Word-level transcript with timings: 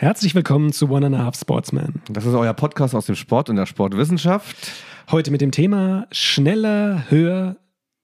Herzlich 0.00 0.34
willkommen 0.34 0.72
zu 0.72 0.88
One 0.88 1.04
and 1.04 1.14
a 1.14 1.18
Half 1.18 1.36
Sportsman. 1.38 2.00
Das 2.08 2.24
ist 2.24 2.32
euer 2.32 2.54
Podcast 2.54 2.94
aus 2.94 3.04
dem 3.04 3.16
Sport 3.16 3.50
und 3.50 3.56
der 3.56 3.66
Sportwissenschaft. 3.66 4.72
Heute 5.10 5.30
mit 5.30 5.42
dem 5.42 5.50
Thema 5.50 6.06
schneller, 6.10 7.10
höher, 7.10 7.56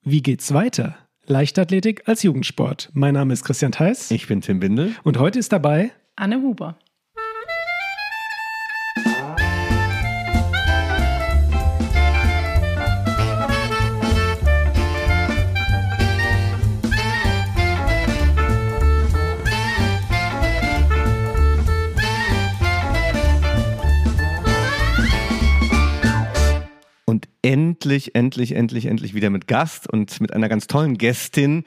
wie 0.02 0.20
geht's 0.20 0.52
weiter? 0.52 0.94
Leichtathletik 1.24 2.06
als 2.06 2.22
Jugendsport. 2.22 2.90
Mein 2.92 3.14
Name 3.14 3.32
ist 3.32 3.46
Christian 3.46 3.72
Theis. 3.72 4.10
Ich 4.10 4.26
bin 4.26 4.42
Tim 4.42 4.60
Bindel. 4.60 4.94
Und 5.04 5.18
heute 5.18 5.38
ist 5.38 5.54
dabei 5.54 5.90
Anne 6.16 6.42
Huber. 6.42 6.76
Endlich, 27.46 28.16
endlich, 28.16 28.56
endlich, 28.56 28.86
endlich 28.86 29.14
wieder 29.14 29.30
mit 29.30 29.46
Gast 29.46 29.88
und 29.88 30.20
mit 30.20 30.32
einer 30.32 30.48
ganz 30.48 30.66
tollen 30.66 30.98
Gästin. 30.98 31.62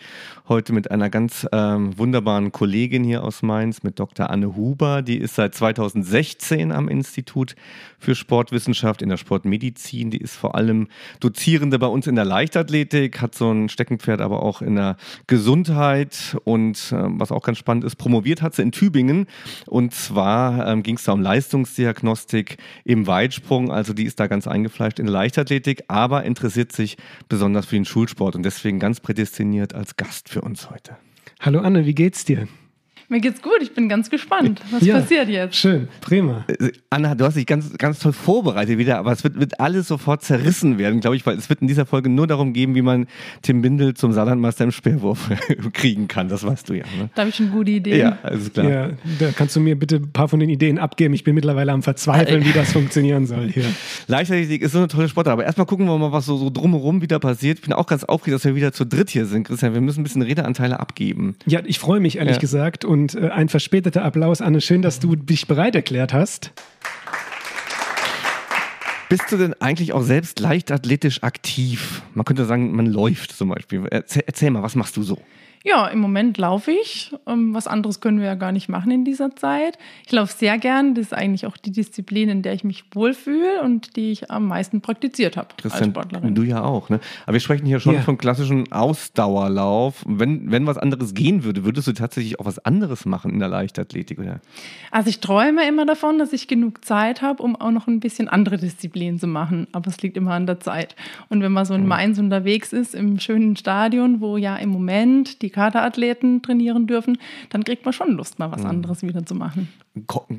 Heute 0.50 0.74
mit 0.74 0.90
einer 0.90 1.12
ganz 1.12 1.48
ähm, 1.52 1.96
wunderbaren 1.96 2.52
Kollegin 2.52 3.04
hier 3.04 3.24
aus 3.24 3.44
Mainz, 3.44 3.84
mit 3.84 4.00
Dr. 4.00 4.32
Anne 4.32 4.56
Huber. 4.56 5.04
Die 5.04 5.20
ist 5.20 5.36
seit 5.36 5.54
2016 5.54 6.72
am 6.72 6.90
Institut 6.90 7.56
für 8.00 8.16
Sportwissenschaft 8.16 9.04
in 9.04 9.10
der 9.10 9.18
Sportmedizin. 9.18 10.10
Die 10.10 10.18
ist 10.18 10.36
vor 10.36 10.56
allem 10.56 10.88
Dozierende 11.20 11.78
bei 11.78 11.86
uns 11.86 12.08
in 12.08 12.16
der 12.16 12.26
Leichtathletik, 12.26 13.22
hat 13.22 13.36
so 13.36 13.52
ein 13.52 13.70
Steckenpferd 13.70 14.22
aber 14.22 14.42
auch 14.42 14.64
in 14.64 14.76
der 14.76 14.98
Gesundheit 15.28 16.36
und 16.46 16.94
äh, 16.94 16.96
was 16.98 17.32
auch 17.32 17.44
ganz 17.44 17.60
spannend 17.60 17.84
ist, 17.84 17.98
promoviert 17.98 18.42
hat 18.42 18.56
sie 18.56 18.64
in 18.64 18.72
Tübingen. 18.72 19.28
Und 19.68 19.94
zwar 19.94 20.68
ähm, 20.68 20.82
ging 20.82 20.96
es 20.96 21.04
da 21.04 21.12
um 21.12 21.22
Leistungsdiagnostik 21.22 22.58
im 22.86 23.06
Weitsprung. 23.06 23.72
Also 23.72 23.94
die 23.94 24.06
ist 24.06 24.20
da 24.20 24.26
ganz 24.26 24.48
eingefleischt 24.48 24.98
in 24.98 25.06
der. 25.06 25.14
Leichtathletik, 25.14 25.84
aber 25.90 26.24
interessiert 26.24 26.72
sich 26.72 26.98
besonders 27.28 27.68
für 27.68 27.76
den 27.76 27.86
Schulsport 27.86 28.36
und 28.36 28.44
deswegen 28.44 28.80
ganz 28.80 29.00
prädestiniert 29.00 29.76
als 29.76 29.96
Gast 29.96 30.30
für 30.30 30.39
uns 30.44 30.70
heute. 30.70 30.98
Hallo 31.40 31.60
Anne, 31.60 31.86
wie 31.86 31.96
geht's 31.96 32.26
dir? 32.26 32.48
Mir 33.12 33.22
geht's 33.22 33.42
gut, 33.42 33.58
ich 33.64 33.74
bin 33.74 33.90
ganz 33.90 34.12
gespannt. 34.12 34.62
Was 34.70 34.86
ja, 34.86 35.00
passiert 35.00 35.30
jetzt? 35.30 35.56
Schön, 35.56 35.88
prima. 36.00 36.46
Anna, 36.92 37.16
du 37.16 37.26
hast 37.26 37.36
dich 37.36 37.48
ganz, 37.48 37.76
ganz 37.76 37.98
toll 37.98 38.14
vorbereitet 38.14 38.78
wieder, 38.78 39.00
aber 39.00 39.12
es 39.12 39.24
wird, 39.24 39.40
wird 39.40 39.60
alles 39.60 39.88
sofort 39.88 40.22
zerrissen 40.22 40.78
werden, 40.78 41.00
glaube 41.00 41.16
ich, 41.16 41.26
weil 41.26 41.36
es 41.36 41.50
wird 41.50 41.62
in 41.62 41.68
dieser 41.68 41.88
Folge 41.88 42.08
nur 42.08 42.28
darum 42.28 42.54
gehen, 42.54 42.76
wie 42.76 42.84
man 42.84 43.08
Tim 43.42 43.64
Bindel 43.64 43.96
zum 43.96 44.14
Saarlandmeister 44.14 44.64
im 44.64 44.72
Speerwurf 44.72 45.28
kriegen 45.74 46.08
kann. 46.08 46.30
Das 46.30 46.46
weißt 46.46 46.70
du 46.70 46.76
ja. 46.76 46.84
Ne? 47.00 47.10
Da 47.16 47.24
habe 47.24 47.30
ich 47.30 47.36
schon 47.36 47.50
gute 47.50 47.72
Ideen. 47.72 48.00
Ja, 48.00 48.20
alles 48.22 48.54
klar. 48.54 48.70
Ja, 48.70 48.90
da 49.18 49.32
kannst 49.36 49.56
du 49.56 49.60
mir 49.60 49.76
bitte 49.76 49.96
ein 49.96 50.12
paar 50.12 50.28
von 50.28 50.40
den 50.40 50.50
Ideen 50.50 50.78
abgeben. 50.78 51.16
Ich 51.16 51.24
bin 51.24 51.34
mittlerweile 51.34 51.72
am 51.72 51.82
Verzweifeln, 51.82 52.46
wie 52.46 52.54
das 52.54 52.74
funktionieren 52.74 53.26
soll 53.26 53.52
hier. 53.52 53.66
Leichtathletik 54.06 54.62
ist 54.62 54.74
so 54.74 54.78
eine 54.78 54.88
tolle 54.88 55.10
Sportart, 55.10 55.34
aber 55.34 55.46
erstmal 55.46 55.66
gucken 55.66 55.88
wir 55.88 55.98
mal, 55.98 56.12
was 56.12 56.28
so, 56.28 56.38
so 56.38 56.52
drumherum 56.52 57.02
wieder 57.02 57.18
passiert. 57.18 57.58
Ich 57.58 57.66
bin 57.66 57.74
auch 57.74 57.88
ganz 57.88 58.04
aufgeregt, 58.04 58.36
dass 58.36 58.46
wir 58.46 58.54
wieder 58.54 58.72
zu 58.72 58.86
dritt 58.86 59.10
hier 59.10 59.26
sind, 59.26 59.48
Christian. 59.48 59.74
Wir 59.74 59.82
müssen 59.82 60.02
ein 60.02 60.04
bisschen 60.04 60.22
Redeanteile 60.22 60.80
abgeben. 60.80 61.36
Ja, 61.48 61.62
ich 61.66 61.80
freue 61.80 62.00
mich 62.00 62.18
ehrlich 62.18 62.36
ja. 62.36 62.40
gesagt 62.40 62.86
und 62.86 62.99
äh, 63.08 63.30
ein 63.30 63.50
verspäteter 63.50 64.04
Applaus, 64.04 64.42
Anne. 64.42 64.62
Schön, 64.62 64.82
dass 64.82 65.00
du 65.00 65.16
dich 65.16 65.48
bereit 65.48 65.76
erklärt 65.76 66.14
hast. 66.14 66.52
Bist 69.10 69.32
du 69.32 69.38
denn 69.38 69.56
eigentlich 69.60 69.94
auch 69.94 70.04
selbst 70.04 70.40
leichtathletisch 70.40 71.24
aktiv? 71.24 72.04
Man 72.14 72.26
könnte 72.26 72.46
sagen, 72.46 72.76
man 72.76 72.86
läuft 72.86 73.32
zum 73.32 73.50
Beispiel. 73.50 73.88
Erzähl, 73.90 74.24
erzähl 74.28 74.52
mal, 74.52 74.62
was 74.62 74.76
machst 74.76 74.98
du 74.98 75.04
so? 75.04 75.20
Ja, 75.70 75.88
im 75.88 76.00
Moment 76.00 76.38
laufe 76.38 76.72
ich. 76.72 77.12
Ähm, 77.28 77.54
was 77.54 77.68
anderes 77.68 78.00
können 78.00 78.20
wir 78.20 78.26
ja 78.26 78.36
gar 78.36 78.52
nicht 78.52 78.70
machen 78.70 78.92
in 78.92 79.04
dieser 79.04 79.36
Zeit. 79.36 79.78
Ich 80.06 80.12
laufe 80.12 80.34
sehr 80.34 80.58
gern. 80.58 80.96
Das 80.96 81.08
ist 81.08 81.14
eigentlich 81.14 81.46
auch 81.46 81.58
die 81.58 81.72
Disziplin, 81.72 82.30
in 82.30 82.42
der 82.42 82.54
ich 82.54 82.64
mich 82.64 82.86
wohlfühle 82.94 83.62
und 83.62 83.96
die 83.96 84.12
ich 84.12 84.32
am 84.32 84.48
meisten 84.48 84.82
praktiziert 84.82 85.38
habe 85.38 85.50
als 85.64 85.86
Sportlerin. 85.86 86.34
Du 86.34 86.44
ja 86.44 86.64
auch, 86.64 86.90
ne? 86.90 87.00
Aber 87.26 87.34
wir 87.34 87.40
sprechen 87.40 87.66
hier 87.66 87.80
schon 87.80 87.96
ja. 87.96 88.02
von 88.02 88.18
klassischen 88.18 88.72
Ausdauerlauf. 88.72 90.04
Wenn, 90.08 90.50
wenn 90.50 90.66
was 90.66 90.78
anderes 90.78 91.14
gehen 91.14 91.44
würde, 91.44 91.66
würdest 91.66 91.88
du 91.88 91.92
tatsächlich 91.92 92.40
auch 92.40 92.46
was 92.46 92.60
anderes 92.60 93.06
machen 93.06 93.32
in 93.32 93.40
der 93.40 93.50
Leichtathletik, 93.50 94.18
oder? 94.20 94.40
Also 94.92 95.10
ich 95.10 95.20
träume 95.20 95.68
immer 95.68 95.86
davon, 95.86 96.18
dass 96.18 96.34
ich 96.34 96.48
genug 96.48 96.84
Zeit 96.86 97.22
habe, 97.22 97.44
um 97.44 97.56
auch 97.56 97.72
noch 97.72 97.88
ein 97.88 98.00
bisschen 98.00 98.28
andere 98.28 98.58
Disziplinen 98.58 99.20
zu 99.20 99.28
machen. 99.28 99.68
Aber 99.72 99.90
es 99.90 100.02
liegt 100.02 100.18
immer 100.18 100.34
an 100.34 100.48
der 100.48 100.60
Zeit. 100.60 100.96
Und 101.30 101.44
wenn 101.44 101.52
man 101.52 101.66
so 101.66 101.74
in 101.74 101.84
mhm. 101.84 101.90
Mainz 101.90 102.18
unterwegs 102.18 102.74
ist, 102.74 102.96
im 102.96 103.20
schönen 103.20 103.56
Stadion, 103.56 104.22
wo 104.22 104.38
ja 104.38 104.56
im 104.56 104.70
Moment 104.70 105.42
die 105.44 105.50
die 105.50 105.59
Kaderathleten 105.60 106.42
trainieren 106.42 106.88
dürfen, 106.88 107.18
dann 107.50 107.66
kriegt 107.66 107.84
man 107.84 107.94
schon 107.94 108.14
Lust, 108.14 108.40
mal 108.40 108.50
was 108.50 108.62
mhm. 108.62 108.70
anderes 108.70 109.02
wieder 109.04 109.26
zu 109.26 109.36
machen. 109.36 109.68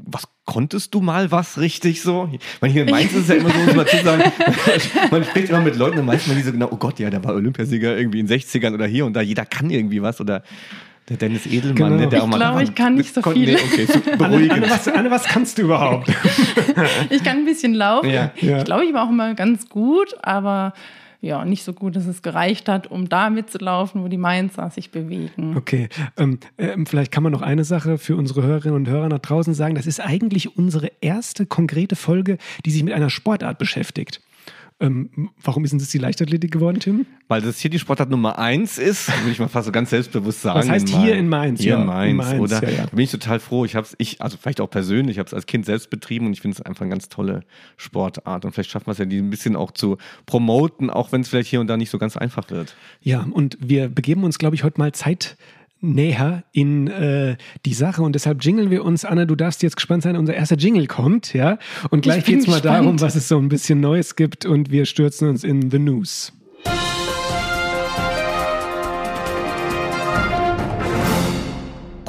Was 0.06 0.24
konntest 0.46 0.94
du 0.94 1.02
mal 1.02 1.30
was 1.30 1.58
richtig 1.58 2.00
so? 2.00 2.30
Weil 2.60 2.70
hier 2.70 2.84
in 2.84 2.90
Mainz 2.90 3.12
ist 3.12 3.22
es 3.22 3.28
ja 3.28 3.34
immer 3.34 3.50
so, 3.50 3.58
muss 3.58 3.74
man 3.74 3.86
zu 3.86 4.02
sagen, 4.02 4.22
man 5.10 5.24
spricht 5.24 5.50
immer 5.50 5.60
mit 5.60 5.76
Leuten 5.76 5.98
und 5.98 6.06
meistens 6.06 6.34
die 6.34 6.42
so 6.42 6.52
genau, 6.52 6.68
oh 6.70 6.76
Gott, 6.76 6.98
ja, 6.98 7.10
der 7.10 7.22
war 7.22 7.34
Olympiasieger 7.34 7.98
irgendwie 7.98 8.20
in 8.20 8.26
den 8.26 8.40
60ern 8.40 8.72
oder 8.72 8.86
hier 8.86 9.04
und 9.04 9.12
da, 9.12 9.20
jeder 9.20 9.44
kann 9.44 9.68
irgendwie 9.68 10.00
was 10.00 10.22
oder 10.22 10.42
der 11.10 11.18
Dennis 11.18 11.44
Edelmann, 11.44 11.74
genau. 11.74 11.88
Ne, 11.90 12.08
der 12.08 12.18
ich 12.18 12.22
auch 12.22 12.26
mal. 12.28 12.36
Ich 12.36 12.40
glaube, 12.40 12.62
ich 12.62 12.74
kann 12.74 12.94
nicht 12.94 13.14
so 13.14 13.20
viel. 13.20 13.54
Nee, 13.54 13.56
okay, 13.56 13.86
so 13.86 14.24
Anne, 14.24 14.50
Anne, 14.50 14.70
was, 14.70 14.88
Anne, 14.88 15.10
was 15.10 15.24
kannst 15.24 15.58
du 15.58 15.62
überhaupt? 15.62 16.08
ich 17.10 17.22
kann 17.22 17.38
ein 17.38 17.44
bisschen 17.44 17.74
laufen. 17.74 18.08
Ja. 18.08 18.30
Ja. 18.40 18.58
Ich 18.58 18.64
glaube, 18.64 18.86
ich 18.86 18.94
war 18.94 19.04
auch 19.04 19.10
immer 19.10 19.34
ganz 19.34 19.68
gut, 19.68 20.14
aber 20.22 20.72
ja, 21.20 21.44
nicht 21.44 21.64
so 21.64 21.72
gut, 21.74 21.96
dass 21.96 22.06
es 22.06 22.22
gereicht 22.22 22.68
hat, 22.68 22.90
um 22.90 23.08
da 23.08 23.28
mitzulaufen, 23.28 24.02
wo 24.02 24.08
die 24.08 24.16
Mainzer 24.16 24.70
sich 24.70 24.90
bewegen. 24.90 25.56
Okay, 25.56 25.88
ähm, 26.16 26.38
äh, 26.56 26.76
vielleicht 26.86 27.12
kann 27.12 27.22
man 27.22 27.32
noch 27.32 27.42
eine 27.42 27.64
Sache 27.64 27.98
für 27.98 28.16
unsere 28.16 28.42
Hörerinnen 28.42 28.76
und 28.76 28.88
Hörer 28.88 29.08
nach 29.08 29.18
draußen 29.18 29.52
sagen. 29.52 29.74
Das 29.74 29.86
ist 29.86 30.00
eigentlich 30.00 30.56
unsere 30.56 30.90
erste 31.00 31.44
konkrete 31.44 31.94
Folge, 31.94 32.38
die 32.64 32.70
sich 32.70 32.82
mit 32.82 32.94
einer 32.94 33.10
Sportart 33.10 33.58
beschäftigt. 33.58 34.20
Ähm, 34.82 35.30
warum 35.42 35.64
ist 35.64 35.72
denn 35.72 35.78
das 35.78 35.90
die 35.90 35.98
Leichtathletik 35.98 36.50
geworden, 36.50 36.80
Tim? 36.80 37.04
Weil 37.28 37.42
das 37.42 37.58
hier 37.58 37.70
die 37.70 37.78
Sportart 37.78 38.08
Nummer 38.08 38.38
eins 38.38 38.78
ist, 38.78 39.08
würde 39.08 39.30
ich 39.30 39.38
mal 39.38 39.48
fast 39.48 39.66
so 39.66 39.72
ganz 39.72 39.90
selbstbewusst 39.90 40.40
sagen. 40.40 40.60
Das 40.60 40.70
heißt 40.70 40.90
in 40.90 41.00
hier 41.02 41.16
in 41.16 41.28
Mainz. 41.28 41.60
Hier 41.60 41.72
ja, 41.72 41.80
in 41.80 41.86
Mainz, 41.86 42.10
in 42.10 42.16
Mainz 42.16 42.40
oder? 42.40 42.62
Ja, 42.64 42.70
ja. 42.70 42.86
Da 42.86 42.96
bin 42.96 43.00
ich 43.00 43.10
total 43.10 43.40
froh. 43.40 43.66
Ich 43.66 43.76
habe 43.76 43.86
es, 43.86 43.94
ich, 43.98 44.22
also 44.22 44.38
vielleicht 44.40 44.60
auch 44.62 44.70
persönlich, 44.70 45.16
ich 45.16 45.18
habe 45.18 45.26
es 45.26 45.34
als 45.34 45.44
Kind 45.44 45.66
selbst 45.66 45.90
betrieben 45.90 46.26
und 46.26 46.32
ich 46.32 46.40
finde 46.40 46.56
es 46.56 46.62
einfach 46.62 46.80
eine 46.80 46.90
ganz 46.90 47.10
tolle 47.10 47.42
Sportart. 47.76 48.46
Und 48.46 48.52
vielleicht 48.52 48.70
schaffen 48.70 48.86
wir 48.86 48.92
es 48.92 48.98
ja, 48.98 49.04
die 49.04 49.18
ein 49.18 49.28
bisschen 49.28 49.54
auch 49.54 49.70
zu 49.70 49.98
promoten, 50.24 50.88
auch 50.88 51.12
wenn 51.12 51.20
es 51.20 51.28
vielleicht 51.28 51.50
hier 51.50 51.60
und 51.60 51.66
da 51.66 51.76
nicht 51.76 51.90
so 51.90 51.98
ganz 51.98 52.16
einfach 52.16 52.48
wird. 52.50 52.74
Ja, 53.02 53.26
und 53.30 53.58
wir 53.60 53.90
begeben 53.90 54.24
uns, 54.24 54.38
glaube 54.38 54.56
ich, 54.56 54.64
heute 54.64 54.80
mal 54.80 54.92
Zeit 54.92 55.36
näher 55.80 56.44
in 56.52 56.88
äh, 56.88 57.36
die 57.64 57.74
Sache 57.74 58.02
und 58.02 58.14
deshalb 58.14 58.44
jingeln 58.44 58.70
wir 58.70 58.84
uns, 58.84 59.04
Anna, 59.04 59.24
du 59.24 59.34
darfst 59.34 59.62
jetzt 59.62 59.76
gespannt 59.76 60.02
sein, 60.02 60.16
unser 60.16 60.34
erster 60.34 60.56
Jingle 60.56 60.86
kommt, 60.86 61.32
ja, 61.32 61.58
und 61.90 62.02
gleich 62.02 62.24
geht 62.24 62.40
es 62.40 62.46
mal 62.46 62.60
darum, 62.60 63.00
was 63.00 63.14
es 63.14 63.28
so 63.28 63.38
ein 63.38 63.48
bisschen 63.48 63.80
Neues 63.80 64.16
gibt 64.16 64.46
und 64.46 64.70
wir 64.70 64.86
stürzen 64.86 65.28
uns 65.28 65.44
in 65.44 65.70
the 65.70 65.78
News. 65.78 66.32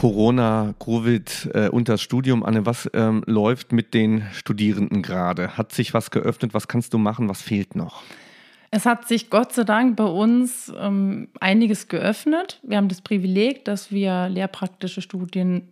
Corona, 0.01 0.73
Covid 0.79 1.51
äh, 1.53 1.69
und 1.69 1.87
das 1.87 2.01
Studium, 2.01 2.43
Anne, 2.43 2.65
was 2.65 2.89
ähm, 2.95 3.21
läuft 3.27 3.71
mit 3.71 3.93
den 3.93 4.23
Studierenden 4.33 5.03
gerade? 5.03 5.57
Hat 5.57 5.73
sich 5.73 5.93
was 5.93 6.09
geöffnet? 6.09 6.55
Was 6.55 6.67
kannst 6.67 6.95
du 6.95 6.97
machen? 6.97 7.29
Was 7.29 7.43
fehlt 7.43 7.75
noch? 7.75 8.01
Es 8.73 8.85
hat 8.85 9.07
sich 9.07 9.29
Gott 9.29 9.51
sei 9.51 9.65
Dank 9.65 9.97
bei 9.97 10.05
uns 10.05 10.71
ähm, 10.79 11.27
einiges 11.41 11.89
geöffnet. 11.89 12.59
Wir 12.63 12.77
haben 12.77 12.87
das 12.87 13.01
Privileg, 13.01 13.65
dass 13.65 13.91
wir 13.91 14.29
lehrpraktische 14.29 15.01
Studien 15.01 15.67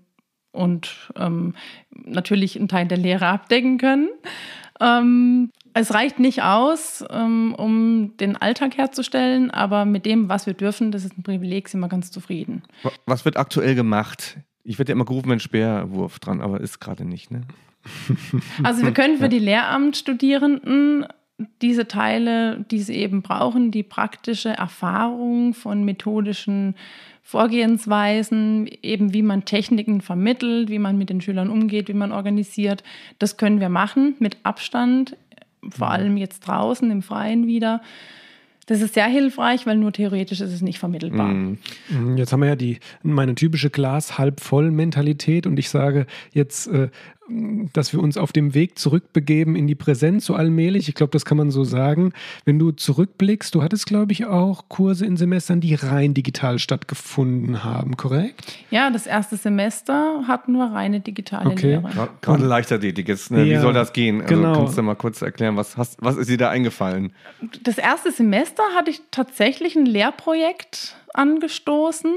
und 0.52 1.10
ähm, 1.16 1.56
natürlich 1.92 2.58
einen 2.58 2.68
Teil 2.68 2.88
der 2.88 2.98
Lehre 2.98 3.28
abdecken 3.28 3.78
können. 3.78 4.10
Ähm, 4.82 5.52
es 5.74 5.94
reicht 5.94 6.20
nicht 6.20 6.44
aus, 6.44 7.06
ähm, 7.10 7.56
um 7.56 8.18
den 8.18 8.36
Alltag 8.36 8.78
herzustellen, 8.78 9.50
aber 9.50 9.86
mit 9.86 10.06
dem, 10.06 10.28
was 10.28 10.46
wir 10.46 10.54
dürfen, 10.54 10.92
das 10.92 11.06
ist 11.06 11.18
ein 11.18 11.24
Privileg, 11.24 11.70
sind 11.70 11.80
wir 11.80 11.88
ganz 11.88 12.12
zufrieden. 12.12 12.64
Was 13.06 13.24
wird 13.24 13.38
aktuell 13.38 13.76
gemacht? 13.76 14.38
Ich 14.64 14.78
werde 14.78 14.92
ja 14.92 14.96
immer 14.96 15.06
gerufen, 15.06 15.30
wenn 15.30 15.40
Speerwurf 15.40 16.20
dran, 16.20 16.42
aber 16.42 16.60
ist 16.60 16.80
gerade 16.80 17.06
nicht, 17.06 17.32
ne? 17.32 17.42
Also 18.62 18.84
wir 18.84 18.92
können 18.92 19.18
für 19.18 19.30
die 19.30 19.40
Lehramtsstudierenden 19.40 21.06
diese 21.62 21.88
Teile, 21.88 22.66
die 22.70 22.80
sie 22.80 22.96
eben 22.96 23.22
brauchen, 23.22 23.72
die 23.72 23.84
praktische 23.84 24.50
Erfahrung 24.50 25.54
von 25.54 25.84
methodischen 25.84 26.76
Vorgehensweisen, 27.24 28.68
eben 28.82 29.14
wie 29.14 29.22
man 29.22 29.46
Techniken 29.46 30.02
vermittelt, 30.02 30.70
wie 30.70 30.80
man 30.80 30.98
mit 30.98 31.10
den 31.10 31.22
Schülern 31.22 31.50
umgeht, 31.50 31.88
wie 31.88 31.94
man 31.94 32.12
organisiert, 32.12 32.84
das 33.20 33.38
können 33.38 33.60
wir 33.60 33.70
machen 33.70 34.16
mit 34.20 34.38
Abstand, 34.44 35.16
vor 35.70 35.88
mhm. 35.88 35.94
allem 35.94 36.18
jetzt 36.18 36.40
draußen 36.42 36.90
im 36.90 37.02
Freien 37.02 37.46
wieder. 37.46 37.82
Das 38.66 38.82
ist 38.82 38.94
sehr 38.94 39.08
hilfreich, 39.08 39.66
weil 39.66 39.78
nur 39.78 39.92
theoretisch 39.92 40.42
ist 40.42 40.54
es 40.54 40.62
nicht 40.62 40.78
vermittelbar. 40.78 41.28
Mhm. 41.28 41.58
Jetzt 42.18 42.32
haben 42.32 42.42
wir 42.42 42.50
ja 42.50 42.56
die 42.56 42.80
meine 43.02 43.34
typische 43.34 43.70
Glas 43.70 44.18
halb 44.18 44.42
voll 44.42 44.70
Mentalität 44.70 45.48
und 45.48 45.58
ich 45.58 45.70
sage 45.70 46.06
jetzt, 46.34 46.68
äh, 46.68 46.90
dass 47.74 47.94
wir 47.94 48.00
uns 48.02 48.18
auf 48.18 48.32
dem 48.32 48.54
Weg 48.54 48.80
zurückbegeben 48.80 49.56
in 49.56 49.68
die 49.68 49.76
Präsenz 49.76 50.26
so 50.26 50.36
allmählich. 50.36 50.90
Ich 50.90 50.96
glaube, 50.96 51.12
das 51.12 51.26
kann 51.26 51.38
man 51.38 51.52
so 51.52 51.64
sagen. 51.64 52.14
Wenn 52.46 52.60
du 52.60 52.72
zurückblickst, 52.72 53.54
du 53.54 53.64
hattest, 53.64 53.86
glaube 53.86 54.12
ich, 54.12 54.26
auch 54.26 54.70
Kurse 54.70 55.06
in 55.06 55.18
Semestern, 55.18 55.62
die 55.62 55.76
rein 55.76 56.14
digital 56.14 56.60
stattgefunden 56.60 57.64
haben, 57.64 57.98
korrekt? 57.98 58.54
Ja, 58.72 58.90
das 58.90 59.08
erste 59.08 59.38
Semester 59.38 60.24
hat 60.28 60.48
nur 60.48 60.66
reine 60.66 61.00
digitale 61.00 61.50
okay. 61.50 61.82
Lehre. 61.82 62.10
Gerade 62.22 62.46
Leichtathletik 62.46 63.08
jetzt. 63.08 63.32
Ne? 63.32 63.46
Ja, 63.46 63.58
Wie 63.58 63.62
soll 63.62 63.74
das 63.74 63.94
gehen? 63.94 64.22
Also 64.22 64.36
genau. 64.36 64.54
kannst 64.54 64.78
du 64.78 64.82
mal 64.82 64.96
kurz 64.96 65.22
erklären, 65.22 65.58
was, 65.58 65.78
hast, 65.78 65.98
was 66.02 66.18
ist 66.18 66.30
dir 66.30 66.38
da 66.38 66.50
eingefallen? 66.50 67.14
Das 67.64 67.78
erste 67.78 68.12
Semester 68.12 68.64
hatte 68.76 68.92
ich 68.92 69.02
tatsächlich 69.12 69.76
ein 69.76 69.86
Lehrprojekt 69.86 70.96
angestoßen, 71.14 72.14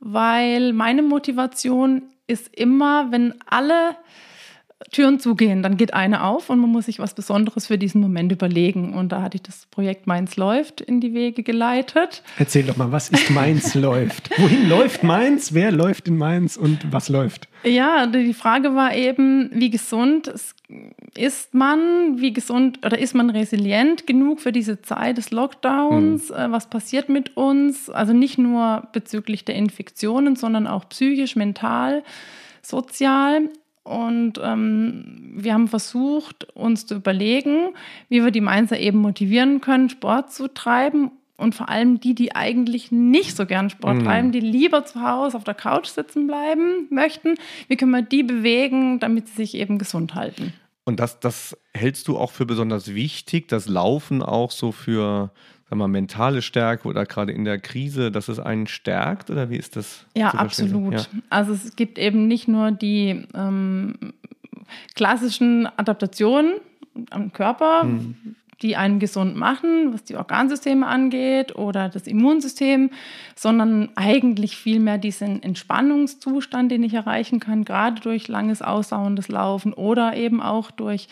weil 0.00 0.72
meine 0.72 1.02
Motivation 1.02 2.02
ist 2.26 2.54
immer, 2.56 3.10
wenn 3.12 3.34
alle 3.48 3.96
Türen 4.90 5.18
zugehen, 5.18 5.62
dann 5.62 5.78
geht 5.78 5.94
eine 5.94 6.22
auf 6.22 6.50
und 6.50 6.58
man 6.58 6.70
muss 6.70 6.84
sich 6.84 6.98
was 6.98 7.14
Besonderes 7.14 7.66
für 7.66 7.78
diesen 7.78 8.02
Moment 8.02 8.30
überlegen. 8.30 8.92
Und 8.92 9.10
da 9.10 9.22
hatte 9.22 9.36
ich 9.36 9.42
das 9.42 9.66
Projekt 9.70 10.06
Mainz 10.06 10.36
läuft 10.36 10.82
in 10.82 11.00
die 11.00 11.14
Wege 11.14 11.42
geleitet. 11.42 12.22
Erzähl 12.38 12.64
doch 12.64 12.76
mal, 12.76 12.92
was 12.92 13.08
ist 13.08 13.30
Mainz 13.30 13.74
läuft? 13.74 14.30
Wohin 14.38 14.68
läuft 14.68 15.02
Mainz? 15.02 15.54
Wer 15.54 15.72
läuft 15.72 16.08
in 16.08 16.18
Mainz 16.18 16.58
und 16.58 16.92
was 16.92 17.08
läuft? 17.08 17.48
Ja, 17.64 18.06
die 18.06 18.34
Frage 18.34 18.74
war 18.74 18.94
eben, 18.94 19.50
wie 19.52 19.70
gesund 19.70 20.30
ist 21.16 21.54
man, 21.54 22.20
wie 22.20 22.34
gesund 22.34 22.84
oder 22.84 22.98
ist 22.98 23.14
man 23.14 23.30
resilient 23.30 24.06
genug 24.06 24.40
für 24.40 24.52
diese 24.52 24.82
Zeit 24.82 25.16
des 25.16 25.30
Lockdowns? 25.30 26.28
Mhm. 26.28 26.52
Was 26.52 26.68
passiert 26.68 27.08
mit 27.08 27.34
uns? 27.34 27.88
Also 27.88 28.12
nicht 28.12 28.36
nur 28.36 28.88
bezüglich 28.92 29.46
der 29.46 29.54
Infektionen, 29.54 30.36
sondern 30.36 30.66
auch 30.66 30.86
psychisch, 30.90 31.34
mental, 31.34 32.04
sozial. 32.60 33.48
Und 33.86 34.40
ähm, 34.42 35.32
wir 35.36 35.54
haben 35.54 35.68
versucht, 35.68 36.42
uns 36.54 36.86
zu 36.86 36.96
überlegen, 36.96 37.68
wie 38.08 38.24
wir 38.24 38.32
die 38.32 38.40
Mainzer 38.40 38.80
eben 38.80 38.98
motivieren 38.98 39.60
können, 39.60 39.88
Sport 39.88 40.32
zu 40.32 40.52
treiben. 40.52 41.12
Und 41.36 41.54
vor 41.54 41.68
allem 41.68 42.00
die, 42.00 42.14
die 42.14 42.34
eigentlich 42.34 42.90
nicht 42.90 43.36
so 43.36 43.46
gern 43.46 43.70
Sport 43.70 43.98
mm. 43.98 44.04
treiben, 44.04 44.32
die 44.32 44.40
lieber 44.40 44.84
zu 44.86 45.02
Hause 45.02 45.36
auf 45.36 45.44
der 45.44 45.54
Couch 45.54 45.86
sitzen 45.86 46.26
bleiben 46.26 46.88
möchten. 46.90 47.34
Wie 47.68 47.76
können 47.76 47.92
wir 47.92 48.02
die 48.02 48.24
bewegen, 48.24 48.98
damit 48.98 49.28
sie 49.28 49.36
sich 49.36 49.54
eben 49.54 49.78
gesund 49.78 50.16
halten? 50.16 50.52
Und 50.84 50.98
das, 50.98 51.20
das 51.20 51.56
hältst 51.72 52.08
du 52.08 52.18
auch 52.18 52.32
für 52.32 52.46
besonders 52.46 52.92
wichtig, 52.92 53.46
das 53.46 53.68
Laufen 53.68 54.20
auch 54.20 54.50
so 54.50 54.72
für 54.72 55.30
sag 55.68 55.78
mal, 55.78 55.88
mentale 55.88 56.42
Stärke 56.42 56.86
oder 56.88 57.04
gerade 57.06 57.32
in 57.32 57.44
der 57.44 57.58
Krise, 57.58 58.12
dass 58.12 58.28
es 58.28 58.38
einen 58.38 58.66
stärkt 58.66 59.30
oder 59.30 59.50
wie 59.50 59.56
ist 59.56 59.76
das? 59.76 60.04
Ja, 60.16 60.30
absolut. 60.30 60.94
Ja. 60.94 61.06
Also 61.28 61.52
es 61.52 61.74
gibt 61.74 61.98
eben 61.98 62.28
nicht 62.28 62.46
nur 62.46 62.70
die 62.70 63.26
ähm, 63.34 63.94
klassischen 64.94 65.66
Adaptationen 65.76 66.54
am 67.10 67.32
Körper, 67.32 67.82
hm. 67.82 68.14
die 68.62 68.76
einen 68.76 69.00
gesund 69.00 69.36
machen, 69.36 69.92
was 69.92 70.04
die 70.04 70.16
Organsysteme 70.16 70.86
angeht 70.86 71.56
oder 71.56 71.88
das 71.88 72.06
Immunsystem, 72.06 72.90
sondern 73.34 73.88
eigentlich 73.96 74.56
vielmehr 74.56 74.98
diesen 74.98 75.42
Entspannungszustand, 75.42 76.70
den 76.70 76.84
ich 76.84 76.94
erreichen 76.94 77.40
kann, 77.40 77.64
gerade 77.64 78.00
durch 78.00 78.28
langes, 78.28 78.62
ausdauerndes 78.62 79.28
Laufen 79.28 79.72
oder 79.72 80.16
eben 80.16 80.40
auch 80.40 80.70
durch 80.70 81.08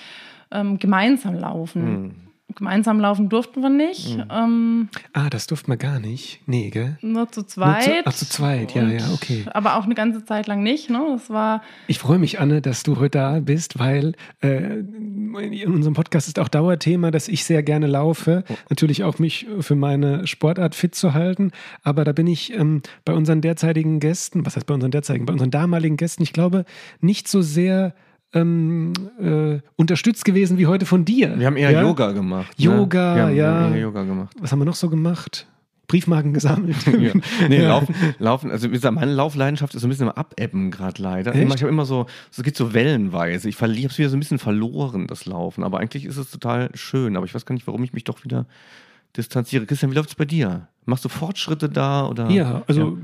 ähm, 0.53 0.79
gemeinsam 0.79 1.35
Laufen. 1.35 1.83
Hm. 1.83 2.24
Gemeinsam 2.55 3.01
laufen 3.01 3.29
durften 3.29 3.61
wir 3.61 3.71
nicht. 3.71 4.17
Mhm. 4.17 4.25
Ähm, 4.31 4.89
ah, 5.13 5.31
das 5.31 5.47
durften 5.47 5.71
wir 5.71 5.77
gar 5.77 5.99
nicht. 5.99 6.41
Nee, 6.47 6.71
gell? 6.71 6.99
Nur 7.01 7.31
zu 7.31 7.43
zweit. 7.43 7.87
Nur 7.87 7.97
zu, 7.97 8.03
ach, 8.07 8.13
zu 8.15 8.29
zweit, 8.29 8.75
ja, 8.75 8.87
ja, 8.89 9.13
okay. 9.13 9.45
Aber 9.53 9.77
auch 9.77 9.85
eine 9.85 9.95
ganze 9.95 10.25
Zeit 10.25 10.47
lang 10.47 10.63
nicht. 10.63 10.91
Ne? 10.91 11.01
Das 11.13 11.31
war 11.31 11.63
ich 11.87 11.99
freue 11.99 12.19
mich, 12.19 12.41
Anne, 12.41 12.61
dass 12.61 12.83
du 12.83 12.99
heute 12.99 13.19
da 13.19 13.41
bist, 13.41 13.79
weil 13.79 14.15
äh, 14.43 14.79
in 14.79 15.73
unserem 15.73 15.95
Podcast 15.95 16.29
ist 16.29 16.39
auch 16.39 16.49
Dauerthema, 16.49 17.11
dass 17.11 17.29
ich 17.29 17.45
sehr 17.45 17.63
gerne 17.63 17.87
laufe. 17.87 18.45
Oh. 18.49 18.55
Natürlich 18.71 19.05
auch 19.05 19.19
mich 19.19 19.47
für 19.61 19.75
meine 19.75 20.27
Sportart 20.27 20.75
fit 20.75 20.95
zu 20.95 21.15
halten. 21.15 21.53
Aber 21.83 22.05
da 22.05 22.13
bin 22.13 22.27
ich 22.27 22.53
ähm, 22.53 22.83
bei 23.05 23.13
unseren 23.13 23.41
derzeitigen 23.41 24.01
Gästen, 24.01 24.47
was 24.47 24.57
heißt 24.57 24.67
bei 24.67 24.75
unseren 24.75 24.91
derzeitigen, 24.91 25.27
bei 25.27 25.33
unseren 25.33 25.51
damaligen 25.51 25.97
Gästen, 25.97 26.23
ich 26.23 26.33
glaube, 26.33 26.65
nicht 27.01 27.29
so 27.29 27.43
sehr 27.43 27.95
ähm, 28.35 28.93
äh, 29.21 29.61
unterstützt 29.77 30.25
gewesen 30.25 30.59
wie 30.59 30.67
heute 30.67 30.87
von 30.87 31.05
dir. 31.05 31.39
Wir 31.39 31.47
haben 31.47 31.57
eher 31.57 31.71
ja? 31.71 31.83
Yoga 31.83 32.13
gemacht. 32.13 32.59
Ne? 32.59 32.65
Yoga, 32.65 33.27
ne? 33.27 33.35
ja. 33.35 33.71
Eher 33.71 33.79
Yoga 33.79 34.03
gemacht. 34.03 34.35
Was 34.41 34.53
haben 34.53 34.59
wir 34.59 34.67
noch 34.67 34.75
so 34.75 34.91
gemacht? 34.91 35.47
Briefmarken 35.87 36.33
gesammelt. 36.33 36.77
ja. 36.87 37.13
Nee, 37.49 37.63
ja. 37.63 37.69
laufen, 37.69 37.95
laufen, 38.19 38.51
also 38.51 38.69
wie 38.69 38.73
gesagt, 38.73 38.95
meine 38.95 39.13
Laufleidenschaft 39.13 39.75
ist 39.75 39.83
so 39.83 39.87
ein 39.87 39.91
bisschen 39.91 40.09
im 40.09 40.13
Abebben 40.13 40.71
gerade 40.71 41.01
leider. 41.01 41.35
Echt? 41.35 41.55
Ich 41.55 41.63
habe 41.63 41.69
immer 41.69 41.85
so, 41.85 42.07
es 42.31 42.43
geht 42.43 42.57
so 42.57 42.73
wellenweise. 42.73 43.49
Ich, 43.49 43.57
ich 43.57 43.63
habe 43.63 43.73
es 43.73 43.99
wieder 43.99 44.09
so 44.09 44.17
ein 44.17 44.21
bisschen 44.21 44.39
verloren, 44.39 45.07
das 45.07 45.27
Laufen. 45.27 45.63
Aber 45.63 45.79
eigentlich 45.79 46.05
ist 46.07 46.17
es 46.17 46.31
total 46.31 46.71
schön. 46.75 47.17
Aber 47.17 47.27
ich 47.27 47.35
weiß 47.35 47.45
gar 47.47 47.55
nicht, 47.55 47.67
warum 47.67 47.85
ich 47.85 47.93
mich 47.93 48.05
doch 48.05 48.25
wieder 48.25 48.47
distanziere. 49.17 49.67
Christian, 49.67 49.91
wie 49.91 49.97
läuft 49.97 50.11
es 50.11 50.15
bei 50.15 50.25
dir? 50.25 50.69
Machst 50.87 51.05
du 51.05 51.09
Fortschritte 51.09 51.69
da? 51.69 52.07
Oder? 52.09 52.31
Ja, 52.31 52.63
also 52.67 52.99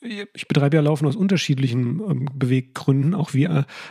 ja. 0.00 0.24
ich 0.34 0.48
betreibe 0.48 0.76
ja 0.76 0.82
Laufen 0.82 1.06
aus 1.06 1.16
unterschiedlichen 1.16 2.00
ähm, 2.00 2.28
Beweggründen, 2.34 3.14
auch 3.14 3.34
wie 3.34 3.48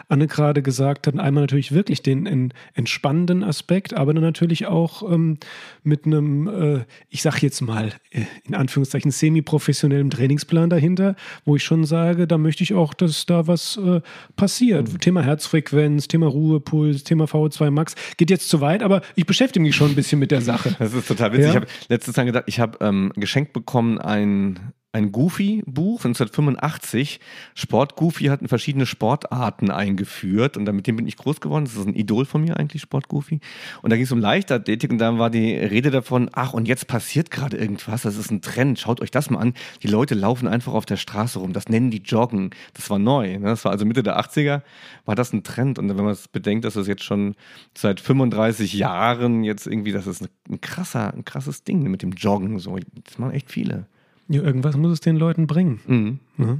Anne 0.10 0.28
gerade 0.28 0.62
gesagt 0.62 1.08
hat. 1.08 1.18
Einmal 1.20 1.44
natürlich 1.44 1.72
wirklich 1.72 2.02
den 2.02 2.26
en, 2.26 2.54
entspannenden 2.74 3.44
Aspekt, 3.44 3.94
aber 3.94 4.14
dann 4.14 4.24
natürlich 4.24 4.66
auch 4.66 5.10
ähm, 5.12 5.38
mit 5.84 6.06
einem, 6.06 6.48
äh, 6.48 6.86
ich 7.10 7.22
sag 7.22 7.42
jetzt 7.42 7.62
mal, 7.62 7.94
äh, 8.10 8.22
in 8.46 8.56
Anführungszeichen 8.56 9.12
semi-professionellem 9.12 10.10
Trainingsplan 10.10 10.70
dahinter, 10.70 11.16
wo 11.46 11.56
ich 11.56 11.64
schon 11.64 11.86
sage, 11.86 12.28
da 12.28 12.38
möchte 12.38 12.64
ich 12.64 12.74
auch, 12.74 12.94
dass 12.94 13.26
da 13.26 13.48
was 13.48 13.78
äh, 13.78 14.02
passiert. 14.36 14.92
Mhm. 14.92 15.00
Thema 15.00 15.22
Herzfrequenz, 15.22 16.08
Thema 16.08 16.28
Ruhepuls, 16.28 17.04
Thema 17.04 17.26
VO2 17.26 17.72
Max. 17.72 17.96
Geht 18.18 18.30
jetzt 18.30 18.50
zu 18.50 18.62
weit, 18.62 18.84
aber 18.84 19.02
ich 19.16 19.26
beschäftige 19.26 19.64
mich 19.64 19.76
schon 19.76 19.92
ein 19.92 19.96
bisschen 19.96 20.20
mit 20.20 20.32
der 20.32 20.42
Sache. 20.42 20.76
Das 20.82 20.94
ist 20.96 21.08
total 21.08 21.32
witzig. 21.32 21.46
Ja? 21.46 21.50
Ich 21.50 21.56
habe 21.58 21.68
letztes 21.90 22.18
Mal 22.18 22.24
gedacht, 22.24 22.44
ich 22.48 22.60
habe 22.60 22.71
habe 22.72 22.86
ähm, 22.86 23.12
geschenkt 23.16 23.54
bekommen 23.54 24.00
ein, 24.00 24.74
ein 24.94 25.12
Goofy-Buch 25.12 26.02
von 26.02 26.10
1985. 26.10 27.20
Sport 27.56 27.96
Goofy 27.96 28.26
hat 28.26 28.42
verschiedene 28.48 28.86
Sportarten 28.86 29.72
eingeführt 29.72 30.58
und 30.58 30.72
mit 30.72 30.88
dem 30.88 30.98
bin 30.98 31.08
ich 31.08 31.18
groß 31.18 31.40
geworden. 31.40 31.66
Das 31.66 31.76
ist 31.76 31.88
ein 31.88 31.96
Idol 31.96 32.26
von 32.26 32.42
mir 32.42 32.58
eigentlich, 32.58 32.82
Sport 32.82 33.08
Goofy. 33.08 33.40
Und 33.82 33.90
da 33.90 33.96
ging 33.96 34.04
es 34.04 34.12
um 34.12 34.20
Leichtathletik 34.20 34.92
und 34.92 34.98
da 34.98 35.18
war 35.18 35.30
die 35.30 35.56
Rede 35.56 35.92
davon, 35.92 36.30
ach 36.34 36.54
und 36.54 36.68
jetzt 36.68 36.88
passiert 36.88 37.32
gerade 37.32 37.58
irgendwas, 37.58 38.02
das 38.02 38.18
ist 38.18 38.32
ein 38.32 38.42
Trend, 38.42 38.80
schaut 38.80 39.02
euch 39.02 39.12
das 39.12 39.30
mal 39.30 39.40
an. 39.40 39.54
Die 39.82 39.88
Leute 39.88 40.16
laufen 40.16 40.48
einfach 40.48 40.74
auf 40.74 40.86
der 40.86 40.98
Straße 40.98 41.40
rum, 41.40 41.54
das 41.54 41.70
nennen 41.70 41.90
die 41.90 42.02
Joggen. 42.02 42.50
Das 42.74 42.90
war 42.90 43.00
neu, 43.00 43.40
ne? 43.40 43.46
das 43.46 43.64
war 43.64 43.72
also 43.72 43.86
Mitte 43.86 44.04
der 44.04 44.20
80er, 44.20 44.62
war 45.06 45.16
das 45.16 45.32
ein 45.32 45.44
Trend. 45.44 45.80
Und 45.80 45.88
wenn 45.88 46.04
man 46.04 46.10
es 46.10 46.28
bedenkt, 46.28 46.66
dass 46.66 46.74
das 46.74 46.88
jetzt 46.88 47.04
schon 47.04 47.36
seit 47.78 48.02
35 48.02 48.74
Jahren 48.74 49.44
jetzt 49.46 49.68
irgendwie, 49.68 49.94
das 49.94 50.06
ist 50.06 50.28
ein 50.50 50.60
krasser, 50.60 51.14
ein 51.14 51.24
krasses 51.24 51.64
Ding 51.64 51.84
mit 51.84 52.02
dem 52.02 52.12
Joggen 52.12 52.60
so. 52.60 52.78
Das 53.06 53.18
machen 53.18 53.34
echt 53.34 53.50
viele. 53.50 53.88
Ja, 54.28 54.42
irgendwas 54.42 54.78
muss 54.78 54.94
es 54.94 55.00
den 55.02 55.18
Leuten 55.18 55.48
bringen. 55.48 55.80
Mhm. 55.86 56.20
Ja. 56.38 56.58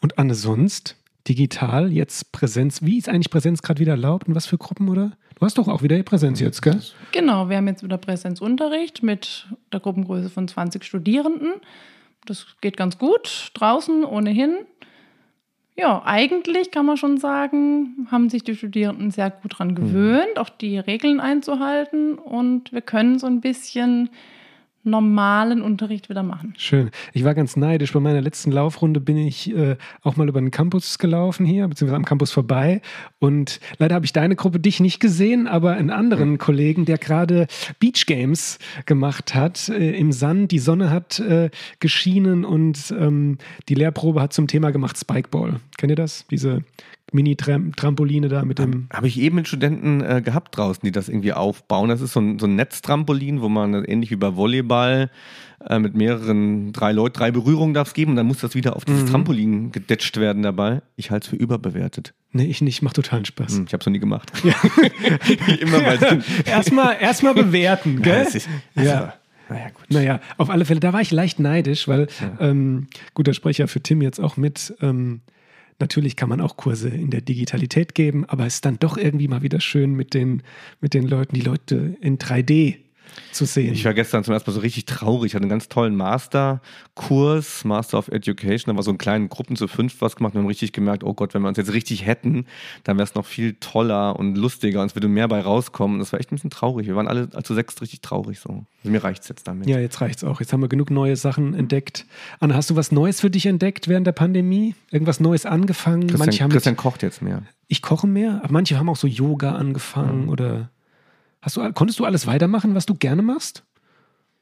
Und 0.00 0.18
Anne, 0.18 0.34
sonst 0.34 0.96
digital, 1.28 1.92
jetzt 1.92 2.32
Präsenz. 2.32 2.82
Wie 2.82 2.98
ist 2.98 3.08
eigentlich 3.08 3.30
Präsenz 3.30 3.62
gerade 3.62 3.80
wieder 3.80 3.92
erlaubt 3.92 4.28
und 4.28 4.34
was 4.34 4.46
für 4.46 4.58
Gruppen, 4.58 4.88
oder? 4.88 5.12
Du 5.36 5.46
hast 5.46 5.58
doch 5.58 5.68
auch 5.68 5.82
wieder 5.82 6.00
Präsenz 6.02 6.40
jetzt, 6.40 6.62
gell? 6.62 6.80
Genau, 7.12 7.48
wir 7.48 7.56
haben 7.56 7.66
jetzt 7.66 7.82
wieder 7.82 7.98
Präsenzunterricht 7.98 9.02
mit 9.02 9.48
der 9.72 9.80
Gruppengröße 9.80 10.30
von 10.30 10.46
20 10.46 10.84
Studierenden. 10.84 11.54
Das 12.26 12.46
geht 12.60 12.76
ganz 12.76 12.98
gut, 12.98 13.50
draußen 13.54 14.04
ohnehin. 14.04 14.58
Ja, 15.76 16.02
eigentlich 16.04 16.70
kann 16.70 16.86
man 16.86 16.96
schon 16.96 17.18
sagen, 17.18 18.06
haben 18.10 18.30
sich 18.30 18.44
die 18.44 18.54
Studierenden 18.54 19.10
sehr 19.10 19.30
gut 19.30 19.54
daran 19.54 19.68
mhm. 19.68 19.74
gewöhnt, 19.74 20.34
mhm. 20.36 20.40
auch 20.40 20.48
die 20.48 20.78
Regeln 20.78 21.20
einzuhalten. 21.20 22.16
Und 22.16 22.72
wir 22.72 22.82
können 22.82 23.18
so 23.18 23.26
ein 23.26 23.40
bisschen 23.40 24.10
normalen 24.84 25.62
Unterricht 25.62 26.08
wieder 26.08 26.22
machen. 26.22 26.54
Schön. 26.56 26.90
Ich 27.12 27.24
war 27.24 27.34
ganz 27.34 27.56
neidisch. 27.56 27.92
Bei 27.92 28.00
meiner 28.00 28.20
letzten 28.20 28.52
Laufrunde 28.52 29.00
bin 29.00 29.16
ich 29.16 29.54
äh, 29.54 29.76
auch 30.02 30.16
mal 30.16 30.28
über 30.28 30.40
den 30.40 30.50
Campus 30.50 30.98
gelaufen 30.98 31.46
hier, 31.46 31.66
beziehungsweise 31.66 31.96
am 31.96 32.04
Campus 32.04 32.30
vorbei. 32.30 32.82
Und 33.18 33.60
leider 33.78 33.94
habe 33.94 34.04
ich 34.04 34.12
deine 34.12 34.36
Gruppe 34.36 34.60
dich 34.60 34.80
nicht 34.80 35.00
gesehen, 35.00 35.46
aber 35.48 35.72
einen 35.72 35.90
anderen 35.90 36.32
mhm. 36.32 36.38
Kollegen, 36.38 36.84
der 36.84 36.98
gerade 36.98 37.46
Beach 37.80 38.06
Games 38.06 38.58
gemacht 38.86 39.34
hat 39.34 39.68
äh, 39.68 39.96
im 39.96 40.12
Sand. 40.12 40.52
Die 40.52 40.58
Sonne 40.58 40.90
hat 40.90 41.18
äh, 41.18 41.50
geschienen 41.80 42.44
und 42.44 42.94
ähm, 42.98 43.38
die 43.68 43.74
Lehrprobe 43.74 44.20
hat 44.20 44.32
zum 44.32 44.46
Thema 44.46 44.70
gemacht 44.70 44.98
Spikeball. 44.98 45.60
Kennt 45.76 45.90
ihr 45.90 45.96
das? 45.96 46.26
Diese 46.30 46.62
Mini-Trampoline 47.14 48.28
da 48.28 48.44
mit 48.44 48.58
dem. 48.58 48.88
Habe 48.92 49.08
ich 49.08 49.18
eben 49.18 49.36
mit 49.36 49.48
Studenten 49.48 50.02
äh, 50.02 50.20
gehabt 50.22 50.56
draußen, 50.56 50.82
die 50.84 50.92
das 50.92 51.08
irgendwie 51.08 51.32
aufbauen. 51.32 51.88
Das 51.88 52.00
ist 52.00 52.12
so 52.12 52.20
ein, 52.20 52.38
so 52.38 52.46
ein 52.46 52.56
Netztrampolin, 52.56 53.40
wo 53.40 53.48
man 53.48 53.84
ähnlich 53.84 54.10
wie 54.10 54.16
bei 54.16 54.36
Volleyball 54.36 55.10
äh, 55.66 55.78
mit 55.78 55.94
mehreren, 55.94 56.72
drei 56.72 56.92
Leuten, 56.92 57.16
drei 57.16 57.30
Berührungen 57.30 57.72
darf 57.72 57.88
es 57.88 57.94
geben 57.94 58.12
und 58.12 58.16
dann 58.16 58.26
muss 58.26 58.38
das 58.38 58.54
wieder 58.54 58.76
auf 58.76 58.84
dieses 58.84 59.04
mhm. 59.04 59.08
Trampolin 59.08 59.72
gedetscht 59.72 60.16
werden 60.18 60.42
dabei. 60.42 60.82
Ich 60.96 61.10
halte 61.10 61.24
es 61.24 61.30
für 61.30 61.36
überbewertet. 61.36 62.12
Nee, 62.32 62.46
ich 62.46 62.60
nicht. 62.60 62.82
Macht 62.82 62.96
totalen 62.96 63.24
Spaß. 63.24 63.52
Hm, 63.56 63.64
ich 63.66 63.72
habe 63.72 63.80
es 63.80 63.86
noch 63.86 63.92
nie 63.92 64.00
gemacht. 64.00 64.32
Ja. 64.42 64.54
Immer 65.60 65.80
mal. 65.80 65.98
erstmal 66.44 66.96
erst 67.00 67.22
bewerten, 67.22 68.02
gell? 68.02 68.12
Ja, 68.12 68.20
ist, 68.22 68.48
also, 68.74 68.90
ja. 68.90 69.14
Naja, 69.48 69.68
gut. 69.68 69.84
Naja, 69.90 70.20
auf 70.36 70.50
alle 70.50 70.64
Fälle, 70.64 70.80
da 70.80 70.92
war 70.92 71.00
ich 71.00 71.12
leicht 71.12 71.38
neidisch, 71.38 71.86
weil, 71.86 72.08
ja. 72.20 72.48
ähm, 72.48 72.88
guter 73.12 73.34
Sprecher 73.34 73.68
für 73.68 73.80
Tim 73.80 74.02
jetzt 74.02 74.18
auch 74.18 74.36
mit, 74.36 74.74
ähm, 74.80 75.20
Natürlich 75.78 76.16
kann 76.16 76.28
man 76.28 76.40
auch 76.40 76.56
Kurse 76.56 76.88
in 76.88 77.10
der 77.10 77.20
Digitalität 77.20 77.94
geben, 77.94 78.24
aber 78.26 78.46
es 78.46 78.56
ist 78.56 78.64
dann 78.64 78.78
doch 78.78 78.96
irgendwie 78.96 79.28
mal 79.28 79.42
wieder 79.42 79.60
schön 79.60 79.94
mit 79.94 80.14
den, 80.14 80.42
mit 80.80 80.94
den 80.94 81.06
Leuten, 81.06 81.34
die 81.34 81.40
Leute 81.40 81.96
in 82.00 82.18
3D 82.18 82.76
zu 83.32 83.44
sehen. 83.44 83.72
Ich 83.74 83.84
war 83.84 83.94
gestern 83.94 84.24
zum 84.24 84.34
ersten 84.34 84.50
Mal 84.50 84.54
so 84.54 84.60
richtig 84.60 84.84
traurig. 84.86 85.30
Ich 85.30 85.34
hatte 85.34 85.42
einen 85.42 85.50
ganz 85.50 85.68
tollen 85.68 85.96
Masterkurs, 85.96 87.64
Master 87.64 87.98
of 87.98 88.08
Education. 88.08 88.72
Da 88.72 88.76
war 88.76 88.82
so 88.82 88.90
in 88.90 88.98
kleinen 88.98 89.28
Gruppen 89.28 89.56
zu 89.56 89.68
fünf 89.68 90.00
was 90.00 90.16
gemacht 90.16 90.34
und 90.34 90.40
haben 90.40 90.46
richtig 90.46 90.72
gemerkt, 90.72 91.04
oh 91.04 91.14
Gott, 91.14 91.34
wenn 91.34 91.42
wir 91.42 91.48
uns 91.48 91.58
jetzt 91.58 91.72
richtig 91.72 92.06
hätten, 92.06 92.46
dann 92.84 92.96
wäre 92.96 93.04
es 93.04 93.14
noch 93.14 93.26
viel 93.26 93.54
toller 93.54 94.18
und 94.18 94.36
lustiger 94.36 94.80
und 94.80 94.86
es 94.86 94.96
würde 94.96 95.08
mehr 95.08 95.28
bei 95.28 95.40
rauskommen. 95.40 95.98
Das 95.98 96.12
war 96.12 96.20
echt 96.20 96.32
ein 96.32 96.36
bisschen 96.36 96.50
traurig. 96.50 96.86
Wir 96.86 96.96
waren 96.96 97.08
alle 97.08 97.28
zu 97.42 97.54
sechs 97.54 97.80
richtig 97.80 98.00
traurig 98.00 98.40
so. 98.40 98.64
Also 98.84 98.90
mir 98.90 99.02
reicht 99.02 99.22
es 99.22 99.28
jetzt 99.28 99.48
damit. 99.48 99.68
Ja, 99.68 99.78
jetzt 99.78 100.00
reicht 100.00 100.18
es 100.18 100.24
auch. 100.24 100.40
Jetzt 100.40 100.52
haben 100.52 100.60
wir 100.60 100.68
genug 100.68 100.90
neue 100.90 101.16
Sachen 101.16 101.54
entdeckt. 101.54 102.06
Anna, 102.40 102.54
hast 102.54 102.70
du 102.70 102.76
was 102.76 102.92
Neues 102.92 103.20
für 103.20 103.30
dich 103.30 103.46
entdeckt 103.46 103.88
während 103.88 104.06
der 104.06 104.12
Pandemie? 104.12 104.74
Irgendwas 104.90 105.20
Neues 105.20 105.46
angefangen? 105.46 106.02
Christian, 106.02 106.18
manche 106.18 106.44
haben 106.44 106.50
Christian 106.50 106.76
kocht 106.76 107.02
jetzt 107.02 107.22
mehr. 107.22 107.42
Ich 107.68 107.82
koche 107.82 108.06
mehr, 108.06 108.40
aber 108.42 108.52
manche 108.52 108.78
haben 108.78 108.88
auch 108.88 108.96
so 108.96 109.06
Yoga 109.06 109.52
angefangen 109.52 110.24
mhm. 110.24 110.28
oder 110.28 110.70
Hast 111.44 111.58
du, 111.58 111.72
konntest 111.74 111.98
du 111.98 112.06
alles 112.06 112.26
weitermachen, 112.26 112.74
was 112.74 112.86
du 112.86 112.94
gerne 112.94 113.20
machst? 113.20 113.64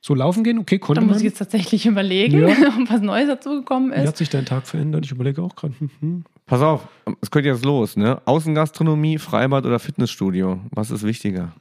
So 0.00 0.14
laufen 0.14 0.44
gehen, 0.44 0.58
okay, 0.58 0.78
konnte 0.78 1.00
Da 1.00 1.04
muss 1.04 1.16
man. 1.16 1.18
ich 1.18 1.24
jetzt 1.24 1.38
tatsächlich 1.38 1.84
überlegen, 1.86 2.42
ja. 2.42 2.48
ob 2.80 2.88
was 2.88 3.00
Neues 3.00 3.26
dazugekommen 3.26 3.92
ist. 3.92 4.04
Wie 4.04 4.06
hat 4.06 4.16
sich 4.16 4.30
dein 4.30 4.44
Tag 4.46 4.68
verändert? 4.68 5.04
Ich 5.04 5.10
überlege 5.10 5.42
auch 5.42 5.56
gerade. 5.56 5.74
Hm, 5.78 5.90
hm. 5.98 6.24
Pass 6.46 6.60
auf, 6.60 6.86
es 7.20 7.32
könnte 7.32 7.48
jetzt 7.48 7.64
los, 7.64 7.96
ne? 7.96 8.22
Außengastronomie, 8.24 9.18
Freibad 9.18 9.66
oder 9.66 9.80
Fitnessstudio? 9.80 10.60
Was 10.70 10.92
ist 10.92 11.02
wichtiger? 11.02 11.52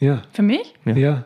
Ja. 0.00 0.22
Für 0.32 0.42
mich? 0.42 0.74
Ja. 0.84 0.96
ja. 0.96 1.24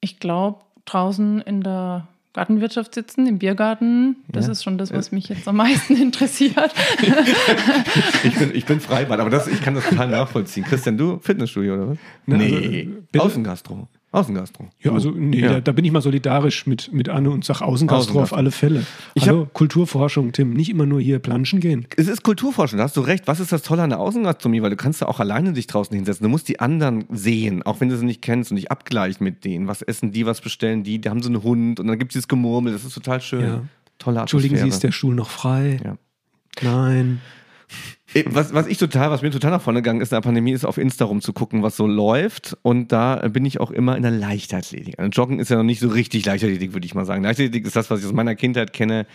Ich 0.00 0.18
glaube, 0.18 0.60
draußen 0.86 1.42
in 1.42 1.60
der 1.60 2.08
Gartenwirtschaft 2.34 2.94
sitzen, 2.94 3.26
im 3.26 3.38
Biergarten, 3.38 4.16
das 4.28 4.46
ja. 4.46 4.52
ist 4.52 4.62
schon 4.62 4.78
das, 4.78 4.92
was 4.92 5.12
mich 5.12 5.28
jetzt 5.28 5.48
am 5.48 5.56
meisten 5.56 5.96
interessiert. 6.00 6.72
ich, 8.24 8.34
bin, 8.34 8.54
ich 8.54 8.64
bin 8.64 8.80
Freibad, 8.80 9.18
aber 9.18 9.30
das, 9.30 9.48
ich 9.48 9.62
kann 9.62 9.74
das 9.74 9.88
total 9.88 10.08
nachvollziehen. 10.08 10.64
Christian, 10.64 10.96
du 10.96 11.18
Fitnessstudio 11.20 11.74
oder 11.74 11.88
was? 11.88 11.98
Nee, 12.26 12.88
also, 13.14 13.26
Außengastro. 13.26 13.88
Außengastro. 14.20 14.68
Ja, 14.80 14.92
also 14.92 15.10
nee, 15.10 15.40
ja. 15.40 15.54
Da, 15.54 15.60
da, 15.60 15.72
bin 15.72 15.84
ich 15.84 15.92
mal 15.92 16.00
solidarisch 16.00 16.66
mit, 16.66 16.92
mit 16.92 17.08
Anne 17.08 17.30
und 17.30 17.44
sage 17.44 17.64
Außengastro, 17.64 17.98
Außengastro 17.98 18.22
auf 18.22 18.32
alle 18.32 18.50
Fälle. 18.50 18.84
Ich 19.14 19.28
Hallo, 19.28 19.42
hab, 19.42 19.54
Kulturforschung, 19.54 20.32
Tim, 20.32 20.52
nicht 20.52 20.70
immer 20.70 20.86
nur 20.86 21.00
hier 21.00 21.18
planschen 21.18 21.60
gehen. 21.60 21.86
Es 21.96 22.08
ist 22.08 22.22
Kulturforschung, 22.22 22.78
da 22.78 22.84
hast 22.84 22.96
du 22.96 23.00
recht. 23.00 23.26
Was 23.26 23.40
ist 23.40 23.52
das 23.52 23.62
Tolle 23.62 23.82
an 23.82 23.90
der 23.90 24.00
Außengastronomie? 24.00 24.62
Weil 24.62 24.70
du 24.70 24.76
kannst 24.76 25.02
da 25.02 25.06
auch 25.06 25.20
alleine 25.20 25.52
dich 25.52 25.66
draußen 25.66 25.94
hinsetzen. 25.94 26.24
Du 26.24 26.30
musst 26.30 26.48
die 26.48 26.60
anderen 26.60 27.04
sehen, 27.10 27.62
auch 27.62 27.80
wenn 27.80 27.88
du 27.88 27.96
sie 27.96 28.04
nicht 28.04 28.22
kennst 28.22 28.50
und 28.50 28.56
dich 28.56 28.70
abgleichen 28.70 29.24
mit 29.24 29.44
denen. 29.44 29.66
Was 29.66 29.82
essen 29.82 30.12
die, 30.12 30.26
was 30.26 30.40
bestellen 30.40 30.82
die? 30.82 31.00
Die 31.00 31.08
haben 31.08 31.22
so 31.22 31.28
einen 31.28 31.42
Hund 31.42 31.80
und 31.80 31.86
dann 31.86 31.98
gibt 31.98 32.12
es 32.12 32.14
dieses 32.14 32.28
Gemurmel. 32.28 32.72
Das 32.72 32.84
ist 32.84 32.94
total 32.94 33.20
schön. 33.20 33.40
Ja. 33.40 33.62
Tolle 33.98 34.20
Atmosphäre. 34.20 34.20
Entschuldigen 34.22 34.56
Sie, 34.56 34.68
ist 34.68 34.82
der 34.82 34.92
Stuhl 34.92 35.14
noch 35.14 35.30
frei? 35.30 35.80
Ja. 35.84 35.96
Nein. 36.62 37.20
Was, 38.26 38.52
was 38.54 38.66
ich 38.66 38.78
total, 38.78 39.10
was 39.10 39.22
mir 39.22 39.30
total 39.30 39.50
nach 39.50 39.62
vorne 39.62 39.80
gegangen 39.80 40.00
ist 40.00 40.12
in 40.12 40.16
der 40.16 40.22
Pandemie, 40.22 40.52
ist 40.52 40.64
auf 40.64 40.78
Insta 40.78 41.04
rumzugucken, 41.04 41.62
was 41.62 41.76
so 41.76 41.86
läuft. 41.86 42.56
Und 42.62 42.92
da 42.92 43.16
bin 43.28 43.44
ich 43.44 43.60
auch 43.60 43.70
immer 43.70 43.96
in 43.96 44.02
der 44.02 44.12
Leichtathletik. 44.12 44.98
Also 44.98 45.10
Joggen 45.10 45.40
ist 45.40 45.50
ja 45.50 45.56
noch 45.56 45.64
nicht 45.64 45.80
so 45.80 45.88
richtig 45.88 46.24
Leichtathletik, 46.26 46.72
würde 46.72 46.86
ich 46.86 46.94
mal 46.94 47.04
sagen. 47.04 47.22
Leichtathletik 47.22 47.66
ist 47.66 47.76
das, 47.76 47.90
was 47.90 48.00
ich 48.00 48.06
aus 48.06 48.12
meiner 48.12 48.34
Kindheit 48.34 48.72
kenne 48.72 49.06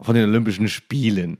von 0.00 0.14
den 0.14 0.28
Olympischen 0.28 0.68
Spielen. 0.68 1.38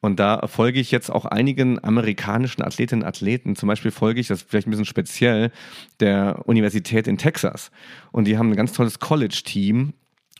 Und 0.00 0.20
da 0.20 0.46
folge 0.46 0.78
ich 0.78 0.90
jetzt 0.90 1.10
auch 1.10 1.24
einigen 1.24 1.82
amerikanischen 1.82 2.62
Athletinnen 2.62 3.02
und 3.02 3.08
Athleten. 3.08 3.56
Zum 3.56 3.66
Beispiel 3.66 3.90
folge 3.90 4.20
ich, 4.20 4.28
das 4.28 4.42
ist 4.42 4.50
vielleicht 4.50 4.68
ein 4.68 4.70
bisschen 4.70 4.84
speziell, 4.84 5.50
der 6.00 6.42
Universität 6.44 7.06
in 7.08 7.18
Texas. 7.18 7.70
Und 8.12 8.26
die 8.26 8.38
haben 8.38 8.50
ein 8.50 8.56
ganz 8.56 8.72
tolles 8.72 9.00
College-Team, 9.00 9.94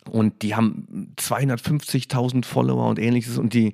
und 0.09 0.41
die 0.41 0.55
haben 0.55 1.13
250.000 1.17 2.45
Follower 2.45 2.87
und 2.87 2.99
ähnliches 2.99 3.37
und 3.37 3.53
die, 3.53 3.73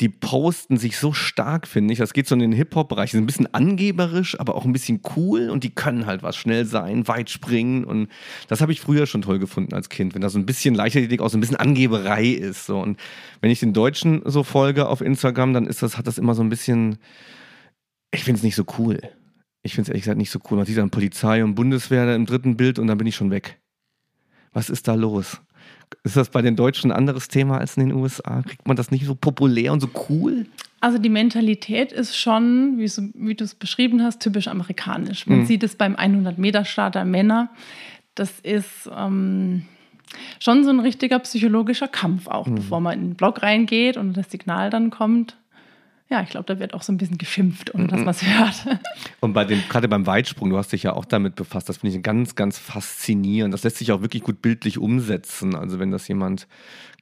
die 0.00 0.08
posten 0.08 0.76
sich 0.76 0.98
so 0.98 1.12
stark, 1.12 1.66
finde 1.66 1.92
ich. 1.92 1.98
Das 1.98 2.12
geht 2.12 2.26
so 2.26 2.34
in 2.34 2.40
den 2.40 2.52
Hip-Hop-Bereich. 2.52 3.10
Die 3.10 3.16
sind 3.16 3.24
ein 3.24 3.26
bisschen 3.26 3.52
angeberisch, 3.54 4.38
aber 4.38 4.54
auch 4.54 4.64
ein 4.64 4.72
bisschen 4.72 5.00
cool 5.16 5.50
und 5.50 5.64
die 5.64 5.70
können 5.70 6.06
halt 6.06 6.22
was 6.22 6.36
schnell 6.36 6.66
sein, 6.66 7.08
weit 7.08 7.30
springen 7.30 7.84
und 7.84 8.08
das 8.48 8.60
habe 8.60 8.72
ich 8.72 8.80
früher 8.80 9.06
schon 9.06 9.22
toll 9.22 9.38
gefunden 9.38 9.74
als 9.74 9.88
Kind, 9.88 10.14
wenn 10.14 10.22
da 10.22 10.28
so 10.28 10.38
ein 10.38 10.46
bisschen 10.46 10.74
Leichtathletik 10.74 11.20
auch 11.20 11.30
so 11.30 11.38
ein 11.38 11.40
bisschen 11.40 11.56
Angeberei 11.56 12.26
ist. 12.26 12.66
So. 12.66 12.78
Und 12.78 12.98
wenn 13.40 13.50
ich 13.50 13.60
den 13.60 13.72
Deutschen 13.72 14.22
so 14.24 14.42
folge 14.42 14.88
auf 14.88 15.00
Instagram, 15.00 15.52
dann 15.52 15.66
ist 15.66 15.82
das, 15.82 15.96
hat 15.98 16.06
das 16.06 16.18
immer 16.18 16.34
so 16.34 16.42
ein 16.42 16.48
bisschen, 16.48 16.98
ich 18.12 18.24
finde 18.24 18.38
es 18.38 18.44
nicht 18.44 18.56
so 18.56 18.64
cool. 18.78 19.00
Ich 19.62 19.74
finde 19.74 19.82
es 19.82 19.88
ehrlich 19.88 20.04
gesagt 20.04 20.18
nicht 20.18 20.30
so 20.30 20.38
cool. 20.48 20.56
Man 20.56 20.66
sieht 20.66 20.78
dann 20.78 20.90
Polizei 20.90 21.42
und 21.42 21.56
Bundeswehr 21.56 22.14
im 22.14 22.24
dritten 22.24 22.56
Bild 22.56 22.78
und 22.78 22.86
dann 22.86 22.98
bin 22.98 23.06
ich 23.06 23.16
schon 23.16 23.30
weg. 23.30 23.60
Was 24.52 24.70
ist 24.70 24.86
da 24.88 24.94
los? 24.94 25.42
Ist 26.04 26.16
das 26.16 26.30
bei 26.30 26.42
den 26.42 26.56
Deutschen 26.56 26.90
ein 26.90 26.96
anderes 26.96 27.28
Thema 27.28 27.58
als 27.58 27.76
in 27.76 27.88
den 27.88 27.96
USA? 27.96 28.42
Kriegt 28.42 28.66
man 28.66 28.76
das 28.76 28.90
nicht 28.90 29.04
so 29.04 29.14
populär 29.14 29.72
und 29.72 29.80
so 29.80 29.88
cool? 30.08 30.46
Also 30.80 30.98
die 30.98 31.08
Mentalität 31.08 31.92
ist 31.92 32.16
schon, 32.16 32.78
wie, 32.78 32.88
so, 32.88 33.02
wie 33.14 33.34
du 33.34 33.44
es 33.44 33.54
beschrieben 33.54 34.02
hast, 34.02 34.20
typisch 34.20 34.48
amerikanisch. 34.48 35.26
Man 35.26 35.40
mhm. 35.40 35.46
sieht 35.46 35.62
es 35.62 35.74
beim 35.74 35.96
100-Meter-Starter 35.96 37.04
Männer. 37.04 37.50
Das 38.14 38.40
ist 38.40 38.88
ähm, 38.96 39.62
schon 40.38 40.64
so 40.64 40.70
ein 40.70 40.80
richtiger 40.80 41.18
psychologischer 41.18 41.88
Kampf 41.88 42.28
auch, 42.28 42.46
mhm. 42.46 42.56
bevor 42.56 42.80
man 42.80 42.94
in 42.94 43.08
den 43.08 43.14
Block 43.14 43.42
reingeht 43.42 43.96
und 43.96 44.16
das 44.16 44.30
Signal 44.30 44.70
dann 44.70 44.90
kommt 44.90 45.36
ja, 46.08 46.22
ich 46.22 46.28
glaube, 46.28 46.46
da 46.46 46.60
wird 46.60 46.72
auch 46.72 46.82
so 46.82 46.92
ein 46.92 46.98
bisschen 46.98 47.18
geschimpft, 47.18 47.74
ohne 47.74 47.88
dass 47.88 47.98
mhm. 47.98 48.04
man 48.04 48.14
es 48.14 48.22
hört. 48.22 48.78
Und 49.20 49.32
bei 49.32 49.44
dem, 49.44 49.60
gerade 49.68 49.88
beim 49.88 50.06
Weitsprung, 50.06 50.50
du 50.50 50.56
hast 50.56 50.72
dich 50.72 50.84
ja 50.84 50.92
auch 50.92 51.04
damit 51.04 51.34
befasst, 51.34 51.68
das 51.68 51.78
finde 51.78 51.96
ich 51.96 52.02
ganz, 52.02 52.36
ganz 52.36 52.58
faszinierend. 52.58 53.52
Das 53.52 53.64
lässt 53.64 53.78
sich 53.78 53.90
auch 53.90 54.02
wirklich 54.02 54.22
gut 54.22 54.40
bildlich 54.40 54.78
umsetzen. 54.78 55.56
Also 55.56 55.78
wenn 55.80 55.90
das 55.90 56.06
jemand 56.06 56.46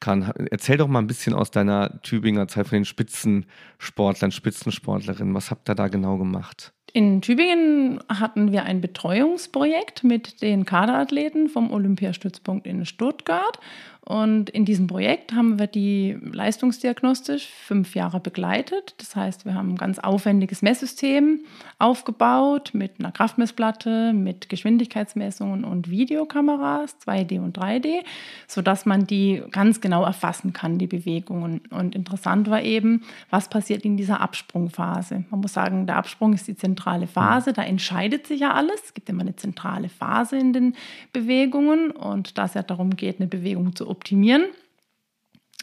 kann. 0.01 0.23
Erzähl 0.51 0.77
doch 0.77 0.89
mal 0.89 0.99
ein 0.99 1.07
bisschen 1.07 1.35
aus 1.35 1.51
deiner 1.51 2.01
Tübinger 2.03 2.47
Zeit 2.49 2.69
von 2.69 2.77
den 2.77 2.85
Spitzensportlern, 2.85 4.33
Spitzensportlerinnen. 4.33 5.35
Was 5.35 5.51
habt 5.51 5.69
ihr 5.69 5.75
da 5.75 5.89
genau 5.89 6.19
gemacht? 6.19 6.73
In 6.93 7.23
Tübingen 7.23 8.01
hatten 8.09 8.53
wir 8.53 8.65
ein 8.65 8.81
Betreuungsprojekt 8.81 10.05
mit 10.05 10.43
den 10.43 10.65
Kaderathleten 10.65 11.49
vom 11.49 11.73
Olympiastützpunkt 11.73 12.67
in 12.67 12.87
Stuttgart. 12.87 13.59
Und 14.05 14.51
in 14.51 14.67
diesem 14.67 14.87
Projekt 14.87 15.33
haben 15.33 15.59
wir 15.59 15.67
die 15.67 16.19
leistungsdiagnostisch 16.21 17.47
fünf 17.47 17.95
Jahre 17.95 18.21
begleitet. 18.21 18.95
Das 18.99 19.17
heißt, 19.17 19.47
wir 19.47 19.55
haben 19.55 19.71
ein 19.71 19.77
ganz 19.77 19.99
aufwendiges 19.99 20.61
Messsystem 20.61 21.41
aufgebaut 21.79 22.73
mit 22.75 22.93
einer 22.99 23.13
Kraftmessplatte, 23.13 24.13
mit 24.13 24.51
Geschwindigkeitsmessungen 24.51 25.65
und 25.65 25.89
Videokameras, 25.89 26.99
2D 27.07 27.41
und 27.41 27.59
3D, 27.59 28.05
sodass 28.47 28.85
man 28.85 29.07
die 29.07 29.43
ganz 29.51 29.81
genau 29.81 30.05
erfassen 30.05 30.53
kann, 30.53 30.79
die 30.79 30.87
Bewegungen. 30.87 31.63
Und 31.71 31.95
interessant 31.95 32.51
war 32.51 32.61
eben, 32.61 33.05
was 33.31 33.49
passiert 33.49 33.87
in 33.87 33.97
dieser 33.97 34.21
Absprungphase. 34.21 35.25
Man 35.31 35.41
muss 35.41 35.55
sagen, 35.55 35.87
der 35.87 35.97
Absprung 35.97 36.35
ist 36.35 36.47
die 36.47 36.57
zentrale 36.57 36.74
Phase, 37.07 37.53
da 37.53 37.63
entscheidet 37.63 38.27
sich 38.27 38.41
ja 38.41 38.55
alles. 38.55 38.83
Es 38.85 38.95
gibt 38.95 39.09
immer 39.09 39.23
eine 39.23 39.37
zentrale 39.37 39.89
Phase 39.89 40.37
in 40.37 40.53
den 40.53 40.75
Bewegungen 41.13 41.91
und 41.91 42.39
da 42.39 42.45
es 42.45 42.55
ja 42.55 42.63
darum 42.63 42.97
geht, 42.97 43.21
eine 43.21 43.29
Bewegung 43.29 43.75
zu 43.77 43.89
optimieren. 43.89 44.45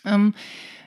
Ähm, 0.06 0.34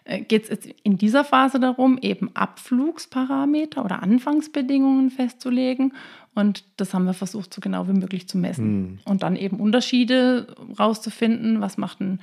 äh, 0.04 0.20
geht 0.20 0.48
es 0.50 0.68
in 0.82 0.98
dieser 0.98 1.24
Phase 1.24 1.58
darum, 1.58 1.98
eben 1.98 2.34
Abflugsparameter 2.34 3.84
oder 3.84 4.02
Anfangsbedingungen 4.02 5.10
festzulegen. 5.10 5.94
Und 6.34 6.64
das 6.76 6.92
haben 6.92 7.06
wir 7.06 7.14
versucht, 7.14 7.54
so 7.54 7.60
genau 7.60 7.88
wie 7.88 7.92
möglich 7.92 8.28
zu 8.28 8.36
messen. 8.36 8.82
Mhm. 8.82 8.98
Und 9.04 9.22
dann 9.22 9.36
eben 9.36 9.60
Unterschiede 9.60 10.54
rauszufinden, 10.78 11.60
was 11.60 11.78
macht 11.78 12.00
ein 12.00 12.20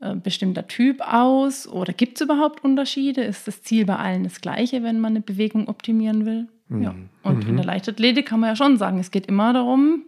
äh, 0.00 0.14
bestimmter 0.14 0.66
Typ 0.66 1.00
aus 1.00 1.66
oder 1.66 1.92
gibt 1.92 2.16
es 2.16 2.22
überhaupt 2.22 2.64
Unterschiede? 2.64 3.22
Ist 3.22 3.48
das 3.48 3.62
Ziel 3.62 3.84
bei 3.84 3.96
allen 3.96 4.24
das 4.24 4.40
gleiche, 4.40 4.82
wenn 4.82 5.00
man 5.00 5.12
eine 5.12 5.20
Bewegung 5.20 5.68
optimieren 5.68 6.24
will? 6.24 6.48
Mhm. 6.70 6.82
Ja. 6.82 6.94
Und 7.22 7.44
mhm. 7.44 7.50
in 7.50 7.56
der 7.56 7.66
Leichtathletik 7.66 8.26
kann 8.26 8.40
man 8.40 8.50
ja 8.50 8.56
schon 8.56 8.78
sagen, 8.78 8.98
es 8.98 9.10
geht 9.10 9.26
immer 9.26 9.52
darum, 9.52 10.04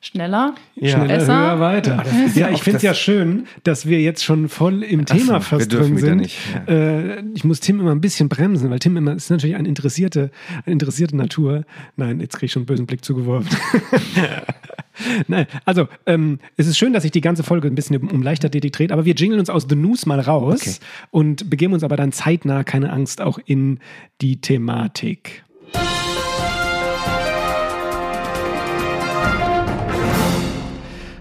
schneller, 0.00 0.54
ja. 0.74 0.90
schneller, 0.90 1.06
besser. 1.06 1.38
höher, 1.38 1.60
weiter. 1.60 2.04
Ja, 2.34 2.50
ich 2.50 2.62
finde 2.62 2.78
es 2.78 2.82
ja 2.82 2.94
schön, 2.94 3.46
dass 3.62 3.86
wir 3.86 4.00
jetzt 4.00 4.24
schon 4.24 4.48
voll 4.48 4.82
im 4.82 5.06
Thema 5.06 5.34
so, 5.34 5.40
fast 5.40 5.72
drin 5.72 5.96
sind. 5.96 6.16
Nicht, 6.18 6.38
ja. 6.66 6.74
äh, 6.74 7.24
ich 7.34 7.44
muss 7.44 7.60
Tim 7.60 7.80
immer 7.80 7.92
ein 7.92 8.00
bisschen 8.00 8.28
bremsen, 8.28 8.70
weil 8.70 8.80
Tim 8.80 8.96
immer 8.96 9.14
ist 9.14 9.30
natürlich 9.30 9.56
eine 9.56 9.68
interessierte, 9.68 10.30
eine 10.66 10.72
interessierte 10.72 11.16
Natur. 11.16 11.64
Nein, 11.96 12.20
jetzt 12.20 12.34
kriege 12.34 12.46
ich 12.46 12.52
schon 12.52 12.62
einen 12.62 12.66
bösen 12.66 12.86
Blick 12.86 13.04
zugeworfen. 13.04 13.48
Nein, 15.26 15.46
also 15.64 15.88
ähm, 16.06 16.38
es 16.56 16.66
ist 16.66 16.78
schön, 16.78 16.92
dass 16.92 17.02
sich 17.02 17.12
die 17.12 17.20
ganze 17.20 17.42
Folge 17.42 17.68
ein 17.68 17.74
bisschen 17.74 17.96
um 18.08 18.22
Leichtathletik 18.22 18.72
dreht, 18.72 18.92
aber 18.92 19.04
wir 19.04 19.14
jingeln 19.14 19.40
uns 19.40 19.50
aus 19.50 19.66
The 19.68 19.74
News 19.74 20.06
mal 20.06 20.20
raus 20.20 20.60
okay. 20.60 20.76
und 21.10 21.50
begeben 21.50 21.72
uns 21.72 21.82
aber 21.82 21.96
dann 21.96 22.12
zeitnah, 22.12 22.62
keine 22.62 22.92
Angst, 22.92 23.20
auch 23.20 23.38
in 23.44 23.80
die 24.20 24.40
Thematik. 24.40 25.43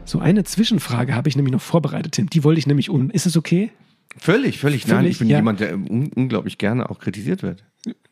So 0.05 0.19
eine 0.19 0.43
Zwischenfrage 0.43 1.15
habe 1.15 1.27
ich 1.27 1.35
nämlich 1.35 1.53
noch 1.53 1.61
vorbereitet, 1.61 2.11
Tim. 2.11 2.29
Die 2.29 2.43
wollte 2.43 2.59
ich 2.59 2.67
nämlich 2.67 2.91
um. 2.91 3.09
Ist 3.09 3.25
es 3.25 3.35
okay? 3.35 3.71
Völlig, 4.17 4.59
völlig. 4.59 4.87
Nein, 4.87 4.97
Völlig, 4.97 5.11
ich 5.11 5.19
bin 5.19 5.29
ja. 5.29 5.37
jemand, 5.37 5.59
der 5.59 5.73
un 5.73 6.11
unglaublich 6.15 6.57
gerne 6.57 6.89
auch 6.89 6.99
kritisiert 6.99 7.43
wird. 7.43 7.63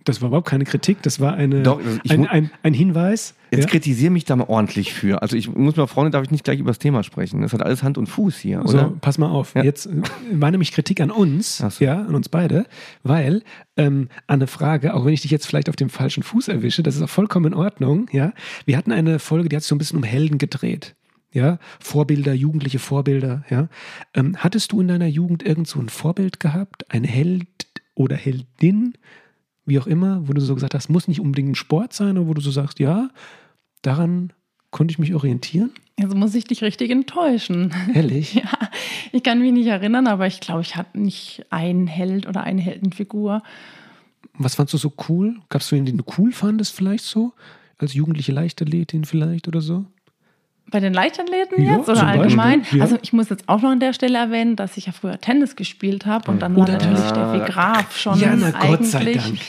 Das 0.03 0.21
war 0.21 0.29
überhaupt 0.29 0.47
keine 0.47 0.65
Kritik, 0.65 1.03
das 1.03 1.19
war 1.19 1.35
eine, 1.35 1.61
Doch, 1.61 1.79
also 1.79 1.99
ein, 2.09 2.27
ein, 2.27 2.51
ein 2.63 2.73
Hinweis. 2.73 3.35
Jetzt 3.51 3.65
ja? 3.65 3.69
kritisiere 3.69 4.11
mich 4.11 4.25
da 4.25 4.35
mal 4.35 4.45
ordentlich 4.47 4.93
für. 4.93 5.21
Also 5.21 5.37
ich 5.37 5.47
muss 5.53 5.75
mal, 5.75 5.85
Freunde, 5.85 6.09
darf 6.09 6.23
ich 6.23 6.31
nicht 6.31 6.43
gleich 6.43 6.59
über 6.59 6.71
das 6.71 6.79
Thema 6.79 7.03
sprechen. 7.03 7.41
Das 7.41 7.53
hat 7.53 7.61
alles 7.61 7.83
Hand 7.83 7.99
und 7.99 8.07
Fuß 8.07 8.35
hier, 8.37 8.63
So, 8.65 8.77
oder? 8.77 8.93
pass 8.99 9.19
mal 9.19 9.29
auf. 9.29 9.53
Ja. 9.53 9.63
Jetzt 9.63 9.85
äh, 9.85 10.01
war 10.33 10.49
nämlich 10.49 10.71
Kritik 10.71 11.01
an 11.01 11.11
uns, 11.11 11.59
so. 11.59 11.69
ja, 11.83 12.01
an 12.01 12.15
uns 12.15 12.29
beide, 12.29 12.65
weil 13.03 13.43
ähm, 13.77 14.09
an 14.25 14.39
eine 14.39 14.47
Frage, 14.47 14.95
auch 14.95 15.05
wenn 15.05 15.13
ich 15.13 15.21
dich 15.21 15.31
jetzt 15.31 15.45
vielleicht 15.45 15.69
auf 15.69 15.75
dem 15.75 15.89
falschen 15.89 16.23
Fuß 16.23 16.47
erwische, 16.47 16.81
das 16.81 16.95
ist 16.95 17.03
auch 17.03 17.09
vollkommen 17.09 17.47
in 17.47 17.53
Ordnung, 17.53 18.07
ja. 18.11 18.33
Wir 18.65 18.77
hatten 18.77 18.91
eine 18.91 19.19
Folge, 19.19 19.49
die 19.49 19.55
hat 19.55 19.61
sich 19.63 19.69
so 19.69 19.75
ein 19.75 19.77
bisschen 19.77 19.97
um 19.97 20.03
Helden 20.03 20.39
gedreht. 20.39 20.95
Ja, 21.33 21.59
Vorbilder, 21.79 22.33
jugendliche 22.33 22.79
Vorbilder, 22.79 23.43
ja. 23.49 23.69
Ähm, 24.13 24.35
hattest 24.37 24.71
du 24.73 24.81
in 24.81 24.89
deiner 24.89 25.07
Jugend 25.07 25.43
irgend 25.43 25.67
so 25.67 25.79
ein 25.79 25.89
Vorbild 25.89 26.39
gehabt, 26.39 26.91
ein 26.91 27.05
Held 27.05 27.47
oder 27.95 28.15
Heldin, 28.17 28.93
wie 29.65 29.79
auch 29.79 29.87
immer, 29.87 30.27
wo 30.27 30.33
du 30.33 30.41
so 30.41 30.53
gesagt 30.55 30.73
hast, 30.73 30.89
muss 30.89 31.07
nicht 31.07 31.21
unbedingt 31.21 31.49
ein 31.49 31.55
Sport 31.55 31.93
sein, 31.93 32.17
aber 32.17 32.27
wo 32.27 32.33
du 32.33 32.41
so 32.41 32.51
sagst, 32.51 32.79
ja, 32.79 33.09
daran 33.81 34.33
konnte 34.71 34.91
ich 34.91 34.99
mich 34.99 35.13
orientieren? 35.13 35.71
Also 36.01 36.15
muss 36.15 36.35
ich 36.35 36.45
dich 36.45 36.63
richtig 36.63 36.89
enttäuschen. 36.89 37.73
Ehrlich? 37.93 38.35
Ja, 38.43 38.69
ich 39.11 39.23
kann 39.23 39.39
mich 39.39 39.51
nicht 39.51 39.67
erinnern, 39.67 40.07
aber 40.07 40.25
ich 40.25 40.39
glaube, 40.39 40.61
ich 40.61 40.75
hatte 40.75 40.99
nicht 40.99 41.45
einen 41.49 41.87
Held 41.87 42.27
oder 42.27 42.43
eine 42.43 42.61
Heldenfigur. 42.61 43.43
Was 44.33 44.55
fandst 44.55 44.73
du 44.73 44.77
so 44.77 44.93
cool? 45.09 45.35
Gab 45.49 45.61
es 45.61 45.67
so 45.67 45.75
einen, 45.75 45.85
den 45.85 45.97
du 45.97 46.05
cool 46.17 46.31
fandest, 46.31 46.73
vielleicht 46.73 47.03
so? 47.03 47.33
Als 47.77 47.93
jugendliche 47.93 48.31
Leichtathletin 48.31 49.05
vielleicht 49.05 49.47
oder 49.47 49.61
so? 49.61 49.85
Bei 50.71 50.79
den 50.79 50.93
Leichtathleten 50.93 51.63
Ja, 51.63 51.77
jetzt 51.77 51.89
oder 51.89 52.07
allgemein? 52.07 52.61
Beispiel, 52.61 52.79
ja. 52.79 52.85
Also 52.85 52.97
ich 53.01 53.13
muss 53.13 53.29
jetzt 53.29 53.47
auch 53.47 53.61
noch 53.61 53.69
an 53.71 53.79
der 53.79 53.93
Stelle 53.93 54.17
erwähnen, 54.17 54.55
dass 54.55 54.77
ich 54.77 54.85
ja 54.87 54.93
früher 54.93 55.19
Tennis 55.19 55.55
gespielt 55.55 56.05
habe 56.05 56.31
und 56.31 56.41
dann 56.41 56.55
war 56.55 56.63
Oder- 56.63 56.73
natürlich 56.73 56.99
Ah, 56.99 57.09
Steffi 57.35 57.51
Graf 57.51 57.97
schon 57.97 58.19
ja, 58.19 58.35
na 58.35 58.51
Gott 58.51 58.85
sei 58.85 58.99
eigentlich 58.99 59.23
Dank. 59.23 59.39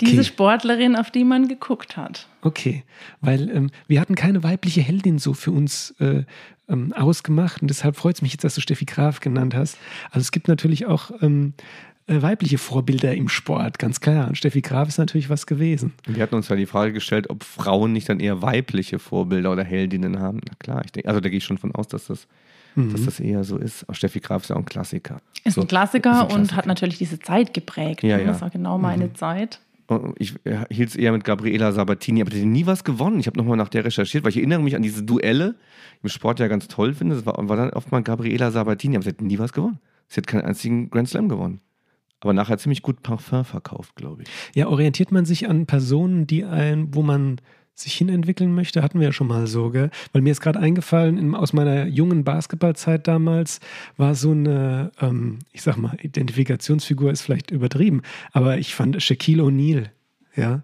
diese 0.00 0.20
Okay, 0.20 0.24
Sportlerin, 0.24 0.96
auf 0.96 1.10
die 1.10 1.24
man 1.24 1.48
geguckt 1.48 1.96
hat. 1.96 2.26
okay. 2.42 2.82
Weil 3.20 3.48
ähm, 3.50 3.70
wir 3.86 4.00
hatten 4.00 4.14
keine 4.16 4.42
weibliche 4.42 4.80
Heldin 4.82 5.18
so 5.18 5.32
für 5.32 5.50
uns 5.52 5.94
äh, 6.00 6.24
ähm, 6.68 6.92
ausgemacht 6.92 7.62
und 7.62 7.68
deshalb 7.68 7.96
freut 7.96 8.16
es 8.16 8.22
mich 8.22 8.32
jetzt, 8.32 8.44
dass 8.44 8.54
du 8.54 8.60
Steffi 8.60 8.84
Graf 8.84 9.20
genannt 9.20 9.54
hast. 9.54 9.78
Also 10.10 10.20
es 10.20 10.32
gibt 10.32 10.48
natürlich 10.48 10.84
auch 10.86 11.10
ähm, 11.22 11.54
äh, 11.56 11.60
weibliche 12.08 12.58
Vorbilder 12.58 13.14
im 13.14 13.28
Sport, 13.28 13.78
ganz 13.78 14.00
klar. 14.00 14.28
Und 14.28 14.36
Steffi 14.38 14.60
Graf 14.62 14.88
ist 14.88 14.98
natürlich 14.98 15.28
was 15.30 15.46
gewesen. 15.46 15.92
Wir 16.06 16.22
hatten 16.22 16.34
uns 16.34 16.48
ja 16.48 16.56
die 16.56 16.66
Frage 16.66 16.92
gestellt, 16.92 17.28
ob 17.30 17.44
Frauen 17.44 17.92
nicht 17.92 18.08
dann 18.08 18.20
eher 18.20 18.40
weibliche 18.42 18.98
Vorbilder 18.98 19.52
oder 19.52 19.64
Heldinnen 19.64 20.18
haben. 20.18 20.40
Na 20.46 20.54
klar, 20.58 20.82
ich 20.84 20.92
denke, 20.92 21.08
also 21.08 21.20
da 21.20 21.28
gehe 21.28 21.38
ich 21.38 21.44
schon 21.44 21.58
von 21.58 21.74
aus, 21.74 21.88
dass 21.88 22.06
das, 22.06 22.26
dass 22.76 23.04
das 23.04 23.20
eher 23.20 23.44
so 23.44 23.56
ist. 23.58 23.84
Aber 23.84 23.94
Steffi 23.94 24.20
Graf 24.20 24.42
ist 24.42 24.48
ja 24.48 24.56
auch 24.56 24.60
ein 24.60 24.64
Klassiker. 24.64 25.20
Ist 25.44 25.54
So, 25.54 25.62
ein 25.62 25.66
Klassiker 25.68 26.10
ist 26.10 26.16
ein 26.16 26.22
und 26.22 26.30
Klassiker. 26.30 26.56
hat 26.56 26.66
natürlich 26.66 26.98
diese 26.98 27.18
Zeit 27.18 27.52
geprägt. 27.52 28.02
Ja, 28.02 28.16
ne? 28.16 28.22
ja. 28.24 28.28
Das 28.28 28.40
war 28.40 28.50
genau 28.50 28.78
meine 28.78 29.12
Zeit. 29.12 29.60
Und 29.88 30.14
Ich 30.18 30.34
äh, 30.44 30.64
hielt 30.70 30.90
es 30.90 30.96
eher 30.96 31.12
mit 31.12 31.24
Gabriela 31.24 31.72
Sabatini, 31.72 32.20
aber 32.20 32.30
die 32.30 32.40
hat 32.40 32.46
nie 32.46 32.66
was 32.66 32.84
gewonnen. 32.84 33.20
Ich 33.20 33.26
habe 33.26 33.38
nochmal 33.38 33.56
nach 33.56 33.68
der 33.68 33.84
recherchiert, 33.84 34.22
weil 34.24 34.30
ich 34.30 34.36
erinnere 34.36 34.60
mich 34.60 34.76
an 34.76 34.82
diese 34.82 35.02
Duelle, 35.02 35.54
die 35.54 35.98
ich 35.98 36.04
im 36.04 36.08
Sport 36.10 36.40
ja 36.40 36.48
ganz 36.48 36.68
toll 36.68 36.94
finde. 36.94 37.16
Das 37.16 37.26
war, 37.26 37.36
war 37.48 37.56
dann 37.56 37.70
oft 37.70 37.90
mal 37.90 38.02
Gabriela 38.02 38.50
Sabatini, 38.50 38.96
aber 38.96 39.04
sie 39.04 39.10
hat 39.10 39.20
nie 39.22 39.38
was 39.38 39.52
gewonnen. 39.52 39.78
Sie 40.08 40.18
hat 40.20 40.26
keinen 40.26 40.42
einzigen 40.42 40.90
Grand 40.90 41.08
Slam 41.08 41.28
gewonnen. 41.28 41.60
Aber 42.20 42.32
nachher 42.32 42.58
ziemlich 42.58 42.82
gut 42.82 43.02
Parfum 43.02 43.44
verkauft, 43.44 43.94
glaube 43.94 44.22
ich. 44.22 44.28
Ja, 44.54 44.68
orientiert 44.68 45.12
man 45.12 45.24
sich 45.24 45.48
an 45.48 45.66
Personen, 45.66 46.26
die 46.26 46.44
ein, 46.44 46.94
wo 46.94 47.02
man 47.02 47.40
sich 47.80 47.94
hinentwickeln 47.94 48.52
möchte, 48.52 48.82
hatten 48.82 48.98
wir 48.98 49.06
ja 49.06 49.12
schon 49.12 49.28
mal 49.28 49.46
so, 49.46 49.70
gell? 49.70 49.90
Weil 50.12 50.22
mir 50.22 50.32
ist 50.32 50.40
gerade 50.40 50.58
eingefallen, 50.58 51.16
in, 51.16 51.34
aus 51.34 51.52
meiner 51.52 51.86
jungen 51.86 52.24
Basketballzeit 52.24 53.06
damals 53.06 53.60
war 53.96 54.14
so 54.16 54.32
eine, 54.32 54.90
ähm, 55.00 55.38
ich 55.52 55.62
sag 55.62 55.76
mal, 55.76 55.96
Identifikationsfigur 56.02 57.12
ist 57.12 57.22
vielleicht 57.22 57.50
übertrieben, 57.52 58.02
aber 58.32 58.58
ich 58.58 58.74
fand 58.74 59.00
Shaquille 59.00 59.44
O'Neal, 59.44 59.90
ja, 60.34 60.62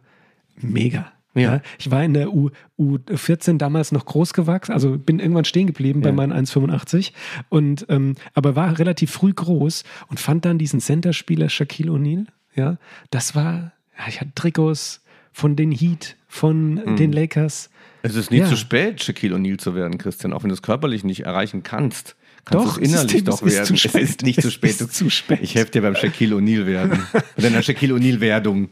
mega. 0.56 1.13
Ja. 1.34 1.60
Ich 1.78 1.90
war 1.90 2.04
in 2.04 2.14
der 2.14 2.32
U, 2.32 2.50
U14 2.78 3.58
damals 3.58 3.92
noch 3.92 4.06
groß 4.06 4.32
gewachsen, 4.34 4.72
also 4.72 4.96
bin 4.98 5.18
irgendwann 5.20 5.44
stehen 5.44 5.66
geblieben 5.66 6.00
bei 6.00 6.10
Ja. 6.10 6.14
meinen 6.14 6.32
1,85 6.32 7.12
und 7.48 7.86
ähm, 7.88 8.14
aber 8.34 8.56
war 8.56 8.78
relativ 8.78 9.10
früh 9.10 9.32
groß 9.32 9.84
und 10.08 10.20
fand 10.20 10.44
dann 10.44 10.58
diesen 10.58 10.80
Centerspieler 10.80 11.48
Shaquille 11.48 11.90
O'Neal, 11.90 12.26
ja, 12.54 12.76
das 13.10 13.34
war, 13.34 13.72
ja, 13.98 14.04
ich 14.08 14.20
hatte 14.20 14.30
Trikots 14.34 15.02
von 15.32 15.56
den 15.56 15.72
Heat, 15.72 16.16
von 16.28 16.74
Mhm. 16.74 16.96
den 16.96 17.12
Lakers. 17.12 17.70
Es 18.02 18.14
ist 18.14 18.30
nie 18.30 18.38
Ja. 18.38 18.46
zu 18.48 18.56
spät, 18.56 19.02
Shaquille 19.02 19.34
O'Neal 19.34 19.58
zu 19.58 19.74
werden, 19.74 19.98
Christian, 19.98 20.32
auch 20.32 20.42
wenn 20.44 20.50
du 20.50 20.54
es 20.54 20.62
körperlich 20.62 21.02
nicht 21.04 21.20
erreichen 21.24 21.62
kannst. 21.62 22.16
Kannst 22.44 22.66
Doch, 22.66 22.76
du 22.76 22.82
es 22.82 22.88
innerlich 22.90 23.14
es 23.16 23.24
doch 23.24 23.42
es 23.42 23.54
werden. 23.54 23.64
zu 23.66 23.74
Es 23.74 23.80
spät. 23.80 24.02
ist 24.02 24.22
nicht 24.22 24.42
zu 24.42 24.48
Es 24.48 24.54
spät. 24.54 24.70
ist 24.80 24.92
zu 24.94 25.08
spät. 25.10 25.38
Ich 25.42 25.54
helfe 25.54 25.70
dir 25.72 25.80
beim 25.82 25.96
Shaquille 25.96 26.36
O'Neal 26.36 26.66
werden. 26.66 27.02
Mit 27.36 27.44
deiner 27.46 27.62
Shaquille 27.62 27.94
O'Neal-Werdung. 27.94 28.68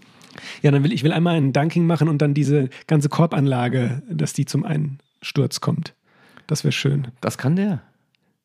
Ja, 0.62 0.70
dann 0.70 0.84
will 0.84 0.92
ich 0.92 1.04
will 1.04 1.12
einmal 1.12 1.36
einen 1.36 1.52
Dunking 1.52 1.86
machen 1.86 2.08
und 2.08 2.22
dann 2.22 2.34
diese 2.34 2.68
ganze 2.86 3.08
Korbanlage, 3.08 4.02
dass 4.10 4.32
die 4.32 4.44
zum 4.44 4.64
Einsturz 4.64 5.60
kommt. 5.60 5.94
Das 6.46 6.64
wäre 6.64 6.72
schön. 6.72 7.08
Das 7.20 7.38
kann 7.38 7.56
der. 7.56 7.82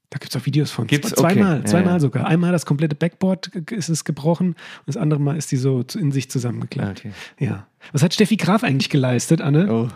Da 0.09 0.19
gibt 0.19 0.33
es 0.33 0.41
auch 0.41 0.45
Videos 0.45 0.71
von. 0.71 0.87
Gibt's? 0.87 1.09
Zweimal, 1.11 1.57
Okay. 1.57 1.65
Ja, 1.65 1.65
zweimal 1.65 1.93
ja. 1.93 1.99
sogar. 1.99 2.25
Einmal 2.27 2.51
das 2.53 2.65
komplette 2.65 2.95
Backboard 2.95 3.47
ist 3.71 3.89
es 3.89 4.05
gebrochen 4.05 4.49
und 4.49 4.87
das 4.87 4.95
andere 4.95 5.19
Mal 5.19 5.35
ist 5.35 5.51
die 5.51 5.57
so 5.57 5.83
in 5.95 6.11
sich 6.11 6.29
zusammengeklappt. 6.29 6.99
Okay. 6.99 7.11
Ja. 7.39 7.67
Was 7.91 8.03
hat 8.03 8.13
Steffi 8.13 8.37
Graf 8.37 8.63
eigentlich 8.63 8.89
geleistet, 8.89 9.41
Anne? 9.41 9.71
Oh. 9.71 9.89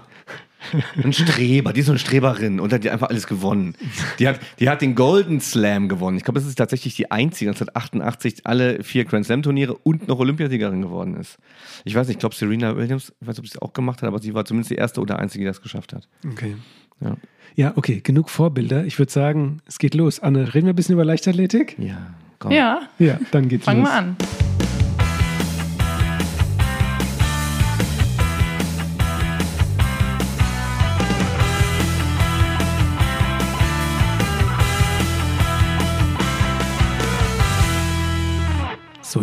Ein 1.04 1.14
Streber, 1.14 1.74
die 1.74 1.80
ist 1.82 1.88
so 1.88 1.92
eine 1.92 2.00
Streberin 2.00 2.60
und 2.60 2.72
hat 2.74 2.84
die 2.84 2.90
einfach 2.90 3.10
alles 3.10 3.28
gewonnen. 3.28 3.76
Die 4.20 4.28
hat, 4.28 4.40
die 4.60 4.70
hat 4.70 4.82
den 4.82 4.96
Golden 4.96 5.40
Slam 5.42 5.90
gewonnen. 5.90 6.18
Ich 6.18 6.24
glaube, 6.24 6.40
das 6.40 6.48
ist 6.48 6.56
tatsächlich 6.56 6.96
die 6.96 7.10
einzige 7.12 7.50
1988 7.52 8.46
alle 8.46 8.84
vier 8.84 9.06
Grand 9.06 9.26
Slam 9.26 9.42
Turniere 9.44 9.74
und 9.76 10.08
noch 10.08 10.20
Olympiasiegerin 10.20 10.82
geworden 10.82 11.16
ist. 11.18 11.38
Ich 11.84 11.96
weiß 11.96 12.08
nicht, 12.08 12.16
ich 12.16 12.20
glaube 12.20 12.36
Serena 12.36 12.76
Williams, 12.78 13.14
ich 13.22 13.28
weiß 13.28 13.36
nicht, 13.38 13.40
ob 13.40 13.48
sie 13.48 13.56
es 13.58 13.62
auch 13.62 13.74
gemacht 13.74 14.02
hat, 14.02 14.08
aber 14.08 14.20
sie 14.20 14.34
war 14.34 14.46
zumindest 14.46 14.72
die 14.72 14.76
erste 14.76 15.02
oder 15.02 15.20
einzige, 15.20 15.44
die 15.44 15.48
das 15.48 15.62
geschafft 15.62 15.94
hat. 15.94 16.08
Okay. 16.32 16.56
Ja. 17.00 17.18
Ja, 17.56 17.74
okay, 17.76 18.00
genug 18.02 18.30
Vorbilder. 18.30 18.86
Ich 18.86 18.98
würde 18.98 19.12
sagen, 19.12 19.62
es 19.68 19.78
geht 19.78 19.94
los. 19.94 20.20
Anne, 20.22 20.54
reden 20.54 20.68
wir 20.68 20.74
ein 20.74 20.76
bisschen 20.76 20.94
über 20.94 21.04
Leichtathletik? 21.04 21.76
Ja, 21.80 22.14
komm. 22.40 22.52
Ja, 22.54 22.82
Ja, 22.98 23.20
dann 23.32 23.50
geht's 23.50 23.66
fangen 23.66 23.82
los. 23.82 23.90
wir 23.90 23.94
an. 23.94 24.16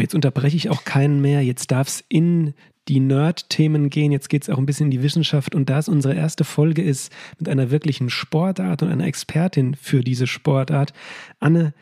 Jetzt 0.01 0.15
unterbreche 0.15 0.57
ich 0.57 0.71
auch 0.71 0.85
keinen 0.85 1.21
mehr. 1.21 1.43
Jetzt 1.43 1.71
darf 1.71 1.89
es 1.89 2.05
in 2.09 2.55
die 2.89 3.01
Nerd-Themen 3.01 3.91
gehen. 3.91 4.13
Jetzt 4.13 4.29
geht 4.29 4.43
es 4.43 4.51
auch 4.51 4.59
ein 4.59 4.67
bisschen 4.67 4.87
in 4.87 4.91
die 4.91 5.03
Wissenschaft. 5.03 5.55
Und 5.55 5.69
da 5.69 5.79
es 5.79 5.89
unsere 5.89 6.15
erste 6.15 6.45
Folge 6.45 6.83
ist 6.83 7.13
mit 7.39 7.49
einer 7.49 7.71
wirklichen 7.71 8.11
Sportart 8.11 8.83
und 8.83 8.91
einer 8.91 9.07
Expertin 9.07 9.75
für 9.75 10.03
diese 10.03 10.27
Sportart, 10.27 10.93
Anne, 11.39 11.75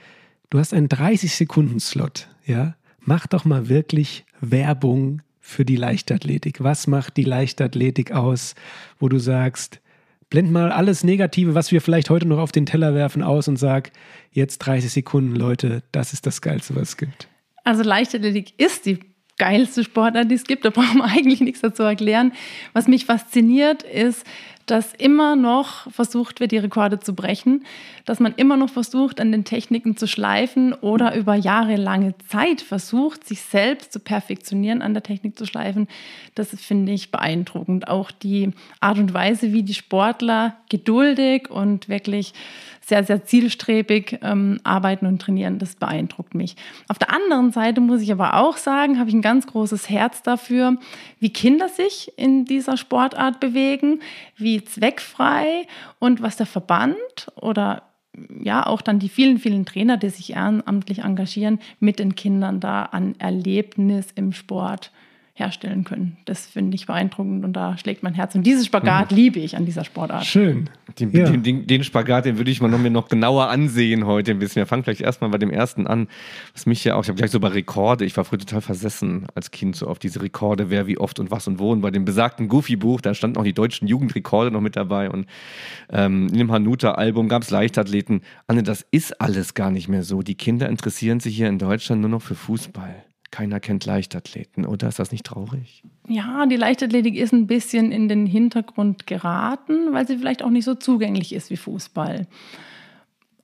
du 0.51 0.59
hast 0.59 0.75
einen 0.75 0.89
30-Sekunden-Slot. 0.89 2.29
Ja? 2.45 2.77
Mach 3.01 3.27
doch 3.27 3.45
mal 3.45 3.69
wirklich 3.69 4.25
Werbung 4.41 5.23
für 5.41 5.65
die 5.65 5.77
Leichtathletik. 5.77 6.63
Was 6.63 6.89
macht 6.89 7.17
die 7.17 7.25
Leichtathletik 7.25 8.11
aus, 8.11 8.57
wo 8.99 9.09
du 9.09 9.19
sagst, 9.19 9.81
blend 10.29 10.51
mal 10.51 10.73
alles 10.73 11.05
Negative, 11.05 11.55
was 11.55 11.71
wir 11.71 11.81
vielleicht 11.81 12.11
heute 12.11 12.27
noch 12.27 12.39
auf 12.39 12.51
den 12.51 12.67
Teller 12.67 12.95
werfen, 12.95 13.23
aus 13.23 13.47
und 13.47 13.57
sag, 13.57 13.93
jetzt 14.33 14.59
30 14.59 14.91
Sekunden, 14.91 15.37
Leute, 15.37 15.85
das 15.93 16.13
ist 16.13 16.27
das 16.27 16.41
Geilste, 16.41 16.75
was 16.75 16.89
es 16.91 16.97
gibt. 16.97 17.29
Also 17.67 17.83
Leichtathletik 17.83 18.53
ist 18.59 18.87
die 18.87 19.01
geilste 19.39 19.83
Sportart, 19.83 20.31
die 20.31 20.37
es 20.37 20.45
gibt. 20.45 20.65
Da 20.65 20.71
brauchen 20.71 20.99
wir 20.99 21.05
eigentlich 21.17 21.41
nichts 21.41 21.63
dazu 21.63 21.83
erklären. 21.83 22.33
Was 22.73 22.87
mich 22.87 23.07
fasziniert, 23.07 23.83
ist, 23.83 24.25
dass 24.67 24.95
immer 24.95 25.35
noch 25.35 25.91
versucht 25.91 26.39
wird, 26.39 26.53
die 26.53 26.59
Rekorde 26.59 27.01
zu 27.01 27.15
brechen, 27.15 27.65
dass 28.05 28.21
man 28.21 28.35
immer 28.37 28.57
noch 28.57 28.71
versucht, 28.71 29.21
an 29.21 29.33
den 29.33 29.45
Techniken 29.45 29.97
zu 29.97 30.07
schleifen 30.07 30.75
oder 30.75 31.17
über 31.17 31.35
jahrelange 31.35 32.15
Zeit 32.29 32.61
versucht, 32.61 33.27
sich 33.27 33.43
selbst 33.43 33.93
zu 33.93 33.99
perfektionieren, 34.01 34.83
an 34.83 34.95
der 34.95 35.03
Technik 35.03 35.37
zu 35.37 35.45
schleifen. 35.45 35.89
Das 36.37 36.49
finde 36.51 36.93
ich 36.93 37.11
beeindruckend. 37.11 37.89
Auch 37.89 38.13
die 38.13 38.51
Art 38.81 38.99
und 38.99 39.13
Weise, 39.13 39.53
wie 39.53 39.65
die 39.65 39.75
Sportler 39.75 40.57
geduldig 40.69 41.51
und 41.51 41.89
wirklich 41.89 42.33
sehr, 42.87 43.03
sehr 43.03 43.25
zielstrebig 43.25 44.21
ähm, 44.23 44.61
arbeiten 44.63 45.07
und 45.07 45.21
trainieren. 45.21 45.59
Das 45.59 45.75
beeindruckt 45.75 46.37
mich. 46.37 46.55
Auf 46.87 47.01
der 47.01 47.13
anderen 47.13 47.51
Seite 47.51 47.81
muss 47.81 48.01
ich 48.01 48.13
aber 48.13 48.35
auch 48.35 48.57
sagen, 48.57 49.01
habe 49.01 49.09
ich 49.09 49.15
ein 49.15 49.23
ganz 49.23 49.49
großes 49.49 49.91
Herz 49.91 50.23
dafür, 50.23 50.77
wie 51.19 51.33
Kinder 51.33 51.69
sich 51.69 52.13
in 52.17 52.45
dieser 52.45 52.77
Sportart 52.77 53.41
bewegen, 53.41 54.03
wie 54.37 54.63
zweckfrei 54.63 55.67
und 55.99 56.23
was 56.23 56.37
der 56.37 56.47
Verband 56.47 56.97
oder 57.35 57.83
ja 58.41 58.65
auch 58.65 58.83
dann 58.83 59.01
die 59.01 59.09
vielen, 59.09 59.39
vielen 59.39 59.67
Trainer, 59.67 59.97
die 59.97 60.11
sich 60.11 60.35
ehrenamtlich 60.35 61.01
engagieren, 61.01 61.59
mit 61.81 61.99
den 61.99 62.15
Kindern 62.15 62.61
da 62.61 62.85
an 62.85 63.17
Erlebnis 63.19 64.07
im 64.15 64.33
Sport 64.33 64.93
herstellen 65.39 65.85
können. 65.85 66.17
Das 66.25 66.47
finde 66.47 66.75
ich 66.75 66.87
beeindruckend 66.87 67.45
und 67.45 67.53
da 67.53 67.77
schlägt 67.77 68.03
mein 68.03 68.15
Herz. 68.15 68.35
Und 68.35 68.45
dieses 68.45 68.65
Spagat 68.67 69.11
mhm. 69.11 69.17
liebe 69.17 69.39
ich 69.39 69.55
an 69.55 69.67
dieser 69.67 69.85
Sportart. 69.85 70.25
Schön. 70.25 70.71
Den, 70.99 71.13
ja. 71.13 71.29
den, 71.29 71.43
den, 71.43 71.67
den, 71.67 71.85
Spagat, 71.85 72.25
den 72.25 72.39
würde 72.39 72.51
ich 72.51 72.63
mal 72.63 72.69
noch, 72.69 72.79
mir 72.79 72.91
noch 72.91 73.09
genauer 73.09 73.49
ansehen 73.51 74.07
heute 74.07 74.31
ein 74.31 74.39
bisschen. 74.39 74.61
Wir 74.61 74.67
fangen 74.67 74.83
vielleicht 74.83 75.03
erstmal 75.03 75.29
bei 75.29 75.37
dem 75.37 75.51
ersten 75.51 75.87
an, 75.87 76.09
was 76.55 76.65
mich 76.65 76.83
ja 76.85 76.95
auch, 76.95 77.03
ich 77.03 77.09
habe 77.09 77.19
gleich 77.19 77.31
so 77.31 77.39
bei 77.39 77.49
Rekorde, 77.49 78.07
ich 78.07 78.17
war 78.17 78.25
früher 78.25 78.39
total 78.39 78.63
versessen 78.63 79.27
als 79.35 79.51
Kind 79.51 79.77
so 79.77 79.89
auf 79.89 79.99
diese 79.99 80.23
Rekorde, 80.23 80.71
wer 80.71 80.87
wie 80.87 80.97
oft 80.97 81.21
und 81.21 81.31
was 81.31 81.47
und 81.47 81.59
wo. 81.59 81.71
Und 81.71 81.83
bei 81.83 81.91
dem 81.91 82.07
besagten 82.07 82.49
Goofy-Buch, 82.49 83.03
da 83.03 83.13
standen 83.13 83.37
auch 83.37 83.45
die 83.45 83.53
deutschen 83.53 83.87
Jugendrekorde 83.87 84.51
noch 84.51 84.63
mit 84.63 84.75
dabei 84.75 85.11
und 85.11 85.27
ähm, 85.91 86.29
in 86.29 86.39
dem 86.39 86.51
Hanuta-Album 86.51 87.29
gab 87.29 87.43
es 87.43 87.51
Leichtathleten. 87.51 88.23
Anne, 88.47 88.63
das 88.63 88.87
ist 88.91 89.21
alles 89.21 89.53
gar 89.53 89.71
nicht 89.71 89.89
mehr 89.89 90.03
so. 90.03 90.23
Die 90.23 90.35
Kinder 90.35 90.71
interessieren 90.71 91.21
sich 91.21 91.37
hier 91.37 91.49
in 91.49 91.59
Deutschland 91.59 92.01
nur 92.01 92.11
noch 92.11 92.23
für 92.23 92.35
Fußball 92.35 93.05
keiner 93.37 93.61
kennt 93.61 93.85
Leichtathleten, 93.85 94.65
oder 94.65 94.89
ist 94.89 94.99
das 94.99 95.13
nicht 95.13 95.27
traurig? 95.27 95.83
Ja, 96.09 96.47
die 96.47 96.57
Leichtathletik 96.57 97.17
ist 97.17 97.35
ein 97.35 97.47
bisschen 97.47 97.93
in 97.93 98.09
den 98.09 98.25
Hintergrund 98.25 99.07
geraten, 99.07 99.93
weil 99.93 100.07
sie 100.07 100.17
vielleicht 100.17 100.43
auch 100.43 100.49
nicht 100.49 100.65
so 100.65 100.75
zugänglich 100.75 101.35
ist 101.35 101.51
wie 101.51 101.59
Fußball. 101.59 102.27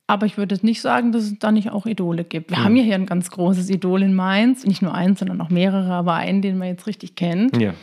Aber 0.06 0.24
ich 0.24 0.38
würde 0.38 0.58
nicht 0.62 0.80
sagen, 0.80 1.12
dass 1.12 1.24
es 1.24 1.38
da 1.38 1.52
nicht 1.52 1.72
auch 1.72 1.84
Idole 1.84 2.24
gibt. 2.24 2.50
Wir 2.50 2.56
ja. 2.56 2.64
haben 2.64 2.74
ja 2.74 2.82
hier 2.82 2.94
ein 2.94 3.04
ganz 3.04 3.30
großes 3.30 3.68
Idol 3.68 4.02
in 4.02 4.14
Mainz. 4.14 4.64
Nicht 4.64 4.80
nur 4.80 4.94
eins, 4.94 5.18
sondern 5.18 5.38
auch 5.42 5.50
mehrere, 5.50 5.92
aber 5.92 6.14
einen, 6.14 6.40
den 6.40 6.56
man 6.56 6.68
jetzt 6.68 6.86
richtig 6.86 7.14
kennt. 7.14 7.60
Ja. 7.60 7.74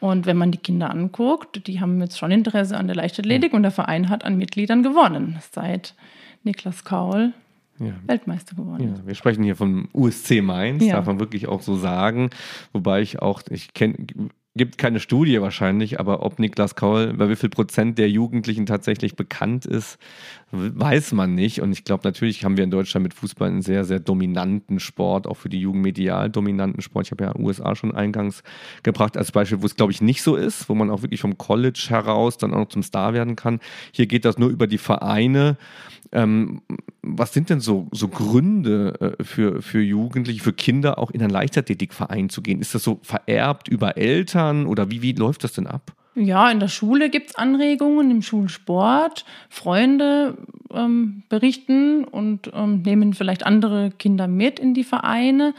Und 0.00 0.24
wenn 0.24 0.38
man 0.38 0.52
die 0.52 0.58
Kinder 0.58 0.90
anguckt, 0.90 1.66
die 1.66 1.80
haben 1.80 2.00
jetzt 2.00 2.18
schon 2.18 2.30
Interesse 2.30 2.78
an 2.78 2.86
der 2.86 2.96
Leichtathletik 2.96 3.52
ja. 3.52 3.56
und 3.56 3.62
der 3.62 3.72
Verein 3.72 4.08
hat 4.08 4.24
an 4.24 4.38
Mitgliedern 4.38 4.82
gewonnen. 4.82 5.38
Seit 5.52 5.94
Niklas 6.44 6.84
Kaul 6.84 7.34
ja. 7.86 7.94
Weltmeister 8.06 8.56
geworden. 8.56 8.94
Ja, 8.96 9.06
wir 9.06 9.14
sprechen 9.14 9.42
hier 9.44 9.56
vom 9.56 9.88
USC 9.92 10.42
Mainz, 10.42 10.84
ja. 10.84 10.96
darf 10.96 11.06
man 11.06 11.20
wirklich 11.20 11.48
auch 11.48 11.62
so 11.62 11.76
sagen. 11.76 12.30
Wobei 12.72 13.02
ich 13.02 13.20
auch, 13.20 13.42
ich 13.50 13.74
kenne 13.74 14.06
gibt 14.54 14.76
keine 14.76 15.00
Studie 15.00 15.40
wahrscheinlich, 15.40 15.98
aber 15.98 16.22
ob 16.22 16.38
Niklas 16.38 16.74
Kaul 16.74 17.14
bei 17.14 17.28
wie 17.28 17.36
viel 17.36 17.48
Prozent 17.48 17.98
der 17.98 18.10
Jugendlichen 18.10 18.66
tatsächlich 18.66 19.16
bekannt 19.16 19.64
ist, 19.64 19.98
weiß 20.52 21.12
man 21.12 21.34
nicht. 21.34 21.60
Und 21.62 21.72
ich 21.72 21.84
glaube, 21.84 22.02
natürlich 22.04 22.44
haben 22.44 22.56
wir 22.56 22.64
in 22.64 22.70
Deutschland 22.70 23.02
mit 23.02 23.14
Fußball 23.14 23.48
einen 23.48 23.62
sehr, 23.62 23.84
sehr 23.84 24.00
dominanten 24.00 24.80
Sport, 24.80 25.26
auch 25.26 25.36
für 25.36 25.48
die 25.48 25.60
Jugend 25.60 25.82
medial 25.82 26.28
dominanten 26.30 26.82
Sport. 26.82 27.06
Ich 27.06 27.10
habe 27.10 27.24
ja 27.24 27.36
USA 27.36 27.74
schon 27.74 27.94
eingangs 27.94 28.42
gebracht 28.82 29.16
als 29.16 29.32
Beispiel, 29.32 29.62
wo 29.62 29.66
es, 29.66 29.76
glaube 29.76 29.92
ich, 29.92 30.02
nicht 30.02 30.22
so 30.22 30.36
ist, 30.36 30.68
wo 30.68 30.74
man 30.74 30.90
auch 30.90 31.02
wirklich 31.02 31.20
vom 31.20 31.38
College 31.38 31.86
heraus 31.88 32.36
dann 32.36 32.52
auch 32.52 32.58
noch 32.58 32.68
zum 32.68 32.82
Star 32.82 33.14
werden 33.14 33.34
kann. 33.34 33.60
Hier 33.92 34.06
geht 34.06 34.24
das 34.24 34.38
nur 34.38 34.50
über 34.50 34.66
die 34.66 34.78
Vereine. 34.78 35.56
Ähm, 36.12 36.60
was 37.00 37.32
sind 37.32 37.48
denn 37.48 37.60
so, 37.60 37.88
so 37.90 38.08
Gründe 38.08 39.16
äh, 39.18 39.24
für, 39.24 39.62
für 39.62 39.80
Jugendliche, 39.80 40.42
für 40.42 40.52
Kinder 40.52 40.98
auch 40.98 41.10
in 41.10 41.22
einen 41.22 41.30
Leichtathletikverein 41.30 42.28
zu 42.28 42.42
gehen? 42.42 42.60
Ist 42.60 42.74
das 42.74 42.84
so 42.84 43.00
vererbt 43.02 43.68
über 43.68 43.96
Eltern 43.96 44.66
oder 44.66 44.90
wie, 44.90 45.00
wie 45.00 45.12
läuft 45.12 45.44
das 45.44 45.52
denn 45.52 45.66
ab? 45.66 45.94
Ja, 46.14 46.50
in 46.50 46.60
der 46.60 46.68
Schule 46.68 47.08
gibt 47.08 47.30
es 47.30 47.36
Anregungen, 47.36 48.10
im 48.10 48.22
Schulsport. 48.22 49.24
Freunde 49.48 50.36
ähm, 50.70 51.22
berichten 51.28 52.04
und 52.04 52.50
ähm, 52.54 52.82
nehmen 52.82 53.14
vielleicht 53.14 53.46
andere 53.46 53.90
Kinder 53.90 54.28
mit 54.28 54.58
in 54.58 54.74
die 54.74 54.84
Vereine. 54.84 55.54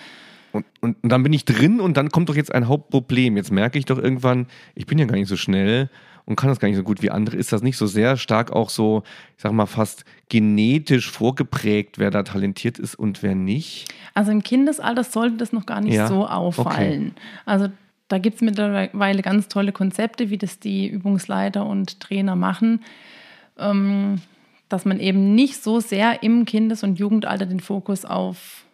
Und, 0.51 0.65
und, 0.81 0.97
und, 1.01 1.09
dann 1.09 1.23
bin 1.23 1.33
ich 1.33 1.45
drin 1.45 1.79
und 1.79 1.97
dann 1.97 2.09
kommt 2.09 2.29
doch 2.29 2.35
jetzt 2.35 2.53
ein 2.53 2.67
Hauptproblem. 2.67 3.35
Jetzt 3.37 3.51
merke 3.51 3.79
ich 3.79 3.85
doch 3.85 3.97
irgendwann, 3.97 4.45
ich 4.75 4.85
bin 4.85 4.99
ja 4.99 5.05
gar 5.05 5.15
nicht 5.15 5.27
so 5.27 5.37
schnell 5.37 5.89
und 6.25 6.35
kann 6.35 6.49
das 6.49 6.59
gar 6.59 6.67
nicht 6.67 6.77
so 6.77 6.83
gut 6.83 7.01
wie 7.01 7.09
andere. 7.09 7.35
Ist 7.35 7.51
das 7.51 7.63
nicht 7.63 7.77
so 7.77 7.87
sehr 7.87 8.17
stark 8.17 8.51
auch 8.51 8.69
so, 8.69 9.01
ich 9.35 9.41
sag 9.41 9.51
mal, 9.51 9.65
fast 9.65 10.05
genetisch 10.29 11.09
vorgeprägt, 11.09 11.97
wer 11.97 12.11
da 12.11 12.21
talentiert 12.21 12.77
ist 12.77 12.93
und 12.95 13.23
wer 13.23 13.33
nicht? 13.33 13.91
Also 14.13 14.31
im 14.31 14.43
Kindesalter 14.43 15.03
sollte 15.03 15.37
das 15.37 15.51
noch 15.51 15.65
gar 15.65 15.81
nicht 15.81 15.95
ja? 15.95 16.07
so 16.07 16.27
auffallen. 16.27 17.13
Okay. 17.15 17.21
Also 17.45 17.69
da 18.07 18.17
gibt 18.17 18.35
es 18.35 18.41
mittlerweile 18.41 19.21
ganz 19.21 19.47
tolle 19.47 19.71
Konzepte, 19.71 20.29
wie 20.29 20.37
das 20.37 20.59
die 20.59 20.87
Übungsleiter 20.87 21.65
und 21.65 21.99
Trainer 21.99 22.35
machen, 22.35 22.83
ähm, 23.57 24.21
dass 24.69 24.85
man 24.85 24.99
eben 24.99 25.35
nicht 25.35 25.61
so 25.63 25.79
sehr 25.79 26.23
im 26.23 26.45
Kindes- 26.45 26.83
und 26.83 26.99
Jugendalter 26.99 27.45
den 27.45 27.59
Fokus 27.59 28.05
auf 28.05 28.65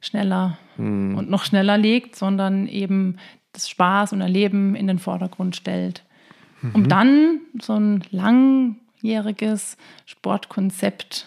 schneller 0.00 0.58
hm. 0.76 1.16
und 1.16 1.28
noch 1.28 1.44
schneller 1.44 1.76
legt, 1.76 2.16
sondern 2.16 2.66
eben 2.66 3.16
das 3.52 3.68
Spaß 3.68 4.12
und 4.12 4.20
Erleben 4.20 4.74
in 4.74 4.86
den 4.86 4.98
Vordergrund 4.98 5.56
stellt. 5.56 6.04
Mhm. 6.62 6.70
Um 6.74 6.88
dann 6.88 7.40
so 7.60 7.74
ein 7.74 8.04
langjähriges 8.10 9.76
Sportkonzept 10.06 11.26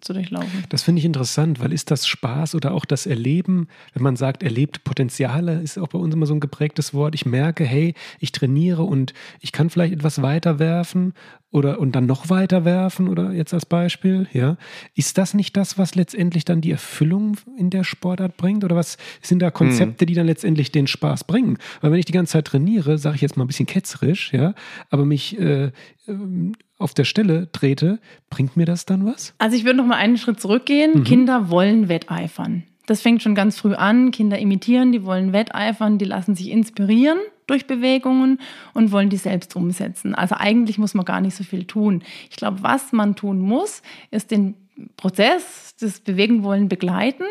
zu 0.00 0.12
durchlaufen. 0.12 0.64
Das 0.68 0.82
finde 0.82 1.00
ich 1.00 1.04
interessant, 1.04 1.60
weil 1.60 1.72
ist 1.72 1.90
das 1.90 2.06
Spaß 2.06 2.54
oder 2.54 2.72
auch 2.72 2.84
das 2.84 3.06
Erleben, 3.06 3.68
wenn 3.94 4.02
man 4.02 4.16
sagt, 4.16 4.42
erlebt 4.42 4.84
Potenziale, 4.84 5.60
ist 5.60 5.78
auch 5.78 5.88
bei 5.88 5.98
uns 5.98 6.14
immer 6.14 6.26
so 6.26 6.34
ein 6.34 6.40
geprägtes 6.40 6.92
Wort. 6.94 7.14
Ich 7.14 7.26
merke, 7.26 7.64
hey, 7.64 7.94
ich 8.20 8.32
trainiere 8.32 8.82
und 8.82 9.14
ich 9.40 9.52
kann 9.52 9.70
vielleicht 9.70 9.94
etwas 9.94 10.22
weiter 10.22 10.58
werfen 10.58 11.14
oder 11.50 11.78
und 11.80 11.92
dann 11.92 12.06
noch 12.06 12.28
weiter 12.28 12.64
werfen 12.64 13.08
oder 13.08 13.32
jetzt 13.32 13.54
als 13.54 13.64
Beispiel, 13.64 14.26
ja. 14.32 14.58
Ist 14.94 15.16
das 15.16 15.32
nicht 15.32 15.56
das, 15.56 15.78
was 15.78 15.94
letztendlich 15.94 16.44
dann 16.44 16.60
die 16.60 16.70
Erfüllung 16.70 17.38
in 17.56 17.70
der 17.70 17.84
Sportart 17.84 18.36
bringt? 18.36 18.62
Oder 18.62 18.76
was 18.76 18.98
sind 19.22 19.40
da 19.40 19.50
Konzepte, 19.50 20.02
hm. 20.02 20.06
die 20.06 20.14
dann 20.14 20.26
letztendlich 20.26 20.70
den 20.70 20.86
Spaß 20.86 21.24
bringen? 21.24 21.56
Weil 21.80 21.92
wenn 21.92 21.98
ich 21.98 22.04
die 22.04 22.12
ganze 22.12 22.32
Zeit 22.32 22.46
trainiere, 22.46 22.98
sage 22.98 23.16
ich 23.16 23.22
jetzt 23.22 23.36
mal 23.36 23.44
ein 23.44 23.48
bisschen 23.48 23.66
ketzerisch, 23.66 24.32
ja, 24.32 24.54
aber 24.90 25.06
mich 25.06 25.38
äh, 25.38 25.70
ähm, 26.08 26.52
auf 26.78 26.94
der 26.94 27.04
Stelle 27.04 27.50
trete, 27.52 27.98
bringt 28.30 28.56
mir 28.56 28.66
das 28.66 28.86
dann 28.86 29.06
was? 29.06 29.34
Also 29.38 29.56
ich 29.56 29.64
würde 29.64 29.78
noch 29.78 29.86
mal 29.86 29.96
einen 29.96 30.18
Schritt 30.18 30.40
zurückgehen. 30.40 31.00
Mhm. 31.00 31.04
Kinder 31.04 31.50
wollen 31.50 31.88
wetteifern. 31.88 32.64
Das 32.86 33.00
fängt 33.00 33.22
schon 33.22 33.34
ganz 33.34 33.58
früh 33.58 33.74
an. 33.74 34.10
Kinder 34.10 34.38
imitieren, 34.38 34.92
die 34.92 35.04
wollen 35.04 35.32
wetteifern, 35.32 35.98
die 35.98 36.04
lassen 36.04 36.34
sich 36.34 36.50
inspirieren 36.50 37.18
durch 37.46 37.66
Bewegungen 37.66 38.40
und 38.74 38.92
wollen 38.92 39.08
die 39.08 39.16
selbst 39.16 39.56
umsetzen. 39.56 40.14
Also 40.14 40.34
eigentlich 40.36 40.78
muss 40.78 40.94
man 40.94 41.04
gar 41.04 41.20
nicht 41.20 41.36
so 41.36 41.44
viel 41.44 41.64
tun. 41.64 42.02
Ich 42.30 42.36
glaube, 42.36 42.62
was 42.62 42.92
man 42.92 43.16
tun 43.16 43.38
muss, 43.38 43.82
ist 44.10 44.30
den 44.30 44.54
Prozess 44.96 45.74
des 45.76 46.00
Bewegen 46.00 46.42
wollen 46.42 46.68
begleiten 46.68 47.24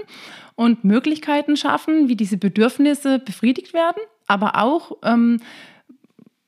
und 0.55 0.83
Möglichkeiten 0.83 1.57
schaffen, 1.57 2.09
wie 2.09 2.15
diese 2.15 2.37
Bedürfnisse 2.37 3.19
befriedigt 3.19 3.73
werden, 3.73 4.01
aber 4.27 4.61
auch 4.61 4.97
ähm, 5.03 5.39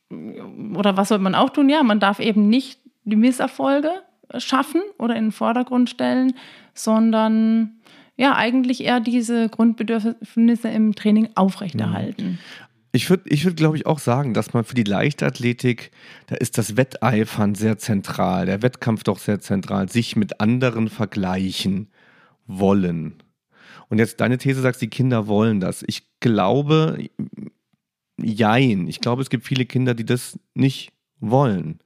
oder 0.09 0.95
was 0.95 1.09
soll 1.09 1.19
man 1.19 1.35
auch 1.35 1.49
tun? 1.49 1.69
Ja, 1.69 1.83
man 1.83 1.99
darf 1.99 2.19
eben 2.19 2.47
nicht 2.49 2.79
die 3.07 3.15
Misserfolge 3.15 3.91
schaffen 4.37 4.81
oder 4.99 5.15
in 5.15 5.25
den 5.25 5.31
Vordergrund 5.31 5.89
stellen, 5.89 6.33
sondern 6.73 7.79
ja, 8.17 8.35
eigentlich 8.35 8.83
eher 8.83 8.99
diese 8.99 9.47
Grundbedürfnisse 9.49 10.69
im 10.69 10.95
Training 10.95 11.29
aufrechterhalten. 11.35 12.39
Ich 12.91 13.09
würde, 13.09 13.23
ich 13.27 13.45
würd, 13.45 13.57
glaube 13.57 13.77
ich, 13.77 13.85
auch 13.85 13.99
sagen, 13.99 14.33
dass 14.33 14.53
man 14.53 14.63
für 14.63 14.73
die 14.73 14.83
Leichtathletik, 14.83 15.91
da 16.25 16.35
ist 16.35 16.57
das 16.57 16.77
Wetteifern 16.77 17.53
sehr 17.53 17.77
zentral, 17.77 18.47
der 18.47 18.63
Wettkampf 18.63 19.03
doch 19.03 19.19
sehr 19.19 19.39
zentral, 19.39 19.87
sich 19.87 20.15
mit 20.15 20.41
anderen 20.41 20.89
vergleichen 20.89 21.89
wollen. 22.47 23.21
Und 23.89 23.99
jetzt 23.99 24.19
deine 24.19 24.37
These 24.37 24.61
sagst, 24.61 24.81
die 24.81 24.89
Kinder 24.89 25.27
wollen 25.27 25.59
das. 25.59 25.83
Ich 25.85 26.19
glaube, 26.19 27.07
jein. 28.17 28.87
Ich 28.87 28.99
glaube, 28.99 29.21
es 29.21 29.29
gibt 29.29 29.45
viele 29.45 29.65
Kinder, 29.65 29.93
die 29.93 30.05
das 30.05 30.39
nicht 30.55 30.91
wollen 31.19 31.79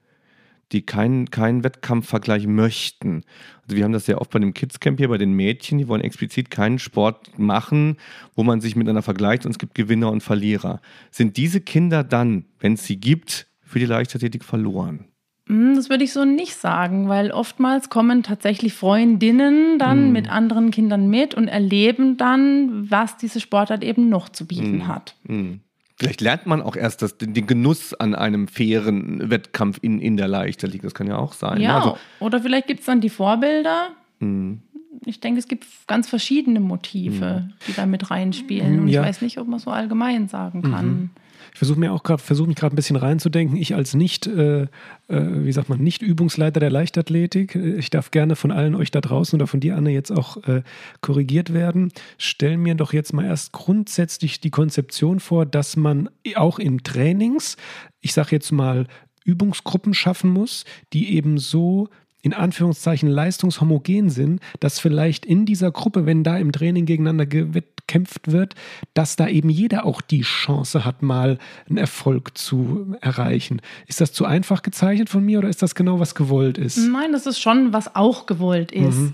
die 0.71 0.81
keinen, 0.83 1.29
keinen 1.29 1.63
Wettkampfvergleich 1.63 2.47
möchten. 2.47 3.23
Also 3.63 3.75
wir 3.75 3.83
haben 3.83 3.91
das 3.91 4.05
sehr 4.05 4.21
oft 4.21 4.31
bei 4.31 4.39
dem 4.39 4.53
Kidscamp 4.53 4.99
hier, 4.99 5.09
bei 5.09 5.17
den 5.17 5.33
Mädchen, 5.33 5.77
die 5.77 5.87
wollen 5.87 6.01
explizit 6.01 6.51
keinen 6.51 6.79
Sport 6.79 7.37
machen, 7.37 7.97
wo 8.35 8.43
man 8.43 8.61
sich 8.61 8.75
miteinander 8.75 9.01
vergleicht 9.01 9.45
und 9.45 9.51
es 9.51 9.59
gibt 9.59 9.75
Gewinner 9.75 10.11
und 10.11 10.21
Verlierer. 10.21 10.81
Sind 11.09 11.37
diese 11.37 11.61
Kinder 11.61 12.03
dann, 12.03 12.45
wenn 12.59 12.73
es 12.73 12.85
sie 12.85 12.97
gibt, 12.97 13.47
für 13.61 13.79
die 13.79 13.85
Leichtathletik 13.85 14.43
verloren? 14.43 15.05
Hm, 15.47 15.75
das 15.75 15.89
würde 15.89 16.03
ich 16.03 16.13
so 16.13 16.23
nicht 16.23 16.55
sagen, 16.55 17.09
weil 17.09 17.31
oftmals 17.31 17.89
kommen 17.89 18.23
tatsächlich 18.23 18.73
Freundinnen 18.73 19.79
dann 19.79 20.09
mm. 20.09 20.13
mit 20.13 20.31
anderen 20.31 20.71
Kindern 20.71 21.09
mit 21.09 21.33
und 21.33 21.47
erleben 21.47 22.15
dann, 22.17 22.89
was 22.89 23.17
diese 23.17 23.39
Sportart 23.39 23.83
eben 23.83 24.07
noch 24.07 24.29
zu 24.29 24.45
bieten 24.45 24.79
mm. 24.79 24.87
hat. 24.87 25.15
Mm. 25.23 25.55
Vielleicht 26.01 26.21
lernt 26.21 26.47
man 26.47 26.63
auch 26.63 26.75
erst 26.75 27.03
das, 27.03 27.17
den 27.17 27.45
Genuss 27.45 27.93
an 27.93 28.15
einem 28.15 28.47
fairen 28.47 29.29
Wettkampf 29.29 29.77
in, 29.83 30.01
in 30.01 30.17
der 30.17 30.27
Leichtathletik. 30.27 30.81
Das 30.81 30.95
kann 30.95 31.05
ja 31.05 31.17
auch 31.17 31.33
sein. 31.33 31.59
Ne? 31.59 31.65
Ja, 31.65 31.77
also, 31.77 31.97
oder 32.19 32.41
vielleicht 32.41 32.65
gibt 32.65 32.79
es 32.79 32.87
dann 32.87 33.01
die 33.01 33.09
Vorbilder. 33.09 33.89
Mh. 34.19 34.57
Ich 35.05 35.19
denke, 35.19 35.39
es 35.39 35.47
gibt 35.47 35.67
ganz 35.85 36.09
verschiedene 36.09 36.59
Motive, 36.59 37.45
mh. 37.45 37.49
die 37.67 37.73
da 37.73 37.85
mit 37.85 38.09
reinspielen. 38.09 38.79
Und 38.79 38.87
ja. 38.87 39.01
ich 39.01 39.07
weiß 39.09 39.21
nicht, 39.21 39.37
ob 39.37 39.47
man 39.47 39.59
so 39.59 39.69
allgemein 39.69 40.27
sagen 40.27 40.63
kann. 40.63 40.85
Mhm. 40.85 41.09
Ich 41.53 41.57
versuche 41.57 41.79
mir 41.79 41.91
auch 41.91 42.03
gerade, 42.03 42.21
versuche 42.21 42.47
mich 42.47 42.55
gerade 42.55 42.73
ein 42.73 42.77
bisschen 42.77 42.95
reinzudenken. 42.95 43.57
Ich 43.57 43.75
als 43.75 43.93
nicht, 43.93 44.25
äh, 44.27 44.63
äh, 44.63 44.67
wie 45.07 45.51
sagt 45.51 45.69
man, 45.69 45.79
nicht 45.79 46.01
Übungsleiter 46.01 46.59
der 46.59 46.69
Leichtathletik, 46.69 47.55
äh, 47.55 47.75
ich 47.75 47.89
darf 47.89 48.11
gerne 48.11 48.35
von 48.35 48.51
allen 48.51 48.75
euch 48.75 48.91
da 48.91 49.01
draußen 49.01 49.37
oder 49.37 49.47
von 49.47 49.59
dir, 49.59 49.75
Anne, 49.75 49.91
jetzt 49.91 50.11
auch 50.11 50.37
äh, 50.47 50.63
korrigiert 51.01 51.53
werden. 51.53 51.91
Stell 52.17 52.57
mir 52.57 52.75
doch 52.75 52.93
jetzt 52.93 53.13
mal 53.13 53.25
erst 53.25 53.51
grundsätzlich 53.51 54.39
die 54.39 54.51
Konzeption 54.51 55.19
vor, 55.19 55.45
dass 55.45 55.75
man 55.75 56.09
auch 56.35 56.59
in 56.59 56.83
Trainings, 56.83 57.57
ich 57.99 58.13
sage 58.13 58.29
jetzt 58.31 58.51
mal, 58.51 58.87
Übungsgruppen 59.23 59.93
schaffen 59.93 60.31
muss, 60.31 60.65
die 60.93 61.15
eben 61.15 61.37
so 61.37 61.89
in 62.21 62.33
Anführungszeichen 62.33 63.09
leistungshomogen 63.09 64.09
sind, 64.09 64.41
dass 64.59 64.79
vielleicht 64.79 65.25
in 65.25 65.45
dieser 65.45 65.71
Gruppe, 65.71 66.05
wenn 66.05 66.23
da 66.23 66.37
im 66.37 66.51
Training 66.51 66.85
gegeneinander 66.85 67.25
gekämpft 67.25 68.31
wird, 68.31 68.55
dass 68.93 69.15
da 69.15 69.27
eben 69.27 69.49
jeder 69.49 69.85
auch 69.85 70.01
die 70.01 70.21
Chance 70.21 70.85
hat, 70.85 71.01
mal 71.01 71.37
einen 71.67 71.77
Erfolg 71.77 72.37
zu 72.37 72.95
erreichen. 73.01 73.61
Ist 73.87 74.01
das 74.01 74.13
zu 74.13 74.25
einfach 74.25 74.61
gezeichnet 74.61 75.09
von 75.09 75.25
mir 75.25 75.39
oder 75.39 75.49
ist 75.49 75.61
das 75.61 75.75
genau, 75.75 75.99
was 75.99 76.15
gewollt 76.15 76.57
ist? 76.57 76.77
Nein, 76.77 77.11
das 77.11 77.25
ist 77.25 77.39
schon, 77.39 77.73
was 77.73 77.95
auch 77.95 78.25
gewollt 78.25 78.71
ist. 78.71 78.97
Mhm 78.97 79.13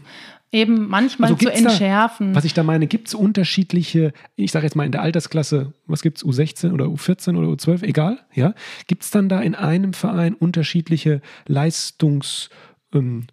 eben 0.51 0.87
manchmal 0.87 1.31
also 1.31 1.45
zu 1.45 1.51
entschärfen. 1.51 2.33
Da, 2.33 2.37
was 2.37 2.45
ich 2.45 2.53
da 2.53 2.63
meine, 2.63 2.87
gibt 2.87 3.09
es 3.09 3.13
unterschiedliche, 3.13 4.13
ich 4.35 4.51
sage 4.51 4.65
jetzt 4.65 4.75
mal 4.75 4.85
in 4.85 4.91
der 4.91 5.01
Altersklasse, 5.01 5.73
was 5.85 6.01
gibt 6.01 6.17
es, 6.17 6.25
U16 6.25 6.71
oder 6.71 6.85
U14 6.85 7.37
oder 7.37 7.47
U12, 7.49 7.83
egal, 7.83 8.19
ja? 8.33 8.53
Gibt 8.87 9.03
es 9.03 9.11
dann 9.11 9.29
da 9.29 9.41
in 9.41 9.55
einem 9.55 9.93
Verein 9.93 10.33
unterschiedliche 10.33 11.21
Leistungskurse, 11.47 12.49
ähm, 12.93 13.27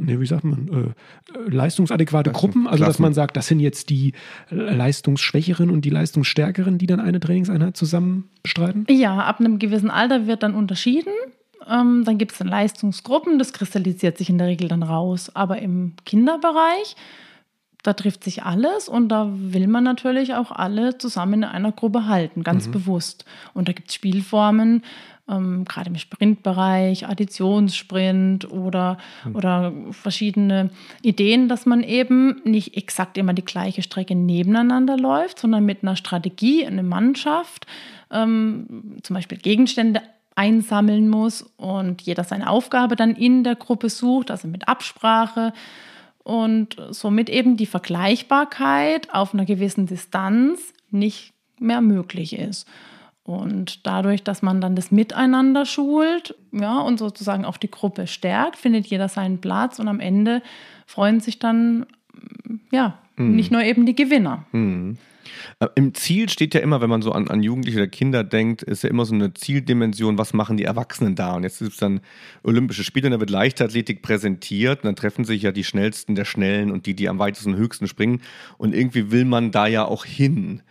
ne, 0.00 0.20
wie 0.20 0.26
sagt 0.26 0.44
man, 0.44 0.68
äh, 0.68 1.50
leistungsadäquate 1.50 2.32
Gruppen? 2.32 2.66
Also, 2.66 2.84
dass 2.84 2.98
man 2.98 3.14
sagt, 3.14 3.36
das 3.36 3.46
sind 3.46 3.60
jetzt 3.60 3.90
die 3.90 4.12
Leistungsschwächeren 4.50 5.70
und 5.70 5.84
die 5.84 5.90
Leistungsstärkeren, 5.90 6.78
die 6.78 6.86
dann 6.86 7.00
eine 7.00 7.20
Trainingseinheit 7.20 7.76
zusammen 7.76 8.30
bestreiten? 8.42 8.86
Ja, 8.88 9.18
ab 9.18 9.40
einem 9.40 9.58
gewissen 9.58 9.90
Alter 9.90 10.26
wird 10.26 10.42
dann 10.42 10.54
unterschieden. 10.54 11.12
Ähm, 11.68 12.02
dann 12.04 12.18
gibt 12.18 12.32
es 12.32 12.38
dann 12.38 12.48
Leistungsgruppen, 12.48 13.38
das 13.38 13.52
kristallisiert 13.52 14.18
sich 14.18 14.28
in 14.28 14.38
der 14.38 14.48
Regel 14.48 14.68
dann 14.68 14.82
raus. 14.82 15.30
Aber 15.34 15.58
im 15.60 15.94
Kinderbereich, 16.04 16.96
da 17.82 17.92
trifft 17.92 18.24
sich 18.24 18.42
alles 18.42 18.88
und 18.88 19.08
da 19.08 19.30
will 19.34 19.66
man 19.66 19.84
natürlich 19.84 20.34
auch 20.34 20.50
alle 20.50 20.98
zusammen 20.98 21.34
in 21.34 21.44
einer 21.44 21.72
Gruppe 21.72 22.06
halten, 22.06 22.42
ganz 22.42 22.66
mhm. 22.66 22.72
bewusst. 22.72 23.24
Und 23.52 23.68
da 23.68 23.72
gibt 23.72 23.88
es 23.88 23.94
Spielformen, 23.94 24.82
ähm, 25.28 25.64
gerade 25.64 25.90
im 25.90 25.96
Sprintbereich, 25.96 27.08
Additionssprint 27.08 28.50
oder, 28.50 28.98
mhm. 29.24 29.36
oder 29.36 29.72
verschiedene 29.90 30.70
Ideen, 31.02 31.48
dass 31.48 31.66
man 31.66 31.82
eben 31.82 32.42
nicht 32.44 32.76
exakt 32.76 33.16
immer 33.16 33.32
die 33.32 33.44
gleiche 33.44 33.82
Strecke 33.82 34.14
nebeneinander 34.14 34.96
läuft, 34.96 35.38
sondern 35.38 35.64
mit 35.64 35.82
einer 35.82 35.96
Strategie, 35.96 36.66
eine 36.66 36.82
Mannschaft, 36.82 37.66
ähm, 38.10 38.98
zum 39.02 39.14
Beispiel 39.14 39.38
Gegenstände 39.38 40.02
einsammeln 40.36 41.08
muss 41.08 41.42
und 41.56 42.02
jeder 42.02 42.24
seine 42.24 42.50
Aufgabe 42.50 42.96
dann 42.96 43.14
in 43.14 43.44
der 43.44 43.54
Gruppe 43.54 43.88
sucht, 43.88 44.30
also 44.30 44.48
mit 44.48 44.68
Absprache 44.68 45.52
und 46.22 46.76
somit 46.90 47.30
eben 47.30 47.56
die 47.56 47.66
Vergleichbarkeit 47.66 49.14
auf 49.14 49.32
einer 49.32 49.44
gewissen 49.44 49.86
Distanz 49.86 50.72
nicht 50.90 51.32
mehr 51.60 51.80
möglich 51.80 52.36
ist. 52.36 52.66
Und 53.24 53.86
dadurch, 53.86 54.22
dass 54.22 54.42
man 54.42 54.60
dann 54.60 54.76
das 54.76 54.90
Miteinander 54.90 55.64
schult, 55.64 56.34
ja, 56.52 56.80
und 56.80 56.98
sozusagen 56.98 57.46
auch 57.46 57.56
die 57.56 57.70
Gruppe 57.70 58.06
stärkt, 58.06 58.56
findet 58.56 58.86
jeder 58.86 59.08
seinen 59.08 59.40
Platz 59.40 59.78
und 59.78 59.88
am 59.88 59.98
Ende 59.98 60.42
freuen 60.86 61.20
sich 61.20 61.38
dann, 61.38 61.86
ja, 62.70 62.98
mhm. 63.16 63.34
nicht 63.34 63.50
nur 63.50 63.62
eben 63.62 63.86
die 63.86 63.96
Gewinner. 63.96 64.44
Mhm. 64.52 64.98
Äh, 65.60 65.68
Im 65.74 65.94
Ziel 65.94 66.28
steht 66.28 66.54
ja 66.54 66.60
immer, 66.60 66.80
wenn 66.80 66.90
man 66.90 67.00
so 67.00 67.12
an, 67.12 67.28
an 67.28 67.42
Jugendliche 67.42 67.78
oder 67.78 67.88
Kinder 67.88 68.24
denkt, 68.24 68.62
ist 68.62 68.82
ja 68.82 68.90
immer 68.90 69.04
so 69.04 69.14
eine 69.14 69.32
Zieldimension, 69.34 70.18
was 70.18 70.34
machen 70.34 70.56
die 70.56 70.64
Erwachsenen 70.64 71.14
da? 71.14 71.34
Und 71.34 71.44
jetzt 71.44 71.58
gibt 71.58 71.72
es 71.72 71.78
dann 71.78 72.00
Olympische 72.42 72.84
Spiele 72.84 73.06
und 73.06 73.12
da 73.12 73.20
wird 73.20 73.30
Leichtathletik 73.30 74.02
präsentiert 74.02 74.80
und 74.80 74.86
dann 74.86 74.96
treffen 74.96 75.24
sich 75.24 75.42
ja 75.42 75.52
die 75.52 75.64
Schnellsten 75.64 76.14
der 76.14 76.24
Schnellen 76.24 76.70
und 76.70 76.86
die, 76.86 76.94
die 76.94 77.08
am 77.08 77.18
weitesten 77.18 77.54
und 77.54 77.58
höchsten 77.58 77.88
springen. 77.88 78.20
Und 78.58 78.74
irgendwie 78.74 79.10
will 79.10 79.24
man 79.24 79.50
da 79.50 79.66
ja 79.66 79.84
auch 79.84 80.04
hin. 80.04 80.62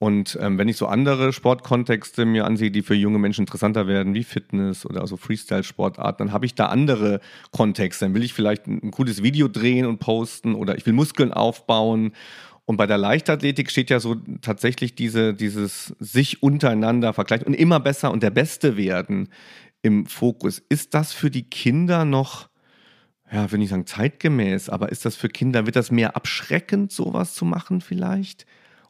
Und 0.00 0.38
ähm, 0.40 0.58
wenn 0.58 0.68
ich 0.68 0.76
so 0.76 0.86
andere 0.86 1.32
Sportkontexte 1.32 2.24
mir 2.24 2.44
ansehe, 2.44 2.70
die 2.70 2.82
für 2.82 2.94
junge 2.94 3.18
Menschen 3.18 3.42
interessanter 3.42 3.88
werden, 3.88 4.14
wie 4.14 4.22
Fitness 4.22 4.86
oder 4.86 5.00
also 5.00 5.16
Freestyle-Sportarten, 5.16 6.26
dann 6.26 6.32
habe 6.32 6.46
ich 6.46 6.54
da 6.54 6.66
andere 6.66 7.20
Kontexte. 7.50 8.04
Dann 8.04 8.14
will 8.14 8.22
ich 8.22 8.32
vielleicht 8.32 8.68
ein, 8.68 8.80
ein 8.82 8.90
cooles 8.92 9.24
Video 9.24 9.48
drehen 9.48 9.86
und 9.86 9.98
posten 9.98 10.54
oder 10.54 10.78
ich 10.78 10.86
will 10.86 10.92
Muskeln 10.92 11.32
aufbauen 11.32 12.12
und 12.68 12.76
bei 12.76 12.86
der 12.86 12.98
Leichtathletik 12.98 13.70
steht 13.70 13.88
ja 13.88 13.98
so 13.98 14.16
tatsächlich 14.42 14.94
diese, 14.94 15.32
dieses 15.32 15.96
sich 16.00 16.42
untereinander 16.42 17.14
vergleichen 17.14 17.46
und 17.46 17.54
immer 17.54 17.80
besser 17.80 18.10
und 18.12 18.22
der 18.22 18.28
Beste 18.28 18.76
werden 18.76 19.30
im 19.80 20.04
Fokus. 20.04 20.62
Ist 20.68 20.92
das 20.92 21.14
für 21.14 21.30
die 21.30 21.44
Kinder 21.48 22.04
noch, 22.04 22.50
ja, 23.32 23.50
will 23.50 23.62
ich 23.62 23.70
sagen 23.70 23.86
zeitgemäß, 23.86 24.68
aber 24.68 24.90
ist 24.90 25.06
das 25.06 25.16
für 25.16 25.30
Kinder, 25.30 25.64
wird 25.64 25.76
das 25.76 25.90
mehr 25.90 26.14
abschreckend, 26.14 26.92
sowas 26.92 27.32
zu 27.32 27.46
machen 27.46 27.80
vielleicht? 27.80 28.44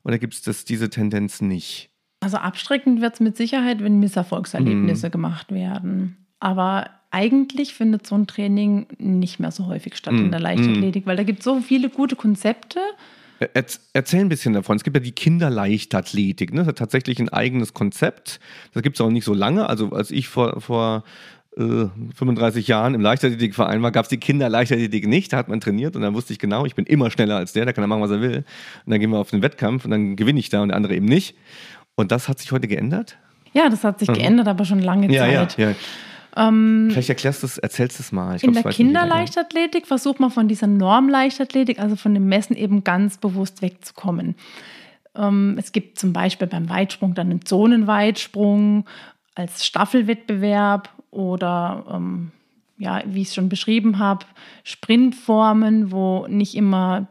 Oder 0.05 0.19
gibt 0.19 0.47
es 0.47 0.65
diese 0.65 0.91
Tendenz 0.91 1.41
nicht? 1.41 1.91
Also 2.21 2.37
abschreckend 2.37 3.01
wird 3.01 3.15
es 3.15 3.21
mit 3.21 3.37
Sicherheit, 3.37 3.83
wenn 3.83 4.01
Misserfolgserlebnisse 4.01 5.09
mm. 5.09 5.11
gemacht 5.11 5.53
werden. 5.53 6.27
Aber 6.41 6.91
eigentlich 7.11 7.75
findet 7.75 8.07
so 8.07 8.17
ein 8.17 8.27
Training 8.27 8.87
nicht 8.99 9.39
mehr 9.39 9.53
so 9.53 9.67
häufig 9.67 9.97
statt 9.97 10.15
mm. 10.15 10.19
in 10.19 10.31
der 10.31 10.41
Leichtathletik, 10.41 11.07
mm. 11.07 11.09
weil 11.09 11.17
da 11.17 11.23
gibt 11.23 11.41
es 11.41 11.45
so 11.45 11.61
viele 11.61 11.89
gute 11.89 12.17
Konzepte 12.17 12.81
Erzähl 13.93 14.21
ein 14.21 14.29
bisschen 14.29 14.53
davon. 14.53 14.77
Es 14.77 14.85
gibt 14.85 14.97
ja 14.97 15.03
die 15.03 15.13
Kinderleichtathletik. 15.13 16.53
Ne? 16.53 16.61
Das 16.61 16.69
hat 16.69 16.79
tatsächlich 16.79 17.21
ein 17.21 17.29
eigenes 17.29 17.73
Konzept. 17.73 18.41
Das 18.73 18.83
gibt 18.83 18.97
es 18.97 19.01
auch 19.01 19.11
nicht 19.11 19.25
so 19.25 19.33
lange. 19.33 19.69
Also 19.69 19.91
als 19.91 20.11
ich 20.11 20.27
vor, 20.29 20.61
vor 20.61 21.05
35 21.57 22.69
Jahren 22.69 22.95
im 22.95 23.01
Leichtathletikverein 23.01 23.83
war, 23.83 23.91
gab 23.91 24.05
es 24.05 24.09
die 24.09 24.19
Kinderleichtathletik 24.19 25.09
nicht. 25.09 25.33
Da 25.33 25.39
hat 25.39 25.49
man 25.49 25.61
trainiert 25.61 25.97
und 25.97 26.03
dann 26.03 26.15
wusste 26.15 26.33
ich 26.33 26.39
genau, 26.39 26.65
ich 26.67 26.75
bin 26.75 26.87
immer 26.87 27.11
schneller 27.11 27.37
als 27.37 27.53
der, 27.53 27.65
der 27.65 27.75
kann 27.75 27.83
er 27.83 27.89
machen, 27.89 28.03
was 28.03 28.11
er 28.11 28.21
will. 28.21 28.45
Und 28.85 28.91
dann 28.91 29.01
gehen 29.01 29.11
wir 29.11 29.19
auf 29.19 29.31
den 29.31 29.43
Wettkampf 29.43 29.85
und 29.85 29.91
dann 29.91 30.15
gewinne 30.15 30.39
ich 30.39 30.51
da 30.51 30.63
und 30.63 30.69
der 30.69 30.77
andere 30.77 30.95
eben 30.95 31.07
nicht. 31.07 31.37
Und 31.97 32.13
das 32.13 32.29
hat 32.29 32.39
sich 32.39 32.53
heute 32.53 32.69
geändert? 32.69 33.19
Ja, 33.53 33.69
das 33.69 33.83
hat 33.83 33.99
sich 33.99 34.09
mhm. 34.09 34.15
geändert, 34.15 34.47
aber 34.47 34.65
schon 34.65 34.81
lange 34.81 35.13
ja, 35.13 35.25
Zeit. 35.25 35.59
Ja, 35.59 35.71
ja. 35.71 35.77
Ähm, 36.37 36.89
Vielleicht 36.91 37.09
erklärst 37.09 37.43
du 37.43 37.47
es, 37.47 37.59
erzählst 37.59 37.99
du 37.99 38.03
es 38.03 38.13
mal. 38.13 38.37
Ich 38.37 38.45
in 38.45 38.53
glaub, 38.53 38.63
der 38.63 38.73
Kinderleichtathletik 38.73 39.87
versucht 39.87 40.21
man 40.21 40.31
von 40.31 40.47
dieser 40.47 40.69
Normleichtathletik, 40.69 41.81
also 41.81 41.97
von 41.97 42.15
dem 42.15 42.29
Messen, 42.29 42.55
eben 42.55 42.85
ganz 42.85 43.19
bewusst 43.19 43.63
wegzukommen. 43.63 44.37
Ähm, 45.17 45.57
es 45.59 45.73
gibt 45.73 45.99
zum 45.99 46.13
Beispiel 46.13 46.47
beim 46.47 46.69
Weitsprung 46.69 47.15
dann 47.15 47.31
einen 47.31 47.45
Zonenweitsprung 47.45 48.85
als 49.35 49.67
Staffelwettbewerb 49.67 50.91
oder 51.11 51.85
ähm, 51.91 52.33
ja, 52.79 53.03
wie 53.07 53.23
ich 53.23 53.29
es 53.29 53.35
schon 53.35 53.49
beschrieben 53.49 53.99
habe, 53.99 54.25
Sprintformen, 54.65 55.91
wo 55.91 56.27
nicht 56.29 56.55
immer 56.55 57.09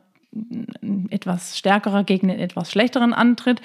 ein 0.82 1.08
etwas 1.10 1.58
stärkerer 1.58 2.04
gegen 2.04 2.30
einen 2.30 2.40
etwas 2.40 2.72
schlechteren 2.72 3.14
antritt, 3.14 3.62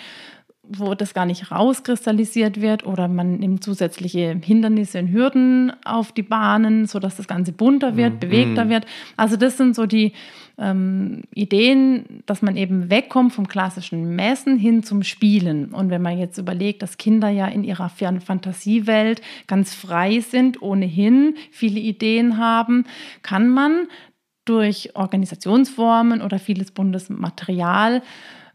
wo 0.78 0.94
das 0.94 1.14
gar 1.14 1.26
nicht 1.26 1.50
rauskristallisiert 1.50 2.60
wird 2.60 2.86
oder 2.86 3.08
man 3.08 3.36
nimmt 3.36 3.64
zusätzliche 3.64 4.38
Hindernisse 4.42 4.98
und 4.98 5.12
Hürden 5.12 5.72
auf 5.84 6.12
die 6.12 6.22
Bahnen, 6.22 6.86
sodass 6.86 7.16
das 7.16 7.28
Ganze 7.28 7.52
bunter 7.52 7.96
wird, 7.96 8.14
mhm. 8.14 8.18
bewegter 8.20 8.68
wird. 8.68 8.86
Also 9.16 9.36
das 9.36 9.56
sind 9.56 9.74
so 9.74 9.86
die 9.86 10.12
ähm, 10.58 11.22
Ideen, 11.34 12.22
dass 12.26 12.42
man 12.42 12.56
eben 12.56 12.90
wegkommt 12.90 13.32
vom 13.32 13.48
klassischen 13.48 14.14
Messen 14.14 14.58
hin 14.58 14.82
zum 14.82 15.02
Spielen. 15.02 15.72
Und 15.72 15.90
wenn 15.90 16.02
man 16.02 16.18
jetzt 16.18 16.38
überlegt, 16.38 16.82
dass 16.82 16.98
Kinder 16.98 17.28
ja 17.28 17.46
in 17.46 17.64
ihrer 17.64 17.88
Fantasiewelt 17.88 19.22
ganz 19.46 19.74
frei 19.74 20.20
sind, 20.20 20.62
ohnehin 20.62 21.34
viele 21.50 21.80
Ideen 21.80 22.38
haben, 22.38 22.84
kann 23.22 23.48
man 23.48 23.88
durch 24.44 24.96
Organisationsformen 24.96 26.20
oder 26.20 26.38
vieles 26.38 26.72
buntes 26.72 27.08
Material 27.08 28.02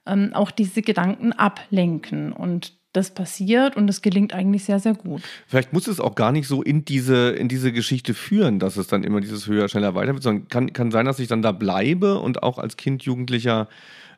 ähm, 0.08 0.32
auch 0.34 0.52
diese 0.52 0.82
Gedanken 0.82 1.34
ablenken. 1.34 2.32
Und 2.32 2.74
das 2.94 3.12
passiert 3.12 3.78
und 3.78 3.90
es 3.90 4.02
gelingt 4.02 4.34
eigentlich 4.34 4.64
sehr, 4.64 4.80
sehr 4.80 4.96
gut. 4.96 5.22
Vielleicht 5.46 5.72
muss 5.72 5.88
es 5.88 6.00
auch 6.00 6.16
gar 6.16 6.32
nicht 6.32 6.48
so 6.48 6.64
in 6.64 6.84
diese, 6.84 7.30
in 7.30 7.48
diese 7.48 7.72
Geschichte 7.72 8.14
führen, 8.14 8.60
dass 8.60 8.76
es 8.76 8.88
dann 8.88 9.04
immer 9.04 9.22
dieses 9.22 9.48
höher, 9.48 9.70
schneller, 9.70 9.94
weiter 9.94 10.14
wird, 10.14 10.24
sondern 10.24 10.48
kann, 10.48 10.74
kann 10.74 10.92
sein, 10.92 11.06
dass 11.06 11.20
ich 11.20 11.28
dann 11.28 11.42
da 11.42 11.52
bleibe 11.52 12.20
und 12.20 12.44
auch 12.44 12.58
als 12.58 12.76
Kind, 12.76 13.04
Jugendlicher 13.04 13.68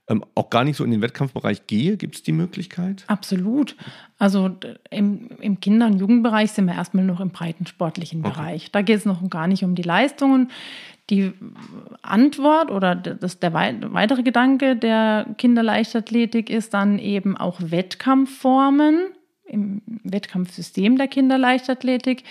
ähm, 0.10 0.26
auch 0.34 0.50
gar 0.50 0.64
nicht 0.64 0.78
so 0.78 0.84
in 0.84 0.92
den 0.92 1.02
Wettkampfbereich 1.02 1.68
gehe? 1.68 1.98
Gibt 1.98 2.16
es 2.16 2.24
die 2.24 2.32
Möglichkeit? 2.32 3.04
Absolut. 3.08 3.76
Also 4.18 4.50
im, 4.90 5.30
im 5.40 5.60
Kinder- 5.60 5.86
und 5.86 6.00
Jugendbereich 6.00 6.52
sind 6.52 6.66
wir 6.66 6.74
erstmal 6.74 7.06
noch 7.06 7.20
im 7.20 7.30
breiten 7.30 7.68
sportlichen 7.68 8.26
okay. 8.26 8.34
Bereich. 8.34 8.72
Da 8.72 8.82
geht 8.82 8.98
es 8.98 9.06
noch 9.06 9.28
gar 9.30 9.48
nicht 9.48 9.64
um 9.64 9.76
die 9.76 9.84
Leistungen. 9.84 10.50
Die 11.10 11.34
Antwort 12.02 12.70
oder 12.70 12.96
das, 12.96 13.40
der 13.40 13.54
weitere 13.54 14.24
Gedanke 14.24 14.76
der 14.76 15.26
Kinderleichtathletik 15.38 16.50
ist 16.50 16.74
dann 16.74 17.00
eben 17.00 17.36
auch 17.36 17.60
Wettkampfformen 17.60 19.08
im 19.46 19.82
Wettkampfsystem 20.04 20.98
der 20.98 21.08
Kinderleichtathletik 21.08 22.24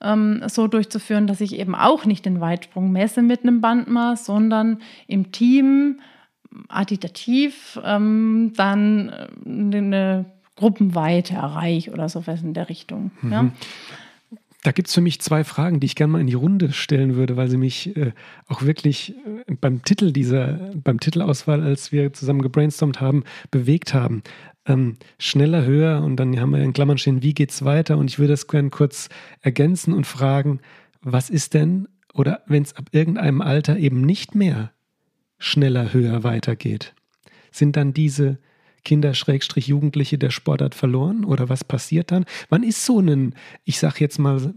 ähm, 0.00 0.42
so 0.46 0.66
durchzuführen, 0.66 1.26
dass 1.26 1.40
ich 1.40 1.58
eben 1.58 1.74
auch 1.74 2.04
nicht 2.04 2.26
den 2.26 2.40
Weitsprung 2.40 2.92
messe 2.92 3.22
mit 3.22 3.42
einem 3.42 3.60
Bandmaß, 3.60 4.26
sondern 4.26 4.80
im 5.06 5.32
Team 5.32 6.00
additativ 6.68 7.80
ähm, 7.84 8.52
dann 8.56 9.12
eine 9.44 10.26
Gruppenweite 10.56 11.34
erreiche 11.34 11.92
oder 11.92 12.08
sowas 12.08 12.42
in 12.42 12.54
der 12.54 12.68
Richtung. 12.68 13.10
Mhm. 13.22 13.32
Ja? 13.32 13.50
Da 14.62 14.72
gibt 14.72 14.88
es 14.88 14.94
für 14.94 15.00
mich 15.00 15.20
zwei 15.20 15.44
Fragen, 15.44 15.78
die 15.78 15.86
ich 15.86 15.94
gerne 15.94 16.12
mal 16.14 16.20
in 16.20 16.26
die 16.26 16.34
Runde 16.34 16.72
stellen 16.72 17.14
würde, 17.14 17.36
weil 17.36 17.48
sie 17.48 17.56
mich 17.56 17.96
äh, 17.96 18.12
auch 18.48 18.62
wirklich 18.62 19.14
äh, 19.46 19.54
beim 19.54 19.82
Titel 19.82 20.12
dieser, 20.12 20.72
beim 20.74 20.98
Titelauswahl, 20.98 21.62
als 21.62 21.92
wir 21.92 22.12
zusammen 22.12 22.42
gebrainstormt 22.42 23.00
haben, 23.00 23.22
bewegt 23.52 23.94
haben. 23.94 24.22
Ähm, 24.66 24.96
schneller, 25.18 25.64
höher 25.64 26.02
und 26.02 26.16
dann 26.16 26.38
haben 26.40 26.50
wir 26.50 26.60
in 26.60 26.72
Klammern 26.72 26.98
stehen, 26.98 27.22
wie 27.22 27.34
geht's 27.34 27.64
weiter? 27.64 27.98
Und 27.98 28.10
ich 28.10 28.18
würde 28.18 28.32
das 28.32 28.48
gerne 28.48 28.70
kurz 28.70 29.08
ergänzen 29.42 29.94
und 29.94 30.06
fragen, 30.06 30.60
was 31.00 31.30
ist 31.30 31.54
denn 31.54 31.86
oder 32.12 32.42
wenn 32.46 32.64
es 32.64 32.74
ab 32.74 32.86
irgendeinem 32.90 33.40
Alter 33.40 33.78
eben 33.78 34.00
nicht 34.00 34.34
mehr 34.34 34.72
schneller, 35.38 35.92
höher 35.92 36.24
weitergeht, 36.24 36.94
sind 37.52 37.76
dann 37.76 37.94
diese 37.94 38.38
Kinder, 38.88 39.12
Schrägstrich, 39.12 39.66
Jugendliche 39.66 40.16
der 40.16 40.30
Sportart 40.30 40.74
verloren? 40.74 41.26
Oder 41.26 41.50
was 41.50 41.62
passiert 41.62 42.10
dann? 42.10 42.24
Wann 42.48 42.62
ist 42.62 42.86
so 42.86 43.00
ein, 43.00 43.34
ich 43.66 43.78
sag 43.78 44.00
jetzt 44.00 44.18
mal, 44.18 44.54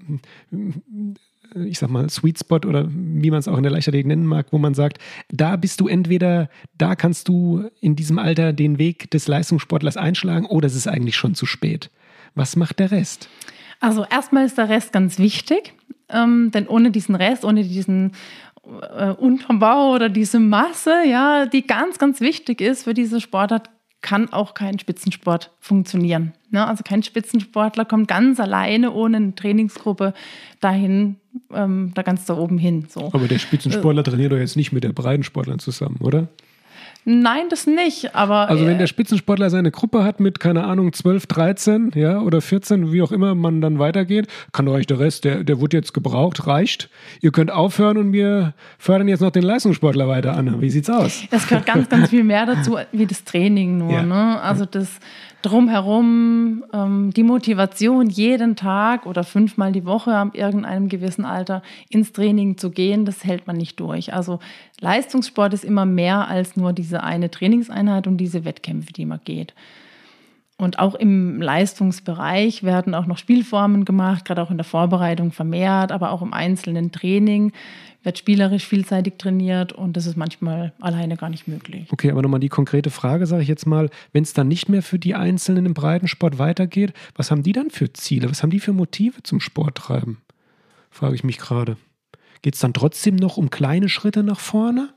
ich 1.54 1.80
sag 1.80 1.89
mal, 1.89 2.10
Sweet 2.10 2.39
Spot 2.39 2.62
oder 2.65 2.88
wie 2.89 3.30
man 3.30 3.39
es 3.39 3.50
auch 3.50 3.58
in 3.58 3.63
der 3.63 3.74
Leichtathletik 3.74 4.08
nennen 4.08 4.26
mag, 4.26 4.48
wo 4.52 4.58
man 4.58 4.74
sagt, 4.74 5.00
da 5.28 5.58
bist 5.58 5.82
du 5.82 5.89
entweder, 5.89 6.50
da 6.78 6.96
kannst 6.96 7.28
du 7.28 7.70
in 7.82 7.98
diesem 7.98 8.20
Alter 8.20 8.54
den 8.54 8.80
Weg 8.80 9.12
des 9.12 9.28
Leistungssportlers 9.28 9.98
einschlagen 9.98 10.46
oder 10.46 10.67
es 10.67 10.76
ist 10.76 10.88
eigentlich 10.88 11.17
schon 11.17 11.36
zu 11.36 11.46
spät. 11.46 11.91
Was 12.34 12.56
macht 12.56 12.80
der 12.80 12.91
Rest? 12.91 13.28
Also 13.82 14.06
erstmal 14.10 14.46
ist 14.46 14.58
der 14.58 14.70
Rest 14.70 14.94
ganz 14.94 15.20
wichtig, 15.20 15.74
ähm, 16.08 16.52
denn 16.54 16.70
ohne 16.70 16.91
diesen 16.91 17.15
Rest, 17.15 17.44
ohne 17.44 17.65
diesen 17.65 18.13
äh, 18.63 19.12
Unterbau 19.12 19.94
oder 19.94 20.08
diese 20.08 20.39
Masse, 20.39 21.04
ja, 21.06 21.48
die 21.48 21.67
ganz, 21.67 22.00
ganz 22.00 22.22
wichtig 22.22 22.62
ist 22.62 22.84
für 22.84 22.94
diese 22.94 23.20
Sportart, 23.20 23.70
kann 24.01 24.31
auch 24.33 24.53
kein 24.53 24.79
Spitzensport 24.79 25.51
funktionieren. 25.59 26.33
Ne? 26.49 26.65
Also 26.65 26.83
kein 26.83 27.03
Spitzensportler 27.03 27.85
kommt 27.85 28.07
ganz 28.07 28.39
alleine 28.39 28.91
ohne 28.91 29.17
eine 29.17 29.35
Trainingsgruppe 29.35 30.13
dahin, 30.59 31.17
ähm, 31.53 31.91
da 31.93 32.01
ganz 32.01 32.25
da 32.25 32.35
oben 32.35 32.57
hin. 32.57 32.87
So. 32.89 33.11
Aber 33.13 33.27
der 33.27 33.39
Spitzensportler 33.39 34.01
äh, 34.01 34.03
trainiert 34.03 34.31
doch 34.31 34.37
jetzt 34.37 34.57
nicht 34.57 34.71
mit 34.71 34.83
der 34.83 34.91
Breitensportlern 34.91 35.59
zusammen, 35.59 35.97
oder? 35.99 36.27
Nein, 37.03 37.49
das 37.49 37.65
nicht, 37.65 38.13
aber. 38.13 38.47
Also, 38.49 38.67
wenn 38.67 38.77
der 38.77 38.85
Spitzensportler 38.85 39.49
seine 39.49 39.71
Gruppe 39.71 40.03
hat 40.03 40.19
mit, 40.19 40.39
keine 40.39 40.65
Ahnung, 40.65 40.93
12, 40.93 41.25
13, 41.25 41.91
ja, 41.95 42.19
oder 42.19 42.41
14, 42.41 42.91
wie 42.91 43.01
auch 43.01 43.11
immer 43.11 43.33
man 43.33 43.59
dann 43.59 43.79
weitergeht, 43.79 44.27
kann 44.51 44.67
doch 44.67 44.73
euch 44.73 44.85
der 44.85 44.99
Rest, 44.99 45.25
der, 45.25 45.43
der 45.43 45.59
wurde 45.59 45.77
jetzt 45.77 45.93
gebraucht, 45.93 46.45
reicht. 46.45 46.89
Ihr 47.21 47.31
könnt 47.31 47.49
aufhören 47.49 47.97
und 47.97 48.13
wir 48.13 48.53
fördern 48.77 49.07
jetzt 49.07 49.21
noch 49.21 49.31
den 49.31 49.43
Leistungssportler 49.43 50.07
weiter 50.07 50.37
an. 50.37 50.61
Wie 50.61 50.69
sieht's 50.69 50.89
aus? 50.89 51.23
Es 51.31 51.47
gehört 51.47 51.65
ganz, 51.65 51.89
ganz 51.89 52.09
viel 52.09 52.23
mehr 52.23 52.45
dazu, 52.45 52.77
wie 52.91 53.07
das 53.07 53.23
Training 53.23 53.79
nur, 53.79 53.93
ja. 53.93 54.03
ne? 54.03 54.39
Also, 54.41 54.65
das, 54.65 54.99
drumherum, 55.41 56.63
ähm, 56.73 57.12
die 57.15 57.23
Motivation, 57.23 58.10
jeden 58.10 58.56
Tag 58.56 59.06
oder 59.06 59.23
fünfmal 59.23 59.71
die 59.71 59.86
Woche 59.86 60.15
ab 60.15 60.36
irgendeinem 60.36 60.89
gewissen 60.89 61.25
Alter 61.25 61.63
ins 61.89 62.13
Training 62.13 62.58
zu 62.58 62.71
gehen, 62.71 63.06
das 63.06 63.23
hält 63.23 63.47
man 63.47 63.58
nicht 63.58 63.80
durch. 63.80 64.13
Also 64.13 64.39
Leistungssport 64.80 65.54
ist 65.54 65.65
immer 65.65 65.86
mehr 65.86 66.27
als 66.27 66.56
nur 66.56 66.73
diese 66.73 67.04
eine 67.04 67.32
Trainingseinheit 67.32 68.08
und 68.08 68.17
diese 68.17 68.45
Wettkämpfe, 68.45 68.93
die 68.93 69.06
man 69.06 69.19
geht. 69.23 69.54
Und 70.58 70.77
auch 70.77 70.93
im 70.93 71.41
Leistungsbereich 71.41 72.62
werden 72.62 72.93
auch 72.93 73.08
noch 73.08 73.17
Spielformen 73.17 73.84
gemacht, 73.84 74.25
gerade 74.25 74.43
auch 74.43 74.51
in 74.51 74.58
der 74.58 74.63
Vorbereitung 74.63 75.32
vermehrt, 75.32 75.91
aber 75.91 76.12
auch 76.12 76.21
im 76.21 76.34
einzelnen 76.34 76.91
Training 76.91 77.51
wird 78.03 78.17
spielerisch 78.17 78.65
vielseitig 78.65 79.15
trainiert 79.17 79.73
und 79.73 79.95
das 79.95 80.05
ist 80.05 80.17
manchmal 80.17 80.73
alleine 80.79 81.17
gar 81.17 81.29
nicht 81.29 81.47
möglich. 81.47 81.87
Okay, 81.91 82.11
aber 82.11 82.21
nochmal 82.21 82.39
die 82.39 82.49
konkrete 82.49 82.89
Frage, 82.89 83.27
sage 83.27 83.43
ich 83.43 83.47
jetzt 83.47 83.67
mal, 83.67 83.89
wenn 84.11 84.23
es 84.23 84.33
dann 84.33 84.47
nicht 84.47 84.69
mehr 84.69 84.81
für 84.81 84.99
die 84.99 85.15
Einzelnen 85.15 85.65
im 85.65 85.73
Breitensport 85.73 86.39
weitergeht, 86.39 86.93
was 87.15 87.31
haben 87.31 87.43
die 87.43 87.53
dann 87.53 87.69
für 87.69 87.93
Ziele? 87.93 88.29
Was 88.29 88.41
haben 88.41 88.49
die 88.49 88.59
für 88.59 88.73
Motive 88.73 89.23
zum 89.23 89.39
Sporttreiben? 89.39 90.17
Frage 90.89 91.15
ich 91.15 91.23
mich 91.23 91.37
gerade. 91.37 91.77
Geht 92.41 92.55
es 92.55 92.59
dann 92.59 92.73
trotzdem 92.73 93.15
noch 93.15 93.37
um 93.37 93.49
kleine 93.49 93.87
Schritte 93.87 94.23
nach 94.23 94.39
vorne? 94.39 94.89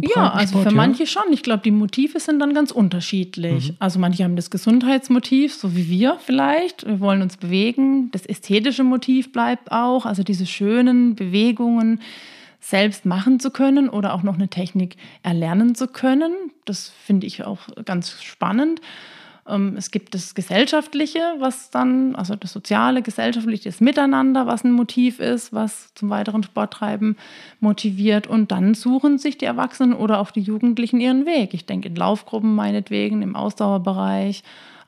Ja, 0.00 0.30
also 0.30 0.58
für 0.58 0.70
ja? 0.70 0.74
manche 0.74 1.06
schon. 1.06 1.32
Ich 1.32 1.42
glaube, 1.42 1.62
die 1.62 1.70
Motive 1.70 2.18
sind 2.20 2.38
dann 2.40 2.54
ganz 2.54 2.70
unterschiedlich. 2.70 3.70
Mhm. 3.70 3.76
Also 3.78 3.98
manche 3.98 4.24
haben 4.24 4.36
das 4.36 4.50
Gesundheitsmotiv, 4.50 5.54
so 5.54 5.76
wie 5.76 5.88
wir 5.88 6.18
vielleicht. 6.24 6.86
Wir 6.86 7.00
wollen 7.00 7.22
uns 7.22 7.36
bewegen. 7.36 8.10
Das 8.12 8.24
ästhetische 8.26 8.84
Motiv 8.84 9.32
bleibt 9.32 9.70
auch. 9.70 10.06
Also 10.06 10.22
diese 10.22 10.46
schönen 10.46 11.14
Bewegungen 11.14 12.00
selbst 12.60 13.04
machen 13.04 13.40
zu 13.40 13.50
können 13.50 13.88
oder 13.88 14.14
auch 14.14 14.22
noch 14.22 14.34
eine 14.34 14.48
Technik 14.48 14.96
erlernen 15.22 15.74
zu 15.74 15.88
können. 15.88 16.32
Das 16.64 16.88
finde 17.04 17.26
ich 17.26 17.44
auch 17.44 17.60
ganz 17.84 18.22
spannend. 18.22 18.80
Ähm, 19.48 19.74
es 19.76 19.90
gibt 19.90 20.14
das 20.14 20.34
Gesellschaftliche, 20.34 21.20
was 21.38 21.70
dann, 21.70 22.14
also 22.14 22.36
das 22.36 22.52
Soziale, 22.52 23.02
Gesellschaftliche, 23.02 23.68
das 23.68 23.80
Miteinander, 23.80 24.46
was 24.46 24.64
ein 24.64 24.72
Motiv 24.72 25.18
ist, 25.18 25.52
was 25.52 25.92
zum 25.94 26.10
weiteren 26.10 26.42
Sporttreiben 26.42 27.16
motiviert. 27.60 28.26
Und 28.26 28.52
dann 28.52 28.74
suchen 28.74 29.18
sich 29.18 29.38
die 29.38 29.46
Erwachsenen 29.46 29.94
oder 29.94 30.18
auch 30.20 30.30
die 30.30 30.40
Jugendlichen 30.40 31.00
ihren 31.00 31.26
Weg. 31.26 31.54
Ich 31.54 31.66
denke 31.66 31.88
in 31.88 31.96
Laufgruppen 31.96 32.54
meinetwegen, 32.54 33.22
im 33.22 33.36
Ausdauerbereich 33.36 34.42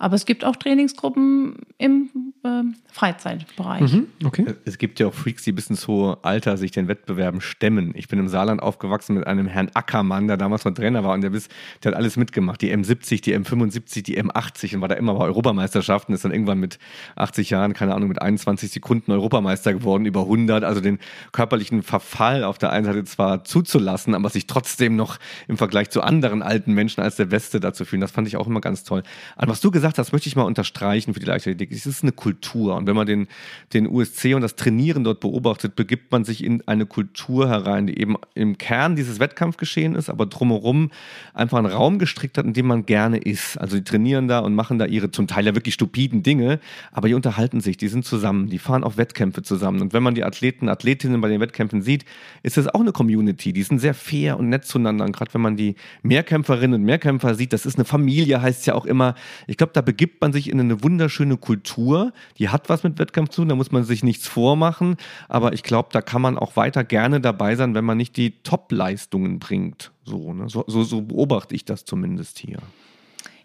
aber 0.05 0.17
es 0.17 0.27
gibt 0.27 0.45
auch 0.45 0.55
Trainingsgruppen 0.57 1.57
im 1.79 2.11
äh, 2.45 2.63
Freizeitbereich. 2.93 3.91
Mhm, 3.91 4.09
okay. 4.23 4.45
Es 4.67 4.77
gibt 4.77 5.01
ja 5.01 5.07
auch 5.07 5.15
Freaks, 5.15 5.45
die 5.45 5.53
bis 5.53 5.71
ins 5.71 5.89
hohe 5.89 6.19
Alter 6.21 6.59
sich 6.59 6.73
den 6.73 6.89
Wettbewerben 6.89 7.41
stemmen. 7.41 7.95
Ich 7.97 8.07
bin 8.09 8.19
im 8.19 8.29
Saarland 8.29 8.63
aufgewachsen 8.63 9.15
mit 9.15 9.27
einem 9.27 9.47
Herrn 9.47 9.71
Ackermann, 9.73 10.27
der 10.27 10.37
damals 10.37 10.67
noch 10.67 10.75
Trainer 10.75 11.05
war 11.05 11.15
und 11.15 11.23
der, 11.23 11.31
bis, 11.31 11.49
der 11.83 11.93
hat 11.93 11.97
alles 11.97 12.19
mitgemacht. 12.19 12.61
Die 12.61 12.71
M70, 12.71 13.23
die 13.23 13.35
M75, 13.35 14.03
die 14.03 14.23
M80 14.23 14.75
und 14.75 14.83
war 14.83 14.89
da 14.89 14.97
immer 14.97 15.15
bei 15.15 15.25
Europameisterschaften, 15.25 16.13
ist 16.13 16.23
dann 16.27 16.33
irgendwann 16.33 16.61
mit 16.61 16.79
80 17.17 17.49
Jahren, 17.49 17.73
keine 17.73 17.95
Ahnung, 17.95 18.11
mit 18.11 18.21
21 18.21 18.73
Sekunden 18.73 19.11
Europameister 19.11 19.73
geworden, 19.73 20.05
über 20.05 20.21
100. 20.21 20.65
Also 20.65 20.83
den 20.83 20.99
körperlichen 21.33 21.83
Verfall 21.83 22.45
auf 22.45 22.59
der 22.59 22.73
einen 22.73 22.85
Seite 22.85 23.05
zwar 23.05 23.45
zuzulassen, 23.45 24.15
aber 24.15 24.29
sich 24.29 24.47
trotzdem 24.47 24.97
noch 24.97 25.19
im 25.49 25.57
Vergleich 25.57 25.89
zu 25.89 26.03
anderen 26.03 26.43
alten 26.43 26.75
Menschen 26.75 27.01
als 27.01 27.17
der 27.17 27.25
Beste 27.25 27.59
dazu 27.59 27.87
fühlen. 27.87 28.03
Das 28.03 28.11
fand 28.11 28.29
ich 28.29 28.37
auch 28.37 28.47
immer 28.47 28.61
ganz 28.61 28.85
toll. 28.85 29.03
An 29.37 29.49
was 29.49 29.63
du 29.63 29.71
gesagt 29.71 29.94
gesagt 29.95 30.09
hast, 30.09 30.13
möchte 30.13 30.29
ich 30.29 30.37
mal 30.37 30.43
unterstreichen 30.43 31.15
für 31.15 31.21
die 31.21 31.27
Leichtathletik. 31.27 31.71
Es 31.71 31.87
ist 31.87 32.03
eine 32.03 32.13
Kultur. 32.13 32.77
Und 32.77 32.87
wenn 32.87 32.97
man 32.97 33.07
den, 33.07 33.29
den 33.73 33.87
USC 33.87 34.35
und 34.35 34.43
das 34.43 34.57
Trainieren 34.57 35.05
dort 35.05 35.21
beobachtet, 35.21 35.77
begibt 35.77 36.11
man 36.11 36.25
sich 36.25 36.43
in 36.43 36.67
eine 36.67 36.87
Kultur 36.87 37.49
herein, 37.49 37.87
die 37.87 37.99
eben 37.99 38.17
im 38.35 38.59
Kern 38.59 38.97
dieses 38.97 39.21
Wettkampfgeschehen 39.21 39.95
ist, 39.95 40.11
aber 40.11 40.27
drumherum 40.27 40.91
einfach 41.33 41.59
einen 41.59 41.69
Raum 41.69 41.99
gestrickt 41.99 42.39
hat, 42.39 42.45
in 42.45 42.53
dem 42.53 42.67
man 42.67 42.87
gerne 42.87 43.19
ist. 43.19 43.57
Also 43.57 43.77
die 43.77 43.85
trainieren 43.85 44.27
da 44.29 44.41
und 44.41 44.55
machen 44.55 44.79
da 44.79 44.87
ihre 44.87 45.11
zum 45.11 45.27
Teil 45.27 45.47
ja 45.47 45.55
wirklich 45.55 45.75
stupiden 45.75 46.23
Dinge, 46.23 46.59
aber 46.93 47.09
die 47.09 47.15
unterhalten 47.15 47.61
sich, 47.61 47.77
die 47.77 47.89
sind 47.89 48.05
zusammen, 48.05 48.49
die 48.49 48.59
fahren 48.59 48.85
auf 48.85 48.97
Wettkämpfe 48.97 49.43
zusammen. 49.43 49.81
Und 49.81 49.93
wenn 49.93 50.03
man 50.03 50.15
die 50.15 50.25
Athleten, 50.25 50.69
Athletinnen 50.69 51.21
bei 51.21 51.29
den 51.29 51.41
Wettkämpfen 51.41 51.83
sieht, 51.83 52.05
ist 52.43 52.57
das 52.57 52.69
auch 52.69 52.81
eine 52.81 52.93
Community. 52.93 53.53
Die 53.53 53.63
sind 53.63 53.79
sehr 53.79 53.95
fair 53.95 54.39
und 54.39 54.49
nett 54.49 54.65
zueinander. 54.65 55.05
Und 55.05 55.13
gerade 55.13 55.33
wenn 55.35 55.41
man 55.41 55.57
die 55.57 55.77
Mehrkämpferinnen 56.03 56.81
und 56.81 56.85
Mehrkämpfer 56.85 57.35
sieht, 57.35 57.53
das 57.53 57.67
ist 57.67 57.77
eine 57.77 57.85
Familie, 57.85 58.43
heißt 58.43 58.61
es 58.61 58.67
ja 58.67 58.75
auch 58.75 58.87
immer. 58.87 59.15
Ich 59.47 59.57
glaube, 59.57 59.73
da 59.77 59.81
begibt 59.81 60.21
man 60.21 60.33
sich 60.33 60.49
in 60.49 60.61
eine 60.61 60.83
wunderschöne 60.83 61.37
Kultur. 61.37 62.13
Die 62.39 62.49
hat 62.49 62.69
was 62.69 62.83
mit 62.83 62.99
Wettkampf 62.99 63.31
zu 63.31 63.43
tun, 63.43 63.49
da 63.49 63.55
muss 63.55 63.73
man 63.73 63.85
sich 63.85 64.03
nichts 64.03 64.27
vormachen. 64.27 64.97
Aber 65.29 65.53
ich 65.53 65.63
glaube, 65.63 65.89
da 65.93 66.01
kann 66.01 66.23
man 66.23 66.39
auch 66.39 66.57
weiter 66.57 66.85
gerne 66.85 67.21
dabei 67.21 67.57
sein, 67.57 67.75
wenn 67.75 67.85
man 67.85 67.97
nicht 67.97 68.17
die 68.17 68.43
Top-Leistungen 68.43 69.39
bringt. 69.39 69.93
So, 70.05 70.33
ne? 70.33 70.49
so, 70.49 70.65
so, 70.67 70.83
so 70.85 71.03
beobachte 71.03 71.55
ich 71.55 71.65
das 71.65 71.85
zumindest 71.85 72.39
hier. 72.39 72.59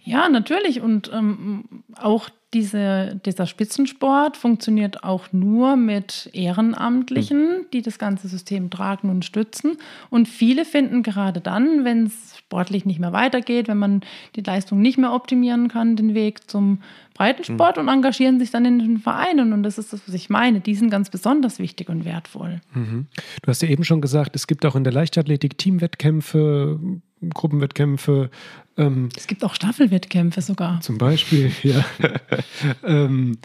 Ja, 0.04 0.30
natürlich. 0.30 0.82
Und 0.82 1.12
ähm, 1.13 1.84
auch 1.96 2.30
diese, 2.54 3.20
dieser 3.26 3.46
Spitzensport 3.46 4.38
funktioniert 4.38 5.04
auch 5.04 5.32
nur 5.32 5.76
mit 5.76 6.30
Ehrenamtlichen, 6.34 7.65
die 7.74 7.84
das 7.84 8.00
ganze 8.00 8.28
System 8.28 8.72
tragen 8.72 9.10
und 9.10 9.24
stützen. 9.24 9.78
Und 10.10 10.28
viele 10.28 10.65
finden 10.65 11.04
gerade 11.04 11.42
dann, 11.42 11.86
wenn 11.86 12.08
es 12.08 12.38
sportlich 12.49 12.83
nicht 12.83 12.99
mehr 12.99 13.13
weitergeht, 13.13 13.67
wenn 13.67 13.77
man 13.77 14.01
die 14.35 14.41
Leistung 14.41 14.81
nicht 14.81 14.97
mehr 14.97 15.13
optimieren 15.13 15.67
kann, 15.67 15.95
den 15.95 16.15
Weg 16.15 16.49
zum 16.49 16.79
Breitensport 17.13 17.77
mhm. 17.77 17.83
und 17.83 17.89
engagieren 17.89 18.39
sich 18.39 18.49
dann 18.49 18.65
in 18.65 18.79
den 18.79 18.97
Vereinen. 18.97 19.53
Und 19.53 19.62
das 19.62 19.77
ist 19.77 19.93
das, 19.93 20.01
was 20.07 20.15
ich 20.15 20.31
meine. 20.31 20.59
Die 20.59 20.73
sind 20.73 20.89
ganz 20.89 21.12
besonders 21.12 21.59
wichtig 21.59 21.89
und 21.89 22.05
wertvoll. 22.05 22.59
Mhm. 22.73 23.05
Du 23.43 23.47
hast 23.47 23.62
ja 23.62 23.69
eben 23.69 23.83
schon 23.83 24.01
gesagt, 24.01 24.35
es 24.35 24.47
gibt 24.47 24.65
auch 24.65 24.75
in 24.75 24.83
der 24.83 24.93
Leichtathletik 24.93 25.59
Teamwettkämpfe, 25.59 26.79
Gruppenwettkämpfe. 27.21 28.31
Ähm, 28.77 29.09
es 29.15 29.27
gibt 29.27 29.43
auch 29.43 29.53
Staffelwettkämpfe 29.53 30.41
sogar. 30.41 30.81
Zum 30.81 30.97
Beispiel, 30.97 31.51
ja. 31.62 31.85
ähm, 32.83 33.38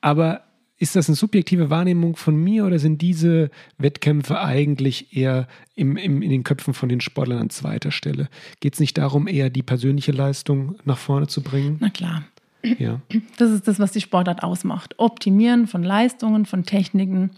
aber 0.00 0.43
ist 0.76 0.96
das 0.96 1.08
eine 1.08 1.16
subjektive 1.16 1.70
Wahrnehmung 1.70 2.16
von 2.16 2.36
mir 2.36 2.66
oder 2.66 2.78
sind 2.78 3.00
diese 3.00 3.50
Wettkämpfe 3.78 4.40
eigentlich 4.40 5.16
eher 5.16 5.46
im, 5.74 5.96
im, 5.96 6.20
in 6.20 6.30
den 6.30 6.44
Köpfen 6.44 6.74
von 6.74 6.88
den 6.88 7.00
Sportlern 7.00 7.38
an 7.38 7.50
zweiter 7.50 7.90
Stelle? 7.90 8.28
Geht 8.60 8.74
es 8.74 8.80
nicht 8.80 8.98
darum, 8.98 9.28
eher 9.28 9.50
die 9.50 9.62
persönliche 9.62 10.12
Leistung 10.12 10.76
nach 10.84 10.98
vorne 10.98 11.28
zu 11.28 11.42
bringen? 11.42 11.76
Na 11.80 11.90
klar. 11.90 12.24
Ja. 12.78 13.00
Das 13.36 13.50
ist 13.50 13.68
das, 13.68 13.78
was 13.78 13.92
die 13.92 14.00
Sportart 14.00 14.42
ausmacht. 14.42 14.94
Optimieren 14.98 15.66
von 15.66 15.82
Leistungen, 15.82 16.46
von 16.46 16.64
Techniken. 16.64 17.30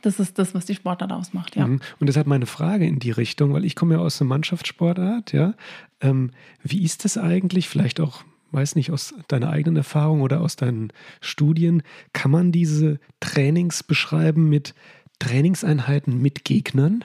Das 0.00 0.18
ist 0.18 0.38
das, 0.38 0.54
was 0.54 0.66
die 0.66 0.74
Sportart 0.74 1.12
ausmacht, 1.12 1.54
ja. 1.56 1.66
Mhm. 1.66 1.80
Und 2.00 2.08
deshalb 2.08 2.26
meine 2.26 2.46
Frage 2.46 2.86
in 2.86 2.98
die 2.98 3.12
Richtung, 3.12 3.52
weil 3.52 3.64
ich 3.64 3.76
komme 3.76 3.94
ja 3.94 4.00
aus 4.00 4.18
der 4.18 4.26
Mannschaftssportart, 4.26 5.32
ja. 5.32 5.54
Ähm, 6.00 6.30
wie 6.62 6.82
ist 6.82 7.04
das 7.04 7.16
eigentlich, 7.16 7.68
vielleicht 7.68 8.00
auch, 8.00 8.24
weiß 8.52 8.76
nicht, 8.76 8.90
aus 8.90 9.14
deiner 9.28 9.50
eigenen 9.50 9.76
Erfahrung 9.76 10.20
oder 10.20 10.40
aus 10.40 10.56
deinen 10.56 10.92
Studien, 11.20 11.82
kann 12.12 12.30
man 12.30 12.52
diese 12.52 13.00
Trainings 13.20 13.82
beschreiben 13.82 14.48
mit 14.48 14.74
Trainingseinheiten 15.18 16.20
mit 16.20 16.44
Gegnern? 16.44 17.04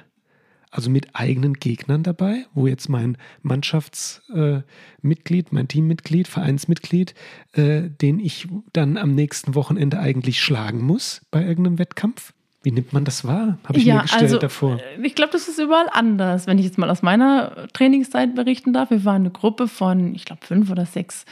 also 0.70 0.90
mit 0.90 1.16
eigenen 1.16 1.54
Gegnern 1.54 2.04
dabei, 2.04 2.46
wo 2.54 2.68
jetzt 2.68 2.90
mein 2.90 3.18
Mannschaftsmitglied, 3.42 5.48
äh, 5.48 5.56
mein 5.56 5.68
Teammitglied, 5.68 6.28
Vereinsmitglied, 6.28 7.16
äh, 7.54 7.90
den 7.90 8.20
ich 8.20 8.48
dann 8.74 8.98
am 8.98 9.16
nächsten 9.16 9.56
Wochenende 9.56 10.00
eigentlich 10.00 10.42
schlagen 10.42 10.82
muss 10.82 11.26
bei 11.32 11.44
irgendeinem 11.44 11.80
Wettkampf? 11.80 12.34
Wie 12.68 12.72
nimmt 12.72 12.92
man 12.92 13.06
das 13.06 13.26
wahr? 13.26 13.58
Habe 13.64 13.78
ich 13.78 13.86
ja, 13.86 13.96
mir 13.96 14.02
gestellt 14.02 14.24
also, 14.24 14.38
davor. 14.40 14.78
Äh, 14.78 15.02
ich 15.02 15.16
glaube, 15.16 15.32
das 15.32 15.48
ist 15.48 15.58
überall 15.58 15.88
anders. 15.90 16.48
Wenn 16.48 16.60
ich 16.60 16.66
jetzt 16.66 16.78
mal 16.78 16.90
aus 16.90 17.02
meiner 17.02 17.70
Trainingszeit 17.72 18.36
berichten 18.36 18.74
darf, 18.74 18.90
wir 18.90 19.06
waren 19.06 19.22
eine 19.22 19.30
Gruppe 19.30 19.70
von, 19.70 20.14
ich 20.14 20.26
glaube, 20.26 20.46
fünf 20.46 20.70
oder 20.70 20.86
sechs 20.86 21.24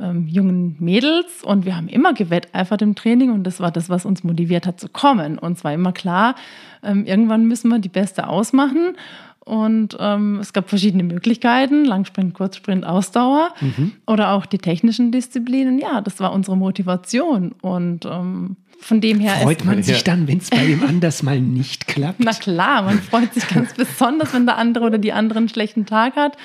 ähm, 0.00 0.26
jungen 0.26 0.74
Mädels 0.80 1.44
und 1.44 1.66
wir 1.66 1.76
haben 1.76 1.86
immer 1.86 2.14
gewetteifert 2.14 2.82
im 2.82 2.96
Training 2.96 3.30
und 3.30 3.44
das 3.44 3.60
war 3.60 3.70
das, 3.70 3.90
was 3.90 4.04
uns 4.04 4.24
motiviert 4.24 4.66
hat 4.66 4.80
zu 4.80 4.88
kommen. 4.88 5.38
Und 5.38 5.56
zwar 5.56 5.72
immer 5.72 5.92
klar, 5.92 6.34
ähm, 6.82 7.06
irgendwann 7.06 7.46
müssen 7.46 7.68
wir 7.68 7.78
die 7.78 7.88
Beste 7.88 8.26
ausmachen. 8.26 8.96
Und 9.38 9.96
ähm, 10.00 10.40
es 10.40 10.52
gab 10.52 10.68
verschiedene 10.68 11.04
Möglichkeiten, 11.04 11.84
Langsprint, 11.84 12.34
Kurzsprint, 12.34 12.84
Ausdauer 12.84 13.54
mhm. 13.60 13.92
oder 14.04 14.32
auch 14.32 14.46
die 14.46 14.58
technischen 14.58 15.12
Disziplinen. 15.12 15.78
Ja, 15.78 16.00
das 16.00 16.18
war 16.18 16.32
unsere 16.32 16.56
Motivation. 16.56 17.52
Und 17.60 18.04
ähm, 18.04 18.56
von 18.82 19.00
dem 19.00 19.20
her 19.20 19.36
freut 19.36 19.64
man 19.64 19.82
sich 19.82 20.02
dann, 20.04 20.26
wenn 20.26 20.38
es 20.38 20.50
bei 20.50 20.66
dem 20.66 20.82
anders 20.82 21.22
mal 21.22 21.40
nicht 21.40 21.86
klappt. 21.86 22.20
Na 22.20 22.32
klar, 22.32 22.82
man 22.82 23.00
freut 23.00 23.32
sich 23.32 23.46
ganz 23.48 23.72
besonders, 23.76 24.34
wenn 24.34 24.44
der 24.44 24.58
andere 24.58 24.84
oder 24.84 24.98
die 24.98 25.12
andere 25.12 25.38
einen 25.38 25.48
schlechten 25.48 25.86
Tag 25.86 26.16
hat. 26.16 26.36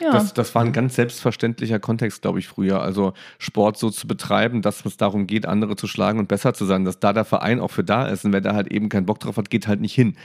Ja. 0.00 0.10
Das, 0.10 0.34
das 0.34 0.54
war 0.56 0.62
ein 0.62 0.72
ganz 0.72 0.96
selbstverständlicher 0.96 1.78
Kontext, 1.78 2.22
glaube 2.22 2.40
ich, 2.40 2.48
früher. 2.48 2.82
Also 2.82 3.12
Sport 3.38 3.78
so 3.78 3.90
zu 3.90 4.08
betreiben, 4.08 4.60
dass 4.60 4.84
es 4.84 4.96
darum 4.96 5.28
geht, 5.28 5.46
andere 5.46 5.76
zu 5.76 5.86
schlagen 5.86 6.18
und 6.18 6.26
besser 6.26 6.52
zu 6.52 6.64
sein, 6.64 6.84
dass 6.84 6.98
da 6.98 7.12
der 7.12 7.24
Verein 7.24 7.60
auch 7.60 7.70
für 7.70 7.84
da 7.84 8.06
ist. 8.08 8.24
Und 8.24 8.32
wer 8.32 8.40
da 8.40 8.54
halt 8.54 8.72
eben 8.72 8.88
keinen 8.88 9.06
Bock 9.06 9.20
drauf 9.20 9.36
hat, 9.36 9.50
geht 9.50 9.68
halt 9.68 9.80
nicht 9.80 9.94
hin. 9.94 10.16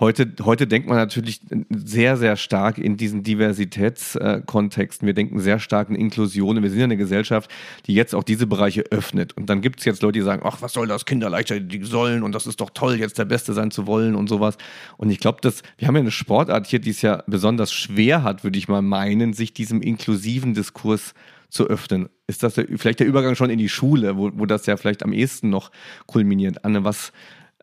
Heute, 0.00 0.32
heute 0.44 0.68
denkt 0.68 0.88
man 0.88 0.96
natürlich 0.96 1.40
sehr, 1.70 2.16
sehr 2.16 2.36
stark 2.36 2.78
in 2.78 2.96
diesen 2.96 3.24
Diversitätskontexten. 3.24 5.06
Wir 5.06 5.14
denken 5.14 5.40
sehr 5.40 5.58
stark 5.58 5.90
in 5.90 5.96
Inklusion. 5.96 6.62
Wir 6.62 6.70
sind 6.70 6.78
ja 6.78 6.84
eine 6.84 6.96
Gesellschaft, 6.96 7.50
die 7.86 7.94
jetzt 7.94 8.14
auch 8.14 8.22
diese 8.22 8.46
Bereiche 8.46 8.82
öffnet. 8.92 9.36
Und 9.36 9.50
dann 9.50 9.60
gibt 9.60 9.80
es 9.80 9.84
jetzt 9.86 10.02
Leute, 10.02 10.20
die 10.20 10.24
sagen, 10.24 10.42
ach, 10.44 10.62
was 10.62 10.72
soll 10.72 10.86
das, 10.86 11.04
Kinder 11.04 11.28
leichter, 11.28 11.58
die 11.58 11.82
sollen 11.82 12.22
und 12.22 12.32
das 12.32 12.46
ist 12.46 12.60
doch 12.60 12.70
toll, 12.70 12.94
jetzt 12.94 13.18
der 13.18 13.24
Beste 13.24 13.54
sein 13.54 13.72
zu 13.72 13.88
wollen 13.88 14.14
und 14.14 14.28
sowas. 14.28 14.56
Und 14.98 15.10
ich 15.10 15.18
glaube, 15.18 15.38
dass 15.40 15.62
wir 15.78 15.88
haben 15.88 15.96
ja 15.96 16.02
eine 16.02 16.12
Sportart 16.12 16.68
hier, 16.68 16.78
die 16.78 16.90
es 16.90 17.02
ja 17.02 17.24
besonders 17.26 17.72
schwer 17.72 18.22
hat, 18.22 18.44
würde 18.44 18.58
ich 18.58 18.68
mal 18.68 18.82
meinen, 18.82 19.32
sich 19.32 19.52
diesem 19.52 19.82
inklusiven 19.82 20.54
Diskurs 20.54 21.12
zu 21.50 21.66
öffnen. 21.66 22.08
Ist 22.26 22.42
das 22.42 22.54
der, 22.54 22.66
vielleicht 22.76 23.00
der 23.00 23.06
Übergang 23.06 23.34
schon 23.34 23.50
in 23.50 23.58
die 23.58 23.70
Schule, 23.70 24.16
wo, 24.16 24.30
wo 24.34 24.46
das 24.46 24.66
ja 24.66 24.76
vielleicht 24.76 25.02
am 25.02 25.12
ehesten 25.12 25.48
noch 25.48 25.70
kulminiert? 26.06 26.64
Anne, 26.64 26.84
was, 26.84 27.12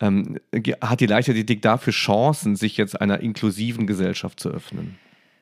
ähm, 0.01 0.39
hat 0.81 0.99
die 0.99 1.05
Leichtathletik 1.05 1.61
dafür 1.61 1.93
Chancen, 1.93 2.55
sich 2.55 2.77
jetzt 2.77 2.99
einer 2.99 3.19
inklusiven 3.19 3.87
Gesellschaft 3.87 4.39
zu 4.39 4.49
öffnen? 4.49 4.97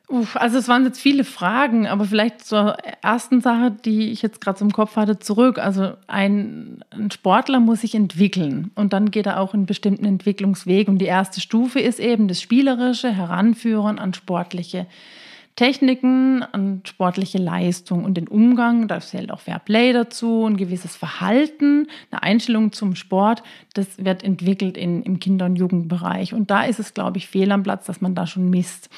Uff, 0.09 0.35
also 0.35 0.57
es 0.57 0.67
waren 0.67 0.83
jetzt 0.83 0.99
viele 0.99 1.23
Fragen, 1.23 1.87
aber 1.87 2.05
vielleicht 2.05 2.45
zur 2.45 2.77
ersten 3.01 3.41
Sache, 3.41 3.71
die 3.71 4.11
ich 4.11 4.21
jetzt 4.21 4.41
gerade 4.41 4.59
im 4.59 4.71
Kopf 4.71 4.95
hatte, 4.95 5.17
zurück. 5.17 5.57
Also 5.57 5.93
ein, 6.07 6.83
ein, 6.91 7.09
Sportler 7.09 7.59
muss 7.59 7.81
sich 7.81 7.95
entwickeln 7.95 8.69
und 8.75 8.93
dann 8.93 9.11
geht 9.11 9.25
er 9.25 9.39
auch 9.39 9.53
einen 9.53 9.65
bestimmten 9.65 10.05
Entwicklungsweg. 10.05 10.87
Und 10.89 10.99
die 10.99 11.05
erste 11.05 11.39
Stufe 11.41 11.79
ist 11.79 11.99
eben 11.99 12.27
das 12.27 12.41
spielerische 12.41 13.11
Heranführen 13.11 13.97
an 13.97 14.13
sportliche 14.13 14.87
Techniken 15.55 16.43
und 16.51 16.87
sportliche 16.87 17.37
Leistung 17.37 18.05
und 18.05 18.15
den 18.15 18.27
Umgang, 18.27 18.87
da 18.87 18.99
zählt 18.99 19.31
auch 19.31 19.39
Fair 19.39 19.59
Play 19.59 19.93
dazu, 19.93 20.45
ein 20.47 20.57
gewisses 20.57 20.95
Verhalten, 20.95 21.87
eine 22.09 22.23
Einstellung 22.23 22.71
zum 22.71 22.95
Sport, 22.95 23.43
das 23.73 24.03
wird 24.03 24.23
entwickelt 24.23 24.77
in, 24.77 25.03
im 25.03 25.19
Kinder- 25.19 25.45
und 25.45 25.55
Jugendbereich. 25.55 26.33
Und 26.33 26.49
da 26.49 26.63
ist 26.63 26.79
es, 26.79 26.93
glaube 26.93 27.19
ich, 27.19 27.27
fehl 27.27 27.51
am 27.51 27.61
Platz, 27.61 27.85
dass 27.85 28.01
man 28.01 28.15
da 28.15 28.25
schon 28.25 28.49
misst. 28.49 28.89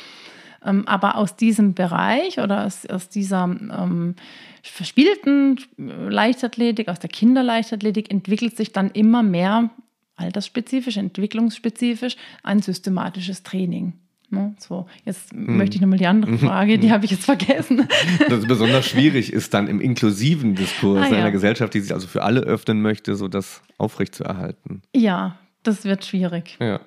Ähm, 0.65 0.87
aber 0.87 1.17
aus 1.17 1.35
diesem 1.35 1.73
Bereich 1.73 2.39
oder 2.39 2.65
aus, 2.65 2.85
aus 2.85 3.09
dieser 3.09 3.43
ähm, 3.43 4.15
verspielten 4.63 5.59
Leichtathletik, 5.77 6.87
aus 6.87 6.99
der 6.99 7.09
Kinderleichtathletik 7.09 8.11
entwickelt 8.11 8.55
sich 8.55 8.71
dann 8.71 8.91
immer 8.91 9.23
mehr 9.23 9.69
altersspezifisch, 10.15 10.97
entwicklungsspezifisch 10.97 12.15
ein 12.43 12.61
systematisches 12.61 13.43
Training. 13.43 13.93
Ne? 14.35 14.55
So, 14.59 14.85
jetzt 15.03 15.31
hm. 15.31 15.57
möchte 15.57 15.75
ich 15.75 15.81
nochmal 15.81 15.99
die 15.99 16.07
andere 16.07 16.37
Frage, 16.37 16.77
die 16.77 16.91
habe 16.91 17.05
ich 17.05 17.11
jetzt 17.11 17.25
vergessen. 17.25 17.87
Das 18.29 18.45
besonders 18.47 18.87
schwierig 18.87 19.33
ist 19.33 19.53
dann 19.53 19.67
im 19.67 19.79
inklusiven 19.79 20.55
Diskurs 20.55 21.07
ah, 21.07 21.11
ja. 21.11 21.17
einer 21.17 21.31
Gesellschaft, 21.31 21.73
die 21.73 21.79
sich 21.79 21.93
also 21.93 22.07
für 22.07 22.23
alle 22.23 22.41
öffnen 22.41 22.81
möchte, 22.81 23.15
so 23.15 23.27
das 23.27 23.61
aufrechtzuerhalten. 23.77 24.81
Ja, 24.95 25.37
das 25.63 25.85
wird 25.85 26.05
schwierig. 26.05 26.57
Ja. 26.59 26.79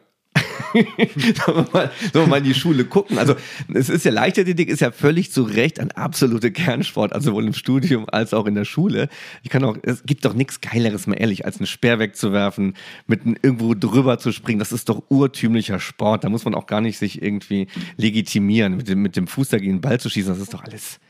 Sollen, 1.46 1.66
wir 2.12 2.26
mal, 2.26 2.38
in 2.38 2.44
die 2.44 2.54
Schule 2.54 2.84
gucken? 2.84 3.18
Also, 3.18 3.34
es 3.72 3.88
ist 3.88 4.04
ja 4.04 4.12
Leichtathletik, 4.12 4.68
ist 4.68 4.80
ja 4.80 4.90
völlig 4.90 5.32
zu 5.32 5.42
Recht 5.42 5.80
ein 5.80 5.90
absoluter 5.92 6.50
Kernsport, 6.50 7.12
also 7.12 7.30
sowohl 7.30 7.46
im 7.46 7.52
Studium 7.52 8.06
als 8.08 8.34
auch 8.34 8.46
in 8.46 8.54
der 8.54 8.64
Schule. 8.64 9.08
Ich 9.42 9.50
kann 9.50 9.64
auch, 9.64 9.76
es 9.82 10.02
gibt 10.04 10.24
doch 10.24 10.34
nichts 10.34 10.60
Geileres, 10.60 11.06
mal 11.06 11.14
ehrlich, 11.14 11.44
als 11.44 11.58
einen 11.58 11.66
Speer 11.66 11.98
wegzuwerfen, 11.98 12.74
mit 13.06 13.20
irgendwo 13.42 13.74
drüber 13.74 14.18
zu 14.18 14.32
springen. 14.32 14.58
Das 14.58 14.72
ist 14.72 14.88
doch 14.88 15.02
urtümlicher 15.08 15.80
Sport. 15.80 16.24
Da 16.24 16.28
muss 16.28 16.44
man 16.44 16.54
auch 16.54 16.66
gar 16.66 16.80
nicht 16.80 16.98
sich 16.98 17.22
irgendwie 17.22 17.68
legitimieren, 17.96 18.76
mit 18.76 18.88
dem, 18.88 19.02
mit 19.02 19.16
dem 19.16 19.26
Fuß 19.26 19.48
dagegen 19.48 19.76
den 19.76 19.80
Ball 19.80 20.00
zu 20.00 20.08
schießen. 20.08 20.32
Das 20.32 20.40
ist 20.40 20.54
doch 20.54 20.64
alles 20.64 21.00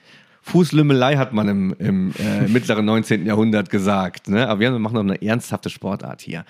Fußlümmelei 0.48 1.16
hat 1.16 1.32
man 1.32 1.48
im, 1.48 1.76
im 1.78 2.14
äh, 2.18 2.48
mittleren 2.48 2.84
19. 2.86 3.26
Jahrhundert 3.26 3.68
gesagt. 3.68 4.28
Ne? 4.28 4.48
Aber 4.48 4.60
wir 4.60 4.70
machen 4.78 4.94
noch 4.94 5.02
eine 5.02 5.20
ernsthafte 5.20 5.68
Sportart 5.68 6.22
hier. 6.22 6.44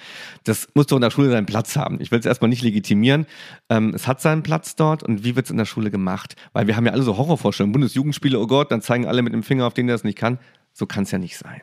Das 0.44 0.68
muss 0.74 0.86
doch 0.86 0.96
in 0.96 1.02
der 1.02 1.10
Schule 1.10 1.30
seinen 1.30 1.46
Platz 1.46 1.76
haben. 1.76 2.00
Ich 2.00 2.12
will 2.12 2.20
es 2.20 2.26
erstmal 2.26 2.48
nicht 2.48 2.62
legitimieren. 2.62 3.26
Ähm, 3.68 3.92
es 3.94 4.06
hat 4.06 4.20
seinen 4.20 4.42
Platz 4.44 4.76
dort 4.76 5.02
und 5.02 5.24
wie 5.24 5.34
wird 5.34 5.46
es 5.46 5.50
in 5.50 5.56
der 5.56 5.64
Schule 5.64 5.90
gemacht? 5.90 6.36
Weil 6.52 6.68
wir 6.68 6.76
haben 6.76 6.86
ja 6.86 6.92
alle 6.92 7.02
so 7.02 7.16
Horrorvorstellungen. 7.16 7.72
Bundesjugendspiele, 7.72 8.38
oh 8.38 8.46
Gott, 8.46 8.70
dann 8.70 8.82
zeigen 8.82 9.06
alle 9.06 9.22
mit 9.22 9.32
dem 9.32 9.42
Finger 9.42 9.66
auf 9.66 9.74
den, 9.74 9.88
der 9.88 9.96
es 9.96 10.04
nicht 10.04 10.16
kann. 10.16 10.38
So 10.72 10.86
kann 10.86 11.02
es 11.02 11.10
ja 11.10 11.18
nicht 11.18 11.36
sein. 11.36 11.60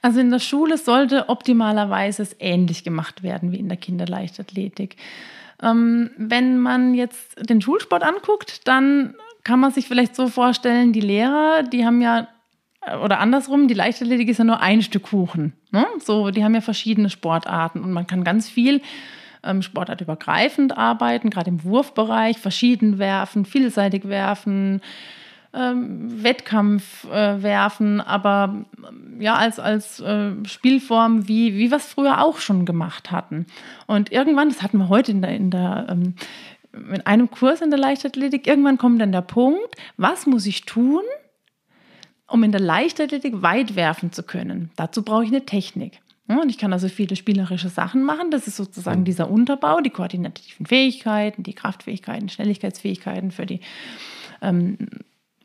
Also 0.00 0.20
in 0.20 0.30
der 0.30 0.38
Schule 0.38 0.78
sollte 0.78 1.28
optimalerweise 1.28 2.22
es 2.22 2.34
ähnlich 2.38 2.82
gemacht 2.82 3.22
werden 3.22 3.52
wie 3.52 3.58
in 3.58 3.68
der 3.68 3.78
Kinderleichtathletik. 3.78 4.96
Ähm, 5.62 6.10
wenn 6.16 6.58
man 6.58 6.94
jetzt 6.94 7.48
den 7.48 7.60
Schulsport 7.60 8.02
anguckt, 8.02 8.66
dann 8.66 9.14
kann 9.44 9.60
man 9.60 9.70
sich 9.70 9.86
vielleicht 9.86 10.16
so 10.16 10.28
vorstellen, 10.28 10.92
die 10.92 11.00
Lehrer, 11.00 11.62
die 11.62 11.84
haben 11.84 12.00
ja, 12.00 12.28
oder 13.02 13.20
andersrum, 13.20 13.68
die 13.68 13.74
Leichtathletik 13.74 14.28
ist 14.28 14.38
ja 14.38 14.44
nur 14.44 14.60
ein 14.60 14.82
Stück 14.82 15.04
Kuchen. 15.04 15.52
Ne? 15.70 15.86
So, 15.98 16.30
die 16.30 16.42
haben 16.42 16.54
ja 16.54 16.60
verschiedene 16.60 17.10
Sportarten 17.10 17.82
und 17.82 17.92
man 17.92 18.06
kann 18.06 18.24
ganz 18.24 18.48
viel 18.48 18.80
ähm, 19.42 19.62
sportartübergreifend 19.62 20.76
arbeiten, 20.76 21.30
gerade 21.30 21.50
im 21.50 21.64
Wurfbereich, 21.64 22.38
verschieden 22.38 22.98
werfen, 22.98 23.44
vielseitig 23.44 24.08
werfen, 24.08 24.80
ähm, 25.54 26.22
Wettkampf 26.22 27.04
äh, 27.04 27.42
werfen, 27.42 28.00
aber 28.00 28.64
ja, 29.20 29.36
als, 29.36 29.60
als 29.60 30.00
äh, 30.00 30.32
Spielform, 30.44 31.28
wie, 31.28 31.54
wie 31.54 31.70
wir 31.70 31.76
es 31.76 31.86
früher 31.86 32.22
auch 32.22 32.38
schon 32.38 32.64
gemacht 32.66 33.10
hatten. 33.10 33.46
Und 33.86 34.10
irgendwann, 34.10 34.48
das 34.48 34.62
hatten 34.62 34.78
wir 34.78 34.88
heute 34.88 35.12
in 35.12 35.22
der, 35.22 35.36
in 35.36 35.50
der 35.50 35.86
ähm, 35.88 36.14
mit 36.76 37.06
einem 37.06 37.30
Kurs 37.30 37.60
in 37.60 37.70
der 37.70 37.78
Leichtathletik, 37.78 38.46
irgendwann 38.46 38.78
kommt 38.78 39.00
dann 39.00 39.12
der 39.12 39.22
Punkt, 39.22 39.74
was 39.96 40.26
muss 40.26 40.46
ich 40.46 40.64
tun, 40.64 41.02
um 42.26 42.42
in 42.42 42.52
der 42.52 42.60
Leichtathletik 42.60 43.42
weit 43.42 43.76
werfen 43.76 44.12
zu 44.12 44.22
können? 44.22 44.70
Dazu 44.76 45.02
brauche 45.02 45.24
ich 45.24 45.30
eine 45.30 45.46
Technik. 45.46 46.00
und 46.26 46.48
ich 46.48 46.58
kann 46.58 46.72
also 46.72 46.88
viele 46.88 47.16
spielerische 47.16 47.68
Sachen 47.68 48.02
machen. 48.02 48.30
Das 48.30 48.46
ist 48.46 48.56
sozusagen 48.56 49.00
mhm. 49.00 49.04
dieser 49.04 49.30
Unterbau, 49.30 49.80
die 49.80 49.90
koordinativen 49.90 50.66
Fähigkeiten, 50.66 51.42
die 51.42 51.54
Kraftfähigkeiten, 51.54 52.28
Schnelligkeitsfähigkeiten 52.28 53.30
für 53.30 53.46
die 53.46 53.60
ähm, 54.40 54.78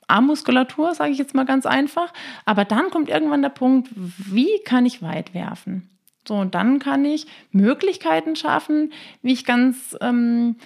Armmuskulatur, 0.07 0.95
sage 0.95 1.11
ich 1.11 1.17
jetzt 1.17 1.35
mal 1.35 1.45
ganz 1.45 1.65
einfach. 1.65 2.13
Aber 2.45 2.65
dann 2.65 2.89
kommt 2.89 3.09
irgendwann 3.09 3.41
der 3.41 3.49
Punkt, 3.49 3.89
wie 3.95 4.59
kann 4.65 4.85
ich 4.85 5.01
weit 5.01 5.33
werfen? 5.33 5.89
So, 6.27 6.35
und 6.35 6.55
dann 6.55 6.79
kann 6.79 7.05
ich 7.05 7.27
Möglichkeiten 7.51 8.35
schaffen, 8.35 8.93
wie 9.21 9.33
ich 9.33 9.45
ganz 9.45 9.97
ähm, 10.01 10.57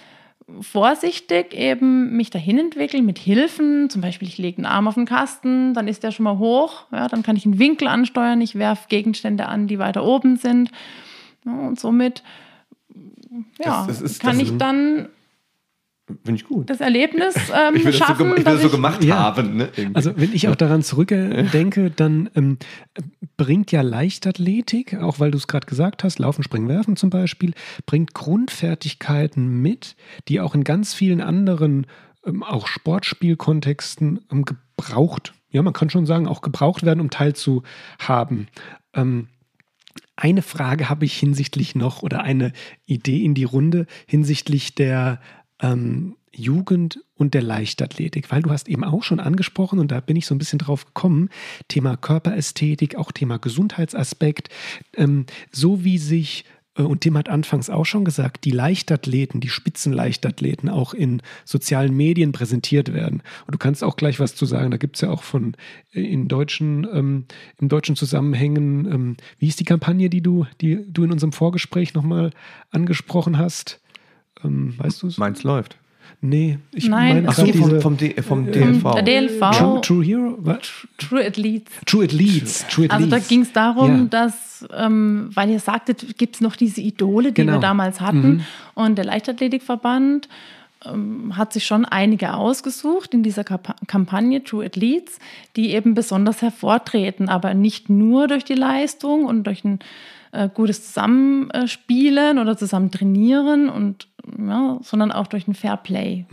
vorsichtig 0.60 1.54
eben 1.54 2.16
mich 2.16 2.30
dahin 2.30 2.58
entwickeln 2.58 3.04
mit 3.04 3.18
Hilfen. 3.18 3.88
Zum 3.90 4.02
Beispiel, 4.02 4.28
ich 4.28 4.38
lege 4.38 4.58
einen 4.58 4.66
Arm 4.66 4.88
auf 4.88 4.94
den 4.94 5.06
Kasten, 5.06 5.74
dann 5.74 5.88
ist 5.88 6.02
der 6.02 6.10
schon 6.10 6.24
mal 6.24 6.38
hoch. 6.38 6.84
Ja, 6.92 7.08
dann 7.08 7.22
kann 7.22 7.36
ich 7.36 7.44
einen 7.44 7.58
Winkel 7.58 7.88
ansteuern. 7.88 8.40
Ich 8.40 8.54
werfe 8.56 8.88
Gegenstände 8.88 9.46
an, 9.46 9.66
die 9.66 9.78
weiter 9.78 10.04
oben 10.04 10.36
sind. 10.36 10.70
Ja, 11.44 11.52
und 11.52 11.80
somit 11.80 12.22
ja, 13.58 13.84
das, 13.86 14.00
das 14.00 14.00
ist, 14.00 14.20
kann 14.20 14.38
ich 14.38 14.56
dann 14.56 15.08
Finde 16.06 16.34
ich 16.34 16.44
gut. 16.44 16.68
Das 16.68 16.80
Erlebnis 16.80 17.34
ähm, 17.54 17.76
ich 17.76 17.84
will 17.84 17.92
schaffen. 17.92 18.10
Das 18.10 18.18
so, 18.18 18.36
ich 18.36 18.36
will 18.36 18.52
das 18.52 18.62
so 18.62 18.68
gemacht 18.68 19.02
ja. 19.02 19.16
haben. 19.16 19.56
Ne? 19.56 19.70
Also 19.94 20.12
wenn 20.16 20.34
ich 20.34 20.48
auch 20.48 20.54
daran 20.54 20.82
zurückdenke, 20.82 21.90
dann 21.90 22.28
ähm, 22.34 22.58
bringt 23.38 23.72
ja 23.72 23.80
Leichtathletik, 23.80 24.98
auch 25.00 25.18
weil 25.18 25.30
du 25.30 25.38
es 25.38 25.48
gerade 25.48 25.66
gesagt 25.66 26.04
hast, 26.04 26.18
Laufen, 26.18 26.42
Springen, 26.42 26.68
Werfen 26.68 26.96
zum 26.96 27.08
Beispiel, 27.08 27.54
bringt 27.86 28.12
Grundfertigkeiten 28.12 29.62
mit, 29.62 29.96
die 30.28 30.40
auch 30.40 30.54
in 30.54 30.62
ganz 30.62 30.92
vielen 30.92 31.22
anderen, 31.22 31.86
ähm, 32.26 32.42
auch 32.42 32.66
Sportspielkontexten 32.66 34.20
ähm, 34.30 34.44
gebraucht, 34.44 35.32
ja 35.50 35.62
man 35.62 35.72
kann 35.72 35.88
schon 35.88 36.04
sagen, 36.04 36.28
auch 36.28 36.42
gebraucht 36.42 36.82
werden, 36.82 37.00
um 37.00 37.08
teilzuhaben. 37.08 38.48
Ähm, 38.92 39.28
eine 40.16 40.42
Frage 40.42 40.88
habe 40.88 41.06
ich 41.06 41.16
hinsichtlich 41.16 41.74
noch 41.74 42.02
oder 42.02 42.22
eine 42.22 42.52
Idee 42.84 43.24
in 43.24 43.34
die 43.34 43.44
Runde 43.44 43.86
hinsichtlich 44.06 44.74
der 44.74 45.20
ähm, 45.72 46.16
Jugend 46.36 46.98
und 47.14 47.32
der 47.32 47.42
Leichtathletik, 47.42 48.30
weil 48.32 48.42
du 48.42 48.50
hast 48.50 48.68
eben 48.68 48.84
auch 48.84 49.04
schon 49.04 49.20
angesprochen 49.20 49.78
und 49.78 49.90
da 49.90 50.00
bin 50.00 50.16
ich 50.16 50.26
so 50.26 50.34
ein 50.34 50.38
bisschen 50.38 50.58
drauf 50.58 50.84
gekommen, 50.86 51.28
Thema 51.68 51.96
Körperästhetik, 51.96 52.96
auch 52.96 53.12
Thema 53.12 53.38
Gesundheitsaspekt, 53.38 54.48
ähm, 54.96 55.26
so 55.52 55.84
wie 55.84 55.98
sich 55.98 56.44
Äh, 56.76 56.82
und 56.82 57.00
Tim 57.00 57.16
hat 57.16 57.28
anfangs 57.28 57.70
auch 57.70 57.86
schon 57.86 58.04
gesagt, 58.04 58.44
die 58.44 58.50
Leichtathleten, 58.50 59.40
die 59.40 59.48
Spitzenleichtathleten 59.48 60.68
auch 60.68 60.94
in 60.94 61.22
sozialen 61.44 61.96
Medien 61.96 62.32
präsentiert 62.32 62.92
werden. 62.92 63.22
Und 63.46 63.54
du 63.54 63.58
kannst 63.58 63.84
auch 63.84 63.96
gleich 63.96 64.20
was 64.20 64.34
zu 64.34 64.46
sagen. 64.46 64.70
Da 64.70 64.76
gibt 64.76 64.96
es 64.96 65.02
ja 65.02 65.10
auch 65.10 65.22
von 65.22 65.56
äh, 65.92 66.00
in 66.00 66.28
deutschen, 66.28 66.86
ähm, 66.92 67.24
im 67.60 67.68
deutschen 67.68 67.96
Zusammenhängen, 67.96 68.86
ähm, 68.92 69.16
wie 69.38 69.48
ist 69.48 69.60
die 69.60 69.64
Kampagne, 69.64 70.10
die 70.10 70.22
du, 70.22 70.46
die 70.60 70.84
du 70.88 71.04
in 71.04 71.12
unserem 71.12 71.32
Vorgespräch 71.32 71.94
nochmal 71.94 72.30
angesprochen 72.70 73.38
hast? 73.38 73.80
Ähm, 74.44 74.74
weißt 74.78 75.02
du 75.02 75.06
es? 75.08 75.18
Meins 75.18 75.42
läuft. 75.42 75.76
Nee, 76.20 76.58
ich 76.72 76.88
Nein, 76.88 77.16
meine 77.24 77.28
Ach 77.28 77.34
so, 77.34 77.46
vom, 77.46 77.80
vom, 77.82 77.96
D, 77.98 78.14
vom 78.22 78.44
Vom 78.44 78.52
DLV. 78.52 79.04
DLV. 79.04 79.50
True, 79.58 79.80
True 79.82 80.04
Hero? 80.04 80.34
Was? 80.38 80.58
True 80.96 81.26
Athletes. 81.26 81.72
True 81.84 82.04
Athletes. 82.04 82.66
True 82.68 82.90
Also 82.90 83.06
da 83.08 83.18
ging 83.18 83.42
es 83.42 83.52
darum, 83.52 83.90
Ja. 83.90 84.04
dass, 84.04 84.66
ähm, 84.74 85.28
weil 85.34 85.50
ihr 85.50 85.60
sagtet, 85.60 86.16
gibt 86.16 86.36
es 86.36 86.40
noch 86.40 86.56
diese 86.56 86.80
Idole, 86.80 87.32
die 87.32 87.42
Genau. 87.42 87.54
wir 87.54 87.60
damals 87.60 88.00
hatten. 88.00 88.44
Und 88.74 88.96
der 88.96 89.04
Leichtathletikverband 89.04 90.28
ähm, 90.86 91.36
hat 91.36 91.52
sich 91.54 91.64
schon 91.66 91.84
einige 91.86 92.34
ausgesucht 92.34 93.12
in 93.14 93.22
dieser 93.22 93.42
Kapa- 93.42 93.76
Kampagne 93.86 94.44
True 94.44 94.64
Athletes, 94.66 95.18
die 95.56 95.70
eben 95.74 95.94
besonders 95.94 96.42
hervortreten, 96.42 97.28
aber 97.30 97.54
nicht 97.54 97.88
nur 97.90 98.28
durch 98.28 98.44
die 98.44 98.54
Leistung 98.54 99.24
und 99.26 99.44
durch 99.44 99.64
ein 99.64 99.78
äh, 100.32 100.48
gutes 100.52 100.86
Zusammenspielen 100.92 102.38
oder 102.38 102.56
zusammen 102.56 102.90
trainieren 102.90 103.68
und 103.68 104.08
ja, 104.38 104.78
sondern 104.82 105.12
auch 105.12 105.26
durch 105.26 105.48
ein 105.48 105.54
Fair 105.54 105.76
Play. 105.76 106.26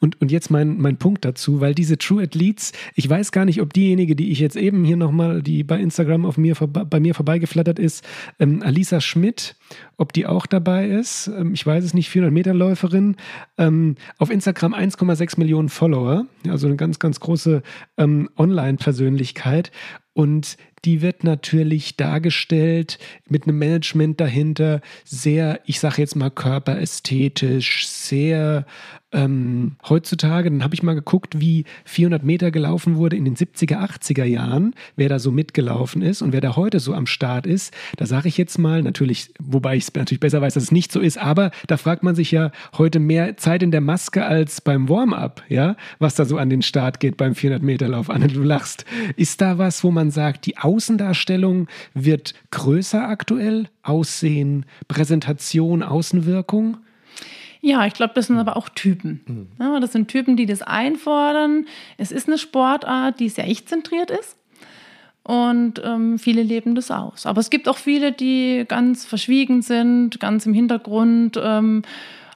Und, 0.00 0.20
und 0.20 0.30
jetzt 0.30 0.50
mein, 0.50 0.78
mein 0.78 0.96
Punkt 0.96 1.24
dazu, 1.24 1.60
weil 1.60 1.74
diese 1.74 1.98
True 1.98 2.22
Athletes, 2.22 2.72
ich 2.94 3.08
weiß 3.08 3.32
gar 3.32 3.44
nicht, 3.44 3.60
ob 3.60 3.72
diejenige, 3.72 4.16
die 4.16 4.30
ich 4.30 4.38
jetzt 4.38 4.56
eben 4.56 4.84
hier 4.84 4.96
nochmal, 4.96 5.42
die 5.42 5.64
bei 5.64 5.80
Instagram 5.80 6.26
auf 6.26 6.36
mir 6.36 6.54
bei 6.54 7.00
mir 7.00 7.14
vorbeigeflattert 7.14 7.78
ist, 7.78 8.04
ähm, 8.38 8.62
Alisa 8.62 9.00
Schmidt, 9.00 9.56
ob 9.96 10.12
die 10.12 10.26
auch 10.26 10.46
dabei 10.46 10.88
ist. 10.88 11.28
Ähm, 11.28 11.54
ich 11.54 11.66
weiß 11.66 11.84
es 11.84 11.94
nicht, 11.94 12.10
400 12.10 12.32
Meter 12.32 12.54
Läuferin. 12.54 13.16
Ähm, 13.56 13.96
auf 14.18 14.30
Instagram 14.30 14.74
1,6 14.74 15.38
Millionen 15.38 15.68
Follower, 15.68 16.26
also 16.48 16.66
eine 16.66 16.76
ganz, 16.76 16.98
ganz 16.98 17.20
große 17.20 17.62
ähm, 17.96 18.28
Online-Persönlichkeit. 18.36 19.70
Und 20.12 20.56
die 20.84 21.02
wird 21.02 21.24
natürlich 21.24 21.96
dargestellt 21.96 22.98
mit 23.28 23.44
einem 23.44 23.58
Management 23.58 24.20
dahinter, 24.20 24.80
sehr, 25.04 25.60
ich 25.66 25.80
sage 25.80 26.02
jetzt 26.02 26.16
mal 26.16 26.30
körperästhetisch, 26.30 27.86
sehr 27.86 28.66
ähm, 29.12 29.76
heutzutage, 29.88 30.50
dann 30.50 30.62
habe 30.62 30.74
ich 30.74 30.82
mal 30.82 30.94
geguckt, 30.94 31.40
wie 31.40 31.64
400 31.84 32.22
Meter 32.24 32.50
gelaufen 32.50 32.96
wurde 32.96 33.16
in 33.16 33.24
den 33.24 33.36
70er, 33.36 33.78
80er 33.78 34.24
Jahren, 34.24 34.74
wer 34.96 35.08
da 35.08 35.18
so 35.18 35.32
mitgelaufen 35.32 36.02
ist 36.02 36.20
und 36.20 36.32
wer 36.32 36.42
da 36.42 36.56
heute 36.56 36.78
so 36.78 36.92
am 36.92 37.06
Start 37.06 37.46
ist. 37.46 37.72
Da 37.96 38.04
sage 38.04 38.28
ich 38.28 38.36
jetzt 38.36 38.58
mal, 38.58 38.82
natürlich, 38.82 39.32
wobei 39.38 39.76
ich 39.76 39.84
es 39.84 39.94
natürlich 39.94 40.20
besser 40.20 40.42
weiß, 40.42 40.54
dass 40.54 40.64
es 40.64 40.72
nicht 40.72 40.92
so 40.92 41.00
ist, 41.00 41.16
aber 41.16 41.50
da 41.66 41.78
fragt 41.78 42.02
man 42.02 42.14
sich 42.14 42.30
ja 42.32 42.50
heute 42.76 42.98
mehr 42.98 43.36
Zeit 43.38 43.62
in 43.62 43.70
der 43.70 43.80
Maske 43.80 44.26
als 44.26 44.60
beim 44.60 44.88
Warm-up, 44.88 45.42
ja, 45.48 45.76
was 45.98 46.14
da 46.14 46.26
so 46.26 46.36
an 46.36 46.50
den 46.50 46.62
Start 46.62 47.00
geht 47.00 47.16
beim 47.16 47.34
400 47.34 47.62
Meter 47.62 47.88
Lauf. 47.88 48.10
Anne, 48.10 48.28
du 48.28 48.42
lachst. 48.42 48.84
Ist 49.16 49.40
da 49.40 49.56
was, 49.56 49.84
wo 49.84 49.90
man 49.90 50.10
sagt, 50.10 50.44
die 50.44 50.58
Außendarstellung 50.68 51.66
wird 51.94 52.34
größer 52.50 53.08
aktuell? 53.08 53.68
Aussehen, 53.82 54.66
Präsentation, 54.86 55.82
Außenwirkung? 55.82 56.76
Ja, 57.62 57.86
ich 57.86 57.94
glaube, 57.94 58.12
das 58.14 58.26
sind 58.26 58.36
aber 58.36 58.56
auch 58.56 58.68
Typen. 58.68 59.48
Ja, 59.58 59.80
das 59.80 59.92
sind 59.92 60.08
Typen, 60.08 60.36
die 60.36 60.44
das 60.44 60.60
einfordern. 60.60 61.66
Es 61.96 62.12
ist 62.12 62.28
eine 62.28 62.36
Sportart, 62.36 63.18
die 63.18 63.30
sehr 63.30 63.48
ich-zentriert 63.48 64.10
ist. 64.10 64.36
Und 65.22 65.80
ähm, 65.84 66.18
viele 66.18 66.42
leben 66.42 66.74
das 66.74 66.90
aus. 66.90 67.24
Aber 67.24 67.40
es 67.40 67.48
gibt 67.48 67.66
auch 67.66 67.78
viele, 67.78 68.12
die 68.12 68.64
ganz 68.68 69.06
verschwiegen 69.06 69.62
sind, 69.62 70.20
ganz 70.20 70.44
im 70.44 70.54
Hintergrund 70.54 71.40
ähm, 71.42 71.82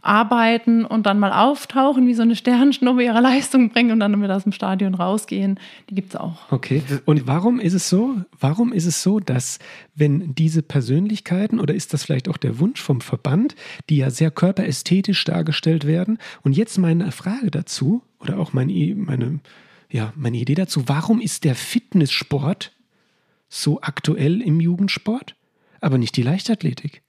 arbeiten 0.02 0.84
und 0.84 1.06
dann 1.06 1.20
mal 1.20 1.32
auftauchen, 1.32 2.08
wie 2.08 2.14
so 2.14 2.22
eine 2.22 2.34
Sternschnuppe 2.34 3.04
ihre 3.04 3.20
Leistung 3.22 3.70
bringen 3.70 3.92
und 3.92 4.00
dann 4.00 4.20
wieder 4.20 4.36
aus 4.36 4.42
dem 4.42 4.52
Stadion 4.52 4.94
rausgehen. 4.94 5.58
Die 5.88 5.94
gibt 5.94 6.10
es 6.10 6.16
auch. 6.16 6.50
Okay. 6.50 6.82
Und 7.04 7.26
warum 7.26 7.60
ist 7.60 7.72
es 7.72 7.88
so? 7.88 8.16
Warum 8.38 8.72
ist 8.72 8.86
es 8.86 9.02
so, 9.02 9.20
dass 9.20 9.60
wenn 9.94 10.34
diese 10.34 10.62
Persönlichkeiten 10.62 11.60
oder 11.60 11.74
ist 11.74 11.94
das 11.94 12.04
vielleicht 12.04 12.28
auch 12.28 12.36
der 12.36 12.58
Wunsch 12.58 12.82
vom 12.82 13.00
Verband, 13.00 13.54
die 13.88 13.98
ja 13.98 14.10
sehr 14.10 14.32
körperästhetisch 14.32 15.24
dargestellt 15.24 15.86
werden? 15.86 16.18
Und 16.42 16.56
jetzt 16.56 16.78
meine 16.78 17.12
Frage 17.12 17.52
dazu 17.52 18.02
oder 18.18 18.38
auch 18.38 18.52
meine, 18.52 18.94
meine, 18.96 19.38
ja, 19.88 20.12
meine 20.16 20.38
Idee 20.38 20.56
dazu: 20.56 20.88
Warum 20.88 21.20
ist 21.20 21.44
der 21.44 21.54
Fitnesssport 21.54 22.72
so 23.48 23.80
aktuell 23.82 24.42
im 24.42 24.58
Jugendsport, 24.58 25.36
aber 25.80 25.96
nicht 25.96 26.16
die 26.16 26.22
Leichtathletik? 26.22 27.02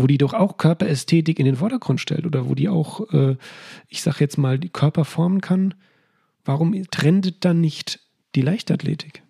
Wo 0.00 0.06
die 0.06 0.16
doch 0.16 0.32
auch 0.32 0.56
Körperästhetik 0.56 1.38
in 1.38 1.44
den 1.44 1.56
Vordergrund 1.56 2.00
stellt 2.00 2.24
oder 2.24 2.48
wo 2.48 2.54
die 2.54 2.70
auch, 2.70 3.12
äh, 3.12 3.36
ich 3.88 4.00
sag 4.00 4.18
jetzt 4.20 4.38
mal, 4.38 4.58
die 4.58 4.70
Körper 4.70 5.04
formen 5.04 5.42
kann. 5.42 5.74
Warum 6.42 6.74
trendet 6.90 7.44
dann 7.44 7.60
nicht 7.60 8.00
die 8.34 8.40
Leichtathletik? 8.40 9.22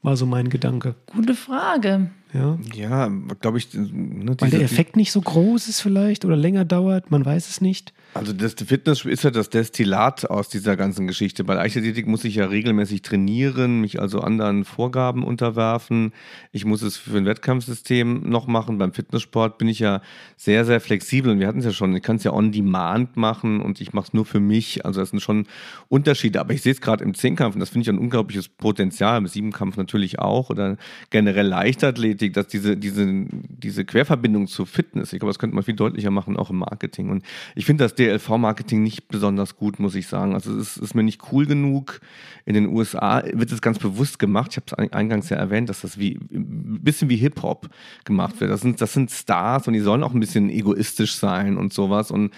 War 0.00 0.16
so 0.16 0.24
mein 0.24 0.48
Gedanke. 0.48 0.94
Gute 1.12 1.34
Frage. 1.34 2.10
Ja. 2.32 2.58
Ja, 2.74 3.10
glaube 3.40 3.58
ich. 3.58 3.72
Ne, 3.72 4.36
Weil 4.38 4.50
der 4.50 4.62
Effekt 4.62 4.96
nicht 4.96 5.12
so 5.12 5.20
groß 5.20 5.68
ist 5.68 5.80
vielleicht 5.80 6.24
oder 6.24 6.36
länger 6.36 6.64
dauert, 6.64 7.10
man 7.10 7.24
weiß 7.24 7.48
es 7.48 7.60
nicht. 7.60 7.92
Also 8.14 8.32
das 8.32 8.54
Fitness 8.54 9.04
ist 9.04 9.24
ja 9.24 9.30
das 9.30 9.50
Destillat 9.50 10.28
aus 10.28 10.48
dieser 10.48 10.76
ganzen 10.76 11.06
Geschichte. 11.06 11.44
Bei 11.44 11.54
Leichtathletik 11.54 12.06
muss 12.06 12.24
ich 12.24 12.36
ja 12.36 12.46
regelmäßig 12.46 13.02
trainieren, 13.02 13.80
mich 13.80 14.00
also 14.00 14.20
anderen 14.20 14.64
Vorgaben 14.64 15.22
unterwerfen. 15.22 16.12
Ich 16.50 16.64
muss 16.64 16.82
es 16.82 16.96
für 16.96 17.16
ein 17.18 17.26
Wettkampfsystem 17.26 18.28
noch 18.28 18.46
machen. 18.46 18.78
Beim 18.78 18.92
Fitnesssport 18.92 19.58
bin 19.58 19.68
ich 19.68 19.80
ja 19.80 20.00
sehr, 20.36 20.64
sehr 20.64 20.80
flexibel. 20.80 21.30
Und 21.30 21.40
wir 21.40 21.46
hatten 21.46 21.58
es 21.58 21.66
ja 21.66 21.72
schon, 21.72 21.94
ich 21.94 22.02
kann 22.02 22.16
es 22.16 22.24
ja 22.24 22.32
on 22.32 22.52
demand 22.52 23.16
machen 23.16 23.60
und 23.60 23.80
ich 23.80 23.92
mache 23.92 24.06
es 24.06 24.14
nur 24.14 24.24
für 24.24 24.40
mich. 24.40 24.84
Also 24.86 25.00
das 25.00 25.10
sind 25.10 25.20
schon 25.20 25.46
Unterschiede. 25.88 26.40
Aber 26.40 26.54
ich 26.54 26.62
sehe 26.62 26.72
es 26.72 26.80
gerade 26.80 27.04
im 27.04 27.14
Zehnkampf 27.14 27.54
und 27.54 27.60
das 27.60 27.68
finde 27.68 27.82
ich 27.82 27.88
ein 27.90 27.98
unglaubliches 27.98 28.48
Potenzial. 28.48 29.18
Im 29.18 29.26
Siebenkampf 29.26 29.76
natürlich 29.76 30.18
auch 30.18 30.48
oder 30.48 30.78
generell 31.10 31.46
Leichtathletik, 31.46 32.15
dass 32.16 32.46
diese, 32.48 32.76
diese, 32.76 33.26
diese 33.30 33.84
Querverbindung 33.84 34.46
zu 34.46 34.64
Fitness, 34.64 35.12
ich 35.12 35.18
glaube, 35.18 35.30
das 35.30 35.38
könnte 35.38 35.54
man 35.54 35.64
viel 35.64 35.74
deutlicher 35.74 36.10
machen, 36.10 36.36
auch 36.36 36.50
im 36.50 36.58
Marketing. 36.58 37.10
Und 37.10 37.24
ich 37.54 37.64
finde 37.64 37.84
das 37.84 37.94
DLV-Marketing 37.94 38.82
nicht 38.82 39.08
besonders 39.08 39.56
gut, 39.56 39.78
muss 39.78 39.94
ich 39.94 40.06
sagen. 40.06 40.34
Also 40.34 40.56
es 40.56 40.76
ist, 40.76 40.82
ist 40.82 40.94
mir 40.94 41.02
nicht 41.02 41.32
cool 41.32 41.46
genug. 41.46 42.00
In 42.44 42.54
den 42.54 42.66
USA 42.66 43.22
wird 43.32 43.52
es 43.52 43.60
ganz 43.60 43.78
bewusst 43.78 44.18
gemacht. 44.18 44.52
Ich 44.52 44.56
habe 44.56 44.66
es 44.84 44.92
eingangs 44.92 45.28
ja 45.28 45.36
erwähnt, 45.36 45.68
dass 45.68 45.80
das 45.80 45.98
wie 45.98 46.18
ein 46.32 46.80
bisschen 46.82 47.08
wie 47.08 47.16
Hip-Hop 47.16 47.68
gemacht 48.04 48.40
wird. 48.40 48.50
Das 48.50 48.60
sind, 48.60 48.80
das 48.80 48.92
sind 48.92 49.10
Stars 49.10 49.66
und 49.66 49.74
die 49.74 49.80
sollen 49.80 50.02
auch 50.02 50.14
ein 50.14 50.20
bisschen 50.20 50.50
egoistisch 50.50 51.14
sein 51.14 51.56
und 51.56 51.72
sowas. 51.72 52.10
Und 52.10 52.32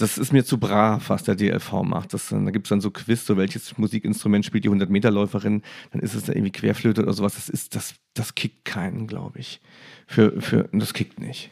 das 0.00 0.16
ist 0.16 0.32
mir 0.32 0.44
zu 0.44 0.58
brav, 0.58 1.10
was 1.10 1.24
der 1.24 1.34
DLV 1.34 1.82
macht. 1.82 2.14
Das, 2.14 2.28
da 2.30 2.38
gibt 2.50 2.66
es 2.66 2.70
dann 2.70 2.80
so 2.80 2.90
Quiz, 2.90 3.26
so 3.26 3.36
welches 3.36 3.76
Musikinstrument 3.76 4.44
spielt 4.44 4.64
die 4.64 4.70
100-Meter-Läuferin, 4.70 5.62
dann 5.92 6.00
ist 6.00 6.14
es 6.14 6.24
da 6.24 6.32
irgendwie 6.32 6.52
Querflöte 6.52 7.02
oder 7.02 7.12
sowas. 7.12 7.34
Das 7.34 7.48
ist, 7.48 7.74
das, 7.74 7.94
das 8.14 8.34
kickt 8.34 8.64
keinen, 8.64 9.06
glaube 9.06 9.38
ich. 9.38 9.60
Für, 10.06 10.40
für, 10.40 10.68
das 10.72 10.94
kickt 10.94 11.20
nicht. 11.20 11.50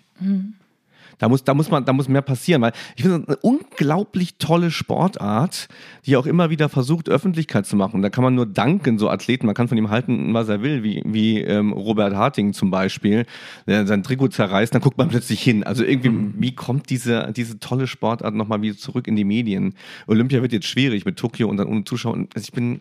Da 1.18 1.28
muss, 1.28 1.44
da 1.44 1.54
muss 1.54 1.70
man, 1.70 1.84
da 1.84 1.92
muss 1.92 2.08
mehr 2.08 2.22
passieren, 2.22 2.62
weil 2.62 2.72
ich 2.96 3.02
finde, 3.02 3.20
das 3.20 3.28
eine 3.28 3.36
unglaublich 3.38 4.36
tolle 4.38 4.70
Sportart, 4.70 5.68
die 6.06 6.16
auch 6.16 6.26
immer 6.26 6.50
wieder 6.50 6.68
versucht, 6.68 7.08
Öffentlichkeit 7.08 7.66
zu 7.66 7.76
machen. 7.76 8.02
Da 8.02 8.10
kann 8.10 8.22
man 8.22 8.34
nur 8.34 8.46
danken, 8.46 8.98
so 8.98 9.08
Athleten. 9.08 9.46
Man 9.46 9.54
kann 9.54 9.68
von 9.68 9.78
ihm 9.78 9.90
halten, 9.90 10.32
was 10.34 10.48
er 10.48 10.62
will, 10.62 10.82
wie, 10.82 11.02
wie 11.04 11.40
ähm, 11.40 11.72
Robert 11.72 12.14
Harting 12.14 12.52
zum 12.52 12.70
Beispiel, 12.70 13.26
der 13.66 13.86
sein 13.86 14.02
Trikot 14.02 14.28
zerreißt, 14.28 14.74
dann 14.74 14.82
guckt 14.82 14.98
man 14.98 15.08
plötzlich 15.08 15.42
hin. 15.42 15.64
Also 15.64 15.84
irgendwie, 15.84 16.32
wie 16.38 16.54
kommt 16.54 16.90
diese, 16.90 17.32
diese 17.34 17.58
tolle 17.58 17.86
Sportart 17.86 18.34
nochmal 18.34 18.62
wieder 18.62 18.76
zurück 18.76 19.06
in 19.06 19.16
die 19.16 19.24
Medien? 19.24 19.74
Olympia 20.06 20.42
wird 20.42 20.52
jetzt 20.52 20.66
schwierig 20.66 21.04
mit 21.04 21.16
Tokio 21.16 21.48
und 21.48 21.56
dann 21.56 21.68
ohne 21.68 21.84
Zuschauer. 21.84 22.16
Also 22.34 22.44
ich 22.44 22.52
bin, 22.52 22.80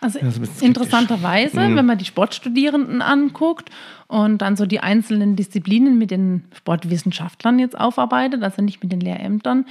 Also 0.00 0.18
interessanterweise, 0.60 1.60
Mhm. 1.60 1.76
wenn 1.76 1.86
man 1.86 1.98
die 1.98 2.04
Sportstudierenden 2.04 3.02
anguckt 3.02 3.70
und 4.08 4.38
dann 4.38 4.56
so 4.56 4.66
die 4.66 4.80
einzelnen 4.80 5.36
Disziplinen 5.36 5.98
mit 5.98 6.10
den 6.10 6.44
Sportwissenschaftlern 6.56 7.58
jetzt 7.58 7.78
aufarbeitet, 7.78 8.42
also 8.42 8.62
nicht 8.62 8.82
mit 8.82 8.92
den 8.92 9.00
Lehrämtern, 9.00 9.66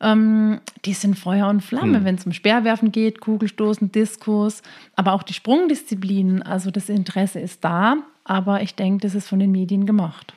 ähm, 0.00 0.60
die 0.84 0.92
sind 0.92 1.18
Feuer 1.18 1.48
und 1.48 1.56
Mhm. 1.56 1.60
Flamme, 1.60 2.04
wenn 2.04 2.14
es 2.14 2.24
um 2.26 2.32
Speerwerfen 2.32 2.92
geht, 2.92 3.20
Kugelstoßen, 3.20 3.90
Diskus, 3.90 4.62
aber 4.94 5.12
auch 5.12 5.22
die 5.24 5.34
Sprungdisziplinen. 5.34 6.42
Also 6.42 6.70
das 6.70 6.88
Interesse 6.88 7.40
ist 7.40 7.64
da, 7.64 7.96
aber 8.28 8.62
ich 8.62 8.74
denke, 8.74 9.02
das 9.02 9.14
ist 9.14 9.26
von 9.26 9.38
den 9.38 9.50
Medien 9.50 9.86
gemacht. 9.86 10.34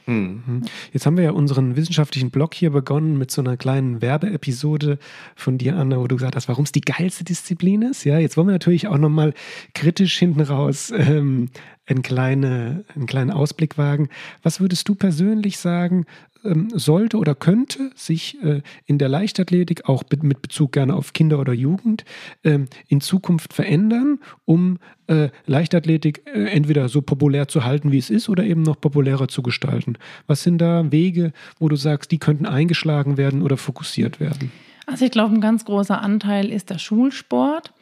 Jetzt 0.93 1.05
haben 1.05 1.17
wir 1.17 1.25
ja 1.25 1.31
unseren 1.31 1.75
wissenschaftlichen 1.75 2.31
Blog 2.31 2.53
hier 2.53 2.71
begonnen 2.71 3.17
mit 3.17 3.31
so 3.31 3.41
einer 3.41 3.57
kleinen 3.57 4.01
Werbeepisode 4.01 4.97
von 5.35 5.57
dir, 5.57 5.75
Anna, 5.75 5.97
wo 5.97 6.07
du 6.07 6.15
gesagt 6.15 6.37
hast, 6.37 6.47
warum 6.47 6.63
es 6.63 6.71
die 6.71 6.81
geilste 6.81 7.25
Disziplin 7.25 7.81
ist. 7.81 8.05
Ja, 8.05 8.17
jetzt 8.17 8.37
wollen 8.37 8.47
wir 8.47 8.53
natürlich 8.53 8.87
auch 8.87 8.97
nochmal 8.97 9.33
kritisch 9.73 10.17
hinten 10.17 10.39
raus 10.39 10.93
ähm, 10.95 11.49
einen, 11.85 12.01
kleine, 12.01 12.85
einen 12.95 13.07
kleinen 13.07 13.31
Ausblick 13.31 13.77
wagen. 13.77 14.07
Was 14.41 14.61
würdest 14.61 14.87
du 14.87 14.95
persönlich 14.95 15.57
sagen, 15.57 16.05
ähm, 16.43 16.69
sollte 16.73 17.17
oder 17.17 17.35
könnte 17.35 17.91
sich 17.95 18.41
äh, 18.43 18.61
in 18.85 18.97
der 18.97 19.09
Leichtathletik, 19.09 19.87
auch 19.87 20.03
mit 20.21 20.41
Bezug 20.41 20.71
gerne 20.73 20.95
auf 20.95 21.13
Kinder 21.13 21.39
oder 21.39 21.53
Jugend, 21.53 22.03
ähm, 22.43 22.67
in 22.87 23.01
Zukunft 23.01 23.53
verändern, 23.53 24.19
um 24.45 24.79
äh, 25.07 25.29
Leichtathletik 25.45 26.23
äh, 26.25 26.45
entweder 26.45 26.89
so 26.89 27.01
populär 27.01 27.47
zu 27.47 27.63
halten, 27.63 27.91
wie 27.91 27.97
es 27.97 28.09
ist, 28.09 28.29
oder 28.29 28.43
eben 28.43 28.63
noch 28.63 28.79
populärer 28.79 29.27
zu 29.27 29.41
gestalten? 29.41 29.97
Was 30.27 30.43
sind 30.43 30.59
da 30.59 30.91
Wege, 30.91 31.33
wo 31.59 31.69
du 31.69 31.75
sagst, 31.75 32.11
die 32.11 32.19
könnten 32.19 32.45
eingeschlagen 32.45 33.17
werden 33.17 33.41
oder 33.41 33.57
fokussiert 33.57 34.19
werden? 34.19 34.51
Also 34.85 35.05
ich 35.05 35.11
glaube, 35.11 35.35
ein 35.35 35.41
ganz 35.41 35.65
großer 35.65 36.01
Anteil 36.01 36.49
ist 36.49 36.69
der 36.69 36.79
Schulsport. 36.79 37.73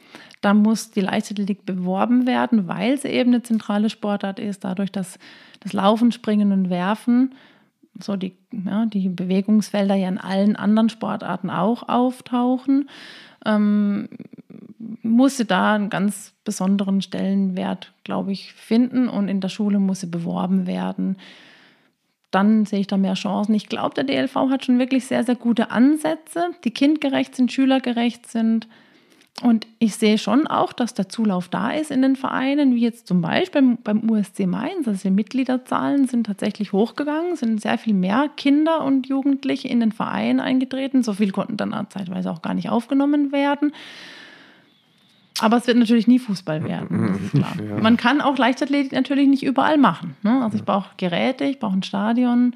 Da 0.41 0.53
muss 0.53 0.91
die 0.91 1.01
Leichtathletik 1.01 1.65
beworben 1.65 2.25
werden, 2.25 2.67
weil 2.67 2.97
sie 2.97 3.09
eben 3.09 3.33
eine 3.33 3.43
zentrale 3.43 3.89
Sportart 3.89 4.39
ist, 4.39 4.63
dadurch, 4.63 4.91
dass 4.91 5.19
das 5.59 5.73
Laufen, 5.73 6.11
Springen 6.11 6.51
und 6.51 6.69
Werfen, 6.69 7.35
so 8.01 8.15
die, 8.15 8.33
ja, 8.65 8.85
die 8.85 9.09
Bewegungsfelder 9.09 9.95
ja 9.95 10.09
in 10.09 10.17
allen 10.17 10.55
anderen 10.55 10.89
Sportarten 10.89 11.49
auch 11.49 11.87
auftauchen, 11.87 12.89
ähm, 13.45 14.09
muss 15.01 15.37
sie 15.37 15.45
da 15.45 15.75
einen 15.75 15.89
ganz 15.89 16.33
besonderen 16.43 17.01
Stellenwert, 17.01 17.93
glaube 18.03 18.31
ich, 18.31 18.53
finden 18.53 19.07
und 19.09 19.27
in 19.27 19.41
der 19.41 19.49
Schule 19.49 19.79
muss 19.79 20.01
sie 20.01 20.07
beworben 20.07 20.67
werden. 20.67 21.17
Dann 22.31 22.65
sehe 22.65 22.81
ich 22.81 22.87
da 22.87 22.97
mehr 22.97 23.15
Chancen. 23.15 23.55
Ich 23.55 23.69
glaube, 23.69 23.95
der 23.95 24.03
DLV 24.03 24.35
hat 24.49 24.65
schon 24.65 24.79
wirklich 24.79 25.05
sehr, 25.05 25.23
sehr 25.23 25.35
gute 25.35 25.71
Ansätze, 25.71 26.51
die 26.63 26.71
kindgerecht 26.71 27.35
sind, 27.35 27.51
schülergerecht 27.51 28.29
sind 28.29 28.67
und 29.41 29.67
ich 29.79 29.95
sehe 29.95 30.17
schon 30.17 30.47
auch, 30.47 30.73
dass 30.73 30.93
der 30.93 31.07
Zulauf 31.07 31.47
da 31.47 31.71
ist 31.71 31.91
in 31.91 32.01
den 32.01 32.17
Vereinen, 32.17 32.75
wie 32.75 32.81
jetzt 32.81 33.07
zum 33.07 33.21
Beispiel 33.21 33.61
beim, 33.61 33.77
beim 34.01 34.09
USC 34.09 34.45
Mainz. 34.45 34.87
Also 34.87 35.03
die 35.03 35.13
Mitgliederzahlen 35.13 36.07
sind 36.07 36.25
tatsächlich 36.25 36.73
hochgegangen, 36.73 37.37
sind 37.37 37.61
sehr 37.61 37.77
viel 37.77 37.93
mehr 37.93 38.29
Kinder 38.35 38.83
und 38.83 39.07
Jugendliche 39.07 39.69
in 39.69 39.79
den 39.79 39.93
Verein 39.93 40.41
eingetreten. 40.41 41.03
So 41.03 41.13
viel 41.13 41.31
konnten 41.31 41.55
dann 41.55 41.73
zeitweise 41.89 42.29
auch 42.31 42.41
gar 42.41 42.53
nicht 42.53 42.69
aufgenommen 42.69 43.31
werden. 43.31 43.71
Aber 45.39 45.55
es 45.55 45.67
wird 45.67 45.77
natürlich 45.77 46.07
nie 46.07 46.19
Fußball 46.19 46.65
werden, 46.65 47.13
das 47.13 47.21
ist 47.21 47.31
klar. 47.31 47.55
Ja. 47.65 47.81
Man 47.81 47.95
kann 47.95 48.19
auch 48.19 48.37
Leichtathletik 48.37 48.91
natürlich 48.91 49.29
nicht 49.29 49.43
überall 49.43 49.77
machen. 49.77 50.17
Ne? 50.21 50.43
Also 50.43 50.57
ich 50.57 50.65
brauche 50.65 50.89
Geräte, 50.97 51.45
ich 51.45 51.59
brauche 51.59 51.77
ein 51.77 51.83
Stadion, 51.83 52.55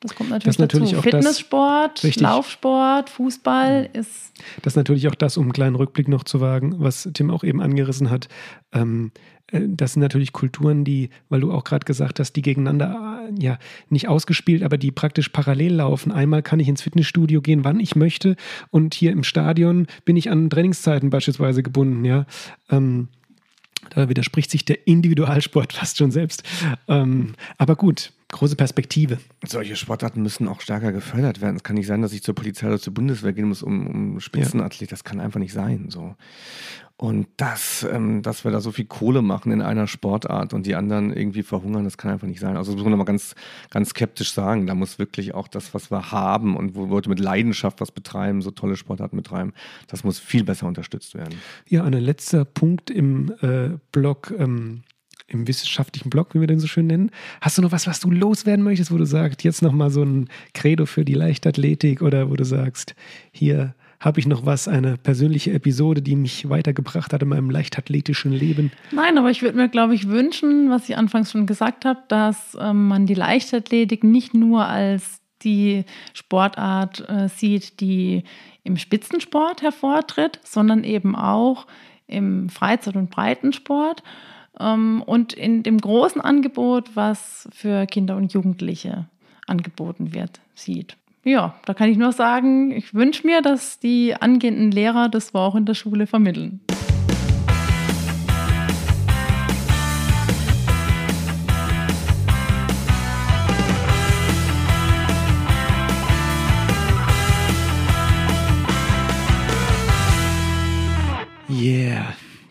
das 0.00 0.14
kommt 0.14 0.30
natürlich, 0.30 0.56
das 0.56 0.58
natürlich 0.58 0.90
dazu. 0.90 1.02
Fitnesssport, 1.02 2.04
das, 2.04 2.16
Laufsport, 2.16 3.08
Fußball 3.10 3.82
mhm. 3.82 4.00
ist. 4.00 4.32
Das 4.62 4.74
ist 4.74 4.76
natürlich 4.76 5.08
auch 5.08 5.14
das, 5.14 5.36
um 5.36 5.44
einen 5.44 5.52
kleinen 5.52 5.76
Rückblick 5.76 6.08
noch 6.08 6.24
zu 6.24 6.40
wagen, 6.40 6.74
was 6.78 7.08
Tim 7.14 7.30
auch 7.30 7.44
eben 7.44 7.60
angerissen 7.60 8.10
hat. 8.10 8.28
Ähm, 8.72 9.12
äh, 9.50 9.62
das 9.66 9.94
sind 9.94 10.02
natürlich 10.02 10.32
Kulturen, 10.32 10.84
die, 10.84 11.10
weil 11.28 11.40
du 11.40 11.52
auch 11.52 11.64
gerade 11.64 11.84
gesagt 11.84 12.20
hast, 12.20 12.34
die 12.34 12.42
gegeneinander 12.42 13.28
äh, 13.28 13.42
ja 13.42 13.58
nicht 13.88 14.08
ausgespielt, 14.08 14.62
aber 14.62 14.78
die 14.78 14.90
praktisch 14.90 15.30
parallel 15.30 15.74
laufen. 15.74 16.12
Einmal 16.12 16.42
kann 16.42 16.60
ich 16.60 16.68
ins 16.68 16.82
Fitnessstudio 16.82 17.40
gehen, 17.40 17.64
wann 17.64 17.80
ich 17.80 17.96
möchte, 17.96 18.36
und 18.70 18.94
hier 18.94 19.12
im 19.12 19.24
Stadion 19.24 19.86
bin 20.04 20.16
ich 20.16 20.30
an 20.30 20.50
Trainingszeiten 20.50 21.10
beispielsweise 21.10 21.62
gebunden. 21.62 22.04
Ja, 22.04 22.26
ähm, 22.70 23.08
da 23.90 24.08
widerspricht 24.08 24.50
sich 24.50 24.64
der 24.64 24.86
Individualsport 24.86 25.72
fast 25.72 25.98
schon 25.98 26.10
selbst. 26.10 26.42
Ähm, 26.88 27.34
aber 27.58 27.76
gut, 27.76 28.12
große 28.28 28.56
Perspektive. 28.56 29.18
Solche 29.46 29.76
Sportarten 29.76 30.22
müssen 30.22 30.48
auch 30.48 30.60
stärker 30.60 30.92
gefördert 30.92 31.40
werden. 31.40 31.56
Es 31.56 31.62
kann 31.62 31.76
nicht 31.76 31.86
sein, 31.86 32.02
dass 32.02 32.12
ich 32.12 32.22
zur 32.22 32.34
Polizei 32.34 32.66
oder 32.66 32.78
zur 32.78 32.94
Bundeswehr 32.94 33.32
gehen 33.32 33.48
muss, 33.48 33.62
um, 33.62 33.86
um 33.86 34.20
Spitzenathlet. 34.20 34.90
Das 34.90 35.04
kann 35.04 35.20
einfach 35.20 35.40
nicht 35.40 35.52
sein. 35.52 35.86
So. 35.90 36.16
Und 36.98 37.28
das, 37.36 37.86
ähm, 37.90 38.22
dass 38.22 38.44
wir 38.44 38.50
da 38.50 38.60
so 38.60 38.72
viel 38.72 38.86
Kohle 38.86 39.20
machen 39.20 39.52
in 39.52 39.60
einer 39.60 39.86
Sportart 39.86 40.54
und 40.54 40.64
die 40.64 40.74
anderen 40.74 41.12
irgendwie 41.12 41.42
verhungern, 41.42 41.84
das 41.84 41.98
kann 41.98 42.10
einfach 42.10 42.26
nicht 42.26 42.40
sein. 42.40 42.56
Also 42.56 42.72
das 42.72 42.80
muss 42.80 42.88
man 42.88 42.98
mal 42.98 43.04
ganz, 43.04 43.34
ganz 43.68 43.90
skeptisch 43.90 44.32
sagen. 44.32 44.66
Da 44.66 44.74
muss 44.74 44.98
wirklich 44.98 45.34
auch 45.34 45.46
das, 45.46 45.74
was 45.74 45.90
wir 45.90 46.10
haben 46.10 46.56
und 46.56 46.74
wo 46.74 46.86
Leute 46.86 47.10
mit 47.10 47.20
Leidenschaft 47.20 47.82
was 47.82 47.92
betreiben, 47.92 48.40
so 48.40 48.50
tolle 48.50 48.76
Sportarten 48.76 49.16
betreiben, 49.16 49.52
das 49.88 50.04
muss 50.04 50.18
viel 50.18 50.42
besser 50.42 50.66
unterstützt 50.66 51.14
werden. 51.14 51.38
Ja, 51.68 51.84
ein 51.84 51.92
letzter 51.92 52.46
Punkt 52.46 52.90
im 52.90 53.32
äh, 53.42 53.78
Blog. 53.92 54.32
Ähm 54.36 54.82
im 55.28 55.48
wissenschaftlichen 55.48 56.10
Blog, 56.10 56.34
wie 56.34 56.40
wir 56.40 56.46
den 56.46 56.60
so 56.60 56.66
schön 56.66 56.86
nennen. 56.86 57.10
Hast 57.40 57.58
du 57.58 57.62
noch 57.62 57.72
was, 57.72 57.86
was 57.86 58.00
du 58.00 58.10
loswerden 58.10 58.64
möchtest, 58.64 58.92
wo 58.92 58.96
du 58.96 59.06
sagst, 59.06 59.42
jetzt 59.42 59.62
nochmal 59.62 59.90
so 59.90 60.02
ein 60.02 60.28
Credo 60.54 60.86
für 60.86 61.04
die 61.04 61.14
Leichtathletik 61.14 62.02
oder 62.02 62.30
wo 62.30 62.34
du 62.34 62.44
sagst, 62.44 62.94
hier 63.32 63.74
habe 63.98 64.20
ich 64.20 64.26
noch 64.26 64.44
was, 64.44 64.68
eine 64.68 64.98
persönliche 64.98 65.52
Episode, 65.52 66.02
die 66.02 66.16
mich 66.16 66.48
weitergebracht 66.48 67.12
hat 67.12 67.22
in 67.22 67.28
meinem 67.28 67.50
leichtathletischen 67.50 68.30
Leben? 68.30 68.70
Nein, 68.92 69.16
aber 69.18 69.30
ich 69.30 69.42
würde 69.42 69.56
mir, 69.56 69.68
glaube 69.68 69.94
ich, 69.94 70.08
wünschen, 70.08 70.70
was 70.70 70.88
ich 70.88 70.96
anfangs 70.96 71.32
schon 71.32 71.46
gesagt 71.46 71.84
habe, 71.84 72.00
dass 72.08 72.56
ähm, 72.60 72.88
man 72.88 73.06
die 73.06 73.14
Leichtathletik 73.14 74.04
nicht 74.04 74.34
nur 74.34 74.66
als 74.66 75.20
die 75.42 75.84
Sportart 76.12 77.08
äh, 77.08 77.28
sieht, 77.28 77.80
die 77.80 78.24
im 78.64 78.76
Spitzensport 78.76 79.62
hervortritt, 79.62 80.40
sondern 80.44 80.84
eben 80.84 81.16
auch 81.16 81.66
im 82.06 82.48
Freizeit- 82.48 82.96
und 82.96 83.10
Breitensport 83.10 84.02
und 84.58 85.32
in 85.32 85.62
dem 85.62 85.78
großen 85.78 86.20
Angebot, 86.20 86.90
was 86.94 87.48
für 87.52 87.86
Kinder 87.86 88.16
und 88.16 88.32
Jugendliche 88.32 89.06
angeboten 89.46 90.14
wird, 90.14 90.40
sieht. 90.54 90.96
Ja, 91.24 91.56
da 91.64 91.74
kann 91.74 91.90
ich 91.90 91.98
nur 91.98 92.12
sagen, 92.12 92.70
ich 92.70 92.94
wünsche 92.94 93.26
mir, 93.26 93.42
dass 93.42 93.80
die 93.80 94.14
angehenden 94.14 94.70
Lehrer 94.70 95.08
das 95.08 95.34
auch 95.34 95.56
in 95.56 95.66
der 95.66 95.74
Schule 95.74 96.06
vermitteln. 96.06 96.60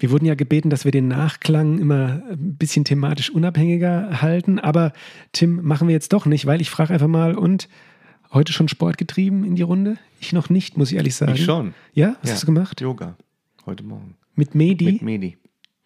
Wir 0.05 0.11
wurden 0.11 0.27
ja 0.27 0.35
gebeten, 0.35 0.69
dass 0.69 0.85
wir 0.85 0.91
den 0.91 1.07
Nachklang 1.07 1.79
immer 1.79 2.21
ein 2.29 2.57
bisschen 2.57 2.85
thematisch 2.85 3.31
unabhängiger 3.31 4.21
halten. 4.21 4.59
Aber 4.59 4.93
Tim, 5.31 5.63
machen 5.63 5.87
wir 5.87 5.93
jetzt 5.93 6.13
doch 6.13 6.27
nicht, 6.27 6.45
weil 6.45 6.61
ich 6.61 6.69
frage 6.69 6.93
einfach 6.93 7.07
mal, 7.07 7.33
und 7.33 7.67
heute 8.31 8.53
schon 8.53 8.67
Sport 8.67 8.99
getrieben 8.99 9.43
in 9.43 9.55
die 9.55 9.63
Runde? 9.63 9.97
Ich 10.19 10.31
noch 10.31 10.51
nicht, 10.51 10.77
muss 10.77 10.91
ich 10.91 10.97
ehrlich 10.97 11.15
sagen. 11.15 11.33
Ich 11.33 11.43
schon. 11.43 11.73
Ja? 11.95 12.17
Was 12.21 12.29
ja. 12.29 12.35
hast 12.35 12.43
du 12.43 12.45
gemacht? 12.45 12.81
Yoga. 12.81 13.15
Heute 13.65 13.83
Morgen. 13.83 14.13
Mit 14.35 14.53
Medi? 14.53 14.85
Mit 14.85 15.01
Medi. 15.01 15.37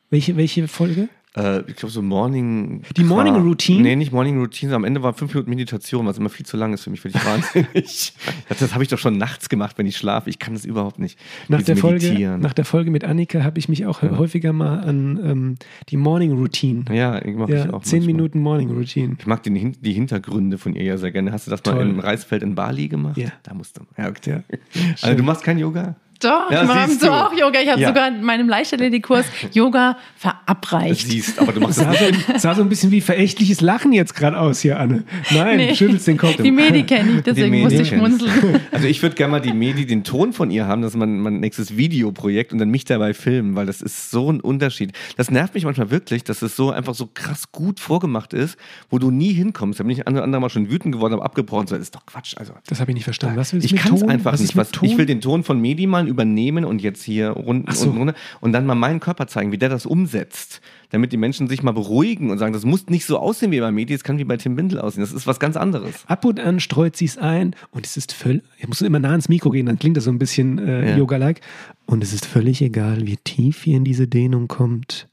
Welche, 0.09 0.35
welche 0.35 0.67
Folge? 0.67 1.07
Äh, 1.37 1.59
ich 1.67 1.75
glaube 1.75 1.91
so 1.91 2.01
Morning. 2.01 2.81
Die 2.97 3.03
Morning 3.03 3.35
Routine? 3.35 3.83
Nee, 3.83 3.95
nicht 3.95 4.11
Morning 4.11 4.39
Routine. 4.39 4.73
Am 4.73 4.83
Ende 4.83 5.03
war 5.03 5.13
fünf 5.13 5.33
Minuten 5.33 5.49
Meditation, 5.51 6.05
was 6.07 6.17
immer 6.17 6.29
viel 6.29 6.45
zu 6.45 6.57
lang 6.57 6.73
ist 6.73 6.83
für 6.83 6.89
mich, 6.89 7.01
für 7.01 7.09
dich 7.09 7.23
wahnsinnig. 7.23 8.13
das 8.49 8.73
habe 8.73 8.83
ich 8.83 8.89
doch 8.89 8.97
schon 8.97 9.17
nachts 9.17 9.47
gemacht, 9.47 9.77
wenn 9.77 9.85
ich 9.85 9.95
schlafe. 9.95 10.29
Ich 10.29 10.39
kann 10.39 10.53
das 10.53 10.65
überhaupt 10.65 10.97
nicht. 10.97 11.19
Nach, 11.47 11.61
der 11.61 11.77
Folge, 11.77 12.37
nach 12.39 12.53
der 12.53 12.65
Folge 12.65 12.89
mit 12.89 13.03
Annika 13.03 13.43
habe 13.43 13.59
ich 13.59 13.69
mich 13.69 13.85
auch 13.85 14.01
ja. 14.01 14.17
häufiger 14.17 14.53
mal 14.53 14.79
an 14.79 15.19
ähm, 15.23 15.55
die 15.89 15.97
Morning 15.97 16.33
Routine. 16.33 16.85
Ja, 16.91 17.23
ich 17.23 17.35
mache 17.35 17.53
ja, 17.53 17.73
auch. 17.73 17.83
Zehn 17.83 17.99
manchmal. 17.99 18.15
Minuten 18.15 18.39
Morning 18.39 18.69
Routine. 18.71 19.15
Ich 19.19 19.27
mag 19.27 19.43
den, 19.43 19.75
die 19.79 19.93
Hintergründe 19.93 20.57
von 20.57 20.73
ihr 20.73 20.83
ja 20.83 20.97
sehr 20.97 21.11
gerne. 21.11 21.31
Hast 21.31 21.45
du 21.45 21.51
das 21.51 21.61
Toll. 21.61 21.75
mal 21.75 21.87
im 21.87 21.99
Reisfeld 21.99 22.41
in 22.41 22.55
Bali 22.55 22.87
gemacht? 22.87 23.17
Ja. 23.17 23.29
Da 23.43 23.53
musst 23.53 23.77
du. 23.77 23.81
Ja, 23.97 24.09
okay. 24.09 24.41
Ja. 24.49 24.57
Also 25.01 25.15
du 25.15 25.23
machst 25.23 25.43
kein 25.43 25.59
Yoga? 25.59 25.95
Doch, 26.19 26.51
ja, 26.51 26.63
ich 26.63 26.67
mache 26.67 26.91
so 26.91 27.11
auch 27.11 27.33
Yoga. 27.33 27.61
Ich 27.61 27.69
habe 27.69 27.79
ja. 27.79 27.87
sogar 27.87 28.09
in 28.09 28.21
meinem 28.21 28.49
Leichtathletikkurs 28.49 29.25
Yoga 29.53 29.97
verabreicht. 30.17 31.07
Siehst, 31.07 31.39
aber 31.39 31.53
du 31.53 31.61
machst 31.61 31.79
das 31.79 31.85
sah 31.85 31.93
so, 31.93 32.37
sah 32.37 32.55
so 32.55 32.61
ein 32.61 32.69
bisschen 32.69 32.91
wie 32.91 32.99
verächtliches 32.99 33.61
Lachen 33.61 33.93
jetzt 33.93 34.15
gerade 34.15 34.37
aus 34.37 34.59
hier, 34.59 34.79
Anne. 34.79 35.05
Nein, 35.31 35.57
nee. 35.57 35.75
schüttelst 35.75 36.07
den 36.07 36.17
Kopf. 36.17 36.35
Die 36.35 36.51
Medi 36.51 36.83
kenne 36.83 37.17
ich, 37.17 37.23
deswegen 37.23 37.51
Medi 37.51 37.63
musste 37.63 37.81
ich 37.83 37.89
schmunzeln. 37.89 38.59
Also 38.71 38.87
ich 38.87 39.01
würde 39.01 39.15
gerne 39.15 39.31
mal 39.31 39.39
die 39.39 39.53
Medi 39.53 39.85
den 39.85 40.03
Ton 40.03 40.33
von 40.33 40.51
ihr 40.51 40.67
haben, 40.67 40.81
dass 40.81 40.95
man 40.95 41.19
mein 41.19 41.39
nächstes 41.39 41.77
Videoprojekt 41.77 42.51
und 42.51 42.59
dann 42.59 42.69
mich 42.69 42.83
dabei 42.83 43.13
filmen, 43.13 43.55
weil 43.55 43.65
das 43.65 43.81
ist 43.81 44.11
so 44.11 44.29
ein 44.29 44.41
Unterschied. 44.41 44.91
Das 45.15 45.31
nervt 45.31 45.53
mich 45.53 45.63
manchmal 45.63 45.89
wirklich, 45.89 46.25
dass 46.25 46.41
es 46.41 46.55
so 46.55 46.71
einfach 46.71 46.95
so 46.95 47.09
krass 47.13 47.51
gut 47.53 47.79
vorgemacht 47.79 48.33
ist, 48.33 48.57
wo 48.89 48.99
du 48.99 49.09
nie 49.09 49.31
hinkommst. 49.31 49.79
Da 49.79 49.83
bin 49.83 49.91
ich 49.91 50.05
andere, 50.05 50.23
andere 50.23 50.41
Mal 50.41 50.49
schon 50.49 50.69
wütend 50.69 50.93
geworden, 50.93 51.13
habe 51.13 51.23
abgebrochen. 51.23 51.67
So, 51.67 51.75
das 51.75 51.83
ist 51.83 51.95
doch 51.95 52.05
Quatsch. 52.05 52.35
Also, 52.37 52.53
das 52.67 52.81
habe 52.81 52.91
ich 52.91 52.95
nicht 52.95 53.03
verstanden. 53.05 53.37
Was 53.37 53.53
willst 53.53 53.71
du 53.71 53.75
ich 53.75 53.81
kann 53.81 53.93
es 53.93 54.03
einfach 54.03 54.33
was 54.33 54.41
nicht. 54.41 54.57
Was, 54.57 54.71
ich 54.81 54.97
will 54.97 55.05
den 55.05 55.21
Ton 55.21 55.43
von 55.43 55.61
Medi 55.61 55.87
mal 55.87 56.08
übernehmen 56.09 56.65
und 56.65 56.81
jetzt 56.81 57.03
hier 57.03 57.37
unten 57.37 57.71
so. 57.71 57.89
und 57.89 57.97
runter 57.97 58.13
und 58.41 58.51
dann 58.51 58.65
mal 58.65 58.75
meinen 58.75 58.99
Körper 58.99 59.27
zeigen, 59.27 59.51
wie 59.51 59.57
der 59.57 59.69
das 59.69 59.85
umsetzt, 59.85 60.61
damit 60.89 61.11
die 61.13 61.17
Menschen 61.17 61.47
sich 61.47 61.63
mal 61.63 61.71
beruhigen 61.71 62.31
und 62.31 62.37
sagen, 62.37 62.53
das 62.53 62.65
muss 62.65 62.87
nicht 62.87 63.05
so 63.05 63.17
aussehen 63.17 63.51
wie 63.51 63.59
bei 63.59 63.71
Medi, 63.71 63.93
es 63.93 64.03
kann 64.03 64.17
wie 64.17 64.23
bei 64.23 64.37
Tim 64.37 64.55
Bindel 64.55 64.79
aussehen. 64.79 65.01
Das 65.01 65.13
ist 65.13 65.27
was 65.27 65.39
ganz 65.39 65.55
anderes. 65.55 66.03
Ab 66.07 66.25
und 66.25 66.39
an 66.39 66.59
streut 66.59 66.95
sie 66.95 67.05
es 67.05 67.17
ein 67.17 67.55
und 67.71 67.85
es 67.85 67.95
ist 67.95 68.11
völlig, 68.11 68.43
ich 68.57 68.67
muss 68.67 68.81
immer 68.81 68.99
nah 68.99 69.11
ans 69.11 69.29
Mikro 69.29 69.51
gehen, 69.51 69.67
dann 69.67 69.79
klingt 69.79 69.97
das 69.97 70.03
so 70.03 70.11
ein 70.11 70.19
bisschen 70.19 70.59
äh, 70.59 70.91
ja. 70.91 70.97
Yoga-like. 70.97 71.41
Und 71.85 72.03
es 72.03 72.13
ist 72.13 72.25
völlig 72.25 72.61
egal, 72.61 73.07
wie 73.07 73.17
tief 73.17 73.65
ihr 73.65 73.77
in 73.77 73.83
diese 73.83 74.07
Dehnung 74.07 74.47
kommt. 74.47 75.07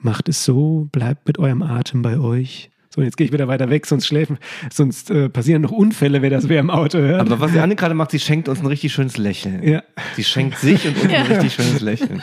Macht 0.00 0.28
es 0.28 0.44
so, 0.44 0.88
bleibt 0.92 1.26
mit 1.26 1.38
eurem 1.38 1.62
Atem 1.62 2.02
bei 2.02 2.18
euch. 2.18 2.70
So, 2.90 3.02
jetzt 3.02 3.16
gehe 3.18 3.26
ich 3.26 3.32
wieder 3.32 3.48
weiter 3.48 3.68
weg, 3.68 3.84
sonst 3.86 4.06
schläfen, 4.06 4.38
sonst 4.72 5.10
äh, 5.10 5.28
passieren 5.28 5.60
noch 5.62 5.70
Unfälle, 5.72 6.22
wer 6.22 6.30
das 6.30 6.48
wer 6.48 6.58
im 6.60 6.70
Auto 6.70 6.98
hört. 6.98 7.20
Aber 7.20 7.38
was 7.38 7.52
die 7.52 7.58
Anne 7.58 7.76
gerade 7.76 7.94
macht, 7.94 8.10
sie 8.12 8.18
schenkt 8.18 8.48
uns 8.48 8.60
ein 8.60 8.66
richtig 8.66 8.92
schönes 8.92 9.18
Lächeln. 9.18 9.62
Ja. 9.62 9.82
Sie 10.16 10.24
schenkt 10.24 10.58
sich 10.58 10.86
und 10.86 10.96
uns 11.02 11.12
ja. 11.12 11.18
ein 11.20 11.26
richtig 11.26 11.52
schönes 11.54 11.80
Lächeln. 11.82 12.22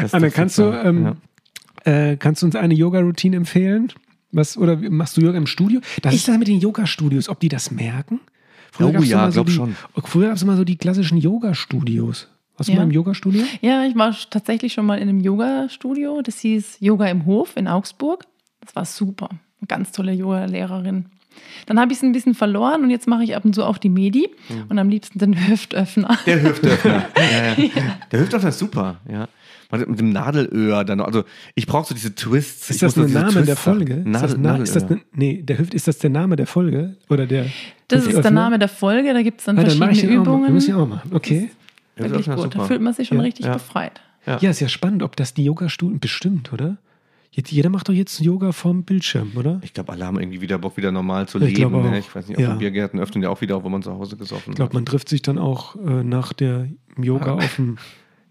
Das, 0.00 0.14
Anne, 0.14 0.30
kannst 0.30 0.56
du, 0.58 0.62
ähm, 0.72 1.16
ja. 1.84 2.10
äh, 2.10 2.16
kannst 2.16 2.40
du 2.42 2.46
uns 2.46 2.56
eine 2.56 2.72
Yoga-Routine 2.74 3.36
empfehlen? 3.36 3.92
Was, 4.32 4.56
oder 4.56 4.76
machst 4.76 5.16
du 5.16 5.20
Yoga 5.20 5.36
im 5.38 5.46
Studio? 5.46 5.80
Das 6.02 6.14
Ich- 6.14 6.20
ist 6.20 6.28
das 6.28 6.38
mit 6.38 6.48
den 6.48 6.60
Yoga-Studios, 6.60 7.28
ob 7.28 7.40
die 7.40 7.48
das 7.48 7.70
merken? 7.70 8.20
Früher 8.72 8.88
Oh 8.98 9.02
ja, 9.02 9.26
so 9.30 9.34
glaub 9.42 9.46
die, 9.46 9.52
schon. 9.52 9.76
Früher 10.04 10.28
gab 10.28 10.36
es 10.36 10.42
immer 10.42 10.56
so 10.56 10.64
die 10.64 10.76
klassischen 10.76 11.18
Yoga-Studios. 11.18 12.28
Warst 12.56 12.68
du 12.68 12.72
Ja. 12.72 12.78
mal 12.78 12.84
im 12.84 12.90
Yoga-Studio? 12.90 13.42
Ja, 13.60 13.84
ich 13.84 13.94
war 13.94 14.14
tatsächlich 14.30 14.72
schon 14.72 14.84
mal 14.86 14.96
in 14.98 15.08
einem 15.08 15.20
Yoga-Studio. 15.20 16.22
Das 16.22 16.38
hieß 16.40 16.78
Yoga 16.80 17.06
im 17.06 17.24
Hof 17.26 17.56
in 17.56 17.68
Augsburg. 17.68 18.24
Das 18.60 18.74
war 18.76 18.84
super. 18.84 19.28
Ganz 19.66 19.92
tolle 19.92 20.12
Yoga-Lehrerin. 20.12 21.06
Dann 21.66 21.78
habe 21.80 21.92
ich 21.92 21.98
es 21.98 22.02
ein 22.04 22.12
bisschen 22.12 22.34
verloren 22.34 22.82
und 22.82 22.90
jetzt 22.90 23.06
mache 23.06 23.22
ich 23.24 23.36
ab 23.36 23.44
und 23.44 23.54
zu 23.54 23.64
auch 23.64 23.78
die 23.78 23.88
Medi 23.88 24.28
Hm. 24.48 24.64
und 24.68 24.78
am 24.78 24.88
liebsten 24.88 25.18
den 25.18 25.34
Hüftöffner. 25.48 26.16
Der 26.26 26.42
Hüftöffner. 26.42 27.04
ja, 27.16 27.62
ja. 27.64 27.96
Der 28.10 28.20
Hüftöffner 28.20 28.48
ist 28.48 28.58
super, 28.58 28.96
ja. 29.10 29.28
Mit 29.70 29.98
dem 30.00 30.12
Nadelöhr 30.12 30.82
dann 30.84 30.98
noch. 30.98 31.06
Also 31.06 31.24
ich 31.54 31.66
brauche 31.66 31.86
so 31.88 31.94
diese 31.94 32.14
Twists. 32.14 32.70
Ist 32.70 32.76
Ich 32.76 32.80
das 32.80 32.94
so 32.94 33.04
diese 33.04 33.18
Name 33.18 33.32
der 33.34 33.44
Twists 33.54 33.64
sagen. 33.64 33.76
Folge? 33.78 33.94
Ist 33.94 34.22
das, 34.22 34.36
Nadel, 34.38 34.38
na, 34.40 34.62
ist 34.62 34.76
das 34.76 34.88
ne, 34.88 35.00
nee, 35.12 35.42
der 35.42 35.58
Hüft, 35.58 35.74
ist 35.74 35.86
das 35.86 35.98
der 35.98 36.08
Name 36.10 36.36
der 36.36 36.46
Folge? 36.46 36.96
Oder 37.10 37.26
der 37.26 37.44
Das 37.88 38.06
ist 38.06 38.22
der? 38.22 38.30
Name 38.30 38.58
der 38.58 38.68
Folge. 38.68 39.12
Da 39.12 39.20
gibt 39.20 39.40
es 39.40 39.44
dann 39.44 39.58
Ah, 39.58 39.64
dann 39.64 39.76
mache 39.78 39.90
ich 39.90 39.98
verschiedene 40.00 40.20
mal. 40.20 40.22
Übungen. 40.26 40.54
Muss 40.54 40.68
ich 40.68 40.72
auch 40.74 40.88
mal. 40.88 41.02
Okay. 41.12 41.50
Wirklich 41.96 42.30
gut. 42.30 42.54
Da 42.56 42.64
fühlt 42.64 42.80
man 42.80 42.94
sich 42.94 43.08
schon 43.08 43.18
Ja, 43.18 43.24
richtig 43.24 43.44
ja. 43.46 43.52
befreit. 43.52 44.00
Ja. 44.26 44.38
Ja, 44.40 44.50
ist 44.50 44.60
ja 44.60 44.68
spannend, 44.68 45.02
ob 45.02 45.16
das 45.16 45.34
die 45.34 45.44
Yoga-Studien 45.44 46.00
bestimmt, 46.00 46.50
oder? 46.52 46.78
Jetzt, 47.30 47.52
jeder 47.52 47.68
macht 47.70 47.88
doch 47.88 47.92
jetzt 47.92 48.20
Yoga 48.20 48.52
vom 48.52 48.84
Bildschirm, 48.84 49.32
oder? 49.36 49.60
Ich 49.62 49.74
glaube, 49.74 49.92
alle 49.92 50.06
haben 50.06 50.18
irgendwie 50.18 50.40
wieder 50.40 50.58
Bock, 50.58 50.76
wieder 50.76 50.90
normal 50.90 51.28
zu 51.28 51.38
Ich 51.40 51.56
leben. 51.56 51.82
ne? 51.82 51.98
Ich 51.98 52.12
weiß 52.14 52.26
nicht, 52.28 52.38
auch 52.38 52.42
Ja. 52.42 52.52
die 52.54 52.58
Biergärten 52.58 52.98
öffnen 52.98 53.22
ja 53.22 53.28
auch 53.30 53.40
wieder, 53.40 53.62
wo 53.62 53.68
man 53.68 53.82
zu 53.82 53.92
Hause 53.92 54.16
gesoffen 54.16 54.50
Ich 54.52 54.56
glaube, 54.56 54.74
man 54.74 54.86
trifft 54.86 55.08
sich 55.08 55.22
dann 55.22 55.38
auch 55.38 55.76
äh, 55.76 56.02
nach 56.02 56.32
der 56.32 56.68
Yoga 57.00 57.34
auf 57.34 57.56
dem 57.56 57.76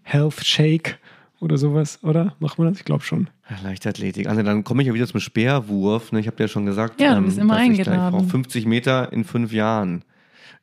Health 0.02 0.44
Shake 0.44 0.98
oder 1.40 1.56
sowas, 1.56 2.00
oder? 2.02 2.34
Macht 2.40 2.58
man 2.58 2.68
das? 2.68 2.78
Ich 2.78 2.84
glaube 2.84 3.04
schon. 3.04 3.30
Leichtathletik. 3.62 4.28
Also 4.28 4.42
dann 4.42 4.64
komme 4.64 4.82
ich 4.82 4.88
ja 4.88 4.94
wieder 4.94 5.06
zum 5.06 5.20
Speerwurf. 5.20 6.10
Ne? 6.12 6.20
Ich 6.20 6.26
habe 6.26 6.36
dir 6.36 6.44
ja 6.44 6.48
schon 6.48 6.66
gesagt, 6.66 7.00
Ja, 7.00 7.14
du 7.14 7.22
bist 7.22 7.38
immer 7.38 7.54
dass 7.54 7.62
ich, 7.62 7.68
da- 7.76 7.82
ich 7.82 7.88
eingeladen. 7.88 8.16
brauche 8.18 8.28
50 8.28 8.66
Meter 8.66 9.12
in 9.12 9.24
fünf 9.24 9.52
Jahren. 9.52 10.04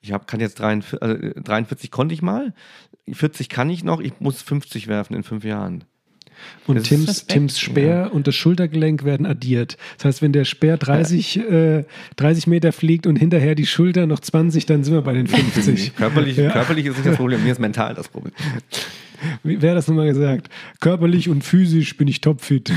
Ich 0.01 0.11
hab, 0.11 0.27
kann 0.27 0.39
jetzt 0.39 0.59
43, 0.59 1.01
also 1.01 1.15
43 1.41 1.89
konnte 1.89 2.13
ich 2.13 2.21
mal, 2.21 2.53
40 3.11 3.49
kann 3.49 3.69
ich 3.69 3.83
noch, 3.83 4.01
ich 4.01 4.19
muss 4.19 4.41
50 4.41 4.87
werfen 4.87 5.15
in 5.15 5.23
fünf 5.23 5.43
Jahren. 5.45 5.85
Und 6.67 6.83
Tims. 6.83 7.27
Tims 7.27 7.59
Speer 7.59 8.09
und 8.13 8.27
das 8.27 8.35
Schultergelenk 8.35 9.03
werden 9.05 9.25
addiert. 9.25 9.77
Das 9.97 10.05
heißt, 10.05 10.21
wenn 10.21 10.31
der 10.33 10.45
Speer 10.45 10.77
30, 10.77 11.39
äh, 11.39 11.83
30 12.15 12.47
Meter 12.47 12.71
fliegt 12.71 13.07
und 13.07 13.15
hinterher 13.17 13.55
die 13.55 13.65
Schulter 13.65 14.07
noch 14.07 14.19
20, 14.19 14.65
dann 14.65 14.83
sind 14.83 14.93
wir 14.93 15.01
bei 15.01 15.13
den 15.13 15.27
50. 15.27 15.95
Körperlich, 15.95 16.37
Ja. 16.37 16.51
körperlich 16.51 16.85
ist 16.87 16.95
nicht 16.97 17.07
das 17.07 17.17
Problem, 17.17 17.43
mir 17.43 17.51
ist 17.51 17.59
mental 17.59 17.93
das 17.93 18.07
Problem. 18.07 18.33
Wie, 19.43 19.61
wer 19.61 19.71
hat 19.71 19.77
das 19.77 19.87
nochmal 19.87 20.07
gesagt? 20.07 20.49
Körperlich 20.81 21.29
und 21.29 21.43
physisch 21.43 21.95
bin 21.97 22.07
ich 22.07 22.21
topfit. 22.21 22.71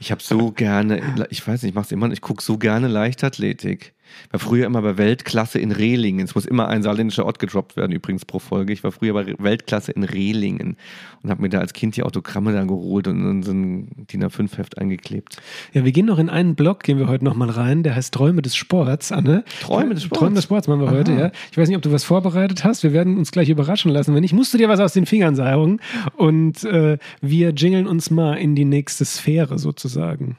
Ich 0.00 0.10
habe 0.10 0.22
so 0.22 0.50
gerne, 0.50 1.00
ich 1.30 1.46
weiß 1.46 1.62
nicht, 1.62 1.70
ich 1.70 1.74
mache 1.74 1.86
es 1.86 1.92
immer, 1.92 2.10
ich 2.10 2.20
gucke 2.20 2.42
so 2.42 2.58
gerne 2.58 2.88
Leichtathletik. 2.88 3.92
War 4.30 4.40
früher 4.40 4.66
immer 4.66 4.82
bei 4.82 4.98
Weltklasse 4.98 5.58
in 5.58 5.72
Rehlingen. 5.72 6.24
Es 6.24 6.34
muss 6.34 6.46
immer 6.46 6.68
ein 6.68 6.82
saarländischer 6.82 7.26
Ort 7.26 7.38
gedroppt 7.38 7.76
werden, 7.76 7.92
übrigens 7.92 8.24
pro 8.24 8.38
Folge. 8.38 8.72
Ich 8.72 8.84
war 8.84 8.92
früher 8.92 9.14
bei 9.14 9.34
Weltklasse 9.38 9.92
in 9.92 10.04
Rehlingen 10.04 10.76
und 11.22 11.30
habe 11.30 11.42
mir 11.42 11.48
da 11.48 11.58
als 11.58 11.72
Kind 11.72 11.96
die 11.96 12.02
Autogramme 12.02 12.52
dann 12.52 12.68
geholt 12.68 13.08
und 13.08 13.24
in 13.24 13.42
so 13.42 13.52
ein 13.52 14.06
DIN 14.10 14.24
A5-Heft 14.24 14.78
eingeklebt. 14.78 15.36
Ja, 15.72 15.84
wir 15.84 15.92
gehen 15.92 16.06
noch 16.06 16.18
in 16.18 16.28
einen 16.28 16.54
Blog, 16.54 16.82
gehen 16.82 16.98
wir 16.98 17.08
heute 17.08 17.24
nochmal 17.24 17.50
rein, 17.50 17.82
der 17.82 17.94
heißt 17.94 18.12
Träume 18.14 18.42
des 18.42 18.56
Sports, 18.56 19.12
Anne. 19.12 19.44
Träume 19.60 19.94
des 19.94 20.04
Sports? 20.04 20.20
Träume 20.20 20.34
des 20.34 20.44
Sports 20.44 20.68
machen 20.68 20.80
wir 20.80 20.90
heute, 20.90 21.12
ja. 21.12 21.32
Ich 21.50 21.58
weiß 21.58 21.68
nicht, 21.68 21.76
ob 21.76 21.82
du 21.82 21.92
was 21.92 22.04
vorbereitet 22.04 22.64
hast. 22.64 22.82
Wir 22.82 22.92
werden 22.92 23.16
uns 23.16 23.30
gleich 23.30 23.48
überraschen 23.48 23.90
lassen. 23.90 24.14
Wenn 24.14 24.22
nicht, 24.22 24.34
musst 24.34 24.52
du 24.54 24.58
dir 24.58 24.68
was 24.68 24.80
aus 24.80 24.92
den 24.92 25.06
Fingern 25.06 25.36
saugen. 25.36 25.80
Und 26.16 26.64
äh, 26.64 26.98
wir 27.20 27.52
jingeln 27.56 27.86
uns 27.86 28.10
mal 28.10 28.34
in 28.34 28.54
die 28.54 28.64
nächste 28.64 29.04
Sphäre 29.04 29.58
sozusagen. 29.58 30.36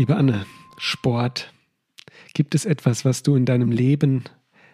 Liebe 0.00 0.16
Anne, 0.16 0.46
Sport. 0.78 1.52
Gibt 2.32 2.54
es 2.54 2.64
etwas, 2.64 3.04
was 3.04 3.22
du 3.22 3.36
in 3.36 3.44
deinem 3.44 3.70
Leben 3.70 4.24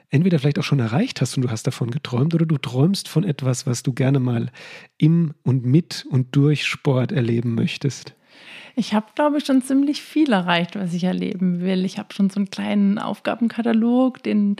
entweder 0.08 0.38
vielleicht 0.38 0.60
auch 0.60 0.62
schon 0.62 0.78
erreicht 0.78 1.20
hast 1.20 1.36
und 1.36 1.42
du 1.42 1.50
hast 1.50 1.66
davon 1.66 1.90
geträumt 1.90 2.32
oder 2.36 2.46
du 2.46 2.58
träumst 2.58 3.08
von 3.08 3.24
etwas, 3.24 3.66
was 3.66 3.82
du 3.82 3.92
gerne 3.92 4.20
mal 4.20 4.52
im 4.98 5.34
und 5.42 5.64
mit 5.64 6.06
und 6.08 6.36
durch 6.36 6.64
Sport 6.64 7.10
erleben 7.10 7.56
möchtest? 7.56 8.14
Ich 8.76 8.94
habe, 8.94 9.06
glaube 9.16 9.38
ich, 9.38 9.44
schon 9.44 9.62
ziemlich 9.62 10.00
viel 10.00 10.32
erreicht, 10.32 10.76
was 10.76 10.94
ich 10.94 11.02
erleben 11.02 11.60
will. 11.60 11.84
Ich 11.84 11.98
habe 11.98 12.14
schon 12.14 12.30
so 12.30 12.38
einen 12.38 12.50
kleinen 12.50 13.00
Aufgabenkatalog, 13.00 14.22
den, 14.22 14.54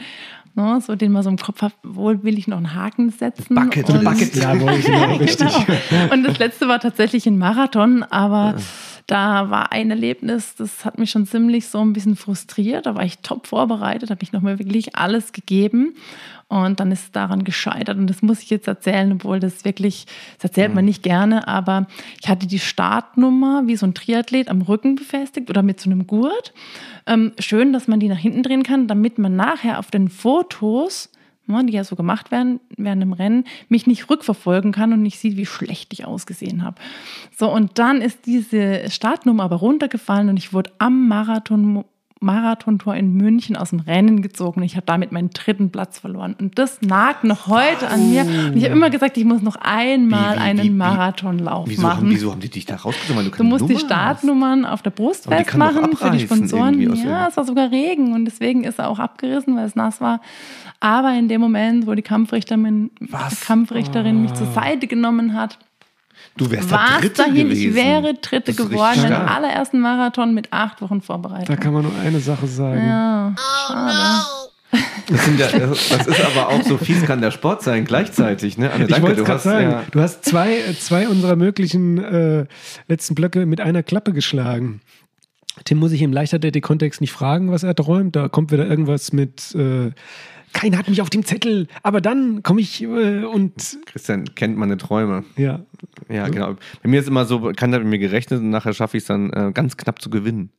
ne, 0.57 0.81
so, 0.85 0.97
den 0.97 1.13
man 1.13 1.23
so 1.23 1.31
im 1.31 1.37
Kopf 1.37 1.63
hat, 1.63 1.73
wohl 1.85 2.23
will 2.25 2.37
ich 2.39 2.49
noch 2.49 2.57
einen 2.57 2.75
Haken 2.75 3.11
setzen. 3.11 3.55
Bucket- 3.55 3.89
und- 3.91 4.05
Bucket- 4.05 4.35
Ja, 4.35 4.59
wohl, 4.61 4.79
genau, 4.81 5.15
richtig. 5.17 5.49
Genau. 5.67 6.13
Und 6.13 6.25
das 6.25 6.39
letzte 6.39 6.67
war 6.67 6.81
tatsächlich 6.81 7.27
ein 7.27 7.39
Marathon, 7.39 8.03
aber 8.03 8.57
da 9.07 9.51
war 9.51 9.71
ein 9.71 9.91
Erlebnis, 9.91 10.57
das 10.57 10.85
hat 10.85 10.99
mich 10.99 11.13
schon 11.13 11.27
ziemlich 11.27 11.69
so 11.69 11.81
ein 11.81 11.93
bisschen 11.93 12.17
frustriert. 12.17 12.87
Da 12.87 12.97
war 12.97 13.05
ich 13.05 13.19
top 13.19 13.47
vorbereitet, 13.47 14.11
habe 14.11 14.23
ich 14.25 14.33
nochmal 14.33 14.59
wirklich 14.59 14.97
alles 14.97 15.31
gegeben. 15.33 15.95
Und 16.49 16.79
dann 16.79 16.93
ist 16.93 17.03
es 17.03 17.11
daran 17.11 17.43
gescheitert. 17.43 17.99
Und 17.99 18.07
das 18.07 18.23
muss 18.23 18.41
ich 18.41 18.51
jetzt 18.51 18.69
erzählen, 18.69 19.11
obwohl 19.13 19.41
das 19.41 19.65
wirklich, 19.65 20.07
das 20.37 20.51
erzählt 20.51 20.75
man 20.75 20.85
nicht 20.85 21.03
gerne, 21.03 21.49
aber 21.49 21.89
ich 22.23 22.29
hatte 22.29 22.47
die 22.47 22.61
Startnummer 22.61 23.65
wie 23.67 23.75
so 23.75 23.85
ein 23.85 23.95
Triathlet 23.95 24.49
am 24.49 24.63
Rücken 24.63 24.95
befestigt 24.95 25.51
oder 25.51 25.63
mit 25.63 25.81
so 25.81 25.91
einem 25.91 26.07
Gurt. 26.07 26.55
Ähm, 27.07 27.33
schön, 27.41 27.73
dass 27.73 27.89
man 27.89 27.99
die 27.99 28.09
nach 28.09 28.19
hinten 28.19 28.45
drehen 28.45 28.63
kann, 28.63 28.87
damit 28.87 29.19
man 29.19 29.35
nachher 29.35 29.81
auf 29.81 29.91
den 29.91 30.09
Fotos 30.09 31.11
ne, 31.47 31.65
die 31.65 31.73
ja 31.73 31.85
so 31.85 31.97
gemacht 31.97 32.31
werden 32.31 32.61
während 32.77 33.03
dem 33.03 33.13
Rennen, 33.13 33.45
mich 33.69 33.87
nicht 33.87 34.11
rückverfolgen 34.11 34.73
kann 34.73 34.93
und 34.93 35.03
nicht 35.03 35.19
sieht, 35.19 35.37
wie 35.37 35.47
schlecht 35.47 35.93
ich 35.93 36.05
ausgesehen 36.05 36.63
habe. 36.63 36.77
So, 37.37 37.53
und 37.53 37.79
dann 37.79 38.03
ist 38.03 38.27
diese 38.27 38.91
Startnummer 38.91 39.45
aber 39.45 39.57
runtergefallen 39.57 40.29
und 40.29 40.37
ich 40.37 40.53
wurde 40.53 40.73
am 40.79 41.09
Marathon 41.09 41.85
Marathontor 42.21 42.95
in 42.95 43.13
München 43.15 43.57
aus 43.57 43.71
dem 43.71 43.81
Rennen 43.81 44.23
gezogen. 44.23 44.63
Ich 44.63 44.75
habe 44.77 44.87
damit 44.87 45.13
meinen 45.13 45.31
dritten 45.31 45.71
Platz 45.71 45.99
verloren. 45.99 46.35
Und 46.41 46.59
das 46.59 46.81
nagt 46.81 47.25
noch 47.25 47.47
heute 47.47 47.89
an 47.89 48.11
mir. 48.11 48.23
Und 48.23 48.57
ich 48.57 48.65
habe 48.65 48.75
immer 48.75 48.89
gesagt, 48.91 49.17
ich 49.19 49.25
muss 49.25 49.43
noch 49.43 49.57
einmal 49.57 50.33
Wie, 50.35 50.37
wie, 50.37 50.43
einen 50.43 50.63
wie? 50.65 50.71
Marathonlauf 50.71 51.69
Wieso 51.69 51.83
machen. 51.83 51.97
haben, 51.99 52.11
wieso 52.11 52.31
haben 52.33 52.41
die 52.41 52.49
dich 52.49 52.65
da 52.65 52.77
rausgezogen? 52.77 53.25
Du 53.25 53.31
Du 53.31 53.45
musst 53.45 53.69
die 53.69 53.75
Nummer 53.75 53.79
hast? 53.81 53.87
Startnummern 53.87 54.65
auf 54.65 54.83
der 54.83 54.91
Brust 54.91 55.27
Aber 55.27 55.37
die 55.37 55.45
festmachen 55.45 55.97
für 55.97 56.11
die 56.11 56.21
Sponsoren. 56.21 56.81
Ja, 56.97 57.29
es 57.29 57.37
war 57.37 57.45
sogar 57.45 57.71
Regen 57.71 58.13
und 58.15 58.25
deswegen 58.25 58.65
ist 58.65 58.79
er 58.79 58.89
auch 58.89 58.99
abgerissen, 58.99 59.55
weil 59.57 59.67
es 59.67 59.77
nass 59.77 60.01
war. 60.01 60.21
Aber 60.81 61.13
in 61.19 61.29
dem 61.29 61.41
Moment, 61.41 61.87
wo 61.87 61.95
die 61.95 62.03
Kampfrichterin, 62.03 62.91
Was? 63.01 63.41
Kampfrichterin 63.43 64.23
mich 64.23 64.33
zur 64.35 64.47
Seite 64.53 64.87
genommen 64.87 65.35
hat, 65.35 65.59
Du 66.37 66.51
wärst 66.51 66.71
da 66.71 66.77
war 66.77 66.95
es 66.97 67.01
Dritte 67.01 67.23
dahin. 67.23 67.35
gewesen. 67.49 67.69
Ich 67.71 67.75
wäre 67.75 68.15
Dritte 68.15 68.53
Das 68.53 68.57
geworden 68.57 69.05
im 69.07 69.13
allerersten 69.13 69.81
Marathon 69.81 70.35
mit 70.35 70.53
acht 70.53 70.83
Wochen 70.83 71.01
Vorbereitung. 71.01 71.47
Da 71.47 71.57
kann 71.57 71.73
man 71.73 71.83
nur 71.83 71.93
eine 72.05 72.21
Sache 72.21 72.47
sagen. 72.47 72.87
ja, 72.87 73.35
schade. 73.67 74.27
Das, 75.09 75.25
sind 75.25 75.39
ja, 75.39 75.47
das 75.49 76.07
ist 76.07 76.21
aber 76.25 76.49
auch 76.49 76.63
so 76.63 76.77
fies 76.77 77.05
kann 77.05 77.21
der 77.21 77.31
Sport 77.31 77.63
sein, 77.63 77.85
gleichzeitig. 77.85 78.59
Ne? 78.59 78.71
Anne, 78.71 78.85
Ich 78.85 78.91
danke, 78.91 79.07
wollte 79.07 79.21
du 79.21 79.25
gerade 79.25 79.37
hast, 79.37 79.45
sagen, 79.45 79.71
ja, 79.71 79.83
du 79.91 80.01
hast 80.01 80.25
zwei, 80.25 80.59
zwei 80.79 81.09
unserer 81.09 81.37
möglichen 81.37 82.03
äh, 82.03 82.47
letzten 82.89 83.15
Blöcke 83.15 83.47
mit 83.47 83.61
einer 83.61 83.83
Klappe 83.83 84.13
geschlagen. 84.13 84.81
Tim 85.65 85.79
muss 85.79 85.93
ich 85.93 86.03
im 86.03 86.13
Leichtathletik-Kontext 86.13 87.01
nicht 87.01 87.13
fragen, 87.13 87.51
was 87.51 87.63
er 87.63 87.75
träumt. 87.75 88.17
Da 88.17 88.29
kommt 88.29 88.51
wieder 88.53 88.67
irgendwas 88.67 89.13
mit, 89.13 89.55
äh, 89.55 89.93
keiner 90.57 90.79
hat 90.79 90.89
mich 90.89 91.03
auf 91.03 91.11
dem 91.11 91.23
Zettel, 91.23 91.69
aber 91.83 92.01
dann 92.01 92.43
komme 92.43 92.63
ich 92.63 92.83
äh, 92.83 93.25
und 93.25 93.79
Christian 93.85 94.25
kennt 94.35 94.57
meine 94.57 94.79
Träume. 94.79 95.25
ja. 95.37 95.61
Ja, 96.09 96.29
genau. 96.29 96.57
Bei 96.83 96.89
mir 96.89 97.01
ist 97.01 97.09
immer 97.09 97.27
so, 97.27 97.53
keiner 97.55 97.77
hat 97.77 97.83
mit 97.83 97.91
mir 97.91 97.99
gerechnet 97.99 98.41
und 98.41 98.49
nachher 98.49 98.73
schaffe 98.73 98.97
ich 98.97 99.03
es 99.03 99.07
dann 99.07 99.31
äh, 99.31 99.53
ganz 99.53 99.77
knapp 99.77 100.01
zu 100.01 100.09
gewinnen. 100.09 100.51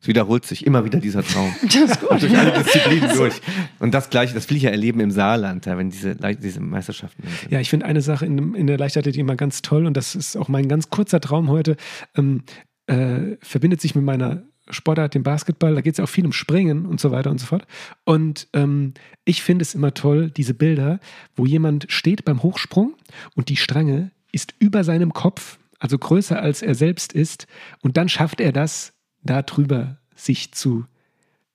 Es 0.00 0.08
wiederholt 0.08 0.44
sich 0.44 0.66
immer 0.66 0.84
wieder 0.84 1.00
dieser 1.00 1.22
Traum. 1.22 1.54
Das 1.62 1.74
ist 1.76 2.00
gut. 2.00 2.20
durch 2.20 2.36
alle 2.36 2.52
Disziplinen 2.52 3.16
durch. 3.16 3.40
Und 3.78 3.94
das 3.94 4.10
gleiche, 4.10 4.34
das 4.34 4.50
will 4.50 4.56
ich 4.58 4.64
ja 4.64 4.70
erleben 4.70 5.00
im 5.00 5.10
Saarland, 5.12 5.64
ja, 5.64 5.78
wenn 5.78 5.88
diese, 5.88 6.16
diese 6.16 6.60
Meisterschaften 6.60 7.22
sind. 7.22 7.52
Ja, 7.52 7.60
ich 7.60 7.70
finde 7.70 7.86
eine 7.86 8.02
Sache 8.02 8.26
in, 8.26 8.54
in 8.54 8.66
der 8.66 8.76
Leichtathletik 8.76 9.20
immer 9.20 9.36
ganz 9.36 9.62
toll 9.62 9.86
und 9.86 9.96
das 9.96 10.14
ist 10.14 10.36
auch 10.36 10.48
mein 10.48 10.68
ganz 10.68 10.90
kurzer 10.90 11.20
Traum 11.20 11.48
heute. 11.48 11.76
Ähm, 12.16 12.42
äh, 12.86 13.36
verbindet 13.40 13.80
sich 13.80 13.94
mit 13.94 14.04
meiner 14.04 14.42
Sportart, 14.70 15.14
dem 15.14 15.22
Basketball. 15.22 15.74
Da 15.74 15.80
geht 15.80 15.94
es 15.94 15.98
ja 15.98 16.04
auch 16.04 16.08
viel 16.08 16.24
um 16.26 16.32
Springen 16.32 16.86
und 16.86 17.00
so 17.00 17.10
weiter 17.10 17.30
und 17.30 17.38
so 17.38 17.46
fort. 17.46 17.66
Und 18.04 18.48
ähm, 18.52 18.94
ich 19.24 19.42
finde 19.42 19.62
es 19.62 19.74
immer 19.74 19.94
toll, 19.94 20.30
diese 20.30 20.54
Bilder, 20.54 21.00
wo 21.36 21.46
jemand 21.46 21.86
steht 21.88 22.24
beim 22.24 22.42
Hochsprung 22.42 22.94
und 23.34 23.48
die 23.48 23.56
Strange 23.56 24.10
ist 24.30 24.54
über 24.58 24.84
seinem 24.84 25.12
Kopf, 25.12 25.58
also 25.78 25.98
größer 25.98 26.40
als 26.40 26.62
er 26.62 26.74
selbst 26.74 27.12
ist. 27.12 27.46
Und 27.82 27.96
dann 27.96 28.08
schafft 28.08 28.40
er 28.40 28.52
das, 28.52 28.92
da 29.22 29.42
drüber 29.42 29.98
sich 30.14 30.52
zu 30.52 30.86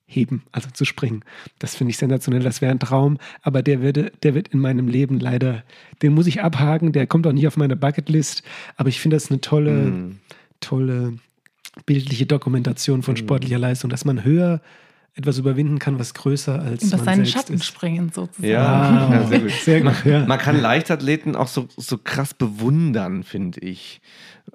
heben, 0.05 0.43
also 0.53 0.69
zu 0.71 0.85
springen. 0.85 1.23
Das 1.59 1.75
finde 1.75 1.91
ich 1.91 1.97
sensationell. 1.97 2.41
Das 2.43 2.61
wäre 2.61 2.71
ein 2.71 2.79
Traum, 2.79 3.17
aber 3.41 3.61
der 3.61 3.81
würde, 3.81 4.11
der 4.23 4.35
wird 4.35 4.49
in 4.49 4.59
meinem 4.59 4.87
Leben 4.87 5.19
leider, 5.19 5.63
den 6.01 6.13
muss 6.13 6.27
ich 6.27 6.41
abhaken. 6.41 6.93
Der 6.93 7.07
kommt 7.07 7.27
auch 7.27 7.33
nicht 7.33 7.47
auf 7.47 7.57
meine 7.57 7.75
Bucketlist. 7.75 8.43
Aber 8.77 8.89
ich 8.89 9.01
finde 9.01 9.17
das 9.17 9.29
eine 9.29 9.41
tolle, 9.41 9.71
Mhm. 9.71 10.19
tolle 10.61 11.17
bildliche 11.85 12.25
Dokumentation 12.25 13.03
von 13.03 13.17
sportlicher 13.17 13.59
Leistung, 13.59 13.89
dass 13.89 14.05
man 14.05 14.23
höher 14.23 14.61
etwas 15.17 15.37
überwinden 15.39 15.79
kann, 15.79 15.99
was 15.99 16.13
größer 16.13 16.61
als 16.61 16.83
Über 16.83 16.97
man 16.97 17.05
seinen 17.05 17.15
selbst 17.25 17.33
Schatten 17.33 17.53
ist. 17.55 17.65
springen 17.65 18.11
sozusagen. 18.13 18.47
Ja, 18.51 19.07
Wow. 19.09 19.13
ja, 19.13 19.27
sehr 19.27 19.39
gut. 19.39 19.51
Sehr 19.67 19.81
gut, 19.81 20.05
ja. 20.05 20.25
Man 20.25 20.37
kann 20.39 20.61
Leichtathleten 20.61 21.35
auch 21.35 21.47
so, 21.47 21.67
so 21.75 21.97
krass 21.97 22.33
bewundern, 22.33 23.23
finde 23.23 23.59
ich, 23.61 23.99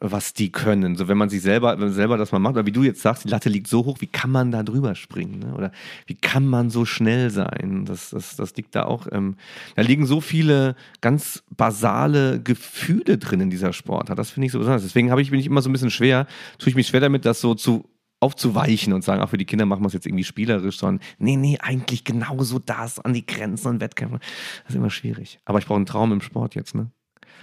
was 0.00 0.32
die 0.34 0.50
können. 0.52 0.96
So, 0.96 1.06
wenn 1.08 1.18
man 1.18 1.28
sich 1.28 1.42
selber, 1.42 1.72
wenn 1.72 1.86
man 1.88 1.92
selber 1.92 2.16
das 2.16 2.32
mal 2.32 2.38
macht, 2.38 2.54
oder 2.54 2.64
wie 2.64 2.72
du 2.72 2.82
jetzt 2.82 3.02
sagst, 3.02 3.24
die 3.24 3.28
Latte 3.28 3.48
liegt 3.50 3.66
so 3.66 3.84
hoch, 3.84 3.96
wie 4.00 4.06
kann 4.06 4.30
man 4.30 4.50
da 4.52 4.62
drüber 4.62 4.94
springen? 4.94 5.40
Ne? 5.40 5.54
Oder 5.54 5.72
wie 6.06 6.14
kann 6.14 6.46
man 6.46 6.70
so 6.70 6.84
schnell 6.84 7.28
sein? 7.30 7.84
Das, 7.86 8.10
das, 8.10 8.36
das 8.36 8.54
liegt 8.56 8.74
da 8.74 8.84
auch. 8.84 9.06
Ähm, 9.12 9.36
da 9.76 9.82
liegen 9.82 10.06
so 10.06 10.20
viele 10.22 10.76
ganz 11.02 11.42
basale 11.56 12.40
Gefühle 12.40 13.18
drin 13.18 13.40
in 13.40 13.50
dieser 13.50 13.72
Sportart. 13.72 14.18
Das 14.18 14.30
finde 14.30 14.46
ich 14.46 14.52
so 14.52 14.58
besonders. 14.60 14.82
Deswegen 14.82 15.10
habe 15.10 15.20
ich, 15.20 15.30
bin 15.30 15.40
ich 15.40 15.46
immer 15.46 15.60
so 15.60 15.68
ein 15.68 15.72
bisschen 15.72 15.90
schwer, 15.90 16.26
tue 16.58 16.68
ich 16.70 16.74
mich 16.76 16.86
schwer 16.86 17.00
damit, 17.00 17.24
das 17.26 17.40
so 17.40 17.54
zu 17.54 17.84
aufzuweichen 18.22 18.92
und 18.92 19.02
sagen, 19.02 19.20
auch 19.20 19.30
für 19.30 19.38
die 19.38 19.44
Kinder 19.44 19.66
machen 19.66 19.82
wir 19.82 19.88
es 19.88 19.92
jetzt 19.92 20.06
irgendwie 20.06 20.24
spielerisch, 20.24 20.78
sondern 20.78 21.04
nee, 21.18 21.36
nee, 21.36 21.58
eigentlich 21.60 22.04
genauso 22.04 22.58
das 22.58 23.00
an 23.00 23.12
die 23.12 23.26
Grenzen 23.26 23.68
und 23.68 23.80
Wettkämpfe. 23.80 24.20
Das 24.62 24.70
ist 24.70 24.76
immer 24.76 24.90
schwierig. 24.90 25.40
Aber 25.44 25.58
ich 25.58 25.66
brauche 25.66 25.76
einen 25.76 25.86
Traum 25.86 26.12
im 26.12 26.20
Sport 26.20 26.54
jetzt, 26.54 26.74
ne? 26.74 26.90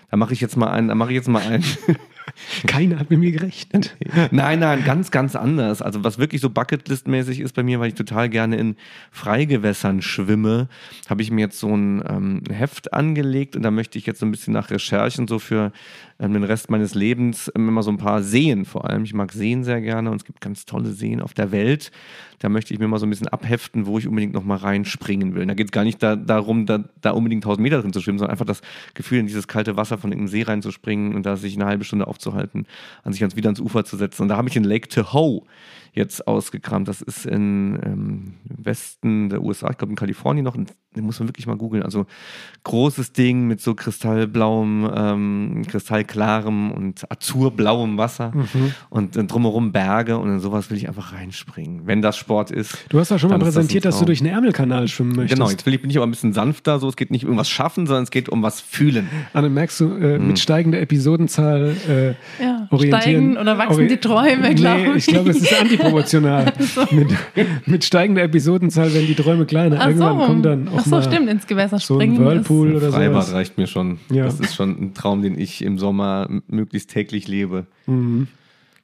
Da 0.09 0.17
mache 0.17 0.33
ich 0.33 0.41
jetzt 0.41 0.57
mal 0.57 0.69
einen, 0.71 0.87
da 0.87 0.95
mache 0.95 1.11
ich 1.11 1.15
jetzt 1.15 1.27
mal 1.27 1.41
einen. 1.41 1.63
Keiner 2.67 2.99
hat 2.99 3.09
mit 3.09 3.19
mir 3.19 3.31
gerechnet. 3.31 3.95
nein, 4.31 4.59
nein, 4.59 4.83
ganz, 4.83 5.11
ganz 5.11 5.35
anders. 5.35 5.81
Also 5.81 6.03
was 6.03 6.17
wirklich 6.17 6.41
so 6.41 6.49
Bucketlist-mäßig 6.49 7.41
ist 7.41 7.53
bei 7.53 7.63
mir, 7.63 7.79
weil 7.79 7.89
ich 7.89 7.95
total 7.95 8.29
gerne 8.29 8.55
in 8.57 8.75
Freigewässern 9.11 10.01
schwimme, 10.01 10.67
habe 11.07 11.21
ich 11.21 11.31
mir 11.31 11.41
jetzt 11.41 11.59
so 11.59 11.75
ein 11.75 12.03
ähm, 12.07 12.43
Heft 12.51 12.93
angelegt 12.93 13.55
und 13.55 13.63
da 13.63 13.71
möchte 13.71 13.97
ich 13.97 14.05
jetzt 14.05 14.19
so 14.19 14.25
ein 14.25 14.31
bisschen 14.31 14.53
nach 14.53 14.69
Recherchen 14.69 15.27
so 15.27 15.39
für 15.39 15.71
ähm, 16.19 16.33
den 16.33 16.43
Rest 16.43 16.69
meines 16.69 16.95
Lebens 16.95 17.51
ähm, 17.55 17.69
immer 17.69 17.83
so 17.83 17.91
ein 17.91 17.97
paar 17.97 18.21
Seen 18.21 18.65
vor 18.65 18.89
allem. 18.89 19.03
Ich 19.03 19.13
mag 19.13 19.31
Seen 19.31 19.63
sehr 19.63 19.81
gerne 19.81 20.11
und 20.11 20.17
es 20.17 20.25
gibt 20.25 20.41
ganz 20.41 20.65
tolle 20.65 20.91
Seen 20.91 21.21
auf 21.21 21.33
der 21.33 21.51
Welt. 21.51 21.91
Da 22.39 22.49
möchte 22.49 22.73
ich 22.73 22.79
mir 22.79 22.87
mal 22.87 22.99
so 22.99 23.05
ein 23.05 23.09
bisschen 23.09 23.27
abheften, 23.27 23.85
wo 23.85 23.97
ich 23.97 24.07
unbedingt 24.07 24.33
noch 24.33 24.43
mal 24.43 24.57
reinspringen 24.57 25.35
will. 25.35 25.45
Da 25.45 25.53
geht 25.53 25.67
es 25.67 25.71
gar 25.71 25.83
nicht 25.83 26.01
da, 26.03 26.15
darum, 26.15 26.65
da, 26.65 26.83
da 27.01 27.11
unbedingt 27.11 27.43
1000 27.43 27.61
Meter 27.61 27.81
drin 27.81 27.93
zu 27.93 28.01
schwimmen, 28.01 28.19
sondern 28.19 28.31
einfach 28.31 28.45
das 28.45 28.61
Gefühl, 28.93 29.19
in 29.19 29.27
dieses 29.27 29.47
kalte 29.47 29.77
Wasser 29.77 29.97
von 29.97 30.11
irgendeinem 30.11 30.31
See 30.31 30.43
reinzuspringen 30.43 31.15
und 31.15 31.25
da 31.25 31.35
sich 31.35 31.55
eine 31.55 31.65
halbe 31.65 31.83
Stunde 31.83 32.07
aufzuhalten, 32.07 32.65
an 33.03 33.13
sich 33.13 33.21
ganz 33.21 33.35
wieder 33.35 33.47
ans 33.47 33.59
Ufer 33.59 33.85
zu 33.85 33.97
setzen. 33.97 34.23
Und 34.23 34.27
da 34.29 34.37
habe 34.37 34.49
ich 34.49 34.55
in 34.55 34.63
Lake 34.63 34.87
Tahoe 34.87 35.43
jetzt 35.93 36.27
ausgekramt. 36.27 36.87
Das 36.87 37.01
ist 37.01 37.25
in 37.25 37.79
ähm, 37.83 38.33
Westen 38.45 39.29
der 39.29 39.41
USA, 39.41 39.69
ich 39.71 39.77
glaube 39.77 39.91
in 39.91 39.97
Kalifornien 39.97 40.43
noch. 40.45 40.55
Den 40.95 41.03
muss 41.05 41.19
man 41.19 41.29
wirklich 41.29 41.45
mal 41.45 41.55
googeln. 41.57 41.83
Also 41.83 42.05
großes 42.63 43.13
Ding 43.13 43.45
mit 43.47 43.61
so 43.61 43.75
kristallblauem, 43.75 44.89
ähm, 44.95 45.63
kristallklarem 45.67 46.71
und 46.71 47.09
azurblauem 47.11 47.97
Wasser 47.97 48.31
und 48.89 49.15
dann 49.15 49.27
drumherum 49.27 49.71
Berge 49.71 50.17
und 50.17 50.29
in 50.29 50.39
sowas 50.39 50.69
will 50.71 50.77
ich 50.77 50.87
einfach 50.87 51.13
reinspringen, 51.13 51.85
wenn 51.85 52.01
das 52.01 52.17
Sport 52.17 52.49
ist. 52.51 52.77
Du 52.89 52.99
hast 52.99 53.11
ja 53.11 53.19
schon 53.19 53.29
mal 53.29 53.37
dann 53.37 53.47
ist 53.47 53.55
das 53.55 53.65
präsentiert, 53.65 53.85
dass 53.85 53.99
du 53.99 54.05
durch 54.05 54.19
einen 54.21 54.31
Ärmelkanal 54.31 54.87
schwimmen 54.87 55.15
möchtest. 55.15 55.37
Genau, 55.39 55.49
jetzt 55.51 55.65
will 55.65 55.73
ich, 55.75 55.81
bin 55.81 55.89
ich 55.91 55.97
aber 55.97 56.07
ein 56.07 56.11
bisschen 56.11 56.33
sanfter. 56.33 56.79
So, 56.79 56.89
es 56.89 56.95
geht 56.95 57.11
nicht 57.11 57.25
um 57.25 57.37
was 57.37 57.49
schaffen, 57.49 57.85
sondern 57.85 58.03
es 58.03 58.11
geht 58.11 58.29
um 58.29 58.41
was 58.41 58.59
fühlen. 58.59 59.07
Anne, 59.33 59.49
merkst 59.49 59.79
du, 59.79 59.95
äh, 59.97 60.17
Hm. 60.17 60.27
mit 60.27 60.39
steigender 60.39 60.81
Episodenzahl 60.81 61.75
äh, 61.87 62.07
Ja, 62.43 62.67
orientieren. 62.71 63.01
steigen 63.01 63.37
oder 63.37 63.57
wachsen 63.57 63.87
die 63.87 63.97
Träume, 63.97 64.49
nee, 64.49 64.55
glaub 64.55 64.77
ich 64.95 65.07
ich. 65.07 65.13
glaube, 65.13 65.29
es 65.31 65.37
ist 65.37 65.51
antiproportional. 65.79 66.53
mit, 66.91 67.67
mit 67.67 67.83
steigender 67.83 68.23
Episodenzahl 68.23 68.93
werden 68.93 69.07
die 69.07 69.15
Träume 69.15 69.45
kleiner. 69.45 69.77
Ach 69.79 69.87
Irgendwann 69.87 70.19
so, 70.19 70.25
kommt 70.25 70.45
dann 70.45 70.67
auch 70.67 70.77
Ach 70.79 70.83
so 70.85 70.89
mal 70.91 71.03
stimmt, 71.03 71.29
ins 71.29 71.47
Gewässer 71.47 71.79
so 71.79 71.95
ein 71.97 72.01
springen. 72.01 72.25
Whirlpool 72.25 72.75
oder 72.75 72.91
Freibad 72.91 73.23
sowas. 73.23 73.33
reicht 73.33 73.57
mir 73.57 73.67
schon. 73.67 73.99
Ja. 74.11 74.25
Das 74.25 74.39
ist 74.39 74.55
schon 74.55 74.71
ein 74.81 74.93
Traum, 74.93 75.21
den 75.21 75.37
ich 75.39 75.61
im 75.63 75.79
Sommer 75.79 76.27
möglichst 76.47 76.89
täglich 76.89 77.27
lebe. 77.27 77.67
Mhm. 77.87 78.27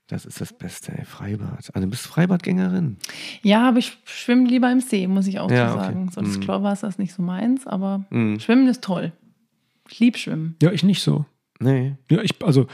Das 0.07 0.25
ist 0.25 0.39
das 0.39 0.53
Beste, 0.53 0.91
ey. 0.95 1.03
Freibad. 1.03 1.57
Also, 1.57 1.71
du 1.73 1.87
bist 1.87 2.05
Freibadgängerin. 2.05 2.97
Ja, 3.41 3.67
aber 3.67 3.79
ich 3.79 3.97
schwimme 4.05 4.47
lieber 4.47 4.71
im 4.71 4.79
See, 4.79 5.07
muss 5.07 5.25
ich 5.25 5.39
auch 5.39 5.49
Ja, 5.49 5.69
so 5.69 5.75
okay. 5.77 5.83
sagen. 5.85 6.09
So 6.13 6.21
das 6.21 6.37
Mhm. 6.37 6.41
Chlorwasser 6.41 6.87
ist 6.87 6.99
nicht 6.99 7.13
so 7.13 7.23
meins, 7.23 7.65
aber 7.65 8.05
Mhm. 8.11 8.39
Schwimmen 8.39 8.67
ist 8.67 8.83
toll. 8.83 9.13
Ich 9.89 9.99
liebe 9.99 10.17
Schwimmen. 10.17 10.55
Ja, 10.61 10.71
ich 10.71 10.83
nicht 10.83 11.01
so. 11.01 11.25
Nee. 11.59 11.95
Ja, 12.11 12.21
ich, 12.21 12.35
also, 12.43 12.67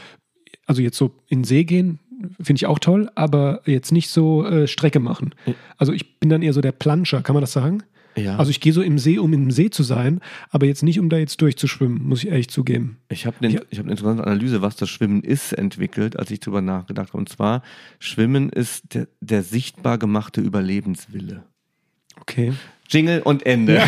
also 0.66 0.82
jetzt 0.82 0.98
so 0.98 1.14
in 1.28 1.38
den 1.40 1.44
See 1.44 1.64
gehen, 1.64 2.00
finde 2.40 2.58
ich 2.58 2.66
auch 2.66 2.78
toll, 2.78 3.10
aber 3.14 3.62
jetzt 3.66 3.92
nicht 3.92 4.10
so 4.10 4.44
äh, 4.44 4.66
Strecke 4.66 5.00
machen. 5.00 5.34
Also 5.76 5.92
ich 5.92 6.18
bin 6.18 6.30
dann 6.30 6.42
eher 6.42 6.52
so 6.52 6.60
der 6.60 6.72
Planscher, 6.72 7.22
kann 7.22 7.34
man 7.34 7.40
das 7.40 7.52
sagen? 7.52 7.82
Ja. 8.16 8.36
Also 8.36 8.50
ich 8.50 8.60
gehe 8.60 8.72
so 8.72 8.82
im 8.82 8.98
See, 8.98 9.18
um 9.18 9.32
im 9.32 9.50
See 9.50 9.70
zu 9.70 9.82
sein, 9.82 10.20
aber 10.50 10.66
jetzt 10.66 10.82
nicht, 10.82 11.00
um 11.00 11.08
da 11.08 11.16
jetzt 11.16 11.40
durchzuschwimmen, 11.40 12.02
muss 12.02 12.22
ich 12.22 12.30
ehrlich 12.30 12.48
zugeben. 12.48 12.98
Ich 13.08 13.26
habe 13.26 13.46
ich 13.46 13.56
hab 13.56 13.66
eine 13.70 13.92
interessante 13.92 14.24
Analyse, 14.24 14.62
was 14.62 14.76
das 14.76 14.90
Schwimmen 14.90 15.22
ist, 15.22 15.52
entwickelt, 15.52 16.18
als 16.18 16.30
ich 16.30 16.40
drüber 16.40 16.60
nachgedacht 16.60 17.08
habe. 17.08 17.18
Und 17.18 17.28
zwar, 17.28 17.62
Schwimmen 17.98 18.50
ist 18.50 18.94
der, 18.94 19.08
der 19.20 19.42
sichtbar 19.42 19.98
gemachte 19.98 20.40
Überlebenswille. 20.40 21.44
Okay. 22.22 22.52
Jingle 22.88 23.22
und 23.22 23.46
Ende. 23.46 23.82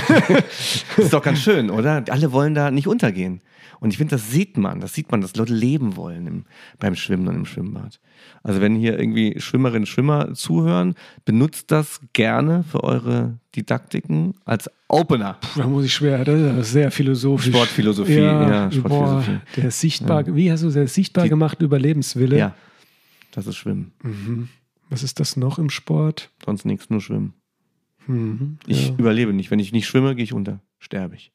ist 0.96 1.12
doch 1.12 1.22
ganz 1.22 1.40
schön, 1.40 1.70
oder? 1.70 2.04
Alle 2.08 2.32
wollen 2.32 2.54
da 2.54 2.70
nicht 2.70 2.86
untergehen. 2.88 3.40
Und 3.80 3.90
ich 3.90 3.98
finde, 3.98 4.12
das 4.16 4.30
sieht 4.30 4.56
man, 4.56 4.80
das 4.80 4.94
sieht 4.94 5.10
man, 5.10 5.20
dass 5.20 5.36
Leute 5.36 5.52
leben 5.52 5.96
wollen 5.96 6.26
im, 6.26 6.44
beim 6.78 6.94
Schwimmen 6.94 7.28
und 7.28 7.34
im 7.34 7.44
Schwimmbad. 7.44 8.00
Also 8.42 8.62
wenn 8.62 8.76
hier 8.76 8.98
irgendwie 8.98 9.38
Schwimmerinnen, 9.38 9.84
Schwimmer 9.84 10.32
zuhören, 10.32 10.94
benutzt 11.26 11.70
das 11.70 12.00
gerne 12.14 12.64
für 12.64 12.82
eure 12.82 13.38
Didaktiken 13.54 14.34
als 14.46 14.70
Opener. 14.88 15.36
Puh, 15.40 15.60
da 15.60 15.66
muss 15.66 15.84
ich 15.84 15.92
schwer, 15.92 16.24
das 16.24 16.40
ist 16.40 16.46
ja 16.56 16.62
sehr 16.62 16.90
philosophisch. 16.90 17.52
Sportphilosophie, 17.52 18.14
ja, 18.14 18.48
ja, 18.48 18.72
Sportphilosophie. 18.72 19.32
Boah, 19.54 19.60
der 19.62 19.70
sichtbar, 19.70 20.34
wie 20.34 20.50
hast 20.50 20.62
du 20.62 20.70
der 20.70 20.88
sichtbar 20.88 21.24
Die- 21.24 21.30
gemachte 21.30 21.64
Überlebenswille? 21.64 22.38
Ja, 22.38 22.54
das 23.32 23.46
ist 23.46 23.56
Schwimmen. 23.56 23.92
Mhm. 24.02 24.48
Was 24.88 25.02
ist 25.02 25.20
das 25.20 25.36
noch 25.36 25.58
im 25.58 25.68
Sport? 25.68 26.30
Sonst 26.44 26.64
nichts, 26.64 26.88
nur 26.88 27.02
Schwimmen. 27.02 27.34
Mhm. 28.06 28.58
Ich 28.66 28.88
ja. 28.88 28.94
überlebe 28.98 29.32
nicht. 29.32 29.50
Wenn 29.50 29.58
ich 29.58 29.72
nicht 29.72 29.86
schwimme, 29.86 30.14
gehe 30.14 30.24
ich 30.24 30.32
unter. 30.32 30.60
Sterbe 30.78 31.14
ich. 31.16 31.32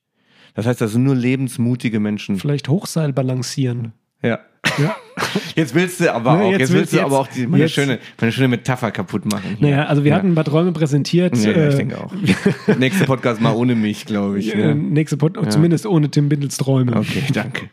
Das 0.56 0.66
heißt, 0.66 0.82
das 0.82 0.92
sind 0.94 1.04
nur 1.04 1.16
lebensmutige 1.16 2.00
Menschen. 2.00 2.38
Vielleicht 2.38 2.70
Hochseil 2.70 3.14
balancieren. 3.14 3.94
Ja. 4.22 4.40
Ja. 4.78 4.96
Jetzt 5.56 5.74
willst 5.76 6.00
du 6.02 6.14
aber 6.14 6.36
Ne, 6.38 6.44
auch, 6.44 6.52
jetzt 6.52 6.60
jetzt, 6.62 6.74
willst 6.74 6.94
will- 6.94 7.00
du 7.00 7.06
aber 7.06 7.20
auch 7.20 7.26
jetzt- 7.28 7.38
die, 7.38 7.48
meine, 7.48 7.64
jetzt- 7.64 7.74
schöne, 7.74 8.00
meine 8.20 8.32
schöne 8.32 8.48
Metapher 8.50 8.92
kaputt 8.92 9.26
machen. 9.26 9.56
hier. 9.58 9.70
Naja, 9.70 9.86
also 9.86 10.04
wir 10.04 10.10
ja. 10.12 10.18
hatten 10.18 10.30
ein 10.32 10.36
paar 10.36 10.44
Träume 10.44 10.72
präsentiert. 10.74 11.38
Ja, 11.38 11.52
ja, 11.52 11.68
ich 11.70 11.74
äh, 11.76 11.78
denke 11.78 12.04
auch. 12.04 12.14
Nächster 12.78 13.06
Podcast 13.06 13.40
mal 13.42 13.54
ohne 13.54 13.76
mich, 13.76 14.06
glaube 14.06 14.40
ich. 14.40 14.54
äh, 14.54 14.58
Ne? 14.58 14.76
nächste 14.76 15.16
Pod 15.18 15.38
zumindest 15.52 15.86
ohne 15.86 16.10
Tim 16.12 16.28
Bindels 16.30 16.58
Träume. 16.58 16.96
Okay, 16.98 17.24
danke. 17.34 17.70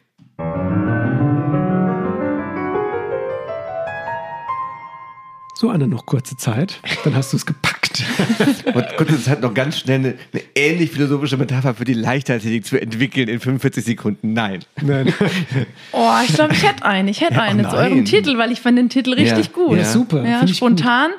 So, 5.59 5.71
Anne, 5.71 5.89
noch 5.89 6.05
kurze 6.05 6.37
Zeit. 6.37 6.81
Dann 7.05 7.15
hast 7.15 7.33
du 7.33 7.39
es 7.39 7.47
gepackt. 7.47 8.05
Und 8.75 8.85
kurze 8.99 9.23
Zeit 9.23 9.41
noch 9.41 9.55
ganz 9.55 9.79
schnell 9.79 10.01
eine, 10.01 10.09
eine 10.35 10.43
ähnlich 10.55 10.91
philosophische 10.91 11.39
Metapher 11.39 11.75
für 11.75 11.87
die 11.87 11.95
Leichtathletik 11.95 12.67
zu 12.67 12.79
entwickeln 12.79 13.29
in 13.29 13.41
45 13.41 13.83
Sekunden. 13.83 14.35
Nein. 14.35 14.61
Nein. 14.83 15.15
Oh, 15.93 16.11
ich 16.27 16.35
glaube, 16.35 16.53
ich 16.53 16.63
hätte 16.63 16.85
einen. 16.85 17.09
Ich 17.09 17.23
hätte 17.23 17.35
Ja, 17.37 17.43
einen 17.43 17.65
oh 17.65 17.71
zu 17.71 17.77
eurem. 17.77 18.05
Titel, 18.05 18.37
weil 18.37 18.53
ich 18.53 18.61
fand 18.61 18.77
den 18.77 18.91
Titel 18.91 19.15
richtig 19.15 19.47
Ja. 19.47 19.53
gut. 19.53 19.79
Ja, 19.79 19.85
super. 19.85 20.29
Ja, 20.29 20.47
spontan, 20.47 21.13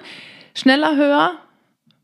schneller, 0.54 0.96
höher, 0.96 1.32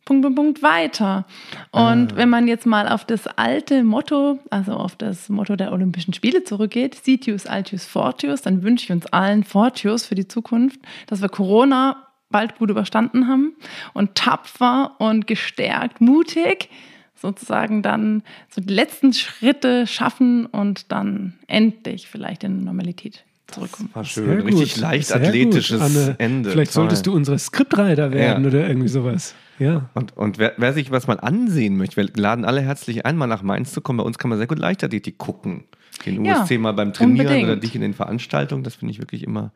Punkt, 0.06 0.24
Punkt, 0.24 0.36
Punkt, 0.36 0.64
weiter. 0.64 1.26
Und 1.70 2.14
Ah. 2.14 2.16
wenn 2.16 2.30
man 2.30 2.48
jetzt 2.48 2.66
mal 2.66 2.88
auf 2.90 3.06
das 3.06 3.28
alte 3.28 3.84
Motto, 3.84 4.40
also 4.50 4.72
auf 4.74 4.96
das 4.96 5.30
Motto 5.30 5.56
der 5.56 5.72
Olympischen 5.72 6.14
Spiele 6.16 6.44
zurückgeht, 6.44 6.96
Sitius, 6.96 7.46
Altius, 7.46 7.86
Fortius, 7.86 8.42
dann 8.42 8.64
wünsche 8.64 8.86
ich 8.86 8.92
uns 8.92 9.06
allen 9.06 9.44
Fortius 9.44 10.08
für 10.08 10.16
die 10.16 10.28
Zukunft, 10.28 10.80
dass 11.06 11.22
wir 11.22 11.30
Corona 11.30 12.08
bald 12.34 12.58
gut 12.58 12.70
überstanden 12.70 13.30
haben 13.30 13.54
und 13.94 14.16
tapfer 14.16 14.96
und 15.00 15.26
gestärkt, 15.28 16.02
mutig 16.02 16.70
sozusagen 17.16 17.82
dann 17.82 18.22
so 18.50 18.60
die 18.60 18.74
letzten 18.74 19.14
Schritte 19.14 19.88
schaffen 19.88 20.46
und 20.46 20.92
dann 20.92 21.36
endlich 21.48 22.08
vielleicht 22.10 22.44
in 22.44 22.66
Normalität 22.66 23.24
zurückkommen. 23.48 23.90
War 23.94 24.04
Sehr 24.04 24.26
schön. 24.26 24.38
gut. 24.42 24.48
Richtig 24.48 24.74
Sehr 24.74 24.82
leichtathletisches 24.90 25.80
gut. 26.08 26.16
Ende. 26.18 26.50
Vielleicht 26.52 26.74
Toll. 26.74 26.82
solltest 26.84 27.08
du 27.08 27.14
unsere 27.14 27.40
Skriptreiter 27.40 28.12
werden 28.12 28.44
Ja. 28.44 28.50
oder 28.50 28.68
irgendwie 28.68 28.90
sowas. 28.90 29.36
Ja. 29.60 29.90
Und, 29.94 30.18
und 30.18 30.38
wer, 30.40 30.54
wer 30.58 30.74
sich 30.74 30.92
was 30.92 31.08
mal 31.08 31.20
ansehen 31.20 31.78
möchte, 31.78 31.96
wir 31.98 32.10
laden 32.16 32.44
alle 32.44 32.62
herzlich 32.62 33.06
ein, 33.06 33.16
mal 33.16 33.28
nach 33.28 33.44
Mainz 33.44 33.72
zu 33.72 33.80
kommen. 33.82 33.98
Bei 33.98 34.04
uns 34.04 34.18
kann 34.18 34.30
man 34.30 34.38
sehr 34.38 34.48
gut 34.48 34.60
Leichtathletik 34.60 35.18
gucken. 35.18 35.64
Den 36.06 36.26
Ja, 36.26 36.42
USC 36.42 36.58
mal 36.58 36.74
beim 36.74 36.94
Trainieren 36.94 37.28
unbedingt. 37.28 37.44
oder 37.50 37.56
dich 37.56 37.76
in 37.76 37.82
den 37.82 37.94
Veranstaltungen. 37.94 38.64
Das 38.64 38.76
finde 38.76 38.92
ich 38.94 39.00
wirklich 39.00 39.24
immer, 39.24 39.52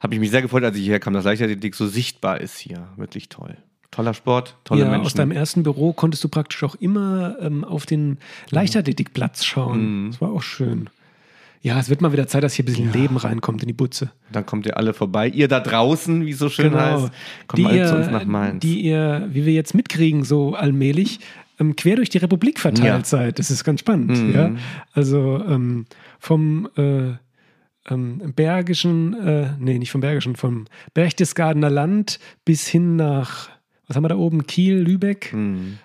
habe 0.00 0.14
ich 0.14 0.20
mich 0.20 0.30
sehr 0.30 0.42
gefreut, 0.42 0.64
als 0.64 0.76
ich 0.76 0.82
hierher 0.82 1.00
kam, 1.00 1.12
dass 1.14 1.24
Leichtathletik 1.24 1.74
so 1.74 1.86
sichtbar 1.86 2.40
ist 2.40 2.58
hier. 2.58 2.88
Wirklich 2.96 3.28
toll. 3.28 3.56
Toller 3.90 4.14
Sport, 4.14 4.56
tolle 4.62 4.82
ja, 4.82 4.88
Menschen. 4.88 5.06
aus 5.06 5.14
deinem 5.14 5.32
ersten 5.32 5.64
Büro 5.64 5.92
konntest 5.92 6.22
du 6.22 6.28
praktisch 6.28 6.62
auch 6.62 6.76
immer 6.76 7.36
ähm, 7.40 7.64
auf 7.64 7.86
den 7.86 8.18
Leichtathletikplatz 8.50 9.44
schauen. 9.44 10.04
Mhm. 10.04 10.10
Das 10.12 10.20
war 10.20 10.30
auch 10.30 10.42
schön. 10.42 10.88
Ja, 11.62 11.78
es 11.78 11.90
wird 11.90 12.00
mal 12.00 12.12
wieder 12.12 12.26
Zeit, 12.26 12.42
dass 12.42 12.54
hier 12.54 12.62
ein 12.62 12.66
bisschen 12.66 12.92
Leben 12.92 13.16
reinkommt 13.18 13.62
in 13.62 13.66
die 13.66 13.74
Butze. 13.74 14.12
Dann 14.32 14.46
kommt 14.46 14.64
ihr 14.64 14.76
alle 14.78 14.94
vorbei. 14.94 15.28
Ihr 15.28 15.46
da 15.46 15.60
draußen, 15.60 16.24
wie 16.24 16.30
es 16.30 16.38
so 16.38 16.48
schön 16.48 16.74
heißt, 16.74 17.10
kommt 17.48 17.58
die 17.58 17.62
mal 17.64 17.74
ihr, 17.76 17.86
zu 17.86 17.96
uns 17.96 18.10
nach 18.10 18.24
Mainz. 18.24 18.60
Die 18.62 18.80
ihr, 18.80 19.28
wie 19.30 19.44
wir 19.44 19.52
jetzt 19.52 19.74
mitkriegen, 19.74 20.24
so 20.24 20.54
allmählich, 20.54 21.20
ähm, 21.60 21.76
quer 21.76 21.96
durch 21.96 22.08
die 22.08 22.18
Republik 22.18 22.58
verteilt 22.58 22.84
Ja. 22.84 23.04
seid. 23.04 23.38
Das 23.38 23.50
ist 23.50 23.62
ganz 23.64 23.80
spannend. 23.80 24.10
Mhm. 24.10 24.32
Ja? 24.34 24.50
Also 24.92 25.44
ähm, 25.46 25.84
vom 26.18 26.68
äh, 26.76 27.12
ähm, 27.88 28.32
Bergischen, 28.34 29.14
äh, 29.14 29.50
nee, 29.58 29.78
nicht 29.78 29.90
vom 29.90 30.00
Bergischen, 30.00 30.36
vom 30.36 30.66
Berchtesgadener 30.94 31.70
Land 31.70 32.18
bis 32.44 32.66
hin 32.66 32.96
nach, 32.96 33.50
was 33.86 33.96
haben 33.96 34.04
wir 34.04 34.08
da 34.08 34.16
oben? 34.16 34.46
Kiel, 34.46 34.76
Lübeck. 34.78 35.32
Mhm. 35.32 35.78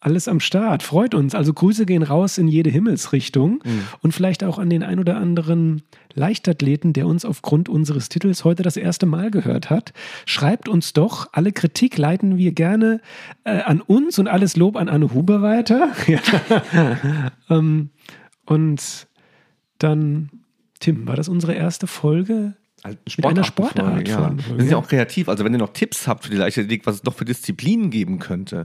Alles 0.00 0.28
am 0.28 0.38
Start. 0.38 0.84
Freut 0.84 1.12
uns. 1.14 1.34
Also 1.34 1.52
Grüße 1.52 1.84
gehen 1.84 2.04
raus 2.04 2.38
in 2.38 2.46
jede 2.46 2.70
Himmelsrichtung 2.70 3.60
Mhm. 3.64 3.82
und 4.00 4.12
vielleicht 4.12 4.44
auch 4.44 4.58
an 4.58 4.70
den 4.70 4.84
ein 4.84 5.00
oder 5.00 5.16
anderen 5.16 5.82
Leichtathleten, 6.14 6.92
der 6.92 7.06
uns 7.08 7.24
aufgrund 7.24 7.68
unseres 7.68 8.08
Titels 8.08 8.44
heute 8.44 8.62
das 8.62 8.76
erste 8.76 9.06
Mal 9.06 9.30
gehört 9.32 9.70
hat. 9.70 9.92
Schreibt 10.24 10.68
uns 10.68 10.92
doch. 10.92 11.28
Alle 11.32 11.50
Kritik 11.52 11.98
leiten 11.98 12.36
wir 12.38 12.52
gerne 12.52 13.00
äh, 13.44 13.60
an 13.62 13.80
uns 13.80 14.18
und 14.20 14.28
alles 14.28 14.56
Lob 14.56 14.76
an 14.76 14.88
Anne 14.88 15.12
Huber 15.14 15.42
weiter. 15.42 15.88
Ähm, 17.50 17.90
und 18.46 19.06
dann, 19.78 20.30
Tim, 20.80 21.06
war 21.08 21.16
das 21.16 21.28
unsere 21.28 21.54
erste 21.54 21.86
Folge? 21.86 22.54
Halt 22.84 22.98
Mit 23.16 23.26
einer 23.26 23.44
Sportart 23.44 24.06
ja. 24.06 24.32
Wir 24.36 24.60
sind 24.60 24.70
ja 24.70 24.76
auch 24.76 24.86
kreativ. 24.86 25.28
Also 25.28 25.44
wenn 25.44 25.52
ihr 25.52 25.58
noch 25.58 25.72
Tipps 25.72 26.06
habt 26.06 26.24
für 26.24 26.30
die 26.30 26.36
Leichtathletik, 26.36 26.86
was 26.86 26.96
es 26.96 27.04
noch 27.04 27.14
für 27.14 27.24
Disziplinen 27.24 27.90
geben 27.90 28.18
könnte, 28.18 28.62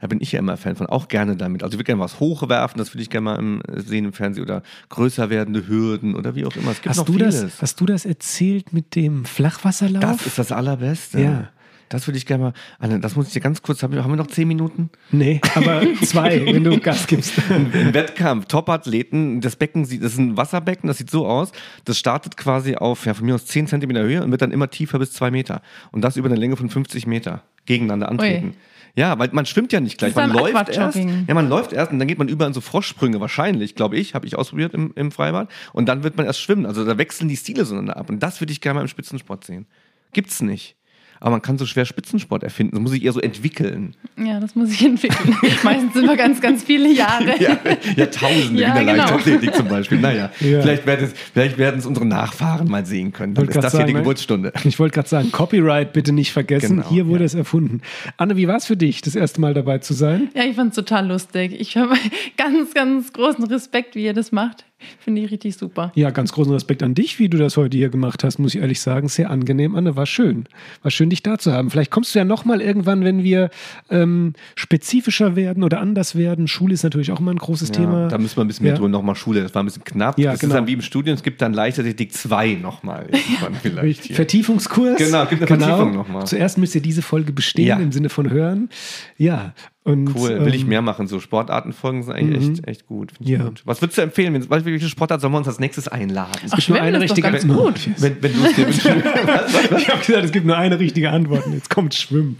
da 0.00 0.06
bin 0.06 0.20
ich 0.20 0.32
ja 0.32 0.38
immer 0.38 0.56
Fan 0.58 0.76
von, 0.76 0.86
auch 0.86 1.08
gerne 1.08 1.36
damit. 1.36 1.62
Also 1.62 1.74
ich 1.74 1.78
würde 1.78 1.86
gerne 1.86 2.02
was 2.02 2.20
hochwerfen, 2.20 2.78
das 2.78 2.92
würde 2.92 3.02
ich 3.02 3.08
gerne 3.10 3.24
mal 3.24 3.38
im, 3.38 3.62
sehen 3.74 4.04
im 4.04 4.12
Fernsehen 4.12 4.44
oder 4.44 4.62
größer 4.90 5.30
werdende 5.30 5.66
Hürden 5.66 6.14
oder 6.14 6.34
wie 6.34 6.44
auch 6.44 6.54
immer. 6.56 6.72
Es 6.72 6.82
gibt 6.82 6.90
Hast 6.90 6.98
noch 6.98 7.06
du, 7.06 7.14
vieles. 7.14 7.40
das, 7.40 7.62
hast 7.62 7.80
du 7.80 7.86
das 7.86 8.04
erzählt 8.04 8.74
mit 8.74 8.94
dem 8.96 9.24
Flachwasserlauf? 9.24 10.02
Das 10.02 10.26
ist 10.26 10.38
das 10.38 10.52
Allerbeste. 10.52 11.20
Ja. 11.20 11.48
Das 11.94 12.08
würde 12.08 12.18
ich 12.18 12.26
gerne 12.26 12.42
mal. 12.42 12.52
Anne, 12.80 12.98
das 12.98 13.14
muss 13.14 13.28
ich 13.28 13.34
dir 13.34 13.40
ganz 13.40 13.62
kurz. 13.62 13.84
Haben 13.84 13.94
wir, 13.94 14.02
haben 14.02 14.10
wir 14.10 14.16
noch 14.16 14.26
zehn 14.26 14.48
Minuten? 14.48 14.90
Nee, 15.12 15.40
aber 15.54 15.80
zwei, 16.02 16.44
wenn 16.44 16.64
du 16.64 16.80
Gas 16.80 17.06
gibst. 17.06 17.34
Im 17.48 17.94
Wettkampf, 17.94 18.46
Top-Athleten, 18.46 19.40
das 19.40 19.54
Becken 19.54 19.84
sieht, 19.84 20.02
das 20.02 20.14
ist 20.14 20.18
ein 20.18 20.36
Wasserbecken, 20.36 20.88
das 20.88 20.98
sieht 20.98 21.08
so 21.08 21.24
aus. 21.24 21.52
Das 21.84 21.96
startet 21.96 22.36
quasi 22.36 22.74
auf, 22.74 23.06
ja, 23.06 23.14
von 23.14 23.26
mir 23.26 23.36
aus 23.36 23.46
10 23.46 23.68
Zentimeter 23.68 24.02
Höhe 24.02 24.24
und 24.24 24.32
wird 24.32 24.42
dann 24.42 24.50
immer 24.50 24.70
tiefer 24.70 24.98
bis 24.98 25.12
zwei 25.12 25.30
Meter. 25.30 25.62
Und 25.92 26.02
das 26.02 26.16
über 26.16 26.28
eine 26.28 26.34
Länge 26.34 26.56
von 26.56 26.68
50 26.68 27.06
Meter 27.06 27.44
gegeneinander 27.64 28.08
antreten. 28.08 28.48
Ui. 28.48 28.54
Ja, 28.96 29.16
weil 29.20 29.28
man 29.30 29.46
schwimmt 29.46 29.72
ja 29.72 29.78
nicht 29.78 29.98
gleich. 29.98 30.16
Man 30.16 30.32
läuft 30.32 30.70
erst. 30.70 30.98
Ja, 30.98 31.34
man 31.34 31.48
läuft 31.48 31.72
erst 31.72 31.92
und 31.92 32.00
dann 32.00 32.08
geht 32.08 32.18
man 32.18 32.26
über 32.28 32.44
in 32.44 32.54
so 32.54 32.60
Froschsprünge 32.60 33.20
wahrscheinlich, 33.20 33.76
glaube 33.76 33.96
ich, 33.96 34.14
habe 34.16 34.26
ich 34.26 34.36
ausprobiert 34.36 34.74
im, 34.74 34.92
im 34.96 35.12
Freibad. 35.12 35.48
Und 35.72 35.88
dann 35.88 36.02
wird 36.02 36.16
man 36.16 36.26
erst 36.26 36.40
schwimmen. 36.40 36.66
Also 36.66 36.84
da 36.84 36.98
wechseln 36.98 37.28
die 37.28 37.36
Stile 37.36 37.64
zueinander 37.64 37.96
ab. 37.96 38.10
Und 38.10 38.20
das 38.20 38.40
würde 38.40 38.52
ich 38.52 38.60
gerne 38.60 38.78
mal 38.78 38.82
im 38.82 38.88
Spitzensport 38.88 39.44
sehen. 39.44 39.66
Gibt's 40.12 40.42
nicht. 40.42 40.76
Aber 41.24 41.30
man 41.30 41.40
kann 41.40 41.56
so 41.56 41.64
schwer 41.64 41.86
Spitzensport 41.86 42.42
erfinden. 42.42 42.72
Das 42.72 42.82
muss 42.82 42.90
sich 42.90 43.02
eher 43.02 43.12
so 43.14 43.18
entwickeln. 43.18 43.96
Ja, 44.22 44.40
das 44.40 44.54
muss 44.54 44.70
ich 44.70 44.84
entwickeln. 44.84 45.34
Meistens 45.62 45.96
immer 45.96 46.16
ganz, 46.18 46.38
ganz 46.42 46.62
viele 46.62 46.92
Jahre. 46.92 47.40
Ja, 47.40 47.56
Jahrtausende 47.96 48.60
Ja, 48.60 48.76
in 48.78 48.84
der 48.86 48.94
genau. 48.94 49.06
Leichtathletik 49.08 49.54
zum 49.54 49.68
Beispiel. 49.68 50.00
Naja, 50.00 50.30
Ja. 50.40 50.60
vielleicht, 50.60 50.84
werden 50.86 51.06
es, 51.06 51.14
vielleicht 51.32 51.56
werden 51.56 51.78
es 51.78 51.86
unsere 51.86 52.04
Nachfahren 52.04 52.68
mal 52.68 52.84
sehen 52.84 53.12
können. 53.14 53.32
Dann 53.32 53.48
ist 53.48 53.56
das 53.56 53.62
grad 53.62 53.72
hier 53.72 53.78
die 53.78 53.82
sagen, 53.84 53.92
ne? 53.94 53.98
Geburtsstunde. 54.00 54.52
Ich 54.64 54.78
wollte 54.78 54.96
gerade 54.96 55.08
sagen, 55.08 55.32
Copyright 55.32 55.94
bitte 55.94 56.12
nicht 56.12 56.30
vergessen. 56.30 56.76
Genau, 56.76 56.90
Hier 56.90 57.06
wurde 57.06 57.20
ja. 57.20 57.24
es 57.26 57.34
erfunden. 57.34 57.80
Anne, 58.18 58.36
wie 58.36 58.46
war 58.46 58.56
es 58.56 58.66
für 58.66 58.76
dich, 58.76 59.00
das 59.00 59.16
erste 59.16 59.40
Mal 59.40 59.54
dabei 59.54 59.78
zu 59.78 59.94
sein? 59.94 60.28
Ja, 60.34 60.44
ich 60.44 60.56
fand 60.56 60.72
es 60.72 60.76
total 60.76 61.08
lustig. 61.08 61.58
Ich 61.58 61.78
habe 61.78 61.94
ganz, 62.36 62.74
ganz 62.74 63.14
großen 63.14 63.44
Respekt, 63.44 63.94
wie 63.94 64.04
ihr 64.04 64.12
das 64.12 64.30
macht. 64.30 64.66
Finde 64.98 65.22
ich 65.22 65.30
richtig 65.30 65.56
super. 65.56 65.92
Ja, 65.94 66.10
ganz 66.10 66.32
großen 66.32 66.52
Respekt 66.52 66.82
an 66.82 66.94
dich, 66.94 67.18
wie 67.18 67.28
du 67.28 67.36
das 67.38 67.56
heute 67.56 67.76
hier 67.76 67.88
gemacht 67.90 68.24
hast, 68.24 68.38
muss 68.38 68.54
ich 68.54 68.60
ehrlich 68.60 68.80
sagen. 68.80 69.08
Sehr 69.08 69.30
angenehm, 69.30 69.74
Anne. 69.74 69.96
War 69.96 70.06
schön. 70.06 70.44
War 70.82 70.90
schön, 70.90 71.10
dich 71.10 71.22
da 71.22 71.38
zu 71.38 71.52
haben. 71.52 71.70
Vielleicht 71.70 71.90
kommst 71.90 72.14
du 72.14 72.18
ja 72.18 72.24
nochmal 72.24 72.60
irgendwann, 72.60 73.04
wenn 73.04 73.22
wir 73.22 73.50
ähm, 73.90 74.32
spezifischer 74.54 75.36
werden 75.36 75.62
oder 75.62 75.80
anders 75.80 76.16
werden. 76.16 76.48
Schule 76.48 76.74
ist 76.74 76.82
natürlich 76.82 77.10
auch 77.12 77.20
immer 77.20 77.30
ein 77.32 77.38
großes 77.38 77.68
Ja, 77.68 77.74
Thema. 77.74 78.08
da 78.08 78.18
müssen 78.18 78.36
wir 78.36 78.44
ein 78.44 78.48
bisschen 78.48 78.64
mehr 78.64 78.72
Ja. 78.74 78.78
tun. 78.78 78.90
Nochmal 78.90 79.14
Schule, 79.16 79.42
das 79.42 79.54
war 79.54 79.62
ein 79.62 79.66
bisschen 79.66 79.84
knapp. 79.84 80.18
Ja, 80.18 80.32
das 80.32 80.40
genau. 80.40 80.54
ist 80.54 80.58
dann 80.58 80.66
wie 80.66 80.72
im 80.72 80.82
Studium, 80.82 81.14
es 81.14 81.22
gibt 81.22 81.40
dann 81.42 81.52
Leichtathletik 81.52 82.12
2 82.12 82.54
nochmal. 82.54 83.06
irgendwann 83.10 83.54
vielleicht 83.62 84.04
hier. 84.04 84.16
Vertiefungskurs. 84.16 84.96
Genau, 84.98 85.26
gibt 85.26 85.42
eine 85.42 85.46
Vertiefung 85.60 85.94
noch 85.94 86.08
mal. 86.08 86.24
Zuerst 86.26 86.58
müsst 86.58 86.74
ihr 86.74 86.80
diese 86.82 87.02
Folge 87.02 87.32
bestehen 87.32 87.66
Ja. 87.66 87.76
im 87.78 87.92
Sinne 87.92 88.08
von 88.08 88.30
hören. 88.30 88.68
Ja. 89.16 89.54
Und, 89.86 90.14
Cool, 90.14 90.42
will 90.46 90.54
ich 90.54 90.62
ähm, 90.62 90.68
mehr 90.68 90.80
machen. 90.80 91.06
So 91.06 91.20
Sportartenfolgen 91.20 92.02
sind 92.04 92.14
eigentlich 92.14 92.52
echt, 92.52 92.66
echt 92.68 92.86
gut. 92.86 93.12
Ich 93.20 93.28
Ja. 93.28 93.44
gut. 93.44 93.60
Was 93.66 93.82
würdest 93.82 93.98
du 93.98 94.02
empfehlen? 94.02 94.32
Wenn- 94.32 94.64
Welche 94.64 94.88
Sportart 94.88 95.20
sollen 95.20 95.34
wir 95.34 95.36
uns 95.38 95.46
als 95.46 95.60
nächstes 95.60 95.88
einladen? 95.88 96.30
Ach, 96.36 96.40
gibt 96.40 96.52
nur 96.52 96.60
Schwimmen 96.62 96.80
eine 96.80 96.96
ist 97.04 97.10
doch 97.10 97.16
richtige 97.18 97.30
ganz 97.30 97.44
Antwort. 97.44 97.84
gut. 97.84 97.90
Wenn, 97.98 98.22
wenn 98.22 98.32
du 98.32 98.44
es 98.46 98.54
dir 98.56 98.66
wünschst. 98.66 98.86
Ich 99.78 99.88
habe 99.90 99.98
gesagt, 100.04 100.24
es 100.24 100.32
gibt 100.32 100.46
nur 100.46 100.56
eine 100.56 100.78
richtige 100.78 101.10
Antwort. 101.10 101.44
und 101.46 101.52
Jetzt 101.52 101.68
kommt 101.68 101.92
Schwimmen. 101.94 102.38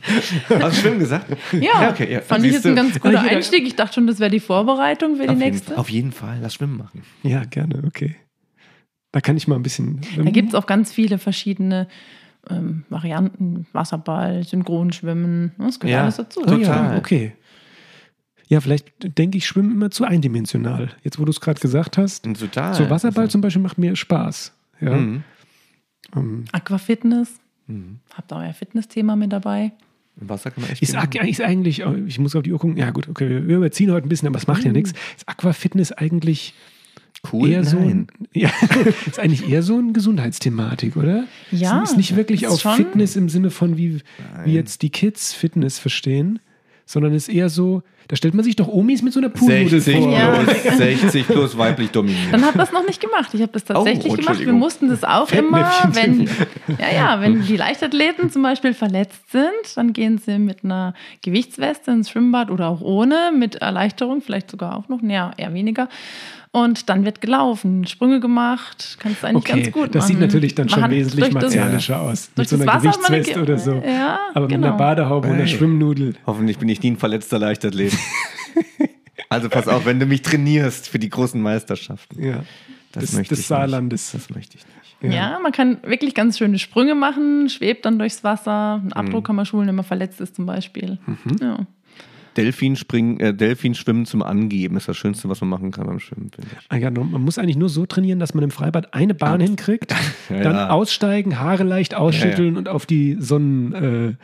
Hast 0.49 0.78
du 0.78 0.80
Schwimmen 0.80 0.99
gesagt? 1.01 1.36
Ja, 1.53 1.90
okay, 1.90 2.11
ja. 2.14 2.20
fand 2.22 2.47
ich 2.47 2.53
jetzt 2.53 2.62
Siehst 2.62 2.66
ein 2.66 2.76
du? 2.76 2.82
ganz 2.82 2.99
guter 3.01 3.20
Einstieg. 3.20 3.66
Ich 3.66 3.76
dachte 3.76 3.92
schon, 3.95 4.07
das 4.07 4.20
wäre 4.20 4.30
die 4.30 4.40
Vorbereitung 4.40 5.16
für 5.16 5.24
die 5.24 5.28
Auf 5.28 5.34
jeden, 5.38 5.51
nächste. 5.51 5.76
auf 5.76 5.90
jeden 5.90 6.12
Fall, 6.12 6.38
lass 6.40 6.55
Schwimmen 6.55 6.78
machen. 6.78 7.03
Ja, 7.24 7.45
gerne, 7.45 7.82
okay. 7.86 8.16
Da 9.12 9.20
kann 9.20 9.36
ich 9.36 9.47
mal 9.49 9.57
ein 9.57 9.62
bisschen. 9.62 10.01
Da 10.16 10.30
gibt 10.30 10.49
es 10.49 10.55
auch 10.55 10.66
ganz 10.66 10.92
viele 10.92 11.18
verschiedene 11.18 11.88
ähm, 12.51 12.84
Varianten. 12.90 13.66
Wasserball, 13.72 14.45
Synchronschwimmen. 14.45 15.53
Das 15.59 15.80
gehört 15.80 15.92
Ja. 15.95 16.03
alles 16.03 16.16
dazu. 16.16 16.42
Ah, 16.47 16.51
ja, 16.53 16.57
Total. 16.59 16.99
okay. 16.99 17.32
Ja, 18.49 18.61
vielleicht 18.61 19.18
denke 19.18 19.38
ich, 19.38 19.47
Schwimmen 19.47 19.72
immer 19.72 19.90
zu 19.90 20.05
eindimensional. 20.05 20.90
Jetzt, 21.03 21.18
wo 21.18 21.24
du 21.24 21.30
es 21.30 21.40
gerade 21.40 21.61
gesagt 21.61 21.97
hast. 21.99 22.24
Total. 22.24 22.74
So 22.74 22.90
Wasserball 22.90 23.30
zum 23.30 23.40
Beispiel 23.40 23.62
macht 23.62 23.78
mir 23.78 23.97
Spaß. 23.97 24.53
Ja. 24.80 24.97
Mhm. 24.97 25.22
Ähm, 26.14 26.45
Aquafitness. 26.53 27.30
Mhm. 27.66 28.01
Habt 28.14 28.32
ihr 28.32 28.36
euer 28.36 28.53
Fitnessthema 28.53 29.16
mit 29.16 29.32
dabei? 29.32 29.72
Im 30.20 30.28
Wasser 30.28 30.51
kann 30.51 30.62
man 30.62 30.70
echt 30.70 30.82
Ist, 30.82 30.95
machen. 30.95 31.26
ist 31.26 31.40
eigentlich, 31.40 31.84
oh, 31.86 31.95
ich 32.07 32.18
muss 32.20 32.36
auf 32.36 32.42
die 32.42 32.53
Uhr 32.53 32.59
gucken, 32.59 32.76
ja 32.76 32.90
gut, 32.90 33.09
okay, 33.09 33.28
wir 33.49 33.57
überziehen 33.57 33.90
heute 33.90 34.07
ein 34.07 34.09
bisschen, 34.11 34.28
aber 34.28 34.36
es 34.38 34.47
macht 34.47 34.62
ja 34.62 34.68
Mhm. 34.68 34.74
nichts. 34.76 34.92
Ist 35.16 35.28
Aquafitness 35.28 35.90
eigentlich 35.92 36.55
cool. 37.32 37.48
eher 37.50 37.64
so 37.64 37.78
ein, 37.78 38.06
Nein. 38.18 38.28
ja, 38.32 38.50
ist 39.06 39.18
eigentlich 39.18 39.48
eher 39.48 39.62
so 39.62 39.78
eine 39.78 39.92
Gesundheitsthematik, 39.92 40.96
oder? 40.96 41.24
Ja, 41.50 41.82
Ist 41.82 41.96
nicht 41.96 42.16
wirklich 42.16 42.42
ist 42.44 42.50
auf 42.52 42.60
schon- 42.60 42.76
Fitness 42.76 43.16
im 43.16 43.28
Sinne 43.28 43.50
von, 43.50 43.76
wie, 43.76 44.00
wie 44.44 44.52
jetzt 44.54 44.82
die 44.82 44.90
Kids 44.90 45.32
Fitness 45.32 45.78
verstehen, 45.78 46.38
sondern 46.86 47.14
ist 47.14 47.28
eher 47.28 47.48
so, 47.48 47.82
da 48.08 48.16
stellt 48.16 48.34
man 48.34 48.44
sich 48.44 48.56
doch 48.56 48.68
Omis 48.68 49.00
mit 49.00 49.14
so 49.14 49.20
einer 49.20 49.30
Poolnudel 49.30 49.80
60 49.80 49.94
vor. 50.04 50.44
Plus, 50.44 50.76
60 50.76 51.26
plus 51.26 51.56
weiblich 51.56 51.90
dominiert. 51.90 52.32
Dann 52.32 52.44
habt 52.44 52.54
ihr 52.56 52.58
das 52.58 52.72
noch 52.72 52.86
nicht 52.86 53.00
gemacht. 53.00 53.30
Ich 53.32 53.40
habe 53.40 53.52
das 53.52 53.64
tatsächlich 53.64 54.12
Oh, 54.12 54.16
gemacht. 54.16 54.38
Wir 54.40 54.52
mussten 54.52 54.90
das 54.90 55.02
auch 55.02 55.32
immer, 55.32 55.72
wenn, 55.94 56.28
ja, 56.78 56.92
ja, 56.94 57.20
wenn 57.22 57.40
die 57.46 57.56
Leichtathleten 57.56 58.30
zum 58.30 58.42
Beispiel 58.42 58.74
verletzt 58.74 59.30
sind, 59.32 59.48
dann 59.76 59.94
gehen 59.94 60.18
sie 60.18 60.38
mit 60.38 60.62
einer 60.62 60.92
Gewichtsweste 61.22 61.92
ins 61.92 62.10
Schwimmbad 62.10 62.50
oder 62.50 62.68
auch 62.68 62.82
ohne, 62.82 63.32
mit 63.34 63.54
Erleichterung, 63.54 64.20
vielleicht 64.20 64.50
sogar 64.50 64.76
auch 64.76 64.90
noch, 64.90 65.00
ja, 65.02 65.30
eher 65.38 65.54
weniger. 65.54 65.88
Und 66.55 66.88
dann 66.88 67.05
wird 67.05 67.20
gelaufen, 67.20 67.84
Sprünge 67.84 68.20
gemacht, 68.20 68.96
kannst 69.00 69.24
du 69.24 69.26
eigentlich 69.26 69.44
Okay, 69.44 69.62
ganz 69.62 69.72
gut 69.72 69.94
das 69.94 70.05
machen. 70.05 70.07
sieht 70.12 70.20
natürlich 70.20 70.55
dann 70.55 70.68
schon 70.68 70.88
wesentlich 70.88 71.24
das- 71.34 71.42
martialischer 71.42 72.00
aus. 72.00 72.28
Mit 72.28 72.38
durch 72.38 72.48
so 72.48 72.57
das 72.59 72.62
einer 72.68 72.74
Wasser 72.74 72.90
Gewichtsweste 72.92 73.32
Ge- 73.34 73.42
oder 73.42 73.59
so. 73.59 73.82
Ja, 73.84 74.20
Aber 74.34 74.42
mit 74.46 74.50
genau. 74.55 74.68
einer 74.68 74.76
Badehaube 74.76 75.26
und 75.26 75.34
einer 75.34 75.44
Hey. 75.46 75.57
Schwimmnudel. 75.57 76.14
Hoffentlich 76.26 76.59
bin 76.59 76.68
ich 76.68 76.80
nie 76.80 76.92
ein 76.92 76.96
verletzter 76.96 77.40
Leichtathlet. 77.40 77.92
also 79.28 79.48
pass 79.48 79.66
auf, 79.68 79.84
wenn 79.86 79.98
du 79.98 80.07
mich 80.07 80.22
trainierst 80.22 80.88
für 80.88 80.98
die 81.00 81.11
großen 81.11 81.40
Meisterschaften. 81.42 82.22
Ja. 82.22 82.44
Das 82.92 83.07
des, 83.07 83.12
möchte 83.14 83.30
des 83.34 83.40
ich 83.40 83.46
Saarlandes. 83.48 84.14
Nicht. 84.14 84.28
Das 84.28 84.34
möchte 84.34 84.57
ich 84.59 84.64
nicht. 85.02 85.14
Ja. 85.14 85.38
man 85.42 85.50
kann 85.52 85.78
wirklich 85.82 86.14
ganz 86.14 86.38
schöne 86.38 86.59
Sprünge 86.59 86.94
machen, 86.94 87.48
schwebt 87.50 87.84
dann 87.84 87.98
durchs 87.98 88.22
Wasser. 88.24 88.74
Einen 88.76 88.86
Mhm. 88.86 88.92
Abdruck 88.92 89.26
kann 89.26 89.36
man 89.36 89.44
schulen, 89.44 89.66
wenn 89.66 89.74
man 89.74 89.84
verletzt 89.84 90.20
ist 90.20 90.36
zum 90.36 90.46
Beispiel. 90.46 90.98
Ja. 91.40 91.59
Delfinspringen, 92.37 93.20
äh, 93.20 93.35
Delfinschwimmen 93.35 94.07
zum 94.07 94.22
Angeben 94.22 94.76
ist 94.76 94.89
das 94.89 94.97
Schönste, 94.97 95.28
was 95.28 95.41
man 95.41 95.51
machen 95.51 95.70
kann 95.70 95.87
beim 95.87 96.01
Schwimmen. 96.01 96.30
Ah 96.68 96.76
ja, 96.76 96.91
man 96.91 97.22
muss 97.22 97.39
eigentlich 97.39 97.57
nur 97.57 97.68
so 97.68 97.87
trainieren, 97.87 98.18
dass 98.18 98.35
man 98.35 98.45
im 98.45 98.51
Freibad 98.51 98.95
eine 98.95 99.14
Bahn 99.14 99.41
hinkriegt, 99.41 99.95
Ja, 100.30 100.41
dann 100.41 100.57
ja. 100.57 100.70
aussteigen, 100.70 101.39
Haare 101.39 101.64
leicht 101.64 101.95
ausschütteln 101.95 102.57
und 102.57 102.68
auf 102.68 102.87
die 102.87 103.16
Sonnen, 103.18 103.72
äh, 103.72 104.14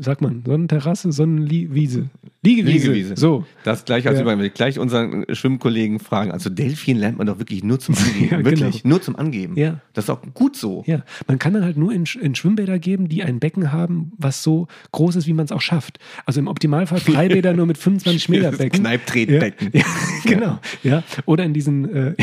sagt 0.00 0.20
man, 0.20 0.44
Sonnenterrasse, 0.46 1.10
Sonnenwiese, 1.10 2.08
Liegewiese. 2.42 2.92
Liegewiese. 2.92 3.16
So. 3.16 3.44
Das 3.64 3.84
gleich, 3.84 4.06
also 4.06 4.22
Ja. 4.22 4.40
ja. 4.40 4.48
gleich 4.48 4.78
unseren 4.78 5.24
Schwimmkollegen 5.34 5.98
fragen. 5.98 6.30
Also 6.30 6.50
Delfin 6.50 6.96
lernt 6.98 7.18
man 7.18 7.26
doch 7.26 7.40
wirklich 7.40 7.64
nur 7.64 7.80
zum 7.80 7.94
Angeben. 7.98 8.30
Ja, 8.30 8.44
wirklich, 8.44 8.82
genau. 8.82 8.88
nur 8.94 9.02
zum 9.02 9.16
Angeben. 9.16 9.56
Ja. 9.56 9.80
Das 9.92 10.04
ist 10.04 10.10
auch 10.10 10.20
gut 10.34 10.56
so. 10.56 10.84
Ja, 10.86 11.02
man 11.26 11.40
kann 11.40 11.52
dann 11.52 11.64
halt 11.64 11.76
nur 11.76 11.92
in, 11.92 12.04
in 12.20 12.34
Schwimmbäder 12.36 12.78
geben, 12.78 13.08
die 13.08 13.24
ein 13.24 13.40
Becken 13.40 13.72
haben, 13.72 14.12
was 14.18 14.44
so 14.44 14.68
groß 14.92 15.16
ist, 15.16 15.26
wie 15.26 15.32
man 15.32 15.46
es 15.46 15.52
auch 15.52 15.62
schafft. 15.62 15.98
Also 16.26 16.38
im 16.38 16.46
Optimalfall 16.46 17.00
Freibäder 17.00 17.54
nur 17.54 17.66
mit 17.66 17.76
25 17.78 18.28
Meter 18.28 18.52
Becken. 18.52 18.82
Kneiptretbecken. 18.82 19.70
Ja, 19.72 19.80
ja, 20.24 20.30
genau. 20.30 20.58
Ja. 20.84 21.02
Oder 21.26 21.44
in 21.44 21.54
diesen 21.54 21.92
äh, 21.92 22.14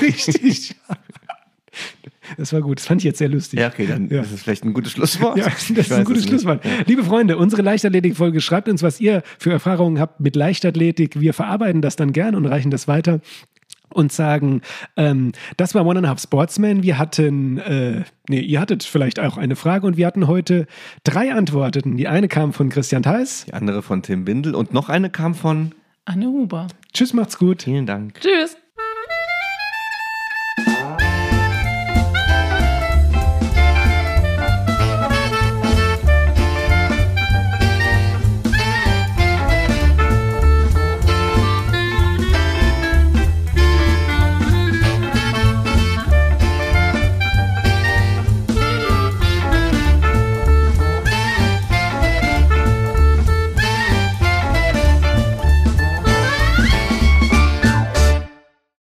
richtig. 0.00 0.74
Das 2.36 2.52
war 2.52 2.60
gut. 2.60 2.78
Das 2.78 2.86
fand 2.86 3.00
ich 3.00 3.04
jetzt 3.04 3.18
sehr 3.18 3.28
lustig. 3.28 3.60
Ja, 3.60 3.68
okay, 3.68 3.86
dann 3.86 4.08
Ja. 4.08 4.22
ist 4.22 4.32
es 4.32 4.42
vielleicht 4.42 4.64
ein 4.64 4.72
gutes 4.72 4.92
Schlusswort. 4.92 5.36
Ja, 5.38 5.44
das 5.44 5.70
Ich 5.70 5.76
ist 5.78 5.92
ein 5.92 6.04
gutes. 6.04 6.24
Schlusswort. 6.24 6.62
Liebe 6.86 7.04
Freunde, 7.04 7.36
unsere 7.38 7.62
Leichtathletik-Folge, 7.62 8.40
schreibt 8.40 8.68
uns, 8.68 8.82
was 8.82 9.00
ihr 9.00 9.22
für 9.38 9.50
Erfahrungen 9.52 9.98
habt 10.00 10.20
mit 10.20 10.36
Leichtathletik. 10.36 11.20
Wir 11.20 11.34
verarbeiten 11.34 11.82
das 11.82 11.96
dann 11.96 12.12
gern 12.12 12.34
und 12.34 12.46
reichen 12.46 12.70
das 12.70 12.88
weiter 12.88 13.20
und 13.92 14.12
sagen, 14.12 14.60
ähm, 14.96 15.32
das 15.56 15.74
war 15.74 15.84
One 15.84 15.98
and 15.98 16.06
a 16.06 16.10
Half 16.10 16.20
Sportsman. 16.22 16.82
Wir 16.84 16.98
hatten, 16.98 17.58
äh, 17.58 18.02
nee, 18.28 18.38
ihr 18.40 18.60
hattet 18.60 18.84
vielleicht 18.84 19.18
auch 19.18 19.36
eine 19.36 19.56
Frage 19.56 19.86
und 19.86 19.96
wir 19.96 20.06
hatten 20.06 20.28
heute 20.28 20.66
drei 21.02 21.32
Antworten. 21.34 21.96
Die 21.96 22.06
eine 22.06 22.28
kam 22.28 22.52
von 22.52 22.68
Christian 22.68 23.02
Theis. 23.02 23.46
Die 23.48 23.54
andere 23.54 23.82
von 23.82 24.02
Tim 24.02 24.24
Bindel 24.24 24.54
und 24.54 24.72
noch 24.72 24.88
eine 24.88 25.10
kam 25.10 25.34
von. 25.34 25.72
Anne 26.04 26.26
Huber. 26.26 26.68
Tschüss, 26.92 27.12
macht's 27.14 27.36
gut. 27.38 27.62
Vielen 27.62 27.86
Dank. 27.86 28.20
Tschüss. 28.20 28.56